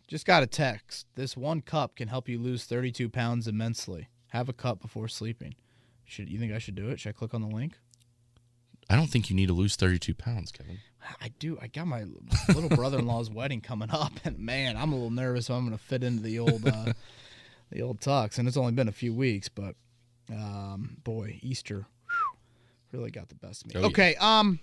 just 0.06 0.26
got 0.26 0.42
a 0.42 0.46
text. 0.46 1.06
This 1.14 1.36
one 1.36 1.60
cup 1.60 1.96
can 1.96 2.08
help 2.08 2.28
you 2.28 2.38
lose 2.38 2.64
32 2.64 3.08
pounds 3.08 3.48
immensely. 3.48 4.08
Have 4.28 4.48
a 4.48 4.52
cup 4.52 4.80
before 4.80 5.08
sleeping. 5.08 5.54
Should 6.04 6.28
you 6.28 6.38
think 6.38 6.52
I 6.52 6.58
should 6.58 6.74
do 6.74 6.90
it? 6.90 7.00
Should 7.00 7.10
I 7.10 7.12
click 7.12 7.34
on 7.34 7.40
the 7.40 7.54
link? 7.54 7.78
I 8.90 8.96
don't 8.96 9.06
think 9.06 9.30
you 9.30 9.36
need 9.36 9.46
to 9.46 9.54
lose 9.54 9.76
32 9.76 10.14
pounds, 10.14 10.52
Kevin. 10.52 10.78
I 11.20 11.28
do. 11.38 11.58
I 11.60 11.68
got 11.68 11.86
my 11.86 12.04
little 12.48 12.68
brother-in-law's 12.68 13.30
wedding 13.34 13.60
coming 13.60 13.90
up, 13.90 14.12
and 14.24 14.38
man, 14.38 14.76
I'm 14.76 14.92
a 14.92 14.94
little 14.94 15.10
nervous. 15.10 15.48
If 15.48 15.54
I'm 15.54 15.66
going 15.66 15.76
to 15.76 15.82
fit 15.82 16.02
into 16.02 16.22
the 16.22 16.38
old, 16.38 16.66
uh, 16.66 16.92
the 17.70 17.82
old 17.82 18.00
tux, 18.00 18.38
and 18.38 18.46
it's 18.46 18.56
only 18.56 18.72
been 18.72 18.88
a 18.88 18.92
few 18.92 19.14
weeks, 19.14 19.48
but 19.48 19.74
um, 20.30 20.98
boy, 21.02 21.38
Easter 21.42 21.86
whew, 22.06 22.98
really 22.98 23.10
got 23.10 23.28
the 23.28 23.34
best 23.34 23.64
of 23.64 23.68
me. 23.68 23.74
Oh, 23.76 23.80
yeah. 23.80 23.86
okay, 23.86 24.14
um, 24.16 24.60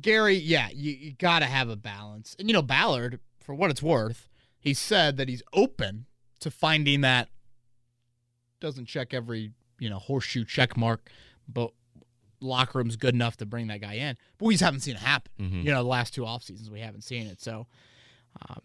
Gary, 0.00 0.34
yeah, 0.36 0.68
you, 0.72 0.92
you 0.92 1.12
got 1.12 1.40
to 1.40 1.46
have 1.46 1.68
a 1.68 1.76
balance, 1.76 2.34
and 2.38 2.48
you 2.48 2.52
know 2.52 2.62
Ballard, 2.62 3.20
for 3.40 3.54
what 3.54 3.70
it's 3.70 3.82
worth, 3.82 4.28
he 4.58 4.74
said 4.74 5.16
that 5.18 5.28
he's 5.28 5.42
open 5.52 6.06
to 6.40 6.50
finding 6.50 7.00
that 7.02 7.28
doesn't 8.60 8.86
check 8.86 9.12
every 9.14 9.52
you 9.78 9.88
know 9.90 9.98
horseshoe 9.98 10.44
check 10.44 10.76
mark, 10.76 11.10
but 11.48 11.70
locker 12.40 12.78
room's 12.78 12.96
good 12.96 13.14
enough 13.14 13.36
to 13.38 13.46
bring 13.46 13.68
that 13.68 13.80
guy 13.80 13.94
in. 13.94 14.16
But 14.38 14.46
we 14.46 14.54
just 14.54 14.62
haven't 14.64 14.80
seen 14.80 14.94
it 14.96 15.00
happen. 15.00 15.32
Mhm. 15.40 15.64
You 15.64 15.70
know, 15.70 15.82
the 15.82 15.88
last 15.88 16.14
two 16.14 16.26
off 16.26 16.42
seasons 16.42 16.70
we 16.70 16.80
haven't 16.80 17.02
seen 17.02 17.26
it. 17.26 17.40
So 17.40 17.66
um, 18.48 18.60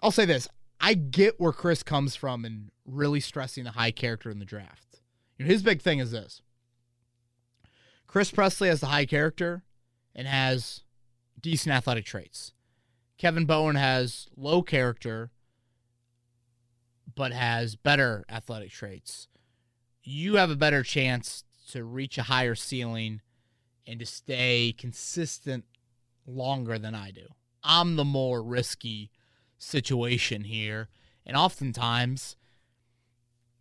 I'll 0.00 0.10
say 0.10 0.24
this: 0.24 0.48
I 0.80 0.94
get 0.94 1.40
where 1.40 1.52
Chris 1.52 1.82
comes 1.82 2.14
from 2.14 2.44
in 2.44 2.70
really 2.86 3.20
stressing 3.20 3.64
the 3.64 3.72
high 3.72 3.90
character 3.90 4.30
in 4.30 4.38
the 4.38 4.44
draft. 4.44 5.00
You 5.36 5.44
know, 5.44 5.50
his 5.50 5.62
big 5.62 5.82
thing 5.82 5.98
is 5.98 6.10
this: 6.12 6.42
Chris 8.06 8.30
Presley 8.30 8.68
has 8.68 8.80
the 8.80 8.86
high 8.86 9.06
character 9.06 9.62
and 10.18 10.26
has 10.26 10.82
decent 11.40 11.72
athletic 11.72 12.04
traits. 12.04 12.52
Kevin 13.18 13.46
Bowen 13.46 13.76
has 13.76 14.26
low 14.36 14.62
character 14.62 15.30
but 17.14 17.32
has 17.32 17.76
better 17.76 18.24
athletic 18.28 18.70
traits. 18.70 19.28
You 20.02 20.34
have 20.34 20.50
a 20.50 20.56
better 20.56 20.82
chance 20.82 21.44
to 21.70 21.84
reach 21.84 22.18
a 22.18 22.24
higher 22.24 22.56
ceiling 22.56 23.20
and 23.86 24.00
to 24.00 24.06
stay 24.06 24.74
consistent 24.76 25.64
longer 26.26 26.78
than 26.78 26.94
I 26.94 27.12
do. 27.12 27.26
I'm 27.62 27.96
the 27.96 28.04
more 28.04 28.42
risky 28.42 29.10
situation 29.56 30.44
here. 30.44 30.88
And 31.24 31.36
oftentimes, 31.36 32.36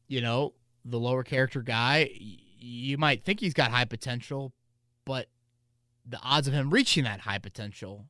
you 0.07 0.21
know, 0.21 0.53
the 0.83 0.99
lower 0.99 1.23
character 1.23 1.61
guy, 1.61 2.09
you 2.59 2.97
might 2.97 3.23
think 3.23 3.41
he's 3.41 3.53
got 3.53 3.71
high 3.71 3.85
potential, 3.85 4.53
but 5.05 5.27
the 6.07 6.19
odds 6.21 6.47
of 6.47 6.53
him 6.53 6.69
reaching 6.69 7.03
that 7.03 7.21
high 7.21 7.39
potential 7.39 8.05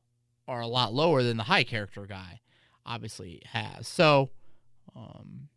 are 0.46 0.60
a 0.60 0.66
lot 0.66 0.94
lower 0.94 1.22
than 1.22 1.36
the 1.36 1.44
high 1.44 1.64
character 1.64 2.06
guy 2.06 2.40
obviously 2.86 3.42
has. 3.52 3.86
So, 3.86 4.30
um, 4.96 5.48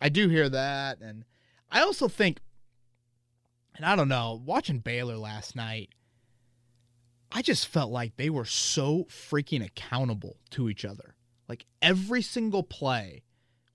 I 0.00 0.08
do 0.08 0.28
hear 0.28 0.48
that. 0.48 1.00
And 1.00 1.24
I 1.70 1.80
also 1.80 2.08
think, 2.08 2.40
and 3.76 3.86
I 3.86 3.96
don't 3.96 4.08
know, 4.08 4.40
watching 4.44 4.78
Baylor 4.78 5.16
last 5.16 5.56
night, 5.56 5.90
I 7.30 7.40
just 7.42 7.66
felt 7.66 7.90
like 7.90 8.16
they 8.16 8.28
were 8.30 8.44
so 8.44 9.04
freaking 9.04 9.64
accountable 9.64 10.36
to 10.50 10.68
each 10.68 10.84
other. 10.84 11.16
Like 11.48 11.66
every 11.80 12.22
single 12.22 12.62
play, 12.62 13.22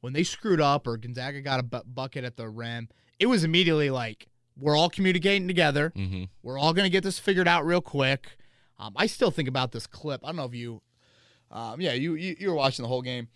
when 0.01 0.13
they 0.13 0.23
screwed 0.23 0.61
up 0.61 0.85
or 0.85 0.97
Gonzaga 0.97 1.41
got 1.41 1.59
a 1.59 1.63
bu- 1.63 1.83
bucket 1.85 2.23
at 2.23 2.37
the 2.37 2.47
rim, 2.47 2.87
it 3.19 3.25
was 3.25 3.43
immediately 3.43 3.89
like, 3.89 4.27
we're 4.59 4.75
all 4.77 4.89
communicating 4.89 5.47
together. 5.47 5.91
Mm-hmm. 5.95 6.25
We're 6.43 6.57
all 6.59 6.73
going 6.73 6.85
to 6.85 6.89
get 6.91 7.03
this 7.03 7.19
figured 7.19 7.47
out 7.47 7.65
real 7.65 7.81
quick. 7.81 8.37
Um, 8.79 8.93
I 8.95 9.07
still 9.07 9.31
think 9.31 9.47
about 9.47 9.71
this 9.71 9.87
clip. 9.87 10.21
I 10.23 10.27
don't 10.27 10.35
know 10.35 10.45
if 10.45 10.53
you, 10.53 10.81
um, 11.51 11.81
yeah, 11.81 11.93
you, 11.93 12.13
you 12.15 12.35
you 12.39 12.49
were 12.49 12.55
watching 12.55 12.83
the 12.83 12.89
whole 12.89 13.01
game. 13.01 13.27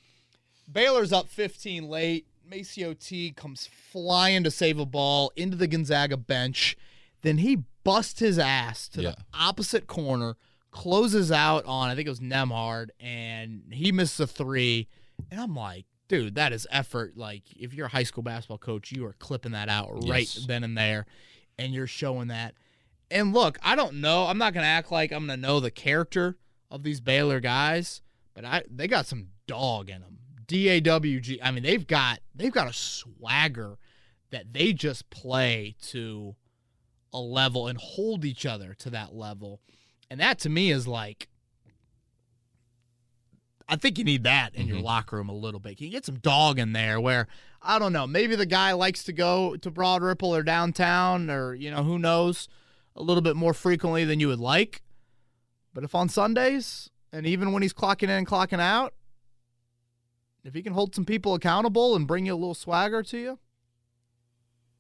Baylor's 0.72 1.11
up 1.11 1.28
15 1.30 1.88
late. 1.89 2.26
MaCio 2.49 2.97
Teague 2.97 3.36
comes 3.38 3.67
flying 3.67 4.43
to 4.43 4.51
save 4.51 4.78
a 4.80 4.86
ball 4.86 5.32
into 5.36 5.55
the 5.55 5.67
Gonzaga 5.67 6.17
bench. 6.17 6.76
Then 7.22 7.38
he 7.38 7.63
busts 7.84 8.19
his 8.19 8.38
ass 8.38 8.88
to 8.89 9.01
Yeah. 9.01 9.11
the 9.11 9.17
opposite 9.34 9.88
corner, 9.88 10.36
closes 10.72 11.32
out 11.32 11.65
on 11.65 11.89
I 11.89 11.95
think 11.95 12.07
it 12.07 12.09
was 12.09 12.19
Nembhard, 12.19 12.89
and 12.99 13.63
he 13.72 13.91
misses 13.91 14.19
a 14.19 14.28
three. 14.28 14.88
And 15.30 15.39
I'm 15.39 15.55
like, 15.55 15.86
dude, 16.12 16.36
that 16.36 16.51
is 16.53 16.68
effort. 16.70 17.18
Like, 17.18 17.43
if 17.55 17.74
you're 17.74 17.88
a 17.88 17.89
high 17.89 18.03
school 18.03 18.22
basketball 18.24 18.57
coach, 18.57 18.91
you 18.91 19.05
are 19.05 19.14
clipping 19.14 19.53
that 19.53 19.70
out 19.70 19.89
right 20.07 20.34
Yes. 20.36 20.45
then 20.45 20.64
and 20.64 20.78
there, 20.78 21.05
and 21.57 21.74
you're 21.74 21.88
showing 21.88 22.28
that. 22.28 22.53
And 23.09 23.34
look, 23.34 23.57
I 23.64 23.76
don't 23.76 23.95
know. 23.95 24.26
I'm 24.28 24.38
not 24.38 24.53
gonna 24.53 24.68
act 24.68 24.91
like 24.91 25.12
I'm 25.12 25.26
gonna 25.28 25.38
know 25.38 25.59
the 25.59 25.72
character 25.72 26.38
of 26.70 26.84
these 26.84 27.01
Baylor 27.01 27.39
guys, 27.39 28.01
but 28.34 28.45
I 28.45 28.64
they 28.70 28.88
got 28.88 29.05
some 29.05 29.30
dog 29.47 29.89
in 29.89 30.01
them. 30.01 30.18
D 30.47 30.68
A 30.70 30.80
W 30.82 31.20
G. 31.20 31.39
I 31.41 31.51
mean, 31.51 31.64
they've 31.64 31.86
got 31.88 32.20
they've 32.36 32.51
got 32.51 32.70
a 32.70 32.74
swagger 32.74 33.78
that 34.32 34.53
they 34.53 34.72
just 34.74 35.09
play 35.09 35.76
to 35.88 36.36
a 37.14 37.20
level 37.20 37.68
and 37.68 37.78
hold 37.78 38.24
each 38.24 38.45
other 38.45 38.74
to 38.76 38.89
that 38.91 39.14
level. 39.14 39.59
And 40.09 40.20
that 40.22 40.39
to 40.39 40.49
me 40.49 40.72
is 40.72 40.88
like 40.88 41.28
I 43.72 43.78
think 43.78 43.97
you 43.97 44.03
need 44.03 44.26
that 44.26 44.53
in 44.53 44.67
your 44.67 44.78
mm-hmm. 44.78 44.86
locker 44.86 45.15
room 45.15 45.30
a 45.30 45.34
little 45.34 45.61
bit. 45.61 45.78
Can 45.78 45.86
you 45.86 45.93
get 45.93 46.05
some 46.05 46.19
dog 46.19 46.59
in 46.59 46.74
there 46.74 46.99
where 46.99 47.28
I 47.61 47.80
don't 47.80 47.93
know, 47.93 48.05
maybe 48.05 48.36
the 48.36 48.45
guy 48.45 48.74
likes 48.74 49.05
to 49.05 49.13
go 49.13 49.55
to 49.55 49.72
Broad 49.72 50.03
Ripple 50.03 50.36
or 50.36 50.43
downtown 50.43 51.30
or 51.30 51.53
you 51.53 51.72
know 51.72 51.82
who 51.82 51.97
knows 51.97 52.49
a 52.97 53.01
little 53.01 53.22
bit 53.22 53.38
more 53.38 53.53
frequently 53.53 54.03
than 54.03 54.19
you 54.19 54.28
would 54.28 54.41
like. 54.41 54.82
But 55.74 55.86
if 55.86 55.95
on 55.95 56.09
Sundays 56.09 56.89
and 57.13 57.26
even 57.26 57.53
when 57.53 57.61
he's 57.61 57.74
clocking 57.74 58.03
in 58.03 58.09
and 58.09 58.28
clocking 58.28 58.59
out, 58.59 58.93
if 60.43 60.53
he 60.53 60.61
can 60.61 60.74
hold 60.74 60.93
some 60.93 61.05
people 61.05 61.34
accountable 61.34 61.95
and 61.95 62.05
bring 62.05 62.26
you 62.26 62.34
a 62.34 62.36
little 62.36 62.53
swagger 62.53 63.01
to 63.03 63.17
you, 63.17 63.39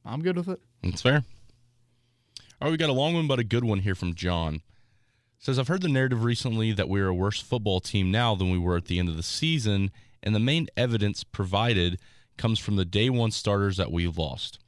I'm 0.03 0.21
good 0.21 0.35
with 0.35 0.49
it. 0.49 0.59
That's 0.83 1.01
fair. 1.01 1.23
All 2.59 2.67
right, 2.67 2.71
we 2.71 2.77
got 2.77 2.89
a 2.89 2.93
long 2.93 3.13
one, 3.13 3.27
but 3.27 3.39
a 3.39 3.45
good 3.45 3.63
one 3.63 3.79
here 3.79 3.95
from 3.95 4.15
John. 4.15 4.61
Says, 5.41 5.57
I've 5.57 5.69
heard 5.69 5.81
the 5.81 5.89
narrative 5.89 6.23
recently 6.23 6.71
that 6.71 6.87
we 6.87 7.01
are 7.01 7.07
a 7.07 7.15
worse 7.15 7.41
football 7.41 7.79
team 7.79 8.11
now 8.11 8.35
than 8.35 8.51
we 8.51 8.59
were 8.59 8.77
at 8.77 8.85
the 8.85 8.99
end 8.99 9.09
of 9.09 9.17
the 9.17 9.23
season, 9.23 9.89
and 10.21 10.35
the 10.35 10.39
main 10.39 10.67
evidence 10.77 11.23
provided 11.23 11.97
comes 12.37 12.59
from 12.59 12.75
the 12.75 12.85
day 12.85 13.09
one 13.09 13.31
starters 13.31 13.77
that 13.77 13.91
we've 13.91 14.19
lost. 14.19 14.59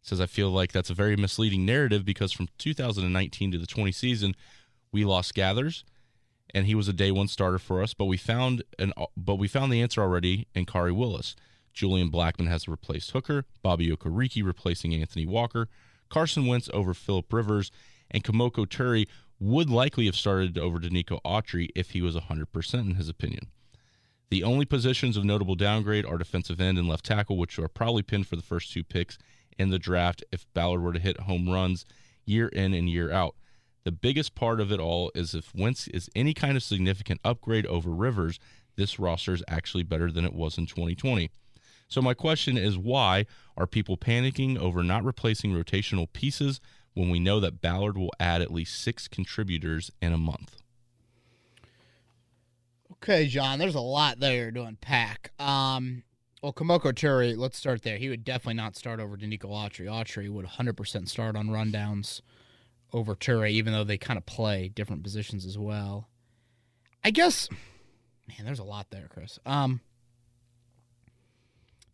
Says, 0.00 0.22
I 0.22 0.26
feel 0.26 0.48
like 0.48 0.72
that's 0.72 0.88
a 0.88 0.94
very 0.94 1.16
misleading 1.16 1.66
narrative 1.66 2.06
because 2.06 2.32
from 2.32 2.48
2019 2.56 3.52
to 3.52 3.58
the 3.58 3.66
20 3.66 3.92
season, 3.92 4.34
we 4.90 5.04
lost 5.04 5.34
Geathers, 5.34 5.84
and 6.54 6.64
he 6.64 6.74
was 6.74 6.88
a 6.88 6.94
day 6.94 7.10
one 7.10 7.28
starter 7.28 7.58
for 7.58 7.82
us, 7.82 7.92
but 7.92 8.06
we 8.06 8.16
found 8.16 8.62
an 8.78 8.94
but 9.14 9.36
we 9.36 9.48
found 9.48 9.70
the 9.70 9.82
answer 9.82 10.00
already 10.00 10.48
in 10.54 10.64
Khari 10.64 10.96
Willis. 10.96 11.36
Julian 11.74 12.10
Blackmon 12.10 12.48
has 12.48 12.66
replaced 12.66 13.10
Hooker, 13.10 13.44
Bobby 13.62 13.90
Okereke 13.90 14.42
replacing 14.42 14.94
Anthony 14.94 15.26
Walker, 15.26 15.68
Carson 16.08 16.46
Wentz 16.46 16.70
over 16.72 16.94
Philip 16.94 17.30
Rivers, 17.30 17.70
and 18.10 18.24
Kemoko 18.24 18.66
Turay 18.66 19.06
would 19.42 19.68
likely 19.68 20.06
have 20.06 20.14
started 20.14 20.56
over 20.56 20.78
Denico 20.78 21.20
Autry 21.24 21.68
if 21.74 21.90
he 21.90 22.00
was 22.00 22.14
100% 22.14 22.74
in 22.74 22.94
his 22.94 23.08
opinion. 23.08 23.48
The 24.30 24.44
only 24.44 24.64
positions 24.64 25.16
of 25.16 25.24
notable 25.24 25.56
downgrade 25.56 26.06
are 26.06 26.16
defensive 26.16 26.60
end 26.60 26.78
and 26.78 26.88
left 26.88 27.04
tackle, 27.04 27.36
which 27.36 27.58
are 27.58 27.66
probably 27.66 28.02
pinned 28.02 28.28
for 28.28 28.36
the 28.36 28.42
first 28.42 28.72
two 28.72 28.84
picks 28.84 29.18
in 29.58 29.70
the 29.70 29.80
draft 29.80 30.22
if 30.30 30.46
Ballard 30.54 30.82
were 30.82 30.92
to 30.92 31.00
hit 31.00 31.20
home 31.20 31.48
runs 31.48 31.84
year 32.24 32.46
in 32.48 32.72
and 32.72 32.88
year 32.88 33.10
out. 33.10 33.34
The 33.82 33.90
biggest 33.90 34.36
part 34.36 34.60
of 34.60 34.70
it 34.70 34.78
all 34.78 35.10
is 35.12 35.34
if 35.34 35.52
Wentz 35.52 35.88
is 35.88 36.08
any 36.14 36.34
kind 36.34 36.56
of 36.56 36.62
significant 36.62 37.20
upgrade 37.24 37.66
over 37.66 37.90
Rivers, 37.90 38.38
this 38.76 39.00
roster 39.00 39.34
is 39.34 39.42
actually 39.48 39.82
better 39.82 40.12
than 40.12 40.24
it 40.24 40.34
was 40.34 40.56
in 40.56 40.66
2020. 40.66 41.30
So 41.88 42.00
my 42.00 42.14
question 42.14 42.56
is 42.56 42.78
why 42.78 43.26
are 43.56 43.66
people 43.66 43.96
panicking 43.96 44.56
over 44.56 44.84
not 44.84 45.04
replacing 45.04 45.52
rotational 45.52 46.10
pieces 46.12 46.60
when 46.94 47.10
we 47.10 47.20
know 47.20 47.40
that 47.40 47.60
Ballard 47.60 47.96
will 47.96 48.12
add 48.20 48.42
at 48.42 48.52
least 48.52 48.80
6 48.82 49.08
contributors 49.08 49.90
in 50.00 50.12
a 50.12 50.18
month? 50.18 50.62
Okay, 52.92 53.26
John, 53.26 53.58
there's 53.58 53.74
a 53.74 53.80
lot 53.80 54.20
there 54.20 54.50
to 54.52 54.62
unpack. 54.62 55.32
Um, 55.40 56.04
well, 56.42 56.52
Kemoko 56.52 56.92
Turay, 56.92 57.36
let's 57.36 57.58
start 57.58 57.82
there. 57.82 57.96
He 57.96 58.08
would 58.08 58.24
definitely 58.24 58.54
not 58.54 58.76
start 58.76 59.00
over 59.00 59.16
Denico 59.16 59.46
Autry. 59.46 59.86
Autry 59.86 60.28
would 60.28 60.46
100% 60.46 61.08
start 61.08 61.36
on 61.36 61.48
rundowns 61.48 62.20
over 62.92 63.14
Turay, 63.14 63.50
even 63.50 63.72
though 63.72 63.84
they 63.84 63.98
kind 63.98 64.18
of 64.18 64.26
play 64.26 64.68
different 64.68 65.02
positions 65.02 65.46
as 65.46 65.58
well. 65.58 66.08
I 67.02 67.10
guess, 67.10 67.48
man, 68.28 68.44
there's 68.44 68.58
a 68.58 68.64
lot 68.64 68.88
there, 68.90 69.08
Chris. 69.08 69.38
Um, 69.46 69.80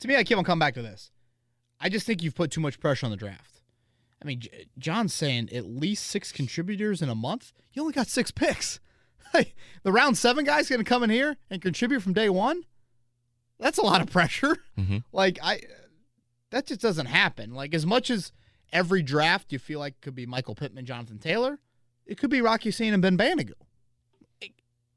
to 0.01 0.09
me, 0.09 0.17
I 0.17 0.25
keep 0.25 0.37
on 0.37 0.45
coming 0.45 0.61
back 0.61 0.75
to 0.75 0.83
this. 0.83 1.11
I 1.81 1.89
just 1.89 2.07
think 2.07 2.23
you've 2.23 2.35
put 2.35 2.51
too 2.51 2.61
much 2.61 2.81
pressure 2.81 3.07
on 3.07 3.11
the 3.11 3.17
draft. 3.17 3.58
I 4.23 4.27
mean, 4.27 4.41
J- 4.41 4.66
John's 4.79 5.14
saying 5.14 5.51
at 5.53 5.64
least 5.66 6.07
six 6.07 6.33
contributors 6.33 7.01
in 7.03 7.09
a 7.09 7.14
month. 7.14 7.53
You 7.73 7.83
only 7.83 7.95
got 7.95 8.09
six 8.09 8.31
picks. 8.31 8.81
Hey, 9.35 9.53
the 9.83 9.93
round 9.93 10.16
seven 10.16 10.47
guy's 10.47 10.71
going 10.71 10.79
to 10.83 10.89
come 10.89 11.03
in 11.03 11.11
here 11.11 11.37
and 11.51 11.61
contribute 11.61 12.01
from 12.01 12.14
day 12.14 12.31
one. 12.31 12.62
That's 13.61 13.77
a 13.77 13.83
lot 13.85 14.01
of 14.01 14.11
pressure. 14.11 14.57
Mhm. 14.79 15.05
Like 15.12 15.39
I, 15.43 15.61
that 16.51 16.66
just 16.66 16.81
doesn't 16.81 17.05
happen. 17.07 17.53
Like 17.53 17.75
as 17.75 17.85
much 17.85 18.09
as 18.09 18.33
every 18.73 19.03
draft 19.03 19.53
you 19.53 19.59
feel 19.59 19.81
like 19.81 20.01
could 20.01 20.14
be 20.14 20.25
Michael 20.25 20.55
Pittman, 20.55 20.87
Jonathan 20.87 21.19
Taylor, 21.19 21.59
it 22.07 22.16
could 22.16 22.31
be 22.31 22.41
Rock 22.41 22.64
Ya-Sin 22.64 22.95
and 22.95 23.03
Ben 23.03 23.19
Banogu. 23.19 23.53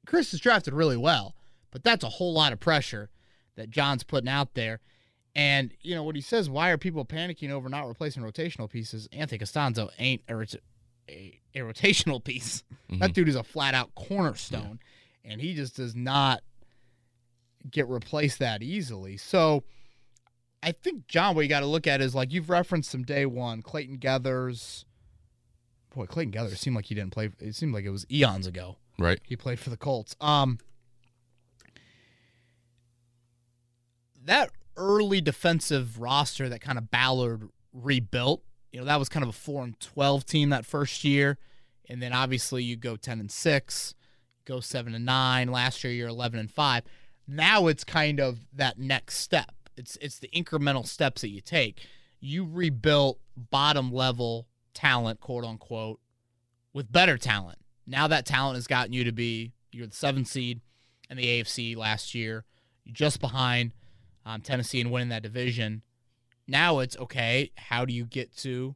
Chris 0.06 0.34
is 0.34 0.40
drafted 0.40 0.74
really 0.74 0.98
well, 0.98 1.36
but 1.72 1.84
that's 1.84 2.04
a 2.04 2.10
whole 2.10 2.34
lot 2.34 2.54
of 2.54 2.60
pressure 2.60 3.10
that 3.56 3.70
John's 3.70 4.04
putting 4.04 4.30
out 4.30 4.54
there. 4.54 4.80
And 5.36 5.74
you 5.82 5.96
know 5.96 6.04
what 6.04 6.16
he 6.16 6.22
says? 6.22 6.50
Why 6.50 6.70
are 6.72 6.78
people 6.78 7.06
panicking 7.06 7.52
over 7.52 7.70
not 7.70 7.88
replacing 7.88 8.22
rotational 8.24 8.70
pieces? 8.70 9.08
Anthony 9.14 9.40
Castonzo 9.40 9.90
ain't 9.98 10.22
a, 10.28 10.36
rot- 10.36 10.56
a, 11.10 11.40
a 11.56 11.60
rotational 11.60 12.22
piece. 12.24 12.64
That 12.90 13.14
dude 13.14 13.30
is 13.30 13.36
a 13.38 13.44
flat 13.44 13.74
out 13.74 13.96
cornerstone, 13.96 14.80
and 15.24 15.40
he 15.40 15.54
just 15.54 15.78
does 15.78 15.96
not 15.96 16.42
get 17.70 17.88
replaced 17.88 18.40
that 18.40 18.62
easily. 18.62 19.16
So 19.16 19.64
I 20.62 20.74
think 20.74 21.08
John, 21.08 21.34
what 21.36 21.42
you 21.44 21.48
got 21.48 21.62
to 21.62 21.66
look 21.66 21.88
at 21.88 22.02
is 22.02 22.14
like 22.14 22.34
you've 22.34 22.50
referenced 22.50 22.92
some 22.92 23.04
day 23.04 23.26
one 23.26 23.62
Clayton 23.62 24.00
Geathers. 24.00 24.84
Boy, 25.96 26.06
Clayton 26.08 26.34
Geathers 26.34 26.58
seemed 26.58 26.76
like 26.76 26.86
he 26.86 26.96
didn't 26.96 27.12
play. 27.12 27.30
It 27.40 27.56
seemed 27.56 27.74
like 27.74 27.86
it 27.86 27.90
was 27.90 28.06
eons 28.12 28.48
ago 28.48 28.76
Right? 29.00 29.20
he 29.24 29.36
played 29.38 29.60
for 29.60 29.70
the 29.70 29.78
Colts. 29.78 30.16
Um, 30.20 30.58
that 34.26 34.52
early 34.78 35.22
defensive 35.22 36.00
roster 36.00 36.50
that 36.50 36.62
kind 36.62 36.78
of 36.78 36.92
Ballard 36.92 37.50
rebuilt, 37.74 38.44
you 38.72 38.80
know, 38.80 38.86
that 38.86 39.00
was 39.00 39.10
kind 39.10 39.24
of 39.24 39.30
a 39.30 39.34
four 39.34 39.64
and 39.64 39.80
twelve 39.80 40.26
team 40.26 40.50
that 40.50 40.66
first 40.66 41.04
year, 41.04 41.38
and 41.90 42.02
then 42.02 42.14
obviously 42.14 42.64
you 42.64 42.76
go 42.76 42.96
ten 42.96 43.20
and 43.20 43.32
six, 43.32 43.94
go 44.46 44.60
seven 44.60 44.96
and 44.96 45.06
nine. 45.06 45.52
Last 45.52 45.84
year 45.84 45.94
you're 45.94 46.08
eleven 46.08 46.40
and 46.40 46.50
five. 46.50 46.84
Now 47.28 47.68
it's 47.68 47.84
kind 47.84 48.20
of 48.20 48.40
that 48.54 48.80
next 48.80 49.18
step. 49.18 49.52
It's 49.78 49.98
it's 50.02 50.20
the 50.20 50.30
incremental 50.30 50.88
steps 50.88 51.22
that 51.22 51.30
you 51.30 51.42
take. 51.42 51.86
You 52.20 52.48
rebuilt 52.50 53.20
bottom 53.36 53.92
level 53.92 54.48
talent, 54.74 55.20
quote 55.20 55.44
unquote, 55.44 56.00
with 56.74 56.92
better 56.92 57.18
talent. 57.18 57.58
Now 57.86 58.08
that 58.08 58.26
talent 58.26 58.56
has 58.56 58.68
gotten 58.68 58.94
you 58.94 59.04
to 59.04 59.12
be 59.12 59.54
you're 59.72 59.88
the 59.88 59.96
seventh 59.96 60.28
seed 60.28 60.62
in 61.10 61.18
the 61.18 61.26
AFC 61.26 61.76
last 61.76 62.16
year, 62.16 62.46
You're 62.86 62.94
just 62.94 63.20
behind 63.20 63.74
um, 64.26 64.42
Tennessee 64.42 64.82
and 64.82 64.92
winning 64.92 65.10
that 65.10 65.24
division. 65.24 65.82
Now 66.48 66.80
it's 66.80 66.98
okay. 66.98 67.52
How 67.56 67.86
do 67.86 67.94
you 67.94 68.06
get 68.06 68.36
to 68.38 68.76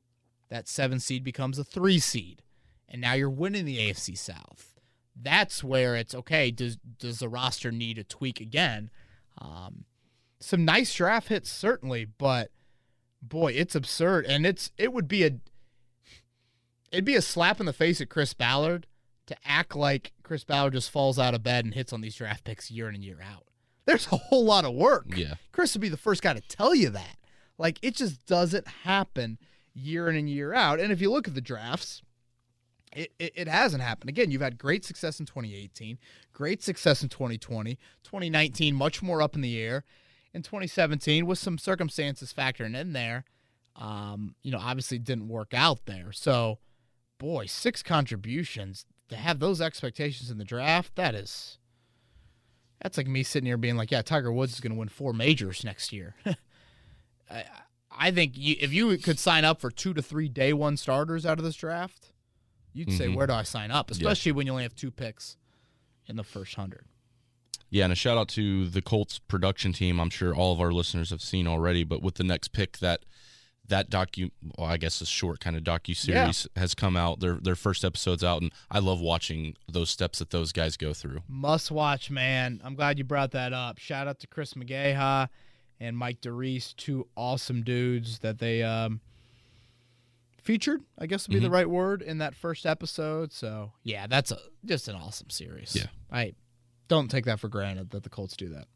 that 0.50 0.68
seven 0.68 1.00
seed 1.00 1.24
becomes 1.24 1.60
a 1.60 1.64
three 1.64 2.00
seed, 2.00 2.42
and 2.88 3.02
now 3.02 3.14
you're 3.14 3.30
winning 3.30 3.66
the 3.66 3.78
AFC 3.78 4.18
South. 4.18 4.76
That's 5.16 5.64
where 5.64 5.96
it's 5.96 6.14
okay. 6.14 6.52
Does 6.52 6.78
does 6.78 7.20
the 7.20 7.30
roster 7.30 7.72
need 7.72 7.98
a 7.98 8.04
tweak 8.04 8.40
again? 8.40 8.90
Um, 9.38 9.86
some 10.40 10.66
nice 10.66 10.94
draft 10.94 11.30
hits 11.30 11.50
certainly, 11.50 12.06
but 12.06 12.52
boy, 13.22 13.54
it's 13.54 13.76
absurd, 13.76 14.26
and 14.26 14.46
it's 14.46 14.72
it 14.78 14.94
would 14.94 15.08
be 15.08 15.24
a 15.24 15.32
it'd 16.92 17.06
be 17.06 17.16
a 17.16 17.22
slap 17.22 17.60
in 17.60 17.66
the 17.66 17.74
face 17.74 18.00
at 18.00 18.10
Chris 18.10 18.34
Ballard 18.34 18.88
to 19.28 19.36
act 19.44 19.76
like 19.76 20.14
Chris 20.24 20.44
Ballard 20.44 20.74
just 20.74 20.92
falls 20.92 21.18
out 21.18 21.34
of 21.34 21.44
bed 21.44 21.66
and 21.66 21.74
hits 21.74 21.92
on 21.92 22.02
these 22.02 22.16
draft 22.16 22.44
picks 22.44 22.70
year 22.70 22.88
in 22.88 22.96
and 22.96 23.04
year 23.04 23.20
out. 23.22 23.45
There's 23.86 24.08
a 24.08 24.18
whole 24.18 24.46
lot 24.46 24.66
of 24.66 24.74
work. 24.74 25.06
Yeah. 25.16 25.36
Chris 25.52 25.74
would 25.74 25.82
be 25.82 25.90
the 25.90 25.98
first 25.98 26.22
guy 26.22 26.34
to 26.34 26.42
tell 26.42 26.74
you 26.74 26.90
that. 26.90 27.18
Like 27.58 27.80
it 27.82 27.96
just 27.96 28.26
doesn't 28.26 28.68
happen 28.68 29.38
year 29.74 30.10
in 30.10 30.16
and 30.16 30.30
year 30.30 30.54
out. 30.54 30.80
And 30.80 30.92
if 30.92 31.02
you 31.02 31.12
look 31.12 31.28
at 31.28 31.36
the 31.36 31.42
drafts, 31.42 32.02
it, 32.96 33.12
it, 33.20 33.34
it 33.36 33.48
hasn't 33.48 33.84
happened. 33.84 34.10
Again, 34.10 34.32
you've 34.32 34.42
had 34.42 34.58
great 34.58 34.86
success 34.86 35.20
in 35.20 35.26
2018, 35.26 36.00
great 36.34 36.64
success 36.64 37.04
in 37.04 37.10
2020, 37.10 37.78
2019, 38.04 38.76
much 38.76 39.04
more 39.04 39.22
up 39.22 39.36
in 39.36 39.42
the 39.42 39.60
air. 39.60 39.84
In 40.34 40.42
2017, 40.42 41.26
with 41.26 41.40
some 41.40 41.58
circumstances 41.58 42.34
factoring 42.34 42.76
in 42.76 42.94
there, 42.94 43.24
um, 43.76 44.36
you 44.42 44.52
know, 44.52 44.60
obviously 44.60 44.98
didn't 44.98 45.28
work 45.28 45.54
out 45.54 45.86
there. 45.86 46.12
So, 46.12 46.60
boy, 47.18 47.46
six 47.46 47.82
contributions 47.84 48.86
to 49.10 49.16
have 49.16 49.40
those 49.40 49.62
expectations 49.62 50.30
in 50.30 50.38
the 50.38 50.44
draft, 50.44 50.96
that 50.96 51.16
is 51.16 51.58
that's 52.82 52.98
like 52.98 53.08
me 53.08 53.24
sitting 53.24 53.48
here 53.48 53.58
being 53.58 53.78
like, 53.78 53.92
yeah, 53.92 54.02
Tiger 54.02 54.32
Woods 54.32 54.54
is 54.54 54.60
going 54.60 54.74
to 54.74 54.78
win 54.80 54.90
four 54.90 55.14
majors 55.14 55.64
next 55.64 55.92
year. 55.94 56.16
I, 57.30 57.44
I 57.92 58.12
think 58.12 58.34
you, 58.38 58.56
if 58.60 58.74
you 58.74 58.98
could 58.98 59.20
sign 59.20 59.46
up 59.46 59.60
for 59.62 59.72
two 59.72 59.94
to 59.94 60.02
three 60.02 60.30
day 60.30 60.54
one 60.54 60.78
starters 60.78 61.26
out 61.26 61.40
of 61.40 61.46
this 61.46 61.56
draft, 61.56 62.12
you'd 62.74 62.92
say, 62.92 63.08
Mhm. 63.08 63.16
where 63.16 63.28
do 63.28 63.34
I 63.34 63.44
sign 63.44 63.72
up? 63.72 63.90
Especially 63.90 64.32
when 64.32 64.46
you 64.46 64.52
only 64.52 64.64
have 64.64 64.76
two 64.76 64.92
picks 64.92 65.38
in 66.08 66.16
the 66.18 66.24
first 66.24 66.56
hundred. 66.56 66.86
Yeah, 67.70 67.86
and 67.86 67.94
a 67.94 67.96
shout 67.96 68.18
out 68.18 68.28
to 68.30 68.68
the 68.68 68.82
Colts 68.82 69.18
production 69.20 69.74
team. 69.74 70.00
I'm 70.00 70.10
sure 70.12 70.36
all 70.36 70.54
of 70.54 70.62
our 70.62 70.72
listeners 70.72 71.10
have 71.10 71.22
seen 71.22 71.48
already, 71.48 71.84
but 71.84 72.02
with 72.02 72.16
the 72.16 72.24
next 72.24 72.50
pick 72.52 72.78
that 72.78 73.04
that 73.68 73.90
docu 73.90 74.32
well, 74.58 74.68
I 74.68 74.78
guess 74.78 75.02
a 75.02 75.06
short 75.06 75.40
kind 75.40 75.56
of 75.56 75.64
docu 75.64 75.96
series 75.96 76.48
has 76.56 76.76
come 76.76 76.96
out. 76.96 77.20
Their 77.20 77.36
their 77.36 77.56
first 77.56 77.84
episode's 77.84 78.24
out 78.24 78.42
and 78.42 78.52
I 78.70 78.80
love 78.80 79.02
watching 79.02 79.56
those 79.72 79.90
steps 79.90 80.20
that 80.20 80.30
those 80.30 80.52
guys 80.52 80.78
go 80.78 80.94
through. 80.94 81.22
Must 81.28 81.72
watch, 81.72 82.10
man. 82.12 82.62
I'm 82.64 82.76
glad 82.76 82.98
you 82.98 83.04
brought 83.04 83.32
that 83.32 83.54
up. 83.54 83.78
Shout 83.78 84.08
out 84.08 84.20
to 84.20 84.28
Chris 84.28 84.54
McGaha 84.54 85.30
and 85.80 85.98
Mike 85.98 86.22
DeReese, 86.22 86.76
two 86.76 87.08
awesome 87.18 87.62
dudes 87.64 88.20
that 88.20 88.40
they 88.40 88.64
um, 88.64 89.02
featured. 90.42 90.82
I 90.98 91.08
guess 91.08 91.28
would 91.28 91.34
be 91.34 91.40
the 91.40 91.50
right 91.50 91.70
word 91.70 92.02
in 92.02 92.20
that 92.20 92.36
first 92.36 92.66
episode. 92.66 93.34
So 93.34 93.72
yeah, 93.84 94.08
that's 94.08 94.32
a 94.32 94.38
just 94.64 94.88
an 94.88 94.96
awesome 94.96 95.30
series. 95.30 95.76
Yeah. 95.76 95.88
I 96.12 96.34
Don't 96.88 97.10
take 97.10 97.26
that 97.26 97.40
for 97.40 97.50
granted 97.50 97.90
that 97.92 98.04
the 98.04 98.10
Colts 98.10 98.38
do 98.38 98.50
that. 98.50 98.68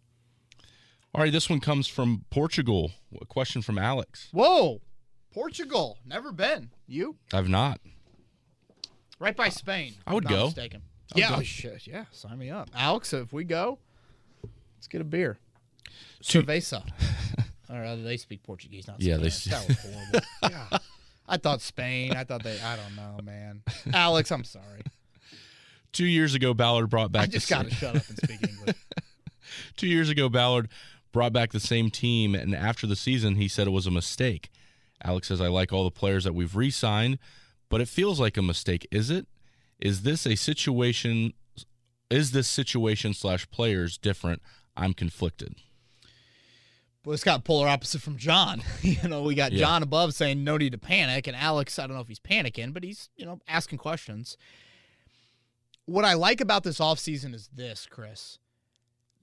All 1.14 1.22
right, 1.22 1.32
this 1.32 1.50
one 1.50 1.60
comes 1.60 1.88
from 1.88 2.26
Portugal. 2.30 2.92
A 3.20 3.26
question 3.26 3.62
from 3.62 3.78
Alex. 3.80 4.30
Whoa, 4.32 4.82
Portugal, 5.34 5.98
never 6.06 6.32
been. 6.32 6.70
You 6.88 7.16
I've 7.34 7.50
not. 7.50 7.80
right 9.20 9.36
by 9.36 9.50
Spain. 9.50 9.96
I 10.06 10.14
would 10.14 10.28
go. 10.28 10.46
Mistaken. 10.46 10.82
I 11.12 11.16
would 11.16 11.22
yeah, 11.22 11.30
go. 11.30 11.36
oh, 11.38 11.42
shit, 11.42 11.88
yeah. 11.88 12.06
Sign 12.12 12.38
me 12.38 12.52
up, 12.52 12.70
Alex. 12.76 13.12
If 13.14 13.34
we 13.34 13.44
go, 13.44 13.80
let's 14.78 14.88
get 14.88 15.02
a 15.02 15.06
beer. 15.06 15.40
Cerveza. 16.22 16.88
or 17.70 17.84
uh, 17.84 17.96
they 17.96 18.18
speak 18.18 18.44
Portuguese, 18.44 18.88
not 18.88 19.02
Yeah, 19.02 19.18
they. 19.18 19.30
That 19.30 19.66
was 19.68 19.78
horrible. 19.80 20.28
God. 20.42 20.82
I 21.28 21.38
thought 21.38 21.62
Spain. 21.62 22.14
I 22.16 22.24
thought 22.24 22.44
they. 22.44 22.60
I 22.60 22.76
don't 22.76 22.96
know, 22.96 23.20
man. 23.24 23.62
Alex, 23.94 24.32
I'm 24.32 24.44
sorry. 24.44 24.84
Two 25.92 26.06
years 26.06 26.36
ago, 26.36 26.54
Ballard 26.54 26.90
brought 26.90 27.12
back. 27.12 27.24
I 27.24 27.26
just 27.28 27.50
got 27.50 27.66
to 27.66 27.72
shut 27.74 27.96
up 27.96 28.08
and 28.10 28.18
speak 28.18 28.48
English. 28.48 28.76
Two 29.78 29.88
years 29.88 30.10
ago, 30.10 30.30
Ballard 30.30 30.70
brought 31.12 31.34
back 31.34 31.52
the 31.52 31.60
same 31.60 31.90
team, 31.90 32.36
and 32.36 32.54
after 32.56 32.86
the 32.88 32.96
season, 32.96 33.36
he 33.36 33.48
said 33.48 33.68
it 33.68 33.72
was 33.72 33.88
a 33.88 33.92
mistake. 33.92 34.50
Alex 35.04 35.28
says, 35.30 35.42
I 35.42 35.48
like 35.48 35.72
all 35.72 35.84
the 35.84 35.92
players 35.92 36.24
that 36.26 36.36
we've 36.36 36.56
re 36.56 36.70
signed, 36.70 37.20
but 37.70 37.82
it 37.82 37.88
feels 37.88 38.20
like 38.20 38.38
a 38.38 38.42
mistake. 38.42 38.88
Is 38.92 39.10
it? 39.10 39.28
Is 39.80 40.02
this 40.02 40.26
a 40.26 40.36
situation? 40.36 41.34
Is 42.10 42.32
this 42.32 42.48
situation 42.48 43.14
slash 43.14 43.50
players 43.50 43.98
different? 43.98 44.42
I'm 44.76 44.94
conflicted. 44.94 45.56
Well, 47.06 47.14
it's 47.14 47.24
got 47.24 47.44
polar 47.46 47.68
opposite 47.68 48.02
from 48.02 48.18
John. 48.18 48.62
you 48.82 49.08
know, 49.08 49.24
we 49.24 49.36
got 49.36 49.52
Yeah. 49.52 49.60
John 49.60 49.84
above 49.84 50.14
saying 50.14 50.44
no 50.44 50.58
need 50.58 50.74
to 50.74 50.78
panic, 50.78 51.28
and 51.28 51.36
Alex, 51.36 51.80
I 51.80 51.88
don't 51.88 51.96
know 51.96 52.02
if 52.02 52.08
he's 52.08 52.20
panicking, 52.20 52.74
but 52.74 52.84
he's, 52.84 53.10
you 53.16 53.26
know, 53.26 53.40
asking 53.48 53.78
questions. 53.78 54.38
What 55.86 56.06
I 56.06 56.14
like 56.14 56.42
about 56.42 56.64
this 56.64 56.80
offseason 56.80 57.34
is 57.34 57.50
this, 57.54 57.88
Chris. 57.90 58.38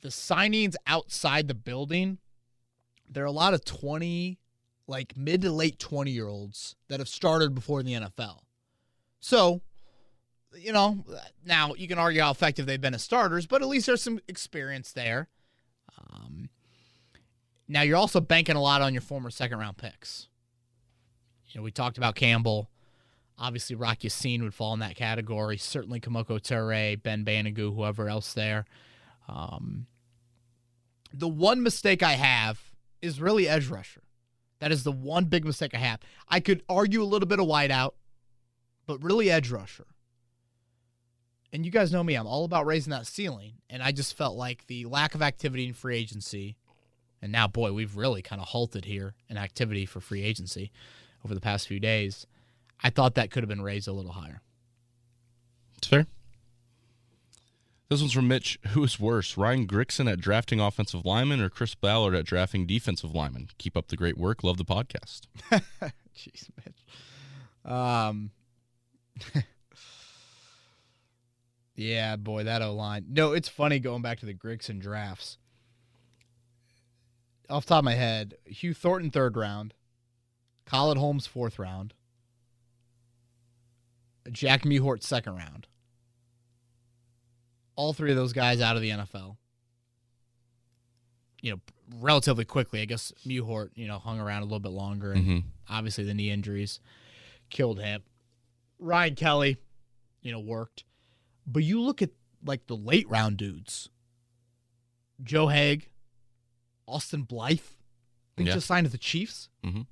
The 0.07 0.13
signings 0.13 0.77
outside 0.87 1.49
the 1.49 1.55
building, 1.55 2.19
there 3.11 3.25
are 3.25 3.27
a 3.27 3.33
lot 3.33 3.55
of 3.55 3.65
20, 3.65 4.39
like 4.87 5.17
mid 5.17 5.43
to 5.43 5.51
late 5.51 5.81
20 5.81 6.13
year 6.13 6.29
olds 6.29 6.77
that 6.87 7.01
have 7.01 7.09
started 7.09 7.57
before 7.57 7.83
the 7.83 7.95
NFL. 7.95 8.43
So, 9.19 9.63
you 10.57 10.73
know, 10.73 11.05
now 11.45 11.75
you 11.75 11.89
can 11.89 11.99
argue 11.99 12.21
how 12.21 12.31
effective 12.31 12.67
they've 12.67 12.81
been 12.81 12.95
as 12.95 13.03
starters, 13.03 13.47
but 13.47 13.63
at 13.63 13.67
least 13.67 13.87
there's 13.87 14.01
some 14.01 14.21
experience 14.29 14.93
there. 14.93 15.27
Um, 15.99 16.51
now 17.67 17.83
you're 17.83 17.97
also 17.97 18.21
banking 18.21 18.55
a 18.55 18.63
lot 18.63 18.83
on 18.83 18.95
your 18.95 19.03
former 19.03 19.31
second 19.31 19.59
round 19.59 19.77
picks. 19.77 20.29
You 21.49 21.59
know, 21.59 21.65
we 21.65 21.73
talked 21.73 21.99
about 21.99 22.15
Campbell. 22.15 22.71
Obviously, 23.41 23.75
Rock 23.75 24.05
Ya-Sin 24.05 24.45
would 24.45 24.55
fall 24.55 24.73
in 24.73 24.79
that 24.79 24.95
category. 24.95 25.57
Certainly, 25.57 25.99
Kemoko 25.99 26.41
Turay, 26.41 27.03
Ben 27.03 27.25
Banogu, 27.25 27.75
whoever 27.75 28.09
else 28.09 28.35
there. 28.35 28.67
Um, 29.29 29.89
the 31.17 31.29
one 31.29 31.63
mistake 31.63 32.03
I 32.03 32.13
have 32.13 32.61
is 33.01 33.21
really 33.21 33.49
edge 33.49 33.69
rusher. 33.69 34.03
That 34.59 34.73
is 34.73 34.85
the 34.85 34.93
one 34.93 35.27
big 35.27 35.45
mistake 35.45 35.75
I 35.75 35.79
have. 35.79 36.01
I 36.29 36.41
could 36.41 36.63
argue 36.69 37.03
a 37.03 37.05
little 37.05 37.29
bit 37.29 37.41
of 37.41 37.47
wideout, 37.47 37.93
but 38.87 39.03
really 39.03 39.31
edge 39.31 39.51
rusher. 39.51 39.87
And 41.53 41.65
you 41.65 41.71
guys 41.71 41.93
know 41.93 42.03
me, 42.03 42.15
I'm 42.15 42.27
all 42.27 42.45
about 42.45 42.67
raising 42.67 42.91
that 42.91 43.07
ceiling. 43.07 43.55
And 43.71 43.83
I 43.83 43.93
just 43.93 44.17
felt 44.17 44.37
like 44.37 44.67
the 44.67 44.85
lack 44.87 45.15
of 45.15 45.23
activity 45.23 45.67
in 45.67 45.75
free 45.75 45.97
agency 45.97 46.57
and 47.23 47.33
now, 47.33 47.49
boy, 47.49 47.73
we've 47.73 47.97
really 47.97 48.23
kind 48.23 48.41
of 48.41 48.49
halted 48.49 48.85
here 48.85 49.15
in 49.29 49.37
activity 49.37 49.87
for 49.87 50.01
free 50.01 50.23
agency 50.23 50.71
over 51.25 51.35
the 51.35 51.41
past 51.41 51.67
few 51.67 51.81
days. 51.81 52.27
I 52.83 52.91
thought 52.91 53.15
that 53.15 53.31
could 53.31 53.43
have 53.43 53.49
been 53.49 53.63
raised 53.63 53.89
a 53.89 53.93
little 53.93 54.13
higher. 54.13 54.43
It's 55.79 55.89
fair. 55.89 56.07
This 57.89 58.01
one's 58.01 58.13
from 58.13 58.27
Mitch. 58.27 58.59
Who 58.69 58.83
is 58.83 58.99
worse, 58.99 59.37
Ryan 59.37 59.67
Grigson 59.67 60.11
at 60.11 60.21
drafting 60.21 60.59
offensive 60.59 61.05
lineman 61.05 61.41
or 61.41 61.49
Chris 61.49 61.77
Ballard 61.77 62.17
at 62.17 62.25
drafting 62.25 62.67
defensive 62.67 63.15
lineman? 63.15 63.49
Keep 63.59 63.77
up 63.77 63.89
the 63.89 63.97
great 63.97 64.19
work. 64.19 64.43
Love 64.43 64.57
the 64.57 64.65
podcast. 64.65 65.23
Jeez, 66.17 66.49
Mitch. 66.65 66.85
Um, 67.65 68.33
yeah, 71.77 72.17
boy, 72.17 72.43
that 72.43 72.63
O 72.63 72.75
line. 72.75 73.07
No, 73.09 73.33
it's 73.33 73.49
funny 73.49 73.79
going 73.79 74.03
back 74.03 74.19
to 74.21 74.27
the 74.27 74.35
Grigson 74.35 74.81
drafts. 74.81 75.39
Off 77.49 77.67
top 77.67 77.79
of 77.79 77.85
my 77.85 77.95
head, 77.95 78.35
Hugh 78.45 78.75
Thornton 78.75 79.11
third 79.13 79.37
round, 79.37 79.75
Khaled 80.65 80.99
Holmes 80.99 81.29
fourth 81.29 81.61
round, 81.61 81.95
Jack 84.33 84.63
Mewhort 84.63 85.05
second 85.05 85.37
round. 85.37 85.69
All 87.77 87.93
three 87.93 88.11
of 88.11 88.17
those 88.17 88.33
guys 88.33 88.61
out 88.61 88.75
of 88.77 88.83
the 88.83 88.91
NFL. 88.91 89.37
You 91.43 91.53
know, 91.53 91.61
relatively 92.01 92.45
quickly. 92.45 92.81
I 92.81 92.87
guess 92.87 93.13
Mewhort, 93.27 93.71
you 93.75 93.87
know, 93.87 93.99
hung 93.99 94.19
around 94.19 94.43
a 94.43 94.47
little 94.47 94.61
bit 94.61 94.73
longer 94.73 95.13
and 95.13 95.25
hmm 95.25 95.39
obviously 95.69 96.05
the 96.05 96.15
knee 96.15 96.31
injuries 96.31 96.79
killed 97.51 97.81
him. 97.81 98.01
Ryan 98.79 99.17
Kelly, 99.17 99.57
you 100.23 100.31
know, 100.31 100.39
worked. 100.39 100.85
But 101.45 101.65
you 101.65 101.81
look 101.81 102.03
at 102.03 102.11
like 102.45 102.69
the 102.69 102.77
late 102.77 103.09
round 103.09 103.37
dudes. 103.37 103.89
Joe 105.25 105.47
Haeg, 105.49 105.89
Austin 106.87 107.23
Blythe, 107.23 107.59
I 107.59 108.37
think 108.37 108.49
Yeah. 108.49 108.55
just 108.55 108.69
signed 108.69 108.85
with 108.85 108.93
the 108.93 108.99
Chiefs. 108.99 109.49
Mhm. 109.65 109.87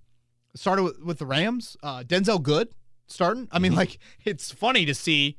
Started 0.54 0.84
with, 0.84 0.98
with 1.00 1.18
the 1.18 1.26
Rams. 1.26 1.76
Uh, 1.82 2.04
Denzelle 2.04 2.40
Good 2.42 2.72
starting. 3.08 3.48
I 3.50 3.58
mean, 3.58 3.72
Mhm. 3.72 3.76
like 3.76 3.98
it's 4.24 4.52
funny 4.52 4.84
to 4.86 4.94
see 4.94 5.36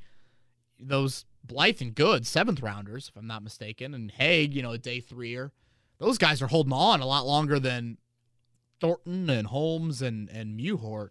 those 0.78 1.24
Blythe 1.48 1.82
and 1.82 1.94
Good 1.96 2.26
seventh 2.28 2.62
rounders, 2.62 3.10
if 3.10 3.18
I'm 3.18 3.28
not 3.28 3.44
mistaken, 3.44 3.94
and 3.94 4.12
Haeg, 4.12 4.54
you 4.54 4.62
know, 4.62 4.72
a 4.72 4.78
day 4.78 5.00
threeer. 5.00 5.52
Those 6.00 6.18
guys 6.18 6.42
are 6.42 6.48
holding 6.48 6.74
on 6.74 7.00
a 7.02 7.06
lot 7.06 7.26
longer 7.26 7.60
than 7.60 7.98
Thornton 8.82 9.30
and 9.30 9.48
Holmes 9.48 10.02
and 10.02 10.30
and 10.30 10.60
Mewhort 10.60 11.10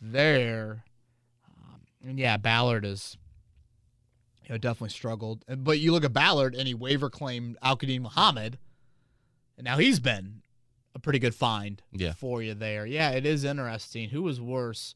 there. 0.00 0.84
Um, 1.48 1.80
and 2.06 2.18
yeah, 2.18 2.36
Ballard 2.38 2.84
is 2.84 3.16
you 4.42 4.50
know 4.50 4.58
definitely 4.58 4.90
struggled. 4.90 5.44
But 5.48 5.78
you 5.78 5.92
look 5.92 6.04
at 6.04 6.12
Ballard 6.12 6.54
and 6.54 6.66
he 6.66 6.74
waiver 6.74 7.10
claimed 7.10 7.56
Al-Quadin 7.62 8.00
Muhammad, 8.02 8.58
and 9.58 9.64
now 9.64 9.76
he's 9.78 10.00
been 10.00 10.42
a 10.94 10.98
pretty 10.98 11.18
good 11.18 11.34
find 11.34 11.82
Yeah. 11.92 12.12
for 12.12 12.42
you 12.42 12.54
there. 12.54 12.86
Yeah, 12.86 13.10
it 13.10 13.26
is 13.26 13.44
interesting. 13.44 14.10
Who 14.10 14.22
was 14.22 14.40
worse, 14.40 14.94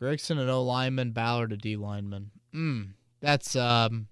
Grigson 0.00 0.38
an 0.38 0.48
O 0.48 0.62
lineman, 0.62 1.10
Ballard 1.12 1.52
a 1.52 1.56
D 1.56 1.74
lineman? 1.76 2.30
Mm, 2.54 2.90
that's 3.20 3.56
um. 3.56 4.06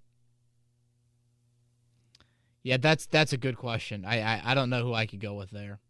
Yeah, 2.62 2.76
that's 2.76 3.06
that's 3.06 3.32
a 3.32 3.38
good 3.38 3.56
question. 3.56 4.04
I, 4.04 4.20
I 4.20 4.42
I 4.46 4.54
don't 4.54 4.70
know 4.70 4.82
who 4.82 4.94
I 4.94 5.06
could 5.06 5.20
go 5.20 5.34
with 5.34 5.50
there. 5.50 5.80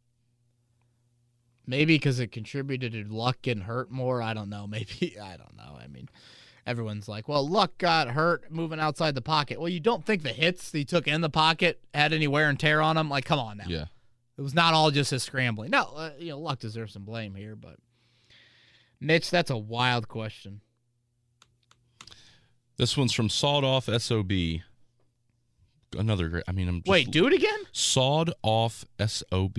Maybe 1.66 1.96
because 1.96 2.18
it 2.18 2.32
contributed 2.32 2.92
to 2.92 3.14
Luck 3.14 3.42
getting 3.42 3.64
hurt 3.64 3.90
more. 3.90 4.22
I 4.22 4.32
don't 4.32 4.48
know. 4.48 4.66
Maybe 4.68 5.16
I 5.20 5.36
don't 5.36 5.56
know. 5.56 5.76
I 5.78 5.86
mean, 5.86 6.08
everyone's 6.66 7.08
like, 7.08 7.28
"Well, 7.28 7.46
Luck 7.46 7.78
got 7.78 8.08
hurt 8.08 8.50
moving 8.50 8.80
outside 8.80 9.14
the 9.14 9.22
pocket." 9.22 9.60
Well, 9.60 9.68
you 9.68 9.80
don't 9.80 10.04
think 10.04 10.22
the 10.22 10.30
hits 10.30 10.72
he 10.72 10.84
took 10.84 11.06
in 11.06 11.20
the 11.20 11.30
pocket 11.30 11.80
had 11.92 12.12
any 12.12 12.26
wear 12.26 12.48
and 12.48 12.58
tear 12.58 12.80
on 12.80 12.96
him? 12.96 13.08
Like, 13.08 13.24
come 13.24 13.38
on 13.38 13.58
now. 13.58 13.64
Yeah. 13.66 13.86
It 14.36 14.42
was 14.42 14.54
not 14.54 14.72
all 14.72 14.92
just 14.92 15.10
his 15.10 15.24
scrambling. 15.24 15.70
No, 15.70 15.82
uh, 15.96 16.10
you 16.16 16.30
know, 16.30 16.38
Luck 16.38 16.60
deserves 16.60 16.92
some 16.92 17.04
blame 17.04 17.34
here, 17.34 17.56
but 17.56 17.76
Mitch, 19.00 19.30
that's 19.30 19.50
a 19.50 19.56
wild 19.56 20.06
question. 20.06 20.60
This 22.76 22.96
one's 22.96 23.12
from 23.12 23.28
Sawed 23.28 23.64
Off 23.64 23.86
SOB. 23.86 24.30
Another 25.96 26.28
great. 26.28 26.44
I 26.46 26.52
mean, 26.52 26.68
I'm 26.68 26.80
just 26.80 26.88
Wait, 26.88 27.10
do 27.10 27.26
it 27.26 27.32
again? 27.32 27.60
Sawed 27.72 28.32
Off 28.42 28.84
SOB. 29.04 29.58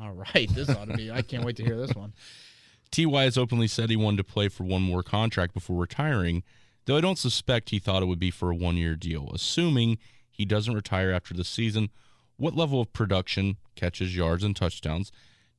All 0.00 0.12
right, 0.12 0.48
this 0.54 0.68
ought 0.68 0.88
to 0.88 0.96
be. 0.96 1.10
I 1.10 1.22
can't 1.22 1.44
wait 1.44 1.56
to 1.56 1.64
hear 1.64 1.76
this 1.76 1.94
one. 1.94 2.14
Ty 2.90 3.24
has 3.24 3.38
openly 3.38 3.66
said 3.66 3.90
he 3.90 3.96
wanted 3.96 4.18
to 4.18 4.24
play 4.24 4.48
for 4.48 4.64
one 4.64 4.82
more 4.82 5.02
contract 5.02 5.52
before 5.52 5.80
retiring, 5.80 6.42
though 6.84 6.96
I 6.96 7.00
don't 7.00 7.18
suspect 7.18 7.70
he 7.70 7.78
thought 7.78 8.02
it 8.02 8.06
would 8.06 8.20
be 8.20 8.30
for 8.30 8.50
a 8.50 8.56
one 8.56 8.76
year 8.76 8.94
deal. 8.96 9.30
Assuming 9.34 9.98
he 10.30 10.44
doesn't 10.44 10.74
retire 10.74 11.10
after 11.10 11.34
the 11.34 11.44
season, 11.44 11.90
what 12.36 12.56
level 12.56 12.80
of 12.80 12.92
production, 12.92 13.56
catches, 13.76 14.16
yards, 14.16 14.44
and 14.44 14.54
touchdowns 14.54 15.12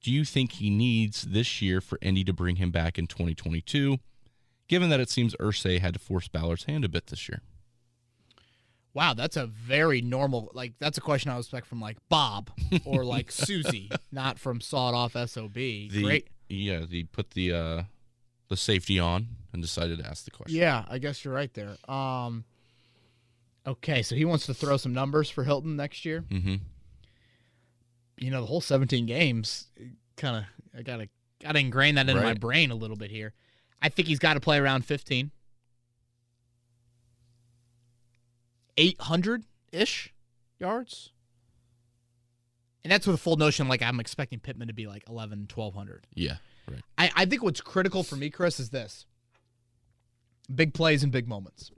do 0.06 0.12
you 0.12 0.24
think 0.24 0.54
he 0.54 0.70
needs 0.70 1.24
this 1.24 1.64
year 1.64 1.82
for 1.82 1.98
Indy 2.00 2.24
to 2.26 2.32
bring 2.32 2.58
him 2.58 2.70
back 2.70 3.00
in 3.00 3.08
2022, 3.08 3.98
given 4.68 4.90
that 4.90 5.00
it 5.00 5.10
seems 5.10 5.36
Irsay 5.38 5.80
had 5.80 5.96
to 5.96 6.00
force 6.00 6.28
Ballard's 6.28 6.66
hand 6.66 6.86
a 6.86 6.90
bit 6.90 7.08
this 7.08 7.28
year? 7.28 7.42
Wow, 8.96 9.14
that's 9.14 9.36
a 9.36 9.46
very 9.46 10.02
normal. 10.02 10.50
Like 10.54 10.74
that's 10.80 10.98
a 10.98 11.02
question 11.02 11.30
I 11.30 11.36
would 11.36 11.42
expect 11.42 11.68
from 11.68 11.82
like 11.82 11.98
Bob 12.08 12.50
or 12.86 13.04
like 13.04 13.30
Susie, 13.32 13.92
not 14.10 14.40
from 14.40 14.62
Sawed 14.62 14.96
Off 14.96 15.18
Sob. 15.30 15.54
The, 15.54 15.90
Great. 16.02 16.30
Yeah, 16.48 16.86
he 16.90 17.04
put 17.04 17.32
the 17.32 17.52
uh, 17.52 17.84
the 18.48 18.56
safety 18.56 18.98
on 18.98 19.28
and 19.52 19.62
decided 19.62 20.00
to 20.00 20.08
ask 20.08 20.24
the 20.24 20.32
question. 20.32 20.58
Yeah, 20.58 20.86
I 20.88 21.00
guess 21.00 21.24
you're 21.26 21.34
right 21.34 21.54
there. 21.54 21.76
Um. 21.94 22.46
Okay, 23.68 24.02
so 24.02 24.16
he 24.16 24.24
wants 24.24 24.46
to 24.46 24.54
throw 24.54 24.78
some 24.78 24.94
numbers 24.94 25.30
for 25.30 25.44
Hilton 25.44 25.76
next 25.76 26.06
year. 26.06 26.24
Mm-hmm. 26.30 26.56
You 28.18 28.32
know, 28.32 28.42
the 28.42 28.48
whole 28.48 28.62
17 28.62 29.08
games, 29.08 29.68
kind 30.16 30.38
of. 30.38 30.44
I 30.78 30.84
gotta 30.84 31.10
gotta 31.42 31.60
ingrain 31.60 31.96
that 31.96 32.08
into 32.08 32.22
my 32.22 32.34
brain 32.34 32.72
a 32.72 32.76
little 32.76 32.96
bit 32.96 33.12
here. 33.12 33.34
I 33.82 33.90
think 33.90 34.08
he's 34.08 34.20
got 34.20 34.36
to 34.36 34.40
play 34.40 34.58
around 34.58 34.86
15. 34.86 35.32
800 38.78 39.46
ish 39.72 40.14
yards. 40.60 41.12
And 42.84 42.92
that's 42.92 43.08
with 43.08 43.16
a 43.16 43.20
full 43.20 43.36
notion 43.36 43.68
like 43.68 43.82
I'm 43.82 44.00
expecting 44.00 44.40
Pittman 44.40 44.68
to 44.68 44.74
be 44.74 44.86
like 44.86 45.04
11, 45.10 45.48
1200. 45.54 46.06
Yeah, 46.14 46.38
right. 46.70 46.82
I, 46.98 47.12
I 47.16 47.26
think 47.26 47.42
what's 47.42 47.62
critical 47.62 48.04
for 48.04 48.16
me, 48.16 48.30
Chris, 48.30 48.60
is 48.60 48.70
this 48.70 49.06
big 50.54 50.74
plays 50.74 51.02
and 51.02 51.12
big 51.12 51.28
moments. 51.28 51.72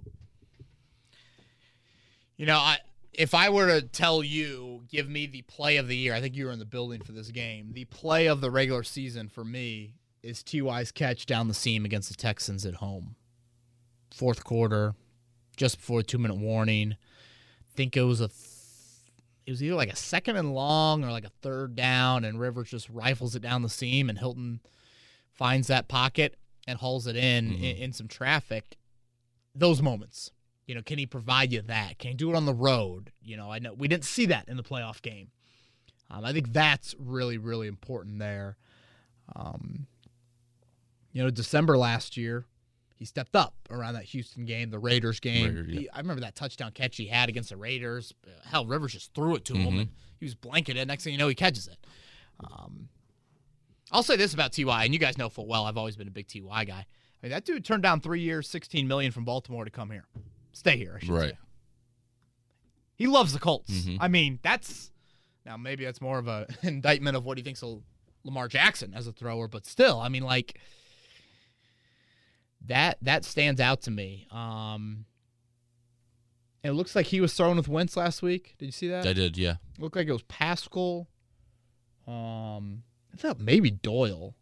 You 2.36 2.46
know, 2.46 2.58
I 2.58 2.80
if 3.14 3.34
I 3.34 3.50
were 3.50 3.68
to 3.68 3.82
tell 3.82 4.24
you, 4.24 4.84
give 4.90 5.10
me 5.10 5.26
the 5.26 5.42
play 5.44 5.78
of 5.78 5.88
the 5.88 5.98
year, 5.98 6.14
I 6.14 6.22
think 6.22 6.36
you 6.36 6.46
were 6.46 6.52
in 6.52 6.60
the 6.60 6.66
building 6.66 7.02
for 7.02 7.12
this 7.12 7.32
game. 7.32 7.72
The 7.74 7.86
play 7.86 8.28
of 8.28 8.42
the 8.42 8.52
regular 8.52 8.84
season 8.84 9.28
for 9.28 9.44
me 9.44 9.96
is 10.22 10.44
T.Y.'s 10.44 10.92
catch 10.92 11.26
down 11.26 11.48
the 11.48 11.54
seam 11.54 11.84
against 11.84 12.10
the 12.10 12.16
Texans 12.16 12.66
at 12.66 12.76
home. 12.76 13.16
Fourth 14.14 14.44
quarter, 14.44 14.94
just 15.58 15.78
before 15.78 16.02
two 16.04 16.18
minute 16.18 16.38
warning. 16.38 16.94
I 16.94 17.76
think 17.76 17.98
it 17.98 18.04
was 18.04 18.22
a 18.22 18.30
it 19.46 19.52
was 19.52 19.62
either 19.64 19.76
like 19.76 19.92
a 19.92 19.96
second 19.96 20.36
and 20.38 20.54
long 20.54 21.04
or 21.04 21.12
like 21.12 21.26
a 21.26 21.32
third 21.42 21.76
down, 21.76 22.24
and 22.24 22.40
Rivers 22.40 22.70
just 22.70 22.90
rifles 22.90 23.36
it 23.36 23.42
down 23.42 23.62
the 23.62 23.70
seam, 23.70 24.10
and 24.10 24.18
Hilton 24.18 24.62
finds 25.34 25.68
that 25.68 25.88
pocket 25.88 26.36
and 26.68 26.80
hauls 26.80 27.08
it 27.08 27.16
in 27.16 27.50
Mhm. 27.52 27.58
in, 27.60 27.78
in 27.78 27.94
some 27.94 28.08
traffic. 28.08 28.78
Those 29.56 29.82
moments, 29.82 30.32
you 30.66 30.76
know, 30.76 30.82
can 30.82 30.98
he 31.00 31.06
provide 31.06 31.52
you 31.52 31.62
that? 31.62 31.98
Can 32.00 32.12
he 32.12 32.16
do 32.16 32.30
it 32.30 32.36
on 32.36 32.46
the 32.46 32.54
road? 32.54 33.12
You 33.22 33.38
know, 33.38 33.52
I 33.52 33.60
know 33.60 33.74
we 33.74 33.88
didn't 33.88 34.06
see 34.06 34.26
that 34.28 34.48
in 34.50 34.58
the 34.58 34.64
playoff 34.64 35.02
game. 35.02 35.32
Um, 36.10 36.24
I 36.26 36.32
think 36.34 36.54
that's 36.54 36.96
really, 37.00 37.38
really 37.38 37.68
important 37.68 38.20
there. 38.20 38.58
Um, 39.36 39.88
you 41.12 41.24
know, 41.24 41.30
December 41.30 41.78
last 41.78 42.16
year, 42.18 42.46
he 42.98 43.06
stepped 43.06 43.36
up 43.36 43.54
around 43.70 43.94
that 43.94 44.04
Houston 44.06 44.46
game, 44.46 44.70
the 44.70 44.80
Raiders 44.80 45.20
game. 45.20 45.46
Raider, 45.46 45.66
yeah. 45.70 45.80
He- 45.82 45.90
I 45.92 46.00
remember 46.00 46.22
that 46.22 46.36
touchdown 46.36 46.72
catch 46.72 46.98
he 46.98 47.06
had 47.08 47.30
against 47.30 47.50
the 47.50 47.58
Raiders. 47.58 48.14
Uh, 48.26 48.32
Hell, 48.50 48.66
Rivers 48.66 48.94
just 48.94 49.14
threw 49.14 49.36
it 49.36 49.46
to 49.46 49.54
him, 49.56 49.74
Mhm. 49.76 49.80
and 49.82 49.90
he 50.20 50.26
was 50.26 50.36
blanketed. 50.36 50.88
Next 50.88 51.04
thing 51.04 51.14
you 51.14 51.20
know, 51.20 51.28
he 51.28 51.36
catches 51.36 51.68
it. 51.68 51.78
Um, 52.40 52.90
I'll 53.92 54.04
say 54.04 54.16
this 54.16 54.34
about 54.34 54.52
Ty, 54.54 54.84
and 54.86 54.94
you 54.94 55.00
guys 55.00 55.18
know 55.18 55.30
full 55.30 55.48
well 55.48 55.66
I've 55.66 55.78
always 55.78 55.96
been 55.96 56.08
a 56.08 56.12
big 56.12 56.28
Ty 56.28 56.66
guy. 56.66 56.80
I 56.80 56.86
mean, 57.22 57.32
that 57.32 57.46
dude 57.46 57.64
turned 57.66 57.84
down 57.84 58.02
three 58.02 58.22
years, 58.22 58.48
sixteen 58.50 58.88
million 58.88 59.12
from 59.12 59.26
Baltimore 59.26 59.64
to 59.66 59.72
come 59.72 59.92
here, 59.92 60.06
stay 60.52 60.76
here. 60.78 60.96
I 60.98 61.00
should 61.06 61.10
Right. 61.10 61.32
say. 61.32 61.38
He 62.96 63.08
loves 63.08 63.34
the 63.34 63.40
Colts. 63.40 63.72
Mhm. 63.72 63.98
I 64.00 64.08
mean, 64.08 64.40
that's 64.42 64.92
now 65.46 65.56
maybe 65.58 65.86
that's 65.86 66.02
more 66.02 66.18
of 66.20 66.28
a 66.28 66.48
indictment 66.64 67.16
of 67.16 67.24
what 67.26 67.38
he 67.38 67.44
thinks 67.44 67.62
of 67.64 67.84
Lamar 68.24 68.48
Jackson 68.48 68.94
as 68.94 69.08
a 69.08 69.14
thrower, 69.14 69.48
but 69.48 69.66
still, 69.66 70.00
I 70.00 70.10
mean, 70.10 70.24
like 70.24 70.60
that 72.68 72.98
that 73.02 73.26
stands 73.26 73.60
out 73.62 73.82
to 73.84 73.92
me. 73.92 74.28
Um, 74.32 75.06
it 76.64 76.72
looks 76.72 76.96
like 76.96 77.08
he 77.08 77.22
was 77.22 77.34
thrown 77.34 77.58
with 77.58 77.68
Wentz 77.68 77.96
last 77.98 78.22
week. 78.22 78.56
Did 78.58 78.66
you 78.66 78.72
see 78.72 78.88
that? 78.90 79.06
I 79.06 79.14
did. 79.14 79.38
Yeah, 79.38 79.56
looked 79.80 79.96
like 79.96 80.08
it 80.08 80.12
was 80.14 80.24
Pascal. 80.24 81.08
Um, 82.08 82.84
I 83.14 83.18
thought 83.18 83.40
maybe 83.40 83.70
Doyle. 83.72 84.36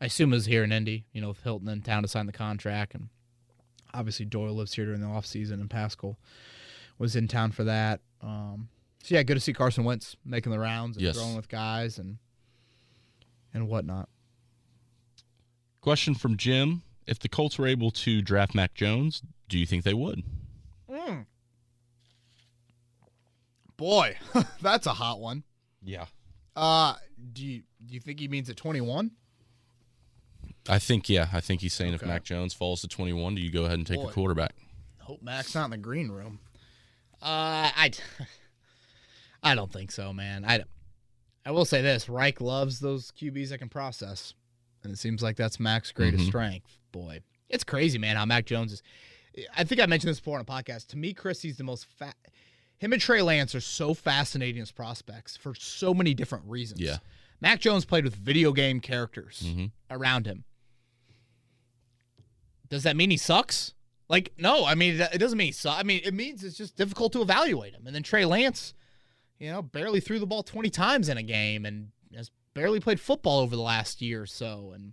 I 0.00 0.06
assume 0.06 0.32
it 0.32 0.36
was 0.36 0.46
here 0.46 0.64
in 0.64 0.72
Indy, 0.72 1.04
you 1.12 1.20
know, 1.20 1.28
with 1.28 1.42
Hilton 1.42 1.68
in 1.68 1.82
town 1.82 2.02
to 2.02 2.08
sign 2.08 2.26
the 2.26 2.32
contract. 2.32 2.94
And 2.94 3.08
obviously 3.92 4.24
Doyle 4.24 4.54
lives 4.54 4.72
here 4.74 4.86
during 4.86 5.00
the 5.02 5.06
offseason, 5.06 5.54
and 5.54 5.68
Pascal 5.68 6.18
was 6.98 7.14
in 7.16 7.28
town 7.28 7.52
for 7.52 7.64
that. 7.64 8.00
Um, 8.22 8.68
so 9.02 9.14
yeah, 9.14 9.22
good 9.22 9.34
to 9.34 9.40
see 9.40 9.52
Carson 9.52 9.84
Wentz 9.84 10.16
making 10.24 10.52
the 10.52 10.58
rounds 10.58 10.96
and 10.96 11.04
Yes. 11.04 11.16
throwing 11.16 11.36
with 11.36 11.48
guys 11.48 11.98
and 11.98 12.18
and 13.52 13.68
whatnot. 13.68 14.08
Question 15.80 16.14
from 16.14 16.36
Jim: 16.36 16.82
If 17.06 17.18
the 17.18 17.28
Colts 17.28 17.58
were 17.58 17.66
able 17.66 17.90
to 17.92 18.20
draft 18.22 18.54
Mac 18.54 18.74
Jones, 18.74 19.22
do 19.48 19.58
you 19.58 19.66
think 19.66 19.84
they 19.84 19.94
would? 19.94 20.22
Boy, 23.76 24.18
that's 24.60 24.86
a 24.86 24.92
hot 24.92 25.20
one. 25.20 25.42
Yeah, 25.82 26.04
Uh, 26.54 26.96
do 27.32 27.46
you 27.46 27.62
do 27.86 27.94
you 27.94 28.00
think 28.00 28.20
he 28.20 28.28
means 28.28 28.50
at 28.50 28.58
twenty 28.58 28.82
one? 28.82 29.12
I 30.68 30.78
think. 30.78 31.08
Yeah, 31.08 31.28
I 31.32 31.40
think 31.40 31.62
he's 31.62 31.72
saying 31.72 31.94
if 31.94 32.04
Mac 32.04 32.22
Jones 32.22 32.52
falls 32.52 32.82
to 32.82 32.88
21, 32.88 33.34
do 33.34 33.40
you 33.40 33.50
go 33.50 33.64
ahead 33.64 33.78
and 33.78 33.86
take 33.86 33.96
Boy. 33.96 34.08
a 34.08 34.12
quarterback? 34.12 34.54
Hope 34.98 35.22
Mac's 35.22 35.54
not 35.54 35.64
in 35.64 35.70
the 35.70 35.78
green 35.78 36.10
room. 36.10 36.38
Uh, 37.22 37.72
I, 37.74 37.90
I 39.42 39.54
don't 39.54 39.72
think 39.72 39.90
so, 39.90 40.12
man. 40.12 40.44
I, 40.44 40.64
I 41.46 41.50
will 41.50 41.64
say 41.64 41.80
this: 41.80 42.08
Reich 42.10 42.42
loves 42.42 42.80
those 42.80 43.10
QBs 43.12 43.48
that 43.48 43.58
can 43.58 43.70
process, 43.70 44.34
and 44.82 44.92
it 44.92 44.96
seems 44.98 45.22
like 45.22 45.36
that's 45.36 45.58
Mac's 45.60 45.92
greatest 45.92 46.24
Mhm. 46.24 46.28
strength. 46.28 46.78
Boy, 46.92 47.20
it's 47.48 47.64
crazy, 47.64 47.98
man. 47.98 48.16
How 48.16 48.24
Mac 48.24 48.46
Jones 48.46 48.72
is. 48.72 48.82
I 49.56 49.64
think 49.64 49.80
I 49.80 49.86
mentioned 49.86 50.10
this 50.10 50.18
before 50.20 50.36
on 50.38 50.42
a 50.42 50.44
podcast. 50.44 50.88
To 50.88 50.96
me, 50.96 51.12
Chris, 51.14 51.42
he's 51.42 51.56
the 51.56 51.64
most 51.64 51.86
fat. 51.86 52.16
Him 52.78 52.92
and 52.92 53.00
Trey 53.00 53.22
Lance 53.22 53.54
are 53.54 53.60
so 53.60 53.94
fascinating 53.94 54.60
as 54.62 54.72
prospects 54.72 55.36
for 55.36 55.54
so 55.54 55.92
many 55.94 56.14
different 56.14 56.46
reasons. 56.46 56.80
Yeah. 56.80 56.96
Mac 57.40 57.60
Jones 57.60 57.84
played 57.84 58.04
with 58.04 58.14
video 58.14 58.52
game 58.52 58.80
characters 58.80 59.40
hmm 59.44 59.66
around 59.90 60.26
him. 60.26 60.44
Does 62.68 62.82
that 62.84 62.96
mean 62.96 63.10
he 63.10 63.16
sucks? 63.16 63.74
Like, 64.08 64.32
no. 64.38 64.64
I 64.64 64.74
mean, 64.74 65.00
it 65.00 65.18
doesn't 65.18 65.38
mean 65.38 65.48
he 65.48 65.52
sucks. 65.52 65.78
I 65.78 65.82
mean, 65.82 66.00
it 66.04 66.14
means 66.14 66.44
it's 66.44 66.56
just 66.56 66.76
difficult 66.76 67.12
to 67.14 67.22
evaluate 67.22 67.74
him. 67.74 67.86
And 67.86 67.94
then 67.94 68.02
Trey 68.02 68.24
Lance, 68.24 68.74
you 69.38 69.50
know, 69.50 69.62
barely 69.62 70.00
threw 70.00 70.18
the 70.18 70.26
ball 70.26 70.42
20 70.42 70.70
times 70.70 71.08
in 71.08 71.16
a 71.16 71.22
game 71.22 71.64
and 71.66 71.88
has 72.14 72.30
barely 72.54 72.80
played 72.80 73.00
football 73.00 73.40
over 73.40 73.56
the 73.56 73.62
last 73.62 74.00
year 74.02 74.22
or 74.22 74.26
so. 74.26 74.72
And 74.74 74.92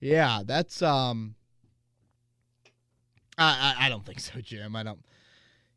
yeah, 0.00 0.42
that's 0.44 0.82
um. 0.82 1.34
I 3.38 3.74
I, 3.78 3.86
I 3.86 3.88
don't 3.88 4.04
think 4.04 4.20
so, 4.20 4.40
Jim. 4.40 4.76
I 4.76 4.82
don't. 4.82 5.04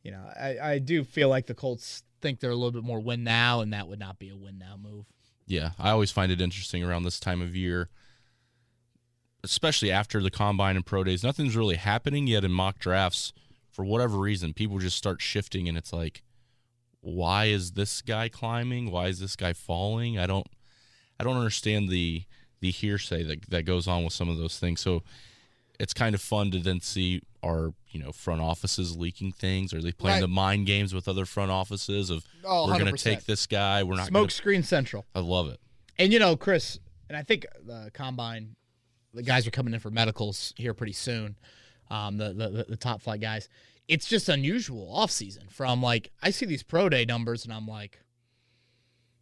You 0.04 0.12
know, 0.12 0.30
I 0.39 0.58
I 0.62 0.80
do 0.80 1.04
feel 1.04 1.30
like 1.30 1.47
the 1.47 1.54
Colts 1.54 2.04
think 2.22 2.39
they're 2.39 2.52
a 2.52 2.56
little 2.56 2.72
bit 2.72 2.84
more 2.84 3.00
win 3.00 3.24
now, 3.24 3.62
and 3.62 3.74
that 3.74 3.88
would 3.88 4.00
not 4.00 4.20
be 4.20 4.30
a 4.30 4.36
win 4.36 4.58
now 4.58 4.76
move. 4.78 5.06
Yeah, 5.45 5.72
I 5.80 5.89
always 5.89 6.12
find 6.12 6.32
it 6.32 6.41
interesting 6.41 6.84
around 6.84 7.04
this 7.04 7.20
time 7.20 7.41
of 7.41 7.56
year, 7.56 7.89
especially 9.43 9.91
after 9.91 10.22
the 10.22 10.30
combine 10.30 10.76
and 10.76 10.86
pro 10.86 11.04
days. 11.04 11.24
Nothing's 11.24 11.56
really 11.56 11.76
happening 11.76 12.28
yet 12.28 12.43
in 12.43 12.52
mock 12.52 12.80
drafts. 12.80 13.34
For 13.72 13.86
whatever 13.86 14.18
reason, 14.18 14.54
people 14.54 14.78
just 14.80 14.97
start 14.97 15.22
shifting, 15.22 15.68
and 15.70 15.78
it's 15.78 15.93
like, 15.93 16.22
why 17.02 17.45
is 17.45 17.72
this 17.72 18.02
guy 18.02 18.30
climbing? 18.30 18.91
Why 18.91 19.08
is 19.08 19.20
this 19.20 19.36
guy 19.36 19.54
falling? 19.54 20.18
I 20.20 20.28
don't, 20.28 20.47
I 21.20 21.24
don't 21.24 21.38
understand 21.38 21.89
the 21.89 22.24
the 22.62 22.72
hearsay 22.72 23.24
that 23.24 23.50
that 23.50 23.64
goes 23.64 23.88
on 23.88 24.04
with 24.04 24.14
some 24.14 24.28
of 24.30 24.38
those 24.38 24.60
things. 24.60 24.82
So 24.82 25.04
it's 25.80 25.93
kind 25.93 26.14
of 26.14 26.22
fun 26.22 26.52
to 26.52 26.60
then 26.60 26.82
see 26.82 27.22
our 27.41 27.74
you 27.89 28.02
know 28.04 28.12
front 28.12 28.41
offices 28.41 28.97
leaking 28.97 29.32
things. 29.32 29.74
Are 29.74 29.82
they 29.82 29.93
playing 29.93 30.16
Right. 30.16 30.22
the 30.22 30.28
mind 30.28 30.66
games 30.66 30.93
with 30.93 31.08
other 31.08 31.26
front 31.26 31.52
offices 31.52 32.10
of 32.10 32.26
Oh, 32.43 32.68
we're 32.68 32.78
going 32.80 32.93
to 32.93 33.02
take 33.02 33.26
this 33.26 33.47
guy? 33.47 33.84
We're 33.84 33.95
not. 33.95 34.08
Smoke 34.08 34.24
Gonna, 34.24 34.32
screen 34.32 34.64
central. 34.64 35.06
I 35.16 35.20
love 35.22 35.47
it. 35.50 35.60
And 35.97 36.12
you 36.12 36.20
know, 36.20 36.36
Chris, 36.36 36.80
and 37.08 37.18
I 37.18 37.24
think 37.24 37.45
the 37.66 37.91
combine, 37.93 38.56
the 39.14 39.24
guys 39.24 39.47
are 39.47 39.52
coming 39.52 39.74
in 39.74 39.80
for 39.80 39.89
medicals 39.89 40.54
here 40.58 40.74
pretty 40.74 40.93
soon. 40.93 41.38
Um, 41.89 42.18
the, 42.18 42.34
the 42.34 42.66
the 42.70 42.78
top 42.78 43.02
flight 43.02 43.22
guys. 43.22 43.47
It's 43.90 44.08
just 44.08 44.30
unusual 44.30 44.88
off 44.94 45.12
season. 45.12 45.48
From 45.50 45.82
like 45.82 46.12
I 46.22 46.30
see 46.30 46.46
these 46.46 46.64
pro 46.64 46.88
day 46.88 47.04
numbers 47.04 47.44
and 47.44 47.54
I'm 47.54 47.68
like, 47.68 48.00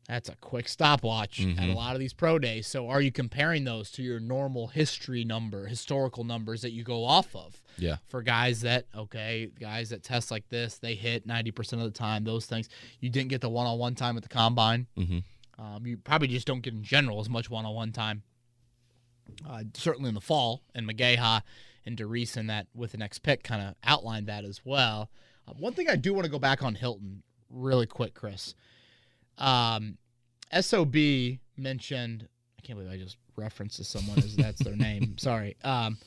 that's 0.08 0.30
a 0.30 0.36
quick 0.36 0.68
stopwatch 0.70 1.42
at 1.58 1.68
a 1.70 1.74
lot 1.74 1.94
of 1.96 2.00
these 2.00 2.14
pro 2.14 2.38
days. 2.40 2.68
So 2.68 2.88
are 2.88 3.02
you 3.02 3.12
comparing 3.12 3.64
those 3.64 3.90
to 3.92 4.04
your 4.04 4.20
normal 4.20 4.68
history 4.68 5.24
number, 5.26 5.68
historical 5.68 6.24
numbers 6.24 6.62
that 6.62 6.72
you 6.72 6.84
go 6.84 7.04
off 7.04 7.36
of? 7.36 7.62
Yeah. 7.78 7.98
For 8.08 8.22
guys 8.22 8.62
that 8.62 8.86
okay, 8.96 9.50
guys 9.60 9.90
that 9.90 10.04
test 10.04 10.32
like 10.32 10.48
this, 10.50 10.78
they 10.78 10.96
hit 10.96 11.26
ninety 11.26 11.52
percent 11.52 11.82
of 11.82 11.92
the 11.92 11.98
time. 11.98 12.24
Those 12.26 12.46
things 12.46 12.70
you 13.00 13.10
didn't 13.10 13.30
get 13.30 13.42
the 13.42 13.50
one 13.50 13.68
on 13.68 13.80
one 13.80 13.96
time 13.96 14.16
at 14.18 14.24
the 14.24 14.30
combine. 14.30 14.88
hmm 14.96 15.20
Um, 15.58 15.88
you 15.88 15.98
probably 15.98 16.28
just 16.28 16.46
don't 16.48 16.62
get 16.62 16.74
in 16.74 16.84
general 16.84 17.20
as 17.20 17.30
much 17.30 17.50
one-on-one 17.50 17.92
time. 17.92 18.22
Uh, 19.48 19.64
certainly 19.74 20.08
in 20.10 20.16
the 20.16 20.22
fall, 20.22 20.62
and 20.74 20.88
McGaha 20.88 21.42
and 21.88 21.98
DeReese 21.98 22.36
and 22.36 22.50
that 22.50 22.68
with 22.76 22.92
the 22.92 22.98
next 22.98 23.20
pick 23.20 23.44
kind 23.44 23.62
of 23.62 23.76
outlined 23.84 24.28
that 24.28 24.46
as 24.46 24.62
well. 24.64 25.10
Uh, 25.48 25.54
one 25.58 25.74
thing 25.74 25.90
I 25.90 25.96
do 25.96 26.14
want 26.14 26.26
to 26.26 26.32
go 26.32 26.38
back 26.38 26.62
on 26.62 26.76
Hilton 26.76 27.24
really 27.50 27.88
quick, 27.88 28.14
Chris. 28.14 28.54
Um, 29.38 29.98
Sob 30.62 30.96
mentioned. 31.56 32.28
I 32.60 32.62
can't 32.62 32.78
believe 32.78 32.92
I 32.92 32.98
just 32.98 33.18
referenced 33.38 33.78
to 33.78 33.84
someone 33.84 34.18
as 34.20 34.36
that's 34.36 34.64
their 34.64 34.76
name. 34.76 35.18
Sorry. 35.18 35.56
Um, 35.64 35.98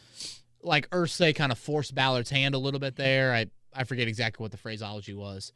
like 0.63 0.91
Irsay 0.91 1.35
kind 1.35 1.51
of 1.51 1.59
forced 1.59 1.95
Ballard's 1.95 2.31
hand 2.31 2.55
a 2.55 2.59
little 2.59 2.81
bit 2.81 2.97
there. 2.97 3.33
I 3.33 3.47
I 3.73 3.85
forget 3.85 4.09
exactly 4.09 4.45
what 4.45 4.51
the 4.51 4.59
phraseology 4.59 5.15
was. 5.15 5.53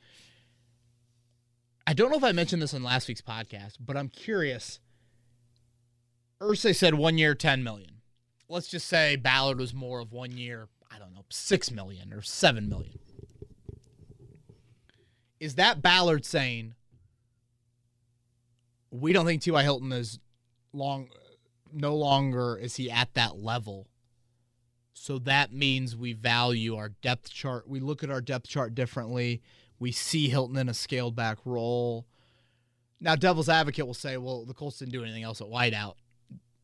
I 1.86 1.92
don't 1.92 2.10
know 2.10 2.16
if 2.16 2.24
I 2.24 2.32
mentioned 2.32 2.62
this 2.62 2.72
in 2.72 2.82
last 2.82 3.08
week's 3.08 3.20
podcast, 3.20 3.74
but 3.78 3.96
I'm 3.96 4.08
curious. 4.08 4.80
Irsay 6.40 6.74
said 6.74 6.94
one 6.94 7.18
year, 7.18 7.34
ten 7.34 7.62
million. 7.62 7.93
Let's 8.54 8.68
just 8.68 8.86
say 8.86 9.16
Ballard 9.16 9.58
was 9.58 9.74
more 9.74 9.98
of 9.98 10.12
one 10.12 10.36
year, 10.36 10.68
I 10.88 11.00
don't 11.00 11.12
know, 11.12 11.24
six 11.28 11.72
million 11.72 12.12
or 12.12 12.22
seven 12.22 12.68
million. 12.68 13.00
Is 15.40 15.56
that 15.56 15.82
Ballard 15.82 16.24
saying 16.24 16.74
we 18.92 19.12
don't 19.12 19.26
think 19.26 19.42
T.Y. 19.42 19.60
Hilton 19.64 19.90
is 19.90 20.20
long 20.72 21.08
no 21.72 21.96
longer 21.96 22.56
is 22.56 22.76
he 22.76 22.88
at 22.88 23.12
that 23.14 23.36
level 23.36 23.88
So 24.92 25.18
that 25.18 25.52
means 25.52 25.96
we 25.96 26.12
value 26.12 26.76
our 26.76 26.90
depth 26.90 27.30
chart. 27.30 27.68
We 27.68 27.80
look 27.80 28.04
at 28.04 28.10
our 28.10 28.20
depth 28.20 28.46
chart 28.46 28.76
differently. 28.76 29.42
We 29.80 29.90
see 29.90 30.28
Hilton 30.28 30.56
in 30.58 30.68
a 30.68 30.74
scaled 30.74 31.16
back 31.16 31.38
role. 31.44 32.06
Now, 33.00 33.16
Devil's 33.16 33.48
Advocate 33.48 33.84
will 33.84 33.94
say, 33.94 34.16
well, 34.16 34.44
the 34.44 34.54
Colts 34.54 34.78
didn't 34.78 34.92
do 34.92 35.02
anything 35.02 35.24
else 35.24 35.40
at 35.40 35.48
wideout 35.48 35.94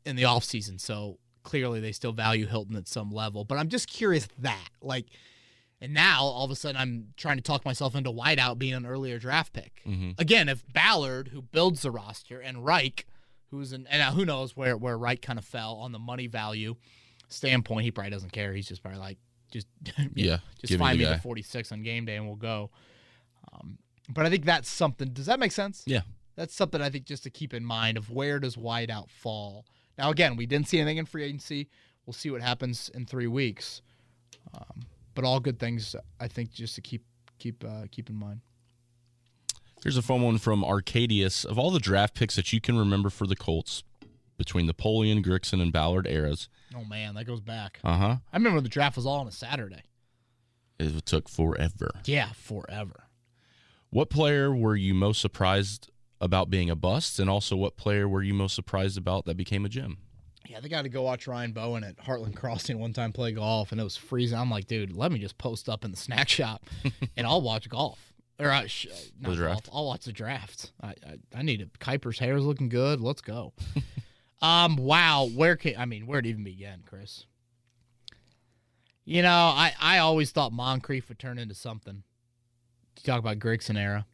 in 0.07 0.15
the 0.15 0.23
offseason. 0.23 0.81
So 0.81 1.19
clearly 1.43 1.81
they 1.81 1.93
still 1.93 2.13
value 2.13 2.47
Hilton 2.47 2.77
at 2.77 2.89
some 2.89 3.11
level. 3.11 3.45
But 3.45 3.59
I'm 3.59 3.69
just 3.69 3.89
curious 3.89 4.29
that, 4.39 4.69
like, 4.83 5.07
and 5.81 5.95
now 5.95 6.23
all 6.25 6.45
of 6.45 6.51
a 6.51 6.57
sudden 6.57 6.77
I'm 6.81 7.09
trying 7.17 7.37
to 7.37 7.43
talk 7.43 7.65
myself 7.65 7.95
into 7.95 8.11
Whiteout 8.11 8.59
being 8.59 8.75
an 8.75 8.85
earlier 8.87 9.19
draft 9.19 9.53
pick. 9.53 9.83
Mhm. 9.87 10.19
Again, 10.21 10.49
if 10.49 10.63
Ballard, 10.73 11.29
who 11.29 11.41
builds 11.43 11.83
the 11.83 11.91
roster, 11.91 12.41
and 12.41 12.65
Reich, 12.65 13.07
who's 13.51 13.73
an, 13.73 13.87
and 13.89 14.01
now 14.01 14.13
who 14.13 14.25
knows 14.25 14.57
where, 14.57 14.77
where 14.77 14.97
Reich 14.99 15.23
kind 15.23 15.39
of 15.39 15.45
fell 15.45 15.75
on 15.77 15.93
the 15.93 15.99
money 15.99 16.27
value 16.27 16.77
standpoint, 17.29 17.85
he 17.85 17.91
probably 17.91 18.11
doesn't 18.11 18.33
care. 18.33 18.53
He's 18.53 18.69
just 18.69 18.83
probably 18.83 19.01
like, 19.01 19.19
just, 19.51 19.67
know, 19.99 20.05
Yeah, 20.15 20.39
just 20.61 20.71
give 20.71 20.81
me 20.81 20.87
find 20.87 21.01
the 21.01 21.05
me 21.07 21.11
the 21.13 21.19
46 21.19 21.73
on 21.73 21.83
game 21.83 22.05
day 22.05 22.17
and 22.17 22.27
we'll 22.27 22.37
go. 22.37 22.71
Um, 23.53 23.79
but 24.09 24.27
I 24.27 24.31
think 24.31 24.45
that's 24.45 24.69
something. 24.69 25.09
Does 25.13 25.27
that 25.27 25.41
make 25.41 25.53
sense? 25.53 25.83
Yeah. 25.87 26.03
That's 26.37 26.55
something 26.55 26.81
I 26.81 26.91
think 26.91 27.05
just 27.07 27.23
to 27.25 27.31
keep 27.31 27.53
in 27.55 27.65
mind 27.65 27.97
of 27.99 28.11
where 28.11 28.39
does 28.39 28.57
wideout 28.57 29.11
fall. 29.11 29.67
Now, 30.01 30.11
again, 30.11 30.35
we 30.37 30.47
didn't 30.47 30.67
see 30.67 30.79
anything 30.79 30.97
in 30.97 31.05
free 31.05 31.25
agency. 31.25 31.69
We'll 32.07 32.15
see 32.15 32.31
what 32.31 32.41
happens 32.41 32.89
in 32.95 33.05
three 33.05 33.27
weeks. 33.27 33.83
Um, 34.55 34.87
but 35.15 35.25
all 35.27 35.41
good 35.41 35.59
things, 35.59 35.95
I 36.19 36.27
think, 36.27 36.53
just 36.55 36.75
to 36.77 36.81
keep 36.81 37.05
keep 37.39 37.63
uh, 37.63 37.83
keep 37.91 38.09
in 38.09 38.17
mind. 38.17 38.41
Here's 39.83 39.99
a 39.99 40.03
fun 40.03 40.23
one 40.23 40.39
from 40.39 40.65
Arcadius. 40.65 41.45
Of 41.45 41.59
all 41.59 41.71
the 41.71 41.79
draft 41.79 42.15
picks 42.15 42.35
that 42.37 42.51
you 42.51 42.63
can 42.63 42.79
remember 42.79 43.11
for 43.11 43.27
the 43.27 43.37
Colts, 43.37 43.83
between 44.39 44.65
Napoleon, 44.65 45.23
Grigson, 45.23 45.61
and 45.61 45.71
Ballard 45.71 46.07
eras, 46.07 46.49
Oh 46.75 46.85
man, 46.85 47.15
that 47.17 47.27
goes 47.27 47.41
back. 47.43 47.79
uh 47.85 47.97
huh, 47.99 48.17
I 48.33 48.37
remember 48.39 48.63
the 48.63 48.71
draft 48.71 48.97
was 48.97 49.05
all 49.05 49.21
on 49.21 49.27
a 49.27 49.33
Saturday. 49.33 49.83
it 50.79 51.05
took 51.05 51.29
forever. 51.29 51.91
Yeah, 52.07 52.31
forever. 52.33 53.05
What 53.91 54.09
player 54.09 54.55
were 54.55 54.77
you 54.77 54.95
most 54.95 55.21
surprised 55.21 55.90
about 56.21 56.51
being 56.51 56.71
a 56.71 56.77
bust, 56.77 57.19
and 57.19 57.31
also 57.31 57.57
what 57.57 57.77
player 57.77 58.09
were 58.09 58.23
you 58.23 58.35
most 58.35 58.55
surprised 58.55 58.99
about 58.99 59.25
that 59.25 59.37
became 59.37 59.65
a 59.65 59.69
gem? 59.69 59.99
Yeah, 60.49 60.61
they 60.61 60.69
got 60.69 60.83
to 60.83 60.89
go 60.89 61.03
watch 61.03 61.27
Ryan 61.27 61.53
Bowen 61.53 61.85
at 61.85 61.97
Heartland 61.99 62.35
Crossing 62.35 62.79
one 62.79 62.93
time 62.93 63.13
play 63.13 63.33
golf, 63.33 63.73
and 63.73 63.81
it 63.81 63.85
was 63.85 63.97
freezing. 63.97 64.39
I'm 64.39 64.51
like, 64.51 64.67
dude, 64.67 64.93
let 64.93 65.13
me 65.13 65.19
just 65.19 65.39
post 65.39 65.69
up 65.69 65.85
in 65.85 65.91
the 65.91 65.97
snack 65.97 66.29
shop, 66.29 66.65
and 67.17 67.27
I'll 67.27 67.43
watch 67.43 67.69
golf. 67.69 67.99
Or 68.39 68.51
uh, 68.51 68.67
sh- 68.67 68.87
uh, 68.91 69.29
not 69.29 69.39
golf. 69.39 69.69
I'll 69.73 69.87
watch 69.87 70.07
the 70.07 70.13
draft. 70.13 70.73
I, 70.83 70.89
I 70.89 71.19
I 71.37 71.43
need 71.43 71.61
it. 71.61 71.79
Kiper's 71.79 72.19
hair's 72.19 72.43
looking 72.43 72.69
good. 72.69 73.01
Let's 73.01 73.21
go. 73.21 73.53
um. 74.43 74.77
Wow. 74.77 75.29
Where 75.35 75.57
can 75.57 75.75
I 75.77 75.85
mean? 75.85 76.07
Where 76.07 76.23
to 76.23 76.29
even 76.29 76.43
begin, 76.43 76.83
Chris? 76.87 77.27
You 79.05 79.23
know, 79.23 79.29
I 79.29 79.75
I 79.81 79.99
always 79.99 80.31
thought 80.31 80.53
Moncrief 80.53 81.09
would 81.11 81.19
turn 81.19 81.39
into 81.39 81.55
something. 81.55 82.03
You 82.97 83.03
talk 83.05 83.19
about 83.19 83.39
Grigson 83.39 83.79
era. 83.79 84.07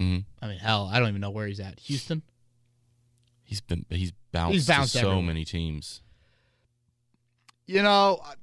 Mhm. 0.00 0.24
I 0.40 0.48
mean, 0.48 0.58
hell, 0.58 0.88
I 0.90 0.98
don't 0.98 1.08
even 1.08 1.20
know 1.20 1.30
where 1.30 1.46
he's 1.46 1.60
at. 1.60 1.78
Houston. 1.80 2.22
He's 3.44 3.60
been 3.60 3.84
he's 3.90 4.12
bounced, 4.32 4.52
He's 4.54 4.66
bounced 4.66 4.92
to 4.92 4.98
so 5.00 5.06
everywhere. 5.10 5.26
many 5.26 5.44
teams. 5.44 6.02
You 7.66 7.82
know, 7.82 8.20
I- 8.24 8.34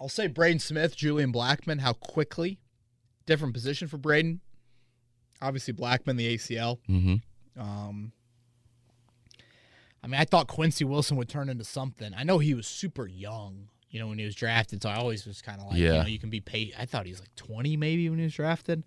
I'll 0.00 0.08
say 0.08 0.26
Braden 0.26 0.58
Smith, 0.58 0.96
Julian 0.96 1.32
Blackmon, 1.32 1.80
how 1.80 1.92
quickly. 1.92 2.58
Different 3.26 3.54
position 3.54 3.88
for 3.88 3.96
Braden. 3.96 4.40
Obviously, 5.40 5.72
Blackmon, 5.74 6.16
the 6.16 6.26
ACL. 6.36 6.78
Mm-hmm. 6.88 7.60
Um, 7.60 8.12
I 10.02 10.06
mean, 10.06 10.20
I 10.20 10.24
thought 10.24 10.48
Quincy 10.48 10.84
Wilson 10.84 11.16
would 11.16 11.28
turn 11.28 11.48
into 11.48 11.64
something. 11.64 12.12
I 12.14 12.24
know 12.24 12.38
he 12.38 12.54
was 12.54 12.66
super 12.66 13.06
young, 13.06 13.68
you 13.88 13.98
know, 13.98 14.08
when 14.08 14.18
he 14.18 14.24
was 14.24 14.34
drafted. 14.34 14.82
So 14.82 14.90
I 14.90 14.96
always 14.96 15.24
was 15.26 15.40
kind 15.40 15.60
of 15.60 15.68
like, 15.68 15.78
you 15.78 15.88
know, 16.02 16.06
you 16.06 16.18
can 16.18 16.28
be 16.30 16.40
paid. 16.40 16.74
I 16.78 16.84
thought 16.86 17.06
he 17.06 17.12
was 17.12 17.20
like 17.20 17.34
20 17.36 17.76
maybe 17.76 18.08
when 18.10 18.18
he 18.18 18.24
was 18.24 18.34
drafted. 18.34 18.84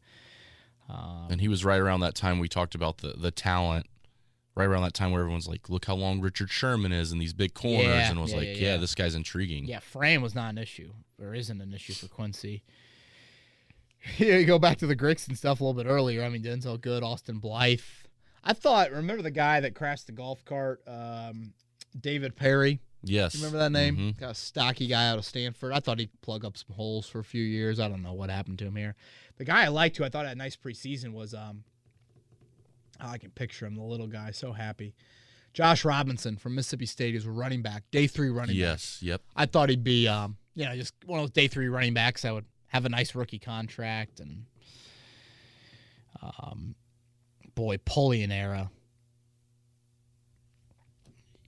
Um, 0.90 1.28
And 1.30 1.42
he 1.42 1.48
was 1.48 1.66
right 1.66 1.80
around 1.80 2.00
that 2.02 2.16
time 2.16 2.40
we 2.40 2.48
talked 2.48 2.76
about 2.76 3.00
the 3.00 3.10
the 3.10 3.32
talent. 3.32 3.88
Right 4.56 4.66
around 4.66 4.82
that 4.84 4.96
time 4.96 5.12
where 5.12 5.22
everyone's 5.22 5.48
like, 5.48 5.70
"Look 5.70 5.86
how 5.86 5.94
long 5.94 6.20
Richard 6.20 6.50
Sherman 6.50 6.92
is 6.92 7.12
in 7.12 7.20
these 7.20 7.34
big 7.34 7.54
corners," 7.54 7.86
Yeah, 7.86 8.10
and 8.10 8.20
was 8.20 8.32
yeah, 8.32 8.38
like, 8.38 8.48
yeah, 8.48 8.54
yeah, 8.54 8.78
this 8.78 8.96
guy's 8.96 9.14
intriguing." 9.14 9.66
Yeah, 9.66 9.78
frame 9.80 10.24
was 10.24 10.34
not 10.34 10.50
an 10.50 10.58
issue, 10.58 10.94
or 11.22 11.36
isn't 11.36 11.62
an 11.62 11.74
issue 11.76 11.94
for 11.94 12.08
Quincy. 12.08 12.64
Yeah, 14.18 14.36
you 14.38 14.46
go 14.46 14.58
back 14.58 14.78
to 14.78 14.88
the 14.88 14.96
Grigson 14.96 15.38
stuff 15.38 15.62
a 15.62 15.64
little 15.64 15.80
bit 15.82 15.88
earlier. 15.88 16.24
I 16.24 16.30
mean, 16.30 16.42
Denzelle 16.42 16.82
Good, 16.82 17.04
Austin 17.04 17.38
Blythe. 17.38 17.82
I 18.44 18.54
thought, 18.54 18.92
remember 18.92 19.22
the 19.22 19.30
guy 19.30 19.60
that 19.60 19.76
crashed 19.76 20.08
the 20.08 20.14
golf 20.14 20.44
cart, 20.44 20.82
um, 20.88 21.54
David 22.00 22.36
Parry? 22.36 22.80
Yes. 23.04 23.36
You 23.36 23.42
remember 23.42 23.60
that 23.60 23.72
name? 23.72 23.96
Mhm. 23.96 24.18
Got 24.20 24.32
a 24.32 24.36
stocky 24.36 24.88
guy 24.88 25.08
out 25.10 25.20
of 25.20 25.26
Stanford. 25.26 25.72
I 25.72 25.80
thought 25.80 26.00
he'd 26.00 26.22
plug 26.22 26.44
up 26.44 26.58
some 26.58 26.76
holes 26.76 27.08
for 27.08 27.20
a 27.20 27.24
few 27.24 27.44
years. 27.44 27.80
I 27.80 27.88
don't 27.90 28.02
know 28.02 28.14
what 28.14 28.30
happened 28.30 28.58
to 28.60 28.66
him 28.66 28.76
here. 28.76 28.96
The 29.38 29.46
guy 29.46 29.66
I 29.66 29.68
liked, 29.68 29.98
who 29.98 30.04
I 30.04 30.10
thought 30.10 30.26
had 30.26 30.36
a 30.36 30.38
nice 30.38 30.56
preseason, 30.56 31.14
was 31.14 31.34
um, 31.34 31.64
oh, 33.02 33.08
I 33.10 33.18
can 33.18 33.30
picture 33.32 33.66
him, 33.66 33.76
the 33.76 33.84
little 33.84 34.08
guy, 34.08 34.32
so 34.32 34.52
happy. 34.52 34.96
Josh 35.54 35.86
Robinson 35.86 36.38
from 36.38 36.56
Mississippi 36.56 36.86
State 36.86 37.16
is 37.16 37.26
a 37.26 37.32
running 37.32 37.62
back, 37.62 37.84
day 37.92 38.08
three 38.08 38.30
running 38.30 38.56
back. 38.56 38.60
Yes. 38.60 39.00
Yep. 39.02 39.22
I 39.36 39.46
thought 39.46 39.70
he'd 39.70 39.84
be, 39.84 40.08
um, 40.08 40.38
you 40.56 40.66
know, 40.66 40.76
just 40.76 40.94
one 41.06 41.20
of 41.20 41.24
those 41.24 41.32
day 41.32 41.48
three 41.48 41.68
running 41.68 41.94
backs 41.94 42.24
that 42.24 42.34
would 42.34 42.46
have 42.68 42.86
a 42.86 42.90
nice 42.90 43.16
rookie 43.16 43.40
contract 43.40 44.20
and, 44.20 44.46
um, 46.22 46.76
boy, 47.56 47.78
Polian 47.78 48.32
era. 48.32 48.70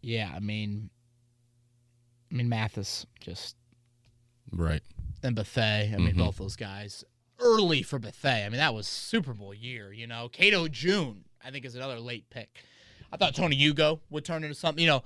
Yeah, 0.01 0.31
I 0.33 0.39
mean, 0.39 0.89
I 2.31 2.35
mean 2.35 2.49
Mathis 2.49 3.05
just 3.19 3.55
Right. 4.51 4.81
and 5.23 5.35
Bethea. 5.35 5.93
I 5.93 5.97
mean, 5.97 6.13
Mhm. 6.15 6.17
both 6.17 6.37
those 6.37 6.55
guys 6.55 7.03
early 7.39 7.81
for 7.83 7.99
Bethea. 7.99 8.45
I 8.45 8.49
mean, 8.49 8.57
that 8.59 8.73
was 8.73 8.87
Super 8.87 9.33
Bowl 9.33 9.53
year. 9.53 9.91
You 9.93 10.07
know, 10.07 10.29
Cato 10.29 10.67
June 10.67 11.25
I 11.43 11.51
think 11.51 11.65
is 11.65 11.75
another 11.75 11.99
late 11.99 12.29
pick. 12.29 12.49
I 13.11 13.17
thought 13.17 13.33
Tony 13.33 13.57
Ugoh 13.57 13.99
would 14.09 14.25
turn 14.25 14.43
into 14.43 14.55
something. 14.55 14.81
You 14.83 14.89
know, 14.89 15.03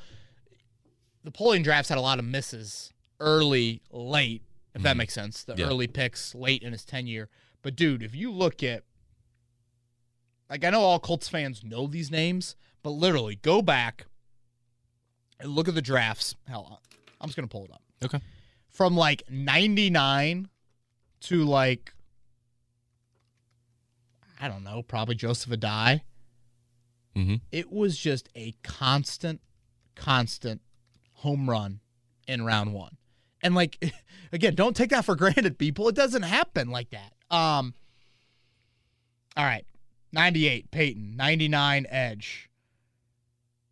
the 1.24 1.32
Polian 1.32 1.64
drafts 1.64 1.90
had 1.90 1.98
a 1.98 2.02
lot 2.02 2.20
of 2.20 2.26
misses 2.26 2.92
early, 3.20 3.82
late. 3.92 4.42
If 4.76 4.82
that 4.82 4.96
Mhm. 4.96 4.98
makes 4.98 5.14
sense, 5.14 5.44
the 5.44 5.56
Yeah. 5.56 5.66
early 5.68 5.88
picks 5.88 6.34
late 6.34 6.64
in 6.64 6.72
his 6.74 6.84
tenure. 6.84 7.30
But 7.62 7.76
dude, 7.76 8.02
if 8.04 8.16
you 8.16 8.32
look 8.32 8.64
at 8.64 8.84
like 10.50 10.64
I 10.64 10.70
know 10.72 10.82
all 10.82 11.00
Colts 11.00 11.30
fans 11.30 11.64
know 11.64 11.88
these 11.88 12.12
names, 12.12 12.56
but 12.82 12.90
literally 12.92 13.36
go 13.36 13.62
back 13.62 14.06
and 15.40 15.52
look 15.56 15.68
at 15.68 15.76
the 15.76 15.82
drafts. 15.82 16.36
Hell, 16.48 16.82
I'm 17.22 17.28
just 17.30 17.36
gonna 17.36 17.48
pull 17.48 17.66
it 17.66 17.72
up 17.72 17.82
Okay. 18.04 18.20
from 18.70 18.96
like 18.98 19.24
99 19.30 20.50
to 21.22 21.44
like 21.46 21.94
I 24.44 24.50
don't 24.50 24.66
know, 24.66 24.84
probably 24.84 25.16
Joseph 25.16 25.58
Addai. 25.58 26.02
Mm-hmm. 27.16 27.36
It 27.50 27.72
was 27.72 27.98
just 27.98 28.28
a 28.36 28.54
constant, 28.62 29.40
constant 29.96 30.60
home 31.14 31.50
run 31.50 31.80
in 32.28 32.44
round 32.44 32.74
one. 32.74 32.98
And 33.42 33.56
like 33.56 33.82
again, 34.34 34.54
don't 34.54 34.76
take 34.76 34.90
that 34.90 35.06
for 35.06 35.16
granted, 35.16 35.58
people. 35.58 35.88
It 35.88 35.96
doesn't 35.96 36.24
happen 36.24 36.70
like 36.72 36.90
that. 36.90 37.14
Um 37.34 37.74
all 39.38 39.46
right. 39.46 39.66
98, 40.12 40.72
Peyton. 40.72 41.16
99, 41.16 41.86
Edge. 41.90 42.50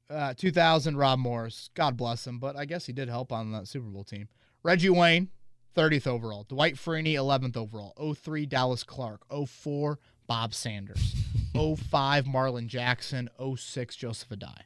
Uh, 0.09 0.33
2000, 0.33 0.95
Rob 0.95 1.19
Morris. 1.19 1.69
God 1.75 1.97
bless 1.97 2.25
him, 2.25 2.39
but 2.39 2.55
I 2.55 2.63
guess 2.63 2.85
he 2.85 2.93
did 2.93 3.09
help 3.09 3.33
on 3.33 3.51
that 3.51 3.67
Super 3.67 3.87
Bowl 3.87 4.05
team. 4.05 4.29
Reggie 4.63 4.89
Wayne, 4.89 5.31
30th 5.75 6.07
overall. 6.07 6.45
Dwight 6.47 6.75
Freeney, 6.75 7.13
11th 7.15 7.57
overall. 7.57 7.93
03, 8.15 8.45
Dallas 8.45 8.83
Clark. 8.83 9.21
04, 9.29 9.99
Bob 10.31 10.53
Sanders. 10.53 11.13
05, 11.53 12.23
Marlon 12.23 12.67
Jackson. 12.67 13.29
06, 13.37 13.97
Joseph 13.97 14.29
Addai. 14.29 14.61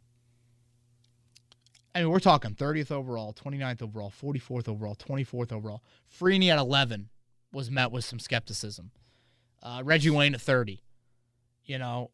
I 1.95 2.01
mean, 2.01 2.11
we're 2.11 2.19
talking 2.19 2.53
30th 2.53 2.91
overall, 2.91 3.33
29th 3.33 3.81
overall, 3.81 4.13
44th 4.15 4.69
overall, 4.69 4.95
24th 4.95 5.51
overall. 5.51 5.81
Freeney 6.21 6.49
at 6.49 6.59
11 6.59 7.09
was 7.51 7.71
met 7.71 7.91
with 7.91 8.05
some 8.05 8.19
skepticism. 8.19 8.91
Uh, 9.63 9.81
Reggie 9.83 10.11
Wayne 10.11 10.35
at 10.35 10.41
30. 10.41 10.83
You 11.63 11.79
know, 11.79 12.11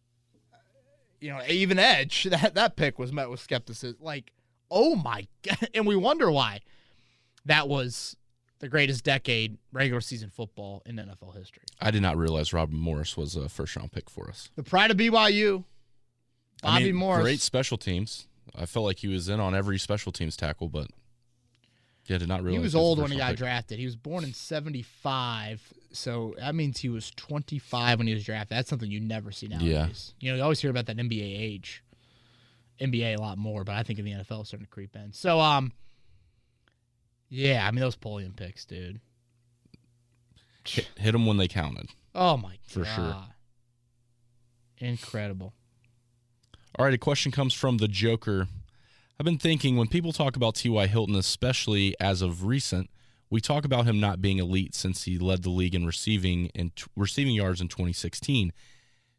you 1.19 1.31
know, 1.31 1.41
even 1.45 1.77
Edge, 1.77 2.23
that, 2.31 2.55
that 2.55 2.77
pick 2.77 2.97
was 2.97 3.11
met 3.11 3.29
with 3.29 3.41
skepticism. 3.41 3.97
Like, 3.99 4.31
oh 4.69 4.95
my 4.95 5.27
God. 5.43 5.67
And 5.73 5.85
we 5.85 5.97
wonder 5.97 6.31
why 6.31 6.61
that 7.43 7.67
was 7.67 8.15
the 8.61 8.69
greatest 8.69 9.03
decade 9.03 9.57
regular 9.73 9.99
season 10.01 10.29
football 10.29 10.81
in 10.85 10.95
NFL 10.95 11.35
history. 11.35 11.63
I 11.81 11.91
did 11.91 12.01
not 12.01 12.15
realize 12.15 12.53
Robin 12.53 12.77
Morris 12.77 13.17
was 13.17 13.35
a 13.35 13.49
first 13.49 13.75
round 13.75 13.91
pick 13.91 14.09
for 14.09 14.29
us. 14.29 14.49
The 14.55 14.63
pride 14.63 14.91
of 14.91 14.97
BYU, 14.97 15.65
Bobby 16.61 16.83
I 16.83 16.85
mean, 16.85 16.95
Morris. 16.95 17.23
Great 17.23 17.39
special 17.41 17.77
teams. 17.77 18.27
I 18.55 18.65
felt 18.65 18.85
like 18.85 18.99
he 18.99 19.07
was 19.07 19.29
in 19.29 19.39
on 19.39 19.55
every 19.55 19.77
special 19.77 20.11
teams 20.11 20.37
tackle, 20.37 20.69
but 20.69 20.87
yeah, 22.05 22.17
did 22.17 22.27
not 22.27 22.43
realize 22.43 22.59
He 22.59 22.63
was 22.63 22.75
old 22.75 22.99
when 22.99 23.11
he 23.11 23.17
got 23.17 23.31
pick. 23.31 23.37
drafted. 23.37 23.79
He 23.79 23.85
was 23.85 23.95
born 23.95 24.23
in 24.23 24.33
75. 24.33 25.61
So 25.91 26.35
that 26.37 26.55
means 26.55 26.79
he 26.79 26.89
was 26.89 27.11
25 27.15 27.97
when 27.99 28.07
he 28.07 28.13
was 28.13 28.23
drafted. 28.23 28.57
That's 28.57 28.69
something 28.69 28.89
you 28.89 28.99
never 28.99 29.31
see 29.31 29.47
nowadays. 29.47 30.13
You 30.19 30.31
know, 30.31 30.37
you 30.37 30.43
always 30.43 30.59
hear 30.59 30.69
about 30.71 30.85
that 30.87 30.97
NBA 30.97 31.39
age. 31.39 31.83
NBA 32.79 33.17
a 33.17 33.21
lot 33.21 33.37
more, 33.37 33.63
but 33.63 33.75
I 33.75 33.83
think 33.83 33.99
in 33.99 34.05
the 34.05 34.11
NFL 34.11 34.41
it's 34.41 34.49
starting 34.49 34.65
to 34.65 34.71
creep 34.71 34.95
in. 34.95 35.13
So, 35.13 35.39
um, 35.39 35.71
Yeah, 37.33 37.65
I 37.65 37.71
mean 37.71 37.79
those 37.79 37.95
Polian 37.95 38.35
picks, 38.35 38.65
dude. 38.65 38.99
Hit, 40.67 40.87
hit 40.97 41.13
them 41.13 41.25
when 41.25 41.37
they 41.37 41.47
counted. 41.47 41.87
Oh 42.13 42.35
my 42.35 42.57
For 42.67 42.83
god. 42.83 42.95
sure. 42.95 43.15
Incredible. 44.77 45.53
All 46.77 46.85
right, 46.85 46.93
a 46.93 46.97
question 46.97 47.31
comes 47.31 47.53
from 47.53 47.77
the 47.77 47.87
Joker. 47.87 48.47
I've 49.17 49.25
been 49.25 49.37
thinking 49.37 49.77
when 49.77 49.87
people 49.87 50.11
talk 50.11 50.35
about 50.35 50.55
T.Y. 50.55 50.87
Hilton, 50.87 51.15
especially 51.15 51.95
as 52.01 52.21
of 52.21 52.45
recent, 52.45 52.89
we 53.29 53.39
talk 53.39 53.63
about 53.63 53.85
him 53.85 53.99
not 53.99 54.21
being 54.21 54.39
elite 54.39 54.75
since 54.75 55.03
he 55.03 55.17
led 55.17 55.43
the 55.43 55.49
league 55.49 55.75
in 55.75 55.85
receiving 55.85 56.51
and 56.53 56.75
t- 56.75 56.83
receiving 56.97 57.33
yards 57.33 57.61
in 57.61 57.69
2016. 57.69 58.51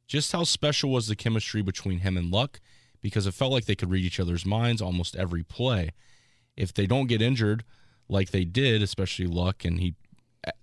Just 0.06 0.32
how 0.32 0.44
special 0.44 0.90
was 0.90 1.06
the 1.06 1.16
chemistry 1.16 1.62
between 1.62 2.00
him 2.00 2.18
and 2.18 2.30
Luck? 2.30 2.60
Because 3.00 3.26
it 3.26 3.32
felt 3.34 3.52
like 3.52 3.64
they 3.64 3.74
could 3.74 3.90
read 3.90 4.04
each 4.04 4.20
other's 4.20 4.44
minds 4.44 4.82
almost 4.82 5.16
every 5.16 5.42
play. 5.42 5.92
If 6.56 6.74
they 6.74 6.86
don't 6.86 7.06
get 7.06 7.22
injured 7.22 7.64
like 8.08 8.30
they 8.30 8.44
did, 8.44 8.82
especially 8.82 9.26
Luck, 9.26 9.64
and 9.64 9.80
he, 9.80 9.94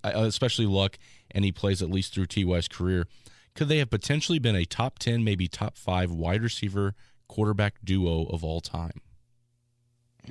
uh, 0.04 0.12
especially 0.14 0.66
Luck, 0.66 0.98
and 1.30 1.44
he 1.44 1.52
plays 1.52 1.82
at 1.82 1.90
least 1.90 2.14
through 2.14 2.26
T.Y.'s 2.26 2.68
career, 2.68 3.06
could 3.54 3.68
they 3.68 3.78
have 3.78 3.90
potentially 3.90 4.38
been 4.38 4.56
a 4.56 4.64
top 4.64 4.98
10, 4.98 5.24
maybe 5.24 5.48
top 5.48 5.76
five 5.76 6.10
wide 6.10 6.42
receiver 6.42 6.94
quarterback 7.28 7.74
duo 7.84 8.24
of 8.26 8.44
all 8.44 8.60
time? 8.60 9.00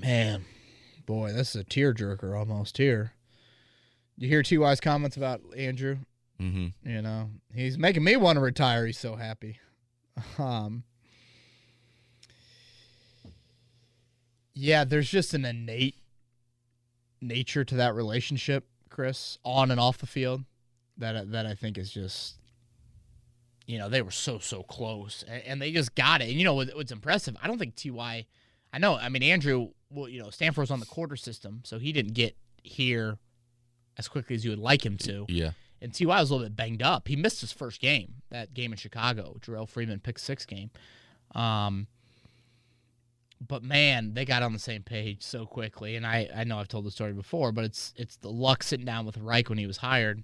Man, 0.01 0.45
boy, 1.05 1.33
this 1.33 1.55
is 1.55 1.61
a 1.61 1.65
tearjerker 1.65 2.37
almost 2.37 2.77
here. 2.77 3.13
You 4.17 4.27
hear 4.27 4.43
T.Y.'s 4.43 4.79
comments 4.79 5.17
about 5.17 5.41
Andrew? 5.57 5.99
Mm-hmm. 6.41 6.89
You 6.89 7.01
know, 7.01 7.29
he's 7.53 7.77
making 7.77 8.03
me 8.03 8.15
want 8.15 8.37
to 8.37 8.41
retire. 8.41 8.85
He's 8.85 8.99
so 8.99 9.15
happy. 9.15 9.59
Um, 10.37 10.83
yeah, 14.53 14.83
there's 14.83 15.09
just 15.09 15.33
an 15.33 15.45
innate 15.45 15.95
nature 17.21 17.63
to 17.63 17.75
that 17.75 17.95
relationship, 17.95 18.65
Chris, 18.89 19.37
on 19.43 19.71
and 19.71 19.79
off 19.79 19.97
the 19.97 20.07
field, 20.07 20.43
that 20.97 21.31
that 21.31 21.45
I 21.45 21.53
think 21.55 21.77
is 21.77 21.91
just, 21.91 22.35
you 23.65 23.77
know, 23.77 23.89
they 23.89 24.01
were 24.01 24.11
so 24.11 24.39
so 24.39 24.63
close, 24.63 25.23
and, 25.27 25.43
and 25.43 25.61
they 25.61 25.71
just 25.71 25.95
got 25.95 26.21
it. 26.21 26.29
And 26.29 26.37
you 26.37 26.43
know 26.43 26.55
what, 26.55 26.69
what's 26.75 26.91
impressive? 26.91 27.35
I 27.41 27.47
don't 27.47 27.57
think 27.57 27.75
Ty. 27.75 28.25
I 28.71 28.77
know. 28.77 28.95
I 28.95 29.09
mean, 29.09 29.23
Andrew. 29.23 29.69
Well, 29.91 30.07
you 30.07 30.21
know, 30.21 30.29
Stanford 30.29 30.61
was 30.61 30.71
on 30.71 30.79
the 30.79 30.85
quarter 30.85 31.15
system, 31.15 31.61
so 31.63 31.79
he 31.79 31.91
didn't 31.91 32.13
get 32.13 32.35
here 32.61 33.17
as 33.97 34.07
quickly 34.07 34.35
as 34.35 34.45
you 34.45 34.51
would 34.51 34.59
like 34.59 34.85
him 34.85 34.97
to. 34.97 35.25
Yeah. 35.27 35.51
And 35.81 35.93
Ty 35.93 36.05
was 36.05 36.29
a 36.29 36.33
little 36.33 36.47
bit 36.47 36.55
banged 36.55 36.83
up. 36.83 37.07
He 37.07 37.15
missed 37.15 37.41
his 37.41 37.51
first 37.51 37.81
game, 37.81 38.15
that 38.29 38.53
game 38.53 38.71
in 38.71 38.77
Chicago, 38.77 39.37
Jerrell 39.41 39.67
Freeman 39.67 39.99
pick 39.99 40.19
six 40.19 40.45
game. 40.45 40.69
Um, 41.33 41.87
but 43.45 43.63
man, 43.63 44.13
they 44.13 44.25
got 44.25 44.43
on 44.43 44.53
the 44.53 44.59
same 44.59 44.83
page 44.83 45.23
so 45.23 45.45
quickly. 45.45 45.95
And 45.95 46.05
I, 46.05 46.29
I 46.35 46.43
know 46.43 46.59
I've 46.59 46.67
told 46.67 46.85
the 46.85 46.91
story 46.91 47.13
before, 47.13 47.51
but 47.51 47.63
it's 47.65 47.93
it's 47.95 48.17
the 48.17 48.29
luck 48.29 48.63
sitting 48.63 48.85
down 48.85 49.05
with 49.05 49.17
Reich 49.17 49.49
when 49.49 49.57
he 49.57 49.65
was 49.67 49.77
hired. 49.77 50.23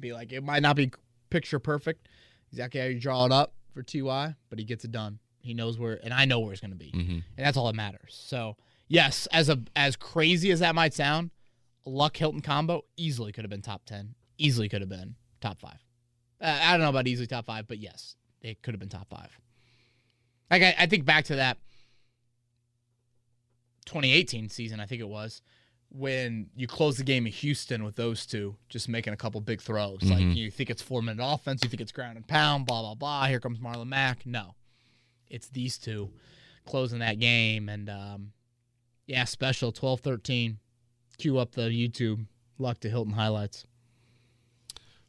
Be 0.00 0.12
like, 0.12 0.32
it 0.32 0.42
might 0.42 0.62
not 0.62 0.76
be 0.76 0.90
picture 1.30 1.58
perfect, 1.60 2.08
exactly 2.50 2.80
how 2.80 2.86
you 2.86 2.98
draw 2.98 3.24
it 3.26 3.32
up 3.32 3.54
for 3.72 3.82
Ty, 3.82 4.34
but 4.50 4.58
he 4.58 4.64
gets 4.64 4.84
it 4.84 4.90
done. 4.92 5.18
He 5.40 5.54
knows 5.54 5.78
where, 5.78 6.00
and 6.02 6.12
I 6.12 6.24
know 6.24 6.40
where 6.40 6.50
he's 6.50 6.60
going 6.60 6.70
to 6.72 6.76
be, 6.76 6.90
Mm-hmm. 6.94 7.12
and 7.12 7.22
that's 7.46 7.56
all 7.56 7.66
that 7.66 7.74
matters. 7.76 8.16
So 8.18 8.56
yes, 8.88 9.26
as 9.32 9.48
a 9.48 9.60
as 9.76 9.94
crazy 9.94 10.50
as 10.50 10.60
that 10.60 10.74
might 10.74 10.94
sound, 10.94 11.30
Luck 11.84 12.16
Hilton 12.16 12.40
combo 12.40 12.82
easily 12.96 13.30
could 13.30 13.44
have 13.44 13.50
been 13.50 13.62
top 13.62 13.84
ten. 13.84 14.14
Easily 14.36 14.68
could 14.68 14.80
have 14.80 14.88
been 14.88 15.14
top 15.40 15.60
five. 15.60 15.78
Uh, 16.40 16.58
I 16.62 16.72
don't 16.72 16.80
know 16.80 16.88
about 16.88 17.06
easily 17.06 17.26
top 17.28 17.46
five, 17.46 17.68
but 17.68 17.78
yes, 17.78 18.16
it 18.40 18.62
could 18.62 18.74
have 18.74 18.80
been 18.80 18.88
top 18.88 19.08
five. 19.08 19.28
Like 20.50 20.62
I, 20.62 20.74
I 20.80 20.86
think 20.86 21.04
back 21.04 21.26
to 21.26 21.36
that 21.36 21.58
2018 23.86 24.48
season, 24.48 24.80
I 24.80 24.86
think 24.86 25.00
it 25.00 25.08
was, 25.08 25.42
when 25.90 26.48
you 26.56 26.66
close 26.66 26.96
the 26.96 27.04
game 27.04 27.26
in 27.26 27.32
Houston 27.32 27.84
with 27.84 27.94
those 27.96 28.26
two 28.26 28.56
just 28.68 28.88
making 28.88 29.12
a 29.12 29.16
couple 29.16 29.40
big 29.40 29.60
throws. 29.60 30.02
Like 30.02 30.24
Mhm. 30.24 30.34
you 30.36 30.50
think 30.50 30.70
it's 30.70 30.82
four 30.82 31.02
minute 31.02 31.22
offense, 31.24 31.60
you 31.62 31.68
think 31.68 31.80
it's 31.80 31.92
ground 31.92 32.16
and 32.16 32.26
pound, 32.26 32.66
blah 32.66 32.82
blah 32.82 32.94
blah. 32.94 33.26
Here 33.26 33.38
comes 33.40 33.58
Marlon 33.58 33.86
Mack. 33.88 34.26
No, 34.26 34.54
it's 35.28 35.48
these 35.48 35.78
two 35.78 36.10
closing 36.66 36.98
that 37.00 37.18
game, 37.20 37.68
and 37.68 37.88
um, 37.90 38.32
yeah, 39.06 39.24
special 39.24 39.70
12-13. 39.72 40.56
Cue 41.18 41.38
up 41.38 41.52
the 41.52 41.68
YouTube 41.68 42.26
luck 42.58 42.80
to 42.80 42.88
Hilton 42.90 43.12
highlights. 43.14 43.66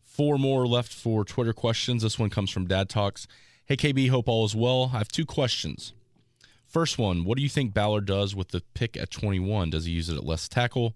Four 0.03 0.37
more 0.37 0.67
left 0.67 0.93
for 0.93 1.25
Twitter 1.25 1.53
questions. 1.53 2.03
This 2.03 2.19
one 2.19 2.29
comes 2.29 2.51
from 2.51 2.67
Dad 2.67 2.89
Talks. 2.89 3.27
Hey, 3.65 3.75
KB, 3.75 4.09
hope 4.09 4.29
all 4.29 4.45
is 4.45 4.55
well. 4.55 4.91
I 4.93 4.99
have 4.99 5.07
two 5.07 5.25
questions. 5.25 5.93
First 6.75 6.97
one 6.97 7.23
What 7.23 7.37
do 7.37 7.41
you 7.41 7.47
think 7.47 7.73
Ballard 7.73 8.05
does 8.05 8.35
with 8.35 8.49
the 8.49 8.61
pick 8.73 8.97
at 8.97 9.09
21? 9.09 9.69
Does 9.69 9.85
he 9.85 9.93
use 9.93 10.09
it 10.09 10.17
at 10.17 10.25
left 10.25 10.51
tackle, 10.51 10.93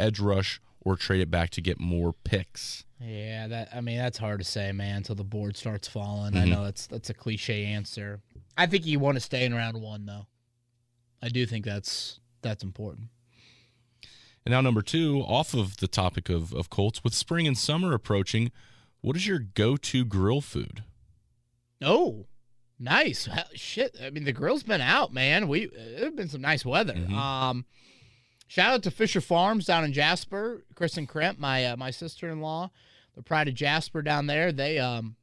edge 0.00 0.18
rush, 0.18 0.60
or 0.80 0.96
trade 0.96 1.20
it 1.20 1.30
back 1.30 1.50
to 1.50 1.60
get 1.60 1.78
more 1.78 2.12
picks? 2.12 2.84
Yeah, 3.00 3.46
that 3.46 3.68
I 3.72 3.82
mean 3.82 3.98
that's 3.98 4.18
hard 4.18 4.40
to 4.40 4.44
say, 4.44 4.72
man, 4.72 4.96
until 4.96 5.14
the 5.14 5.22
board 5.22 5.56
starts 5.56 5.86
falling. 5.86 6.36
I 6.36 6.44
Mhm. 6.44 6.48
know 6.48 6.64
that's 6.64 6.88
that's 6.88 7.08
a 7.08 7.14
cliche 7.14 7.64
answer. 7.66 8.20
I 8.58 8.66
think 8.66 8.84
you 8.84 8.98
want 8.98 9.14
to 9.14 9.20
stay 9.20 9.44
in 9.44 9.54
round 9.54 9.80
one 9.80 10.06
though. 10.06 10.26
I 11.22 11.28
do 11.28 11.46
think 11.46 11.64
that's 11.64 12.18
that's 12.40 12.64
important. 12.64 13.10
And 14.44 14.50
now, 14.50 14.60
number 14.60 14.82
two, 14.82 15.20
off 15.20 15.54
of 15.54 15.76
the 15.76 15.86
topic 15.86 16.30
of, 16.30 16.52
of 16.52 16.68
Colts, 16.68 17.04
with 17.04 17.14
spring 17.14 17.46
and 17.46 17.56
summer 17.56 17.94
approaching, 17.94 18.50
what 19.02 19.14
is 19.14 19.24
your 19.24 19.38
go 19.38 19.76
to 19.76 20.04
grill 20.04 20.40
food? 20.40 20.82
Oh, 21.80 22.26
nice. 22.82 23.28
Shit, 23.54 23.96
I 24.02 24.10
mean 24.10 24.24
the 24.24 24.32
grill's 24.32 24.62
been 24.62 24.80
out, 24.80 25.12
man. 25.12 25.48
We 25.48 25.62
it's 25.72 26.14
been 26.16 26.28
some 26.28 26.40
nice 26.40 26.64
weather. 26.64 26.94
Mhm. 26.94 27.12
Um, 27.12 27.64
shout 28.46 28.74
out 28.74 28.82
to 28.84 28.90
Fisher 28.90 29.20
Farms 29.20 29.66
down 29.66 29.84
in 29.84 29.92
Jasper. 29.92 30.64
Chris 30.74 30.96
and 30.96 31.08
Kremp, 31.08 31.38
my 31.38 31.64
uh, 31.66 31.76
my 31.76 31.90
sister 31.90 32.28
in 32.28 32.40
law, 32.40 32.70
the 33.14 33.22
pride 33.22 33.48
of 33.48 33.54
Jasper 33.54 34.02
down 34.02 34.26
there. 34.26 34.52
They 34.52 34.78
um, 34.78 35.16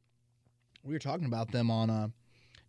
we 0.82 0.92
were 0.92 0.98
talking 0.98 1.26
about 1.26 1.52
them 1.52 1.70
on 1.70 1.90
uh, 1.90 2.08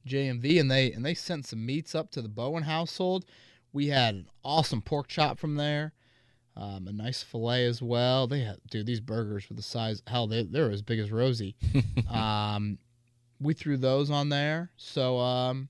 JMV, 0.07 0.59
and 0.59 0.69
they 0.69 0.91
and 0.91 1.05
they 1.05 1.13
sent 1.13 1.45
some 1.47 1.65
meats 1.65 1.95
up 1.95 2.11
to 2.11 2.21
the 2.21 2.29
Bowen 2.29 2.63
household. 2.63 3.25
We 3.73 3.87
had 3.87 4.15
an 4.15 4.27
awesome 4.43 4.81
pork 4.81 5.07
chop 5.07 5.39
from 5.39 5.55
there. 5.55 5.93
Um, 6.57 6.85
a 6.87 6.91
nice 6.91 7.23
fillet 7.23 7.65
as 7.65 7.81
well. 7.81 8.27
They 8.27 8.41
had, 8.41 8.57
dude, 8.69 8.85
these 8.85 8.99
burgers 8.99 9.49
were 9.49 9.55
the 9.55 9.61
size. 9.61 10.03
Hell, 10.05 10.27
they 10.27 10.43
they 10.43 10.59
were 10.59 10.69
as 10.69 10.81
big 10.81 10.99
as 10.99 11.11
Rosie. 11.11 11.55
um, 12.09 12.77
we 13.41 13.53
threw 13.53 13.77
those 13.77 14.09
on 14.09 14.29
there. 14.29 14.69
So, 14.77 15.17
um, 15.19 15.69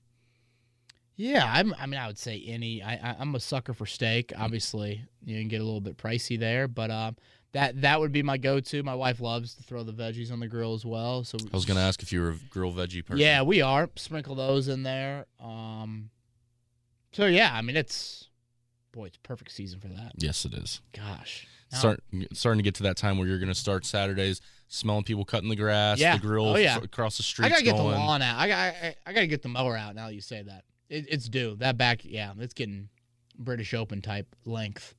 yeah, 1.16 1.50
I'm, 1.52 1.74
I 1.78 1.86
mean, 1.86 2.00
I 2.00 2.06
would 2.06 2.18
say 2.18 2.42
any. 2.46 2.82
I, 2.82 2.94
I, 2.94 3.16
I'm 3.18 3.34
a 3.34 3.40
sucker 3.40 3.74
for 3.74 3.86
steak. 3.86 4.32
Obviously, 4.36 5.04
you 5.24 5.38
can 5.38 5.48
get 5.48 5.60
a 5.60 5.64
little 5.64 5.80
bit 5.80 5.96
pricey 5.96 6.38
there, 6.38 6.66
but 6.68 6.90
um, 6.90 7.16
that 7.52 7.80
that 7.82 8.00
would 8.00 8.12
be 8.12 8.22
my 8.22 8.38
go-to. 8.38 8.82
My 8.82 8.94
wife 8.94 9.20
loves 9.20 9.54
to 9.54 9.62
throw 9.62 9.82
the 9.82 9.92
veggies 9.92 10.32
on 10.32 10.40
the 10.40 10.48
grill 10.48 10.74
as 10.74 10.84
well. 10.84 11.22
So 11.24 11.36
I 11.52 11.56
was 11.56 11.64
going 11.66 11.76
to 11.76 11.82
ask 11.82 12.02
if 12.02 12.12
you 12.12 12.22
were 12.22 12.30
a 12.30 12.36
grill 12.50 12.72
veggie 12.72 13.04
person. 13.04 13.18
yeah, 13.20 13.42
we 13.42 13.60
are 13.60 13.88
sprinkle 13.96 14.34
those 14.34 14.68
in 14.68 14.82
there. 14.82 15.26
Um, 15.38 16.10
so 17.12 17.26
yeah, 17.26 17.50
I 17.52 17.60
mean, 17.62 17.76
it's 17.76 18.28
boy, 18.92 19.06
it's 19.06 19.18
perfect 19.18 19.52
season 19.52 19.80
for 19.80 19.88
that. 19.88 20.12
Yes, 20.16 20.44
it 20.44 20.54
is. 20.54 20.80
Gosh, 20.94 21.46
Now- 21.70 21.78
Start, 21.78 22.00
starting 22.32 22.58
to 22.58 22.62
get 22.64 22.74
to 22.76 22.82
that 22.84 22.96
time 22.96 23.18
where 23.18 23.28
you're 23.28 23.38
going 23.38 23.48
to 23.48 23.54
start 23.54 23.84
Saturdays 23.84 24.40
smelling 24.72 25.04
people 25.04 25.24
cutting 25.24 25.48
the 25.48 25.56
grass, 25.56 25.98
Yeah. 26.00 26.16
the 26.16 26.22
grill 26.26 26.46
Oh, 26.50 26.56
yeah. 26.56 26.78
across 26.78 27.16
the 27.18 27.22
street. 27.22 27.46
I 27.46 27.48
gotta 27.50 27.62
get 27.62 27.76
going. 27.76 27.92
the 27.92 27.98
lawn 27.98 28.22
out. 28.22 28.38
I 28.38 28.48
got 28.48 28.58
I, 28.58 28.96
I 29.06 29.12
gotta 29.12 29.26
get 29.26 29.42
the 29.42 29.48
mower 29.48 29.76
out. 29.76 29.94
Now 29.94 30.06
that 30.08 30.14
you 30.14 30.20
say 30.20 30.42
that, 30.42 30.64
it, 30.88 31.06
it's 31.08 31.28
due. 31.28 31.56
That 31.56 31.76
back, 31.76 32.00
yeah, 32.04 32.32
it's 32.38 32.54
getting 32.54 32.88
British 33.38 33.74
Open 33.74 34.00
type 34.02 34.34
length 34.44 34.94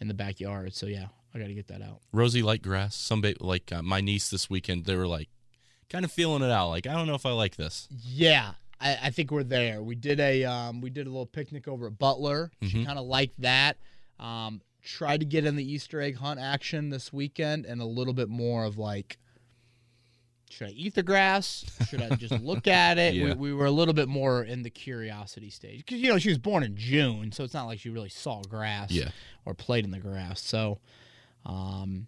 in 0.00 0.08
the 0.08 0.14
backyard. 0.14 0.74
So 0.74 0.86
yeah, 0.86 1.06
I 1.34 1.38
gotta 1.38 1.54
get 1.54 1.68
that 1.68 1.82
out. 1.82 2.00
Rosie 2.12 2.42
liked 2.42 2.64
grass. 2.64 2.94
Some 2.96 3.20
ba- 3.20 3.34
like 3.40 3.70
uh, 3.72 3.82
my 3.82 4.00
niece 4.00 4.28
this 4.28 4.50
weekend, 4.50 4.84
they 4.86 4.96
were 4.96 5.06
like 5.06 5.28
kind 5.88 6.04
of 6.04 6.10
feeling 6.12 6.42
it 6.42 6.50
out. 6.50 6.68
Like 6.70 6.86
I 6.86 6.92
don't 6.94 7.06
know 7.06 7.14
if 7.14 7.24
I 7.26 7.32
like 7.32 7.56
this. 7.56 7.86
Yeah, 7.90 8.52
I, 8.80 8.98
I 9.04 9.10
think 9.10 9.30
we're 9.30 9.44
there. 9.44 9.82
We 9.82 9.94
did 9.94 10.18
a 10.18 10.44
um, 10.44 10.80
we 10.80 10.90
did 10.90 11.06
a 11.06 11.10
little 11.10 11.26
picnic 11.26 11.68
over 11.68 11.86
at 11.86 11.98
Butler. 11.98 12.50
She 12.62 12.78
Mhm. 12.78 12.86
kind 12.86 12.98
of 12.98 13.04
liked 13.06 13.40
that. 13.42 13.76
Um, 14.18 14.60
tried 14.82 15.20
to 15.20 15.26
get 15.26 15.44
in 15.44 15.56
the 15.56 15.64
Easter 15.72 16.00
egg 16.00 16.16
hunt 16.16 16.40
action 16.40 16.90
this 16.90 17.12
weekend, 17.12 17.66
and 17.66 17.80
a 17.80 17.84
little 17.86 18.14
bit 18.14 18.28
more 18.28 18.64
of 18.64 18.78
like, 18.78 19.18
should 20.50 20.68
I 20.68 20.72
eat 20.72 20.94
the 20.94 21.02
grass? 21.02 21.64
Should 21.88 22.02
I 22.02 22.14
just 22.16 22.40
look 22.42 22.66
at 22.66 22.98
it? 22.98 23.14
Yeah. 23.14 23.28
We, 23.34 23.34
we 23.34 23.52
were 23.54 23.66
a 23.66 23.70
little 23.70 23.94
bit 23.94 24.08
more 24.08 24.42
in 24.42 24.62
the 24.62 24.70
curiosity 24.70 25.48
stage 25.50 25.78
because 25.78 26.00
you 26.00 26.10
know 26.10 26.18
she 26.18 26.28
was 26.28 26.38
born 26.38 26.62
in 26.62 26.76
June, 26.76 27.32
so 27.32 27.42
it's 27.44 27.54
not 27.54 27.66
like 27.66 27.78
she 27.80 27.88
really 27.90 28.08
saw 28.10 28.42
grass 28.42 28.90
Yeah. 28.90 29.10
or 29.46 29.54
played 29.54 29.84
in 29.84 29.90
the 29.92 29.98
grass. 29.98 30.40
So, 30.42 30.78
um, 31.46 32.06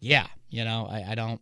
yeah, 0.00 0.26
you 0.48 0.64
know, 0.64 0.86
I, 0.88 1.12
I 1.12 1.14
don't, 1.16 1.40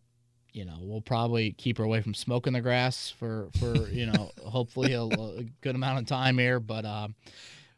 you 0.53 0.65
know, 0.65 0.77
we'll 0.81 1.01
probably 1.03 1.53
keep 1.53 1.77
her 1.79 1.85
away 1.85 2.01
from 2.01 2.15
smoking 2.15 2.53
the 2.55 2.61
grass 2.61 3.11
for 3.11 3.49
for 3.59 3.89
you 3.89 4.07
know, 4.07 4.31
hopefully 4.47 4.93
a, 4.95 5.03
a 5.03 5.43
good 5.61 5.75
amount 5.75 5.99
of 5.99 6.07
time 6.07 6.39
here. 6.39 6.61
But 6.61 6.85
um, 6.87 7.15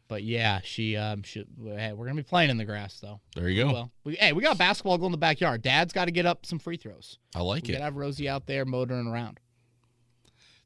but 0.07 0.23
yeah, 0.23 0.61
she 0.63 0.95
um, 0.95 1.23
should. 1.23 1.47
Hey, 1.63 1.93
we're 1.93 2.05
gonna 2.05 2.15
be 2.15 2.23
playing 2.23 2.49
in 2.49 2.57
the 2.57 2.65
grass 2.65 2.99
though. 2.99 3.19
There 3.35 3.49
you 3.49 3.63
go. 3.63 3.71
Well, 3.73 3.91
we, 4.03 4.15
hey, 4.15 4.33
we 4.33 4.41
got 4.41 4.57
basketball 4.57 4.97
going 4.97 5.07
in 5.07 5.11
the 5.11 5.17
backyard. 5.17 5.61
Dad's 5.61 5.93
got 5.93 6.05
to 6.05 6.11
get 6.11 6.25
up 6.25 6.45
some 6.45 6.59
free 6.59 6.77
throws. 6.77 7.17
I 7.35 7.41
like 7.41 7.63
We 7.63 7.69
it. 7.69 7.71
gotta 7.73 7.85
have 7.85 7.95
Rosie 7.95 8.29
out 8.29 8.45
there 8.47 8.65
motoring 8.65 9.07
around. 9.07 9.39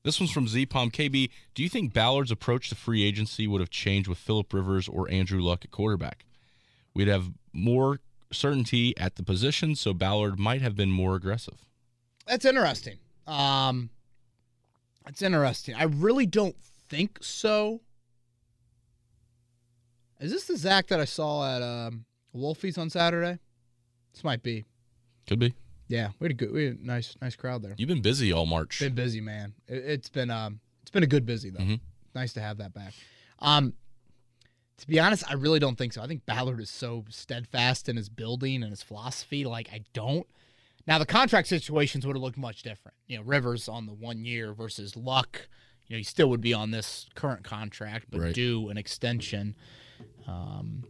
This 0.03 0.19
one's 0.19 0.31
from 0.31 0.47
ZPOM 0.47 0.91
KB. 0.91 1.29
Do 1.53 1.61
you 1.61 1.69
think 1.69 1.93
Ballard's 1.93 2.31
approach 2.31 2.69
to 2.69 2.75
free 2.75 3.03
agency 3.03 3.45
would 3.45 3.61
have 3.61 3.69
changed 3.69 4.09
with 4.09 4.17
Philip 4.17 4.51
Rivers 4.51 4.87
or 4.87 5.09
Andrew 5.11 5.41
Luck 5.41 5.63
at 5.63 5.71
quarterback? 5.71 6.25
we'd 6.93 7.07
have 7.07 7.31
more 7.53 7.99
certainty 8.31 8.97
at 8.97 9.15
the 9.15 9.23
position, 9.23 9.75
so 9.75 9.93
Ballard 9.93 10.39
might 10.39 10.61
have 10.61 10.75
been 10.75 10.91
more 10.91 11.15
aggressive. 11.15 11.65
That's 12.27 12.45
interesting. 12.45 12.97
Um, 13.27 13.89
that's 15.05 15.21
interesting. 15.21 15.75
I 15.75 15.83
really 15.83 16.25
don't 16.25 16.55
think 16.89 17.19
so. 17.21 17.81
Is 20.22 20.32
this 20.32 20.45
the 20.45 20.55
Zach 20.55 20.88
that 20.88 20.99
I 20.99 21.05
saw 21.05 21.55
at 21.55 21.61
um, 21.61 22.05
Wolfie's 22.34 22.78
on 22.78 22.89
Saturday? 22.89 23.39
This 24.13 24.24
might 24.24 24.43
be. 24.43 24.65
Could 25.28 25.39
be. 25.39 25.53
Yeah, 25.88 26.09
we 26.19 26.26
had 26.26 26.32
a 26.32 26.36
good, 26.36 26.51
we 26.53 26.65
had 26.65 26.78
a 26.78 26.86
nice, 26.86 27.15
nice 27.22 27.36
crowd 27.36 27.63
there. 27.63 27.74
You've 27.78 27.89
been 27.89 28.01
busy 28.01 28.32
all 28.32 28.45
March. 28.45 28.80
Been 28.80 28.95
busy, 28.95 29.19
man. 29.19 29.53
It, 29.67 29.84
it's 29.86 30.09
been 30.09 30.30
um, 30.30 30.59
it's 30.82 30.91
been 30.91 31.03
a 31.03 31.07
good 31.07 31.26
busy 31.26 31.49
though. 31.49 31.59
Mhm. 31.63 31.80
Nice 32.15 32.34
to 32.34 32.41
have 32.41 32.57
that 32.59 32.74
back. 32.74 32.93
Um, 33.39 33.74
to 34.78 34.88
be 34.88 34.99
honest, 34.99 35.24
I 35.30 35.34
really 35.34 35.59
don't 35.59 35.78
think 35.78 35.93
so. 35.93 36.01
I 36.01 36.07
think 36.07 36.26
Ballard 36.26 36.59
is 36.61 36.69
so 36.69 37.05
steadfast 37.09 37.89
in 37.89 37.97
his 37.97 38.09
building 38.09 38.63
and 38.63 38.72
his 38.72 38.82
philosophy. 38.84 39.43
Like 39.43 39.69
I 39.74 39.82
don't. 39.93 40.26
Now 40.88 40.97
the 40.97 41.05
contract 41.05 41.47
situations 41.47 42.05
would 42.07 42.15
have 42.15 42.24
looked 42.24 42.38
much 42.38 42.63
different. 42.63 42.95
You 43.07 43.17
know, 43.17 43.24
Rivers 43.24 43.67
on 43.67 43.86
the 43.86 43.93
one 43.93 44.24
year 44.24 44.53
versus 44.53 44.95
Luck. 44.95 45.47
You 45.88 45.95
know, 45.95 45.97
he 45.97 46.03
still 46.03 46.30
would 46.30 46.41
be 46.41 46.53
on 46.53 46.72
this 46.72 47.07
current 47.15 47.43
contract, 47.43 48.05
but 48.09 48.22
Right. 48.22 48.34
due 48.34 48.69
an 48.69 48.78
extension. 48.78 49.55
Um, 50.28 50.84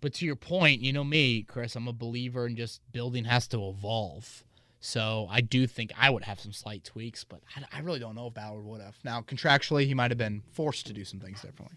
but 0.00 0.14
to 0.14 0.26
your 0.26 0.36
point, 0.36 0.82
you 0.82 0.92
know 0.92 1.04
me, 1.04 1.42
Chris, 1.42 1.74
I'm 1.76 1.88
a 1.88 1.92
believer 1.92 2.46
in 2.46 2.56
just 2.56 2.80
building 2.92 3.24
has 3.24 3.46
to 3.48 3.68
evolve. 3.68 4.44
So 4.80 5.26
I 5.30 5.40
do 5.40 5.66
think 5.66 5.92
I 5.98 6.10
would 6.10 6.24
have 6.24 6.38
some 6.38 6.52
slight 6.52 6.84
tweaks, 6.84 7.24
but 7.24 7.40
I, 7.56 7.78
I 7.78 7.80
really 7.80 7.98
don't 7.98 8.14
know 8.14 8.28
if 8.28 8.34
Ballard 8.34 8.64
would 8.64 8.80
have. 8.80 8.96
Now, 9.04 9.20
contractually, 9.20 9.86
he 9.86 9.94
might 9.94 10.10
have 10.10 10.18
been 10.18 10.42
forced 10.52 10.86
to 10.86 10.92
do 10.92 11.04
some 11.04 11.18
things 11.18 11.40
differently. 11.40 11.76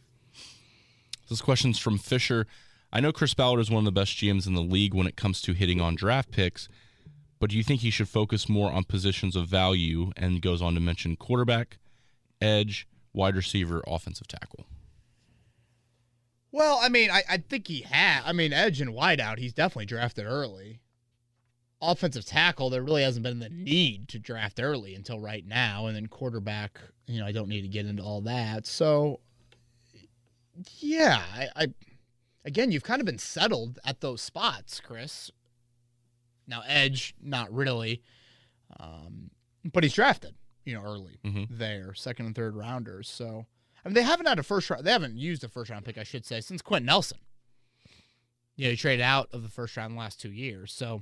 This 1.29 1.41
question's 1.41 1.79
from 1.79 1.97
Fisher. 1.97 2.45
I 2.91 2.99
know 2.99 3.11
Chris 3.11 3.33
Ballard 3.33 3.61
is 3.61 3.71
one 3.71 3.79
of 3.79 3.85
the 3.85 3.91
best 3.91 4.17
GMs 4.17 4.47
in 4.47 4.53
the 4.53 4.61
league 4.61 4.93
when 4.93 5.07
it 5.07 5.15
comes 5.15 5.41
to 5.43 5.53
hitting 5.53 5.79
on 5.79 5.95
draft 5.95 6.31
picks, 6.31 6.67
but 7.39 7.49
do 7.49 7.57
you 7.57 7.63
think 7.63 7.81
he 7.81 7.89
should 7.89 8.09
focus 8.09 8.49
more 8.49 8.71
on 8.71 8.83
positions 8.83 9.35
of 9.35 9.47
value? 9.47 10.11
And 10.17 10.41
goes 10.41 10.61
on 10.61 10.73
to 10.73 10.79
mention 10.79 11.15
quarterback, 11.15 11.77
edge, 12.41 12.87
wide 13.13 13.35
receiver, 13.35 13.83
offensive 13.87 14.27
tackle. 14.27 14.65
Well, 16.51 16.79
I 16.81 16.89
mean, 16.89 17.11
I, 17.11 17.23
I 17.29 17.37
think 17.37 17.67
he 17.67 17.81
had. 17.81 18.21
I 18.25 18.33
mean, 18.33 18.53
edge 18.53 18.81
and 18.81 18.91
wideout, 18.91 19.37
he's 19.37 19.53
definitely 19.53 19.85
drafted 19.85 20.25
early. 20.25 20.79
Offensive 21.81 22.25
tackle, 22.25 22.69
there 22.69 22.81
really 22.83 23.03
hasn't 23.03 23.23
been 23.23 23.39
the 23.39 23.49
need 23.49 24.07
to 24.09 24.19
draft 24.19 24.59
early 24.59 24.95
until 24.95 25.19
right 25.19 25.45
now. 25.45 25.85
And 25.85 25.95
then 25.95 26.07
quarterback, 26.07 26.79
you 27.07 27.19
know, 27.19 27.25
I 27.25 27.31
don't 27.31 27.47
need 27.49 27.61
to 27.61 27.67
get 27.67 27.85
into 27.85 28.03
all 28.03 28.21
that. 28.21 28.65
So, 28.67 29.19
yeah, 30.79 31.21
I, 31.33 31.47
I 31.55 31.67
again, 32.43 32.71
you've 32.71 32.83
kind 32.83 32.99
of 33.01 33.05
been 33.05 33.17
settled 33.19 33.79
at 33.85 34.01
those 34.01 34.21
spots, 34.21 34.79
Chris. 34.81 35.31
Now, 36.47 36.63
edge, 36.67 37.13
not 37.21 37.53
really, 37.53 38.01
um, 38.79 39.29
but 39.71 39.83
he's 39.83 39.93
drafted, 39.93 40.33
you 40.65 40.73
know, 40.73 40.81
early 40.81 41.19
Mhm. 41.23 41.47
there, 41.49 41.93
second 41.93 42.25
and 42.25 42.35
third 42.35 42.55
rounders. 42.55 43.07
So, 43.07 43.45
I 43.89 43.91
mean, 43.91 43.95
they 43.95 44.03
haven't 44.03 44.27
had 44.27 44.37
a 44.37 44.43
first 44.43 44.69
round. 44.69 44.83
They 44.83 44.91
haven't 44.91 45.17
used 45.17 45.43
a 45.43 45.47
first 45.47 45.71
round 45.71 45.83
pick, 45.83 45.97
I 45.97 46.03
should 46.03 46.23
say, 46.23 46.41
since 46.41 46.61
Quenton 46.61 46.85
Nelson. 46.85 47.17
You 48.55 48.65
know, 48.65 48.71
he 48.71 48.77
traded 48.77 49.01
out 49.01 49.29
of 49.33 49.41
the 49.41 49.49
first 49.49 49.75
round 49.75 49.95
the 49.95 49.99
last 49.99 50.21
two 50.21 50.31
years. 50.31 50.71
So, 50.71 51.01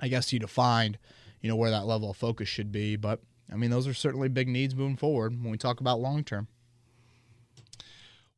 I 0.00 0.08
guess 0.08 0.32
you 0.32 0.40
defined, 0.40 0.98
you 1.40 1.48
know, 1.48 1.54
where 1.54 1.70
that 1.70 1.86
level 1.86 2.10
of 2.10 2.16
focus 2.16 2.48
should 2.48 2.72
be. 2.72 2.96
But 2.96 3.20
I 3.52 3.54
mean, 3.54 3.70
those 3.70 3.86
are 3.86 3.94
certainly 3.94 4.28
big 4.28 4.48
needs 4.48 4.74
moving 4.74 4.96
forward 4.96 5.40
when 5.40 5.52
we 5.52 5.58
talk 5.58 5.78
about 5.78 6.00
long 6.00 6.24
term. 6.24 6.48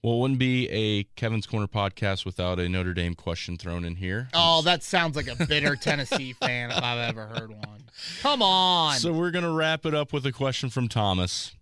Well, 0.02 0.16
it 0.16 0.18
wouldn't 0.18 0.40
be 0.40 0.68
a 0.68 1.04
Kevin's 1.16 1.46
Corner 1.46 1.66
podcast 1.66 2.26
without 2.26 2.60
a 2.60 2.68
Notre 2.68 2.92
Dame 2.92 3.14
question 3.14 3.56
thrown 3.56 3.86
in 3.86 3.96
here. 3.96 4.28
Oh, 4.34 4.60
that 4.60 4.82
sounds 4.82 5.16
like 5.16 5.28
a 5.28 5.46
bitter 5.46 5.74
Tennessee 5.74 6.32
fan 6.40 6.70
if 6.70 6.82
I've 6.82 7.08
ever 7.08 7.24
heard 7.28 7.48
one. 7.48 7.84
Come 8.20 8.42
on. 8.42 8.96
So 8.98 9.14
we're 9.14 9.30
gonna 9.30 9.54
wrap 9.54 9.86
it 9.86 9.94
up 9.94 10.12
with 10.12 10.26
a 10.26 10.32
question 10.32 10.68
from 10.68 10.88
Thomas. 10.88 11.54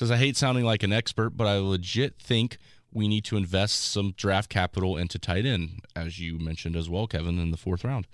Says 0.00 0.10
I 0.10 0.16
hate 0.16 0.34
sounding 0.34 0.64
like 0.64 0.82
an 0.82 0.94
expert, 0.94 1.36
but 1.36 1.46
I 1.46 1.58
legit 1.58 2.14
think 2.18 2.56
we 2.90 3.06
need 3.06 3.22
to 3.26 3.36
invest 3.36 3.84
some 3.84 4.14
draft 4.16 4.48
capital 4.48 4.96
into 4.96 5.18
tight 5.18 5.44
end, 5.44 5.82
as 5.94 6.18
you 6.18 6.38
mentioned 6.38 6.74
as 6.74 6.88
well, 6.88 7.06
Kevin, 7.06 7.38
in 7.38 7.50
the 7.50 7.58
fourth 7.58 7.84
round. 7.84 8.06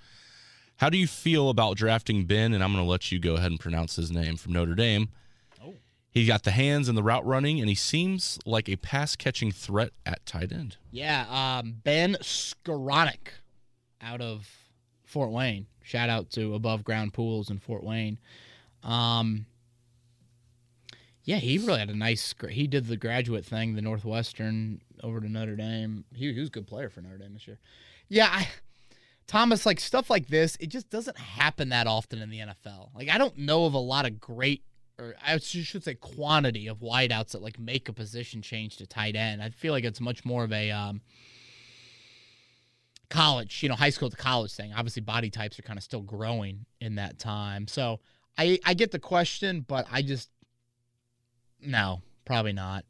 How 0.79 0.91
do 0.91 0.99
you 0.99 1.07
feel 1.07 1.49
about 1.49 1.77
drafting 1.77 2.25
Ben? 2.25 2.53
And 2.53 2.65
I'm 2.65 2.73
gonna 2.73 2.85
let 2.85 3.13
you 3.13 3.21
go 3.21 3.37
ahead 3.37 3.53
and 3.53 3.61
pronounce 3.61 3.95
his 3.95 4.11
name 4.11 4.37
from 4.37 4.53
Notre 4.53 4.75
Dame. 4.75 5.11
Oh. 5.65 5.75
He 6.11 6.27
got 6.27 6.43
the 6.43 6.51
hands 6.51 6.89
and 6.89 6.99
the 6.99 7.05
route 7.05 7.25
running, 7.25 7.61
and 7.61 7.69
he 7.69 7.77
seems 7.77 8.41
like 8.45 8.69
a 8.69 8.75
pass 8.75 9.15
catching 9.15 9.53
threat 9.53 9.93
at 10.05 10.27
tight 10.27 10.51
end. 10.51 10.79
Yeah, 10.91 11.25
um, 11.31 11.83
Ben 11.85 12.17
Skowronek 12.21 13.29
out 14.03 14.21
of 14.21 14.49
Fort 15.05 15.31
Wayne. 15.31 15.67
Shout 15.85 16.09
out 16.09 16.31
to 16.31 16.57
Above 16.57 16.83
Ground 16.83 17.13
Pools 17.13 17.49
in 17.49 17.61
Fort 17.61 17.85
Wayne. 17.85 18.19
Um, 18.83 19.47
yeah, 21.27 21.39
he 21.39 21.59
really 21.59 21.81
had 21.81 21.91
a 21.91 21.97
nice. 21.97 22.35
He 22.51 22.69
did 22.69 22.87
the 22.87 22.97
graduate 22.97 23.45
thing, 23.45 23.75
the 23.75 23.83
Northwestern 23.83 24.81
over 25.03 25.21
to 25.21 25.29
Notre 25.29 25.57
Dame. 25.57 26.05
He, 26.15 26.33
he 26.33 26.39
was 26.39 26.49
a 26.49 26.53
good 26.53 26.69
player 26.69 26.89
for 26.89 27.01
Notre 27.01 27.19
Dame 27.19 27.35
this 27.35 27.49
year. 27.49 27.59
Yeah, 28.09 28.29
I, 28.31 28.49
Thomas, 29.27 29.67
like 29.67 29.81
stuff 29.81 30.09
like 30.09 30.29
this, 30.29 30.57
it 30.61 30.69
just 30.69 30.89
doesn't 30.89 31.19
happen 31.19 31.71
that 31.71 31.89
often 31.89 32.23
in 32.23 32.31
the 32.31 32.39
NFL. 32.39 32.95
Like 32.95 33.09
I 33.11 33.19
don't 33.19 33.37
know 33.37 33.67
of 33.67 33.75
a 33.75 33.79
lot 33.79 34.07
of 34.07 34.21
great, 34.21 34.63
or 35.01 35.17
I 35.21 35.37
should 35.39 35.83
say 35.83 35.95
quantity 35.97 36.69
of 36.69 36.79
wideouts 36.79 37.33
that 37.33 37.43
like 37.43 37.59
make 37.59 37.89
a 37.89 37.93
position 37.93 38.41
change 38.41 38.77
to 38.77 38.87
tight 38.87 39.17
end. 39.17 39.43
I 39.43 39.51
feel 39.51 39.73
like 39.73 39.85
it's 39.85 40.01
much 40.01 40.25
more 40.25 40.45
of 40.45 40.53
a 40.53 40.71
um, 40.71 41.01
college, 43.11 43.65
you 43.65 43.69
know, 43.69 43.75
high 43.75 43.91
school 43.91 44.11
to 44.11 44.17
college 44.17 44.53
thing. 44.53 44.73
Obviously, 44.73 45.03
body 45.03 45.31
types 45.31 45.59
are 45.59 45.63
kind 45.63 45.77
of 45.77 45.83
still 45.83 46.03
growing 46.03 46.67
in 46.81 46.95
that 46.95 47.19
time. 47.19 47.67
So 47.67 47.99
I 48.39 48.61
I 48.65 48.75
get 48.75 48.93
the 48.93 49.01
question, 49.01 49.65
but 49.67 49.89
I 49.91 50.03
just 50.03 50.31
no, 51.61 52.03
probably 52.25 52.53
not. 52.53 52.85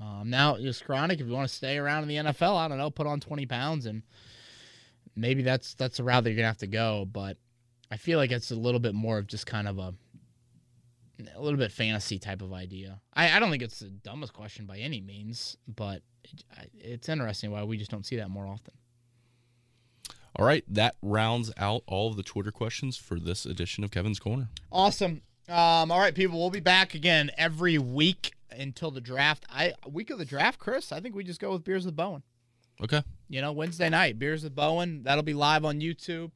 Um, 0.00 0.28
now, 0.28 0.56
Skowronek. 0.56 1.20
If 1.20 1.26
you 1.26 1.32
want 1.32 1.48
to 1.48 1.54
stay 1.54 1.78
around 1.78 2.02
in 2.02 2.08
the 2.08 2.16
NFL, 2.16 2.56
I 2.56 2.68
don't 2.68 2.78
know, 2.78 2.90
put 2.90 3.06
on 3.06 3.20
twenty 3.20 3.46
pounds, 3.46 3.86
and 3.86 4.02
maybe 5.14 5.42
that's 5.42 5.74
that's 5.74 5.96
the 5.96 6.04
route 6.04 6.24
that 6.24 6.30
you're 6.30 6.36
gonna 6.36 6.48
have 6.48 6.58
to 6.58 6.66
go. 6.66 7.06
But 7.10 7.38
I 7.90 7.96
feel 7.96 8.18
like 8.18 8.30
it's 8.30 8.50
a 8.50 8.56
little 8.56 8.80
bit 8.80 8.94
more 8.94 9.18
of 9.18 9.26
just 9.26 9.46
kind 9.46 9.68
of 9.68 9.78
a 9.78 9.94
a 11.34 11.40
little 11.40 11.58
bit 11.58 11.72
fantasy 11.72 12.18
type 12.18 12.42
of 12.42 12.52
idea. 12.52 13.00
I, 13.14 13.36
I 13.36 13.40
don't 13.40 13.50
think 13.50 13.62
it's 13.62 13.80
the 13.80 13.88
dumbest 13.88 14.34
question 14.34 14.66
by 14.66 14.78
any 14.78 15.00
means, 15.00 15.56
but 15.66 16.02
it, 16.24 16.44
it's 16.78 17.08
interesting 17.08 17.50
why 17.50 17.64
we 17.64 17.78
just 17.78 17.90
don't 17.90 18.04
see 18.04 18.16
that 18.16 18.28
more 18.28 18.46
often. 18.46 18.74
All 20.38 20.44
right, 20.44 20.64
that 20.68 20.96
rounds 21.00 21.50
out 21.56 21.82
all 21.86 22.10
of 22.10 22.16
the 22.16 22.22
Twitter 22.22 22.52
questions 22.52 22.98
for 22.98 23.18
this 23.18 23.46
edition 23.46 23.82
of 23.84 23.90
Kevin's 23.90 24.18
Corner. 24.18 24.50
Awesome. 24.70 25.22
Um, 25.48 25.92
all 25.92 26.00
right, 26.00 26.14
people, 26.14 26.38
we'll 26.38 26.50
be 26.50 26.60
back 26.60 26.94
again 26.94 27.30
every 27.36 27.78
week 27.78 28.32
until 28.50 28.90
the 28.90 29.00
draft. 29.00 29.44
I 29.48 29.74
week 29.88 30.10
of 30.10 30.18
the 30.18 30.24
draft, 30.24 30.58
Chris. 30.58 30.90
I 30.90 31.00
think 31.00 31.14
we 31.14 31.22
just 31.22 31.40
go 31.40 31.52
with 31.52 31.62
beers 31.62 31.86
with 31.86 31.94
Bowen. 31.94 32.22
Okay. 32.82 33.02
You 33.28 33.40
know, 33.40 33.52
Wednesday 33.52 33.88
night, 33.88 34.18
beers 34.18 34.42
with 34.42 34.54
Bowen. 34.54 35.02
That'll 35.04 35.22
be 35.22 35.34
live 35.34 35.64
on 35.64 35.80
YouTube. 35.80 36.32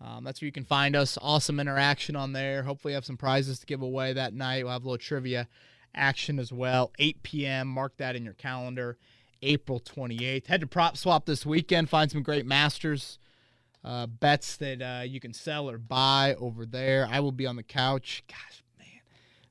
Um, 0.00 0.22
that's 0.24 0.40
where 0.40 0.46
you 0.46 0.52
can 0.52 0.64
find 0.64 0.94
us. 0.94 1.18
Awesome 1.20 1.58
interaction 1.58 2.14
on 2.14 2.32
there. 2.32 2.62
Hopefully, 2.62 2.94
have 2.94 3.04
some 3.04 3.16
prizes 3.16 3.58
to 3.58 3.66
give 3.66 3.82
away 3.82 4.12
that 4.12 4.34
night. 4.34 4.64
We'll 4.64 4.72
have 4.72 4.82
a 4.82 4.86
little 4.86 4.98
trivia 4.98 5.48
action 5.94 6.38
as 6.38 6.52
well. 6.52 6.92
8 6.98 7.22
p.m. 7.22 7.68
Mark 7.68 7.96
that 7.96 8.14
in 8.14 8.24
your 8.24 8.34
calendar. 8.34 8.98
April 9.42 9.80
28th. 9.80 10.46
Head 10.46 10.60
to 10.60 10.66
Prop 10.66 10.96
Swap 10.96 11.26
this 11.26 11.44
weekend. 11.44 11.90
Find 11.90 12.10
some 12.10 12.22
great 12.22 12.46
masters 12.46 13.18
uh, 13.84 14.06
bets 14.06 14.56
that 14.56 14.80
uh, 14.82 15.02
you 15.02 15.20
can 15.20 15.32
sell 15.34 15.68
or 15.68 15.78
buy 15.78 16.34
over 16.38 16.64
there. 16.66 17.06
I 17.10 17.20
will 17.20 17.32
be 17.32 17.46
on 17.46 17.56
the 17.56 17.62
couch. 17.62 18.22
Gosh, 18.28 18.62
man, 18.78 18.86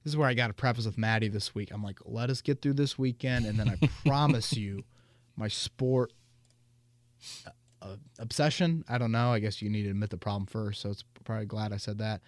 this 0.04 0.12
is 0.14 0.18
where 0.18 0.28
I 0.28 0.34
got 0.34 0.48
to 0.48 0.54
preface 0.54 0.86
with 0.86 0.98
Maddie 0.98 1.28
this 1.28 1.54
week. 1.54 1.72
I'm 1.72 1.84
like, 1.84 2.00
let 2.06 2.30
us 2.30 2.42
get 2.42 2.62
through 2.62 2.74
this 2.74 2.98
weekend, 2.98 3.46
and 3.46 3.60
then 3.60 3.70
I 3.70 3.88
promise 4.08 4.54
you, 4.54 4.84
my 5.36 5.48
sport 5.48 6.14
uh, 7.82 7.96
obsession. 8.20 8.84
I 8.88 8.98
don't 8.98 9.12
know. 9.12 9.32
I 9.32 9.40
guess 9.40 9.62
you 9.62 9.70
need 9.70 9.84
to 9.84 9.90
admit 9.90 10.10
the 10.10 10.18
problem 10.18 10.46
first. 10.46 10.82
So 10.82 10.90
it's 10.90 11.04
probably 11.24 11.46
glad 11.46 11.74
I 11.74 11.78
said 11.78 11.98
that. 12.00 12.22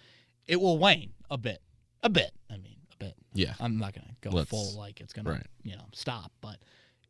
It 0.46 0.60
will 0.60 0.78
wane 0.78 1.12
a 1.30 1.38
bit, 1.38 1.60
a 2.02 2.08
bit. 2.08 2.30
I 2.50 2.56
mean, 2.58 2.76
a 2.92 2.96
bit. 3.04 3.14
Yeah. 3.34 3.54
I'm 3.58 3.78
not 3.78 3.94
gonna 3.94 4.14
go 4.20 4.30
Let's- 4.30 4.50
full 4.50 4.76
like 4.76 5.00
it's 5.00 5.12
gonna, 5.12 5.30
right. 5.32 5.46
you 5.64 5.74
know, 5.76 5.86
stop, 5.92 6.30
but 6.40 6.58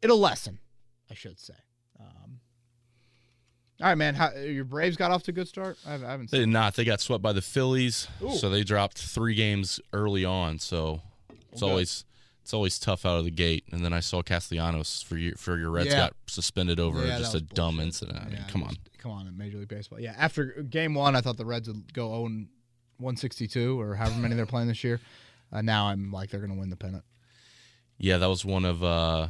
it'll 0.00 0.18
lessen, 0.20 0.58
I 1.10 1.14
should 1.14 1.38
say. 1.38 1.54
Um, 2.00 2.40
all 3.80 3.88
right, 3.88 3.94
man. 3.94 4.14
How, 4.14 4.32
your 4.32 4.64
Braves 4.64 4.96
got 4.96 5.10
off 5.10 5.22
to 5.24 5.30
a 5.30 5.34
good 5.34 5.48
start. 5.48 5.76
I 5.86 5.92
haven't, 5.92 6.30
They 6.30 6.38
did 6.38 6.48
not. 6.48 6.74
They 6.76 6.84
got 6.84 7.00
swept 7.00 7.22
by 7.22 7.32
the 7.32 7.42
Phillies, 7.42 8.08
Ooh. 8.22 8.34
so 8.36 8.48
they 8.48 8.64
dropped 8.64 8.98
three 8.98 9.34
games 9.34 9.80
early 9.92 10.24
on. 10.24 10.58
So 10.58 11.02
it's 11.52 11.62
Okay. 11.62 11.70
always 11.70 12.04
it's 12.42 12.54
always 12.54 12.78
tough 12.78 13.04
out 13.04 13.18
of 13.18 13.24
the 13.24 13.30
gate. 13.32 13.64
And 13.72 13.84
then 13.84 13.92
I 13.92 13.98
saw 14.00 14.22
Castellanos 14.22 15.02
for 15.02 15.16
your 15.16 15.34
for 15.36 15.58
your 15.58 15.70
Reds 15.70 15.90
Yeah. 15.90 15.96
got 15.96 16.14
suspended 16.26 16.78
over 16.80 17.04
Yeah, 17.04 17.18
just 17.18 17.34
a 17.34 17.38
was 17.38 17.42
dumb 17.42 17.80
incident. 17.80 18.18
I 18.18 18.24
mean, 18.26 18.34
Yeah, 18.36 18.46
come 18.48 18.62
on. 18.62 18.76
come 18.98 19.10
on, 19.10 19.26
in 19.26 19.36
Major 19.36 19.58
League 19.58 19.68
Baseball. 19.68 20.00
Yeah, 20.00 20.14
after 20.16 20.46
game 20.62 20.94
one, 20.94 21.16
I 21.16 21.20
thought 21.20 21.36
the 21.36 21.44
Reds 21.44 21.68
would 21.68 21.92
go 21.92 22.08
0 22.10 22.46
162 22.98 23.78
or 23.80 23.94
however 23.96 24.16
many 24.18 24.34
they're 24.36 24.46
playing 24.46 24.68
this 24.68 24.82
year. 24.84 25.00
Uh, 25.52 25.60
now 25.60 25.88
I'm 25.88 26.10
like 26.12 26.30
they're 26.30 26.40
gonna 26.40 26.54
win 26.58 26.70
the 26.70 26.76
pennant. 26.76 27.04
Yeah, 27.98 28.16
that 28.18 28.26
was 28.28 28.44
one 28.44 28.64
of 28.64 28.82
uh 28.82 29.28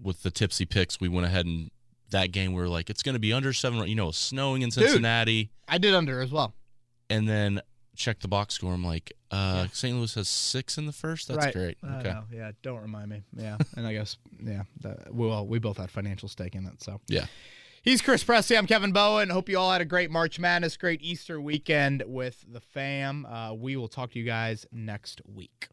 with 0.00 0.22
the 0.22 0.30
tipsy 0.30 0.64
picks. 0.64 1.00
We 1.00 1.08
went 1.08 1.26
ahead 1.26 1.46
and 1.46 1.70
that 2.12 2.32
game 2.32 2.52
we 2.54 2.62
were 2.62 2.68
like, 2.68 2.88
it's 2.88 3.02
going 3.02 3.14
to 3.14 3.18
be 3.20 3.32
under 3.32 3.52
seven. 3.52 3.86
You 3.88 3.94
know, 3.94 4.10
snowing 4.12 4.62
in 4.62 4.70
Cincinnati, 4.70 5.44
Dude, 5.44 5.50
I 5.68 5.78
did 5.78 5.94
under 5.94 6.20
as 6.20 6.30
well. 6.30 6.54
and 7.10 7.28
then 7.28 7.60
check 7.94 8.20
the 8.20 8.28
box 8.28 8.54
score. 8.54 8.72
I'm 8.72 8.84
like, 8.84 9.12
uh, 9.30 9.66
St. 9.72 9.94
Louis 9.96 10.14
has 10.14 10.26
six 10.28 10.78
in 10.78 10.86
the 10.86 10.92
first. 10.92 11.28
That's 11.28 11.44
Right. 11.44 11.52
great. 11.54 11.78
I 11.82 11.98
Okay. 11.98 12.08
know. 12.10 12.24
Yeah, 12.32 12.52
don't 12.62 12.80
remind 12.80 13.10
me. 13.10 13.22
Yeah, 13.36 13.58
and 13.76 13.86
I 13.86 13.92
guess 13.92 14.16
yeah, 14.42 14.62
that, 14.80 15.12
well, 15.14 15.46
we 15.46 15.58
both 15.58 15.76
had 15.76 15.90
financial 15.90 16.28
stake 16.28 16.54
in 16.54 16.66
it. 16.66 16.82
So 16.82 17.00
Yeah. 17.08 17.26
he's 17.82 18.00
Chris 18.00 18.24
Presley. 18.24 18.56
I'm 18.56 18.66
Kevin 18.66 18.92
Bowen. 18.92 19.28
Hope 19.28 19.48
you 19.50 19.58
all 19.58 19.70
had 19.72 19.82
a 19.82 19.84
great 19.84 20.10
March 20.10 20.38
Madness, 20.38 20.76
great 20.78 21.02
Easter 21.02 21.38
weekend 21.40 22.02
with 22.06 22.44
the 22.50 22.60
fam. 22.60 23.26
Uh, 23.26 23.52
we 23.52 23.76
will 23.76 23.88
talk 23.88 24.12
to 24.12 24.18
you 24.18 24.24
guys 24.24 24.64
next 24.72 25.20
week. 25.26 25.68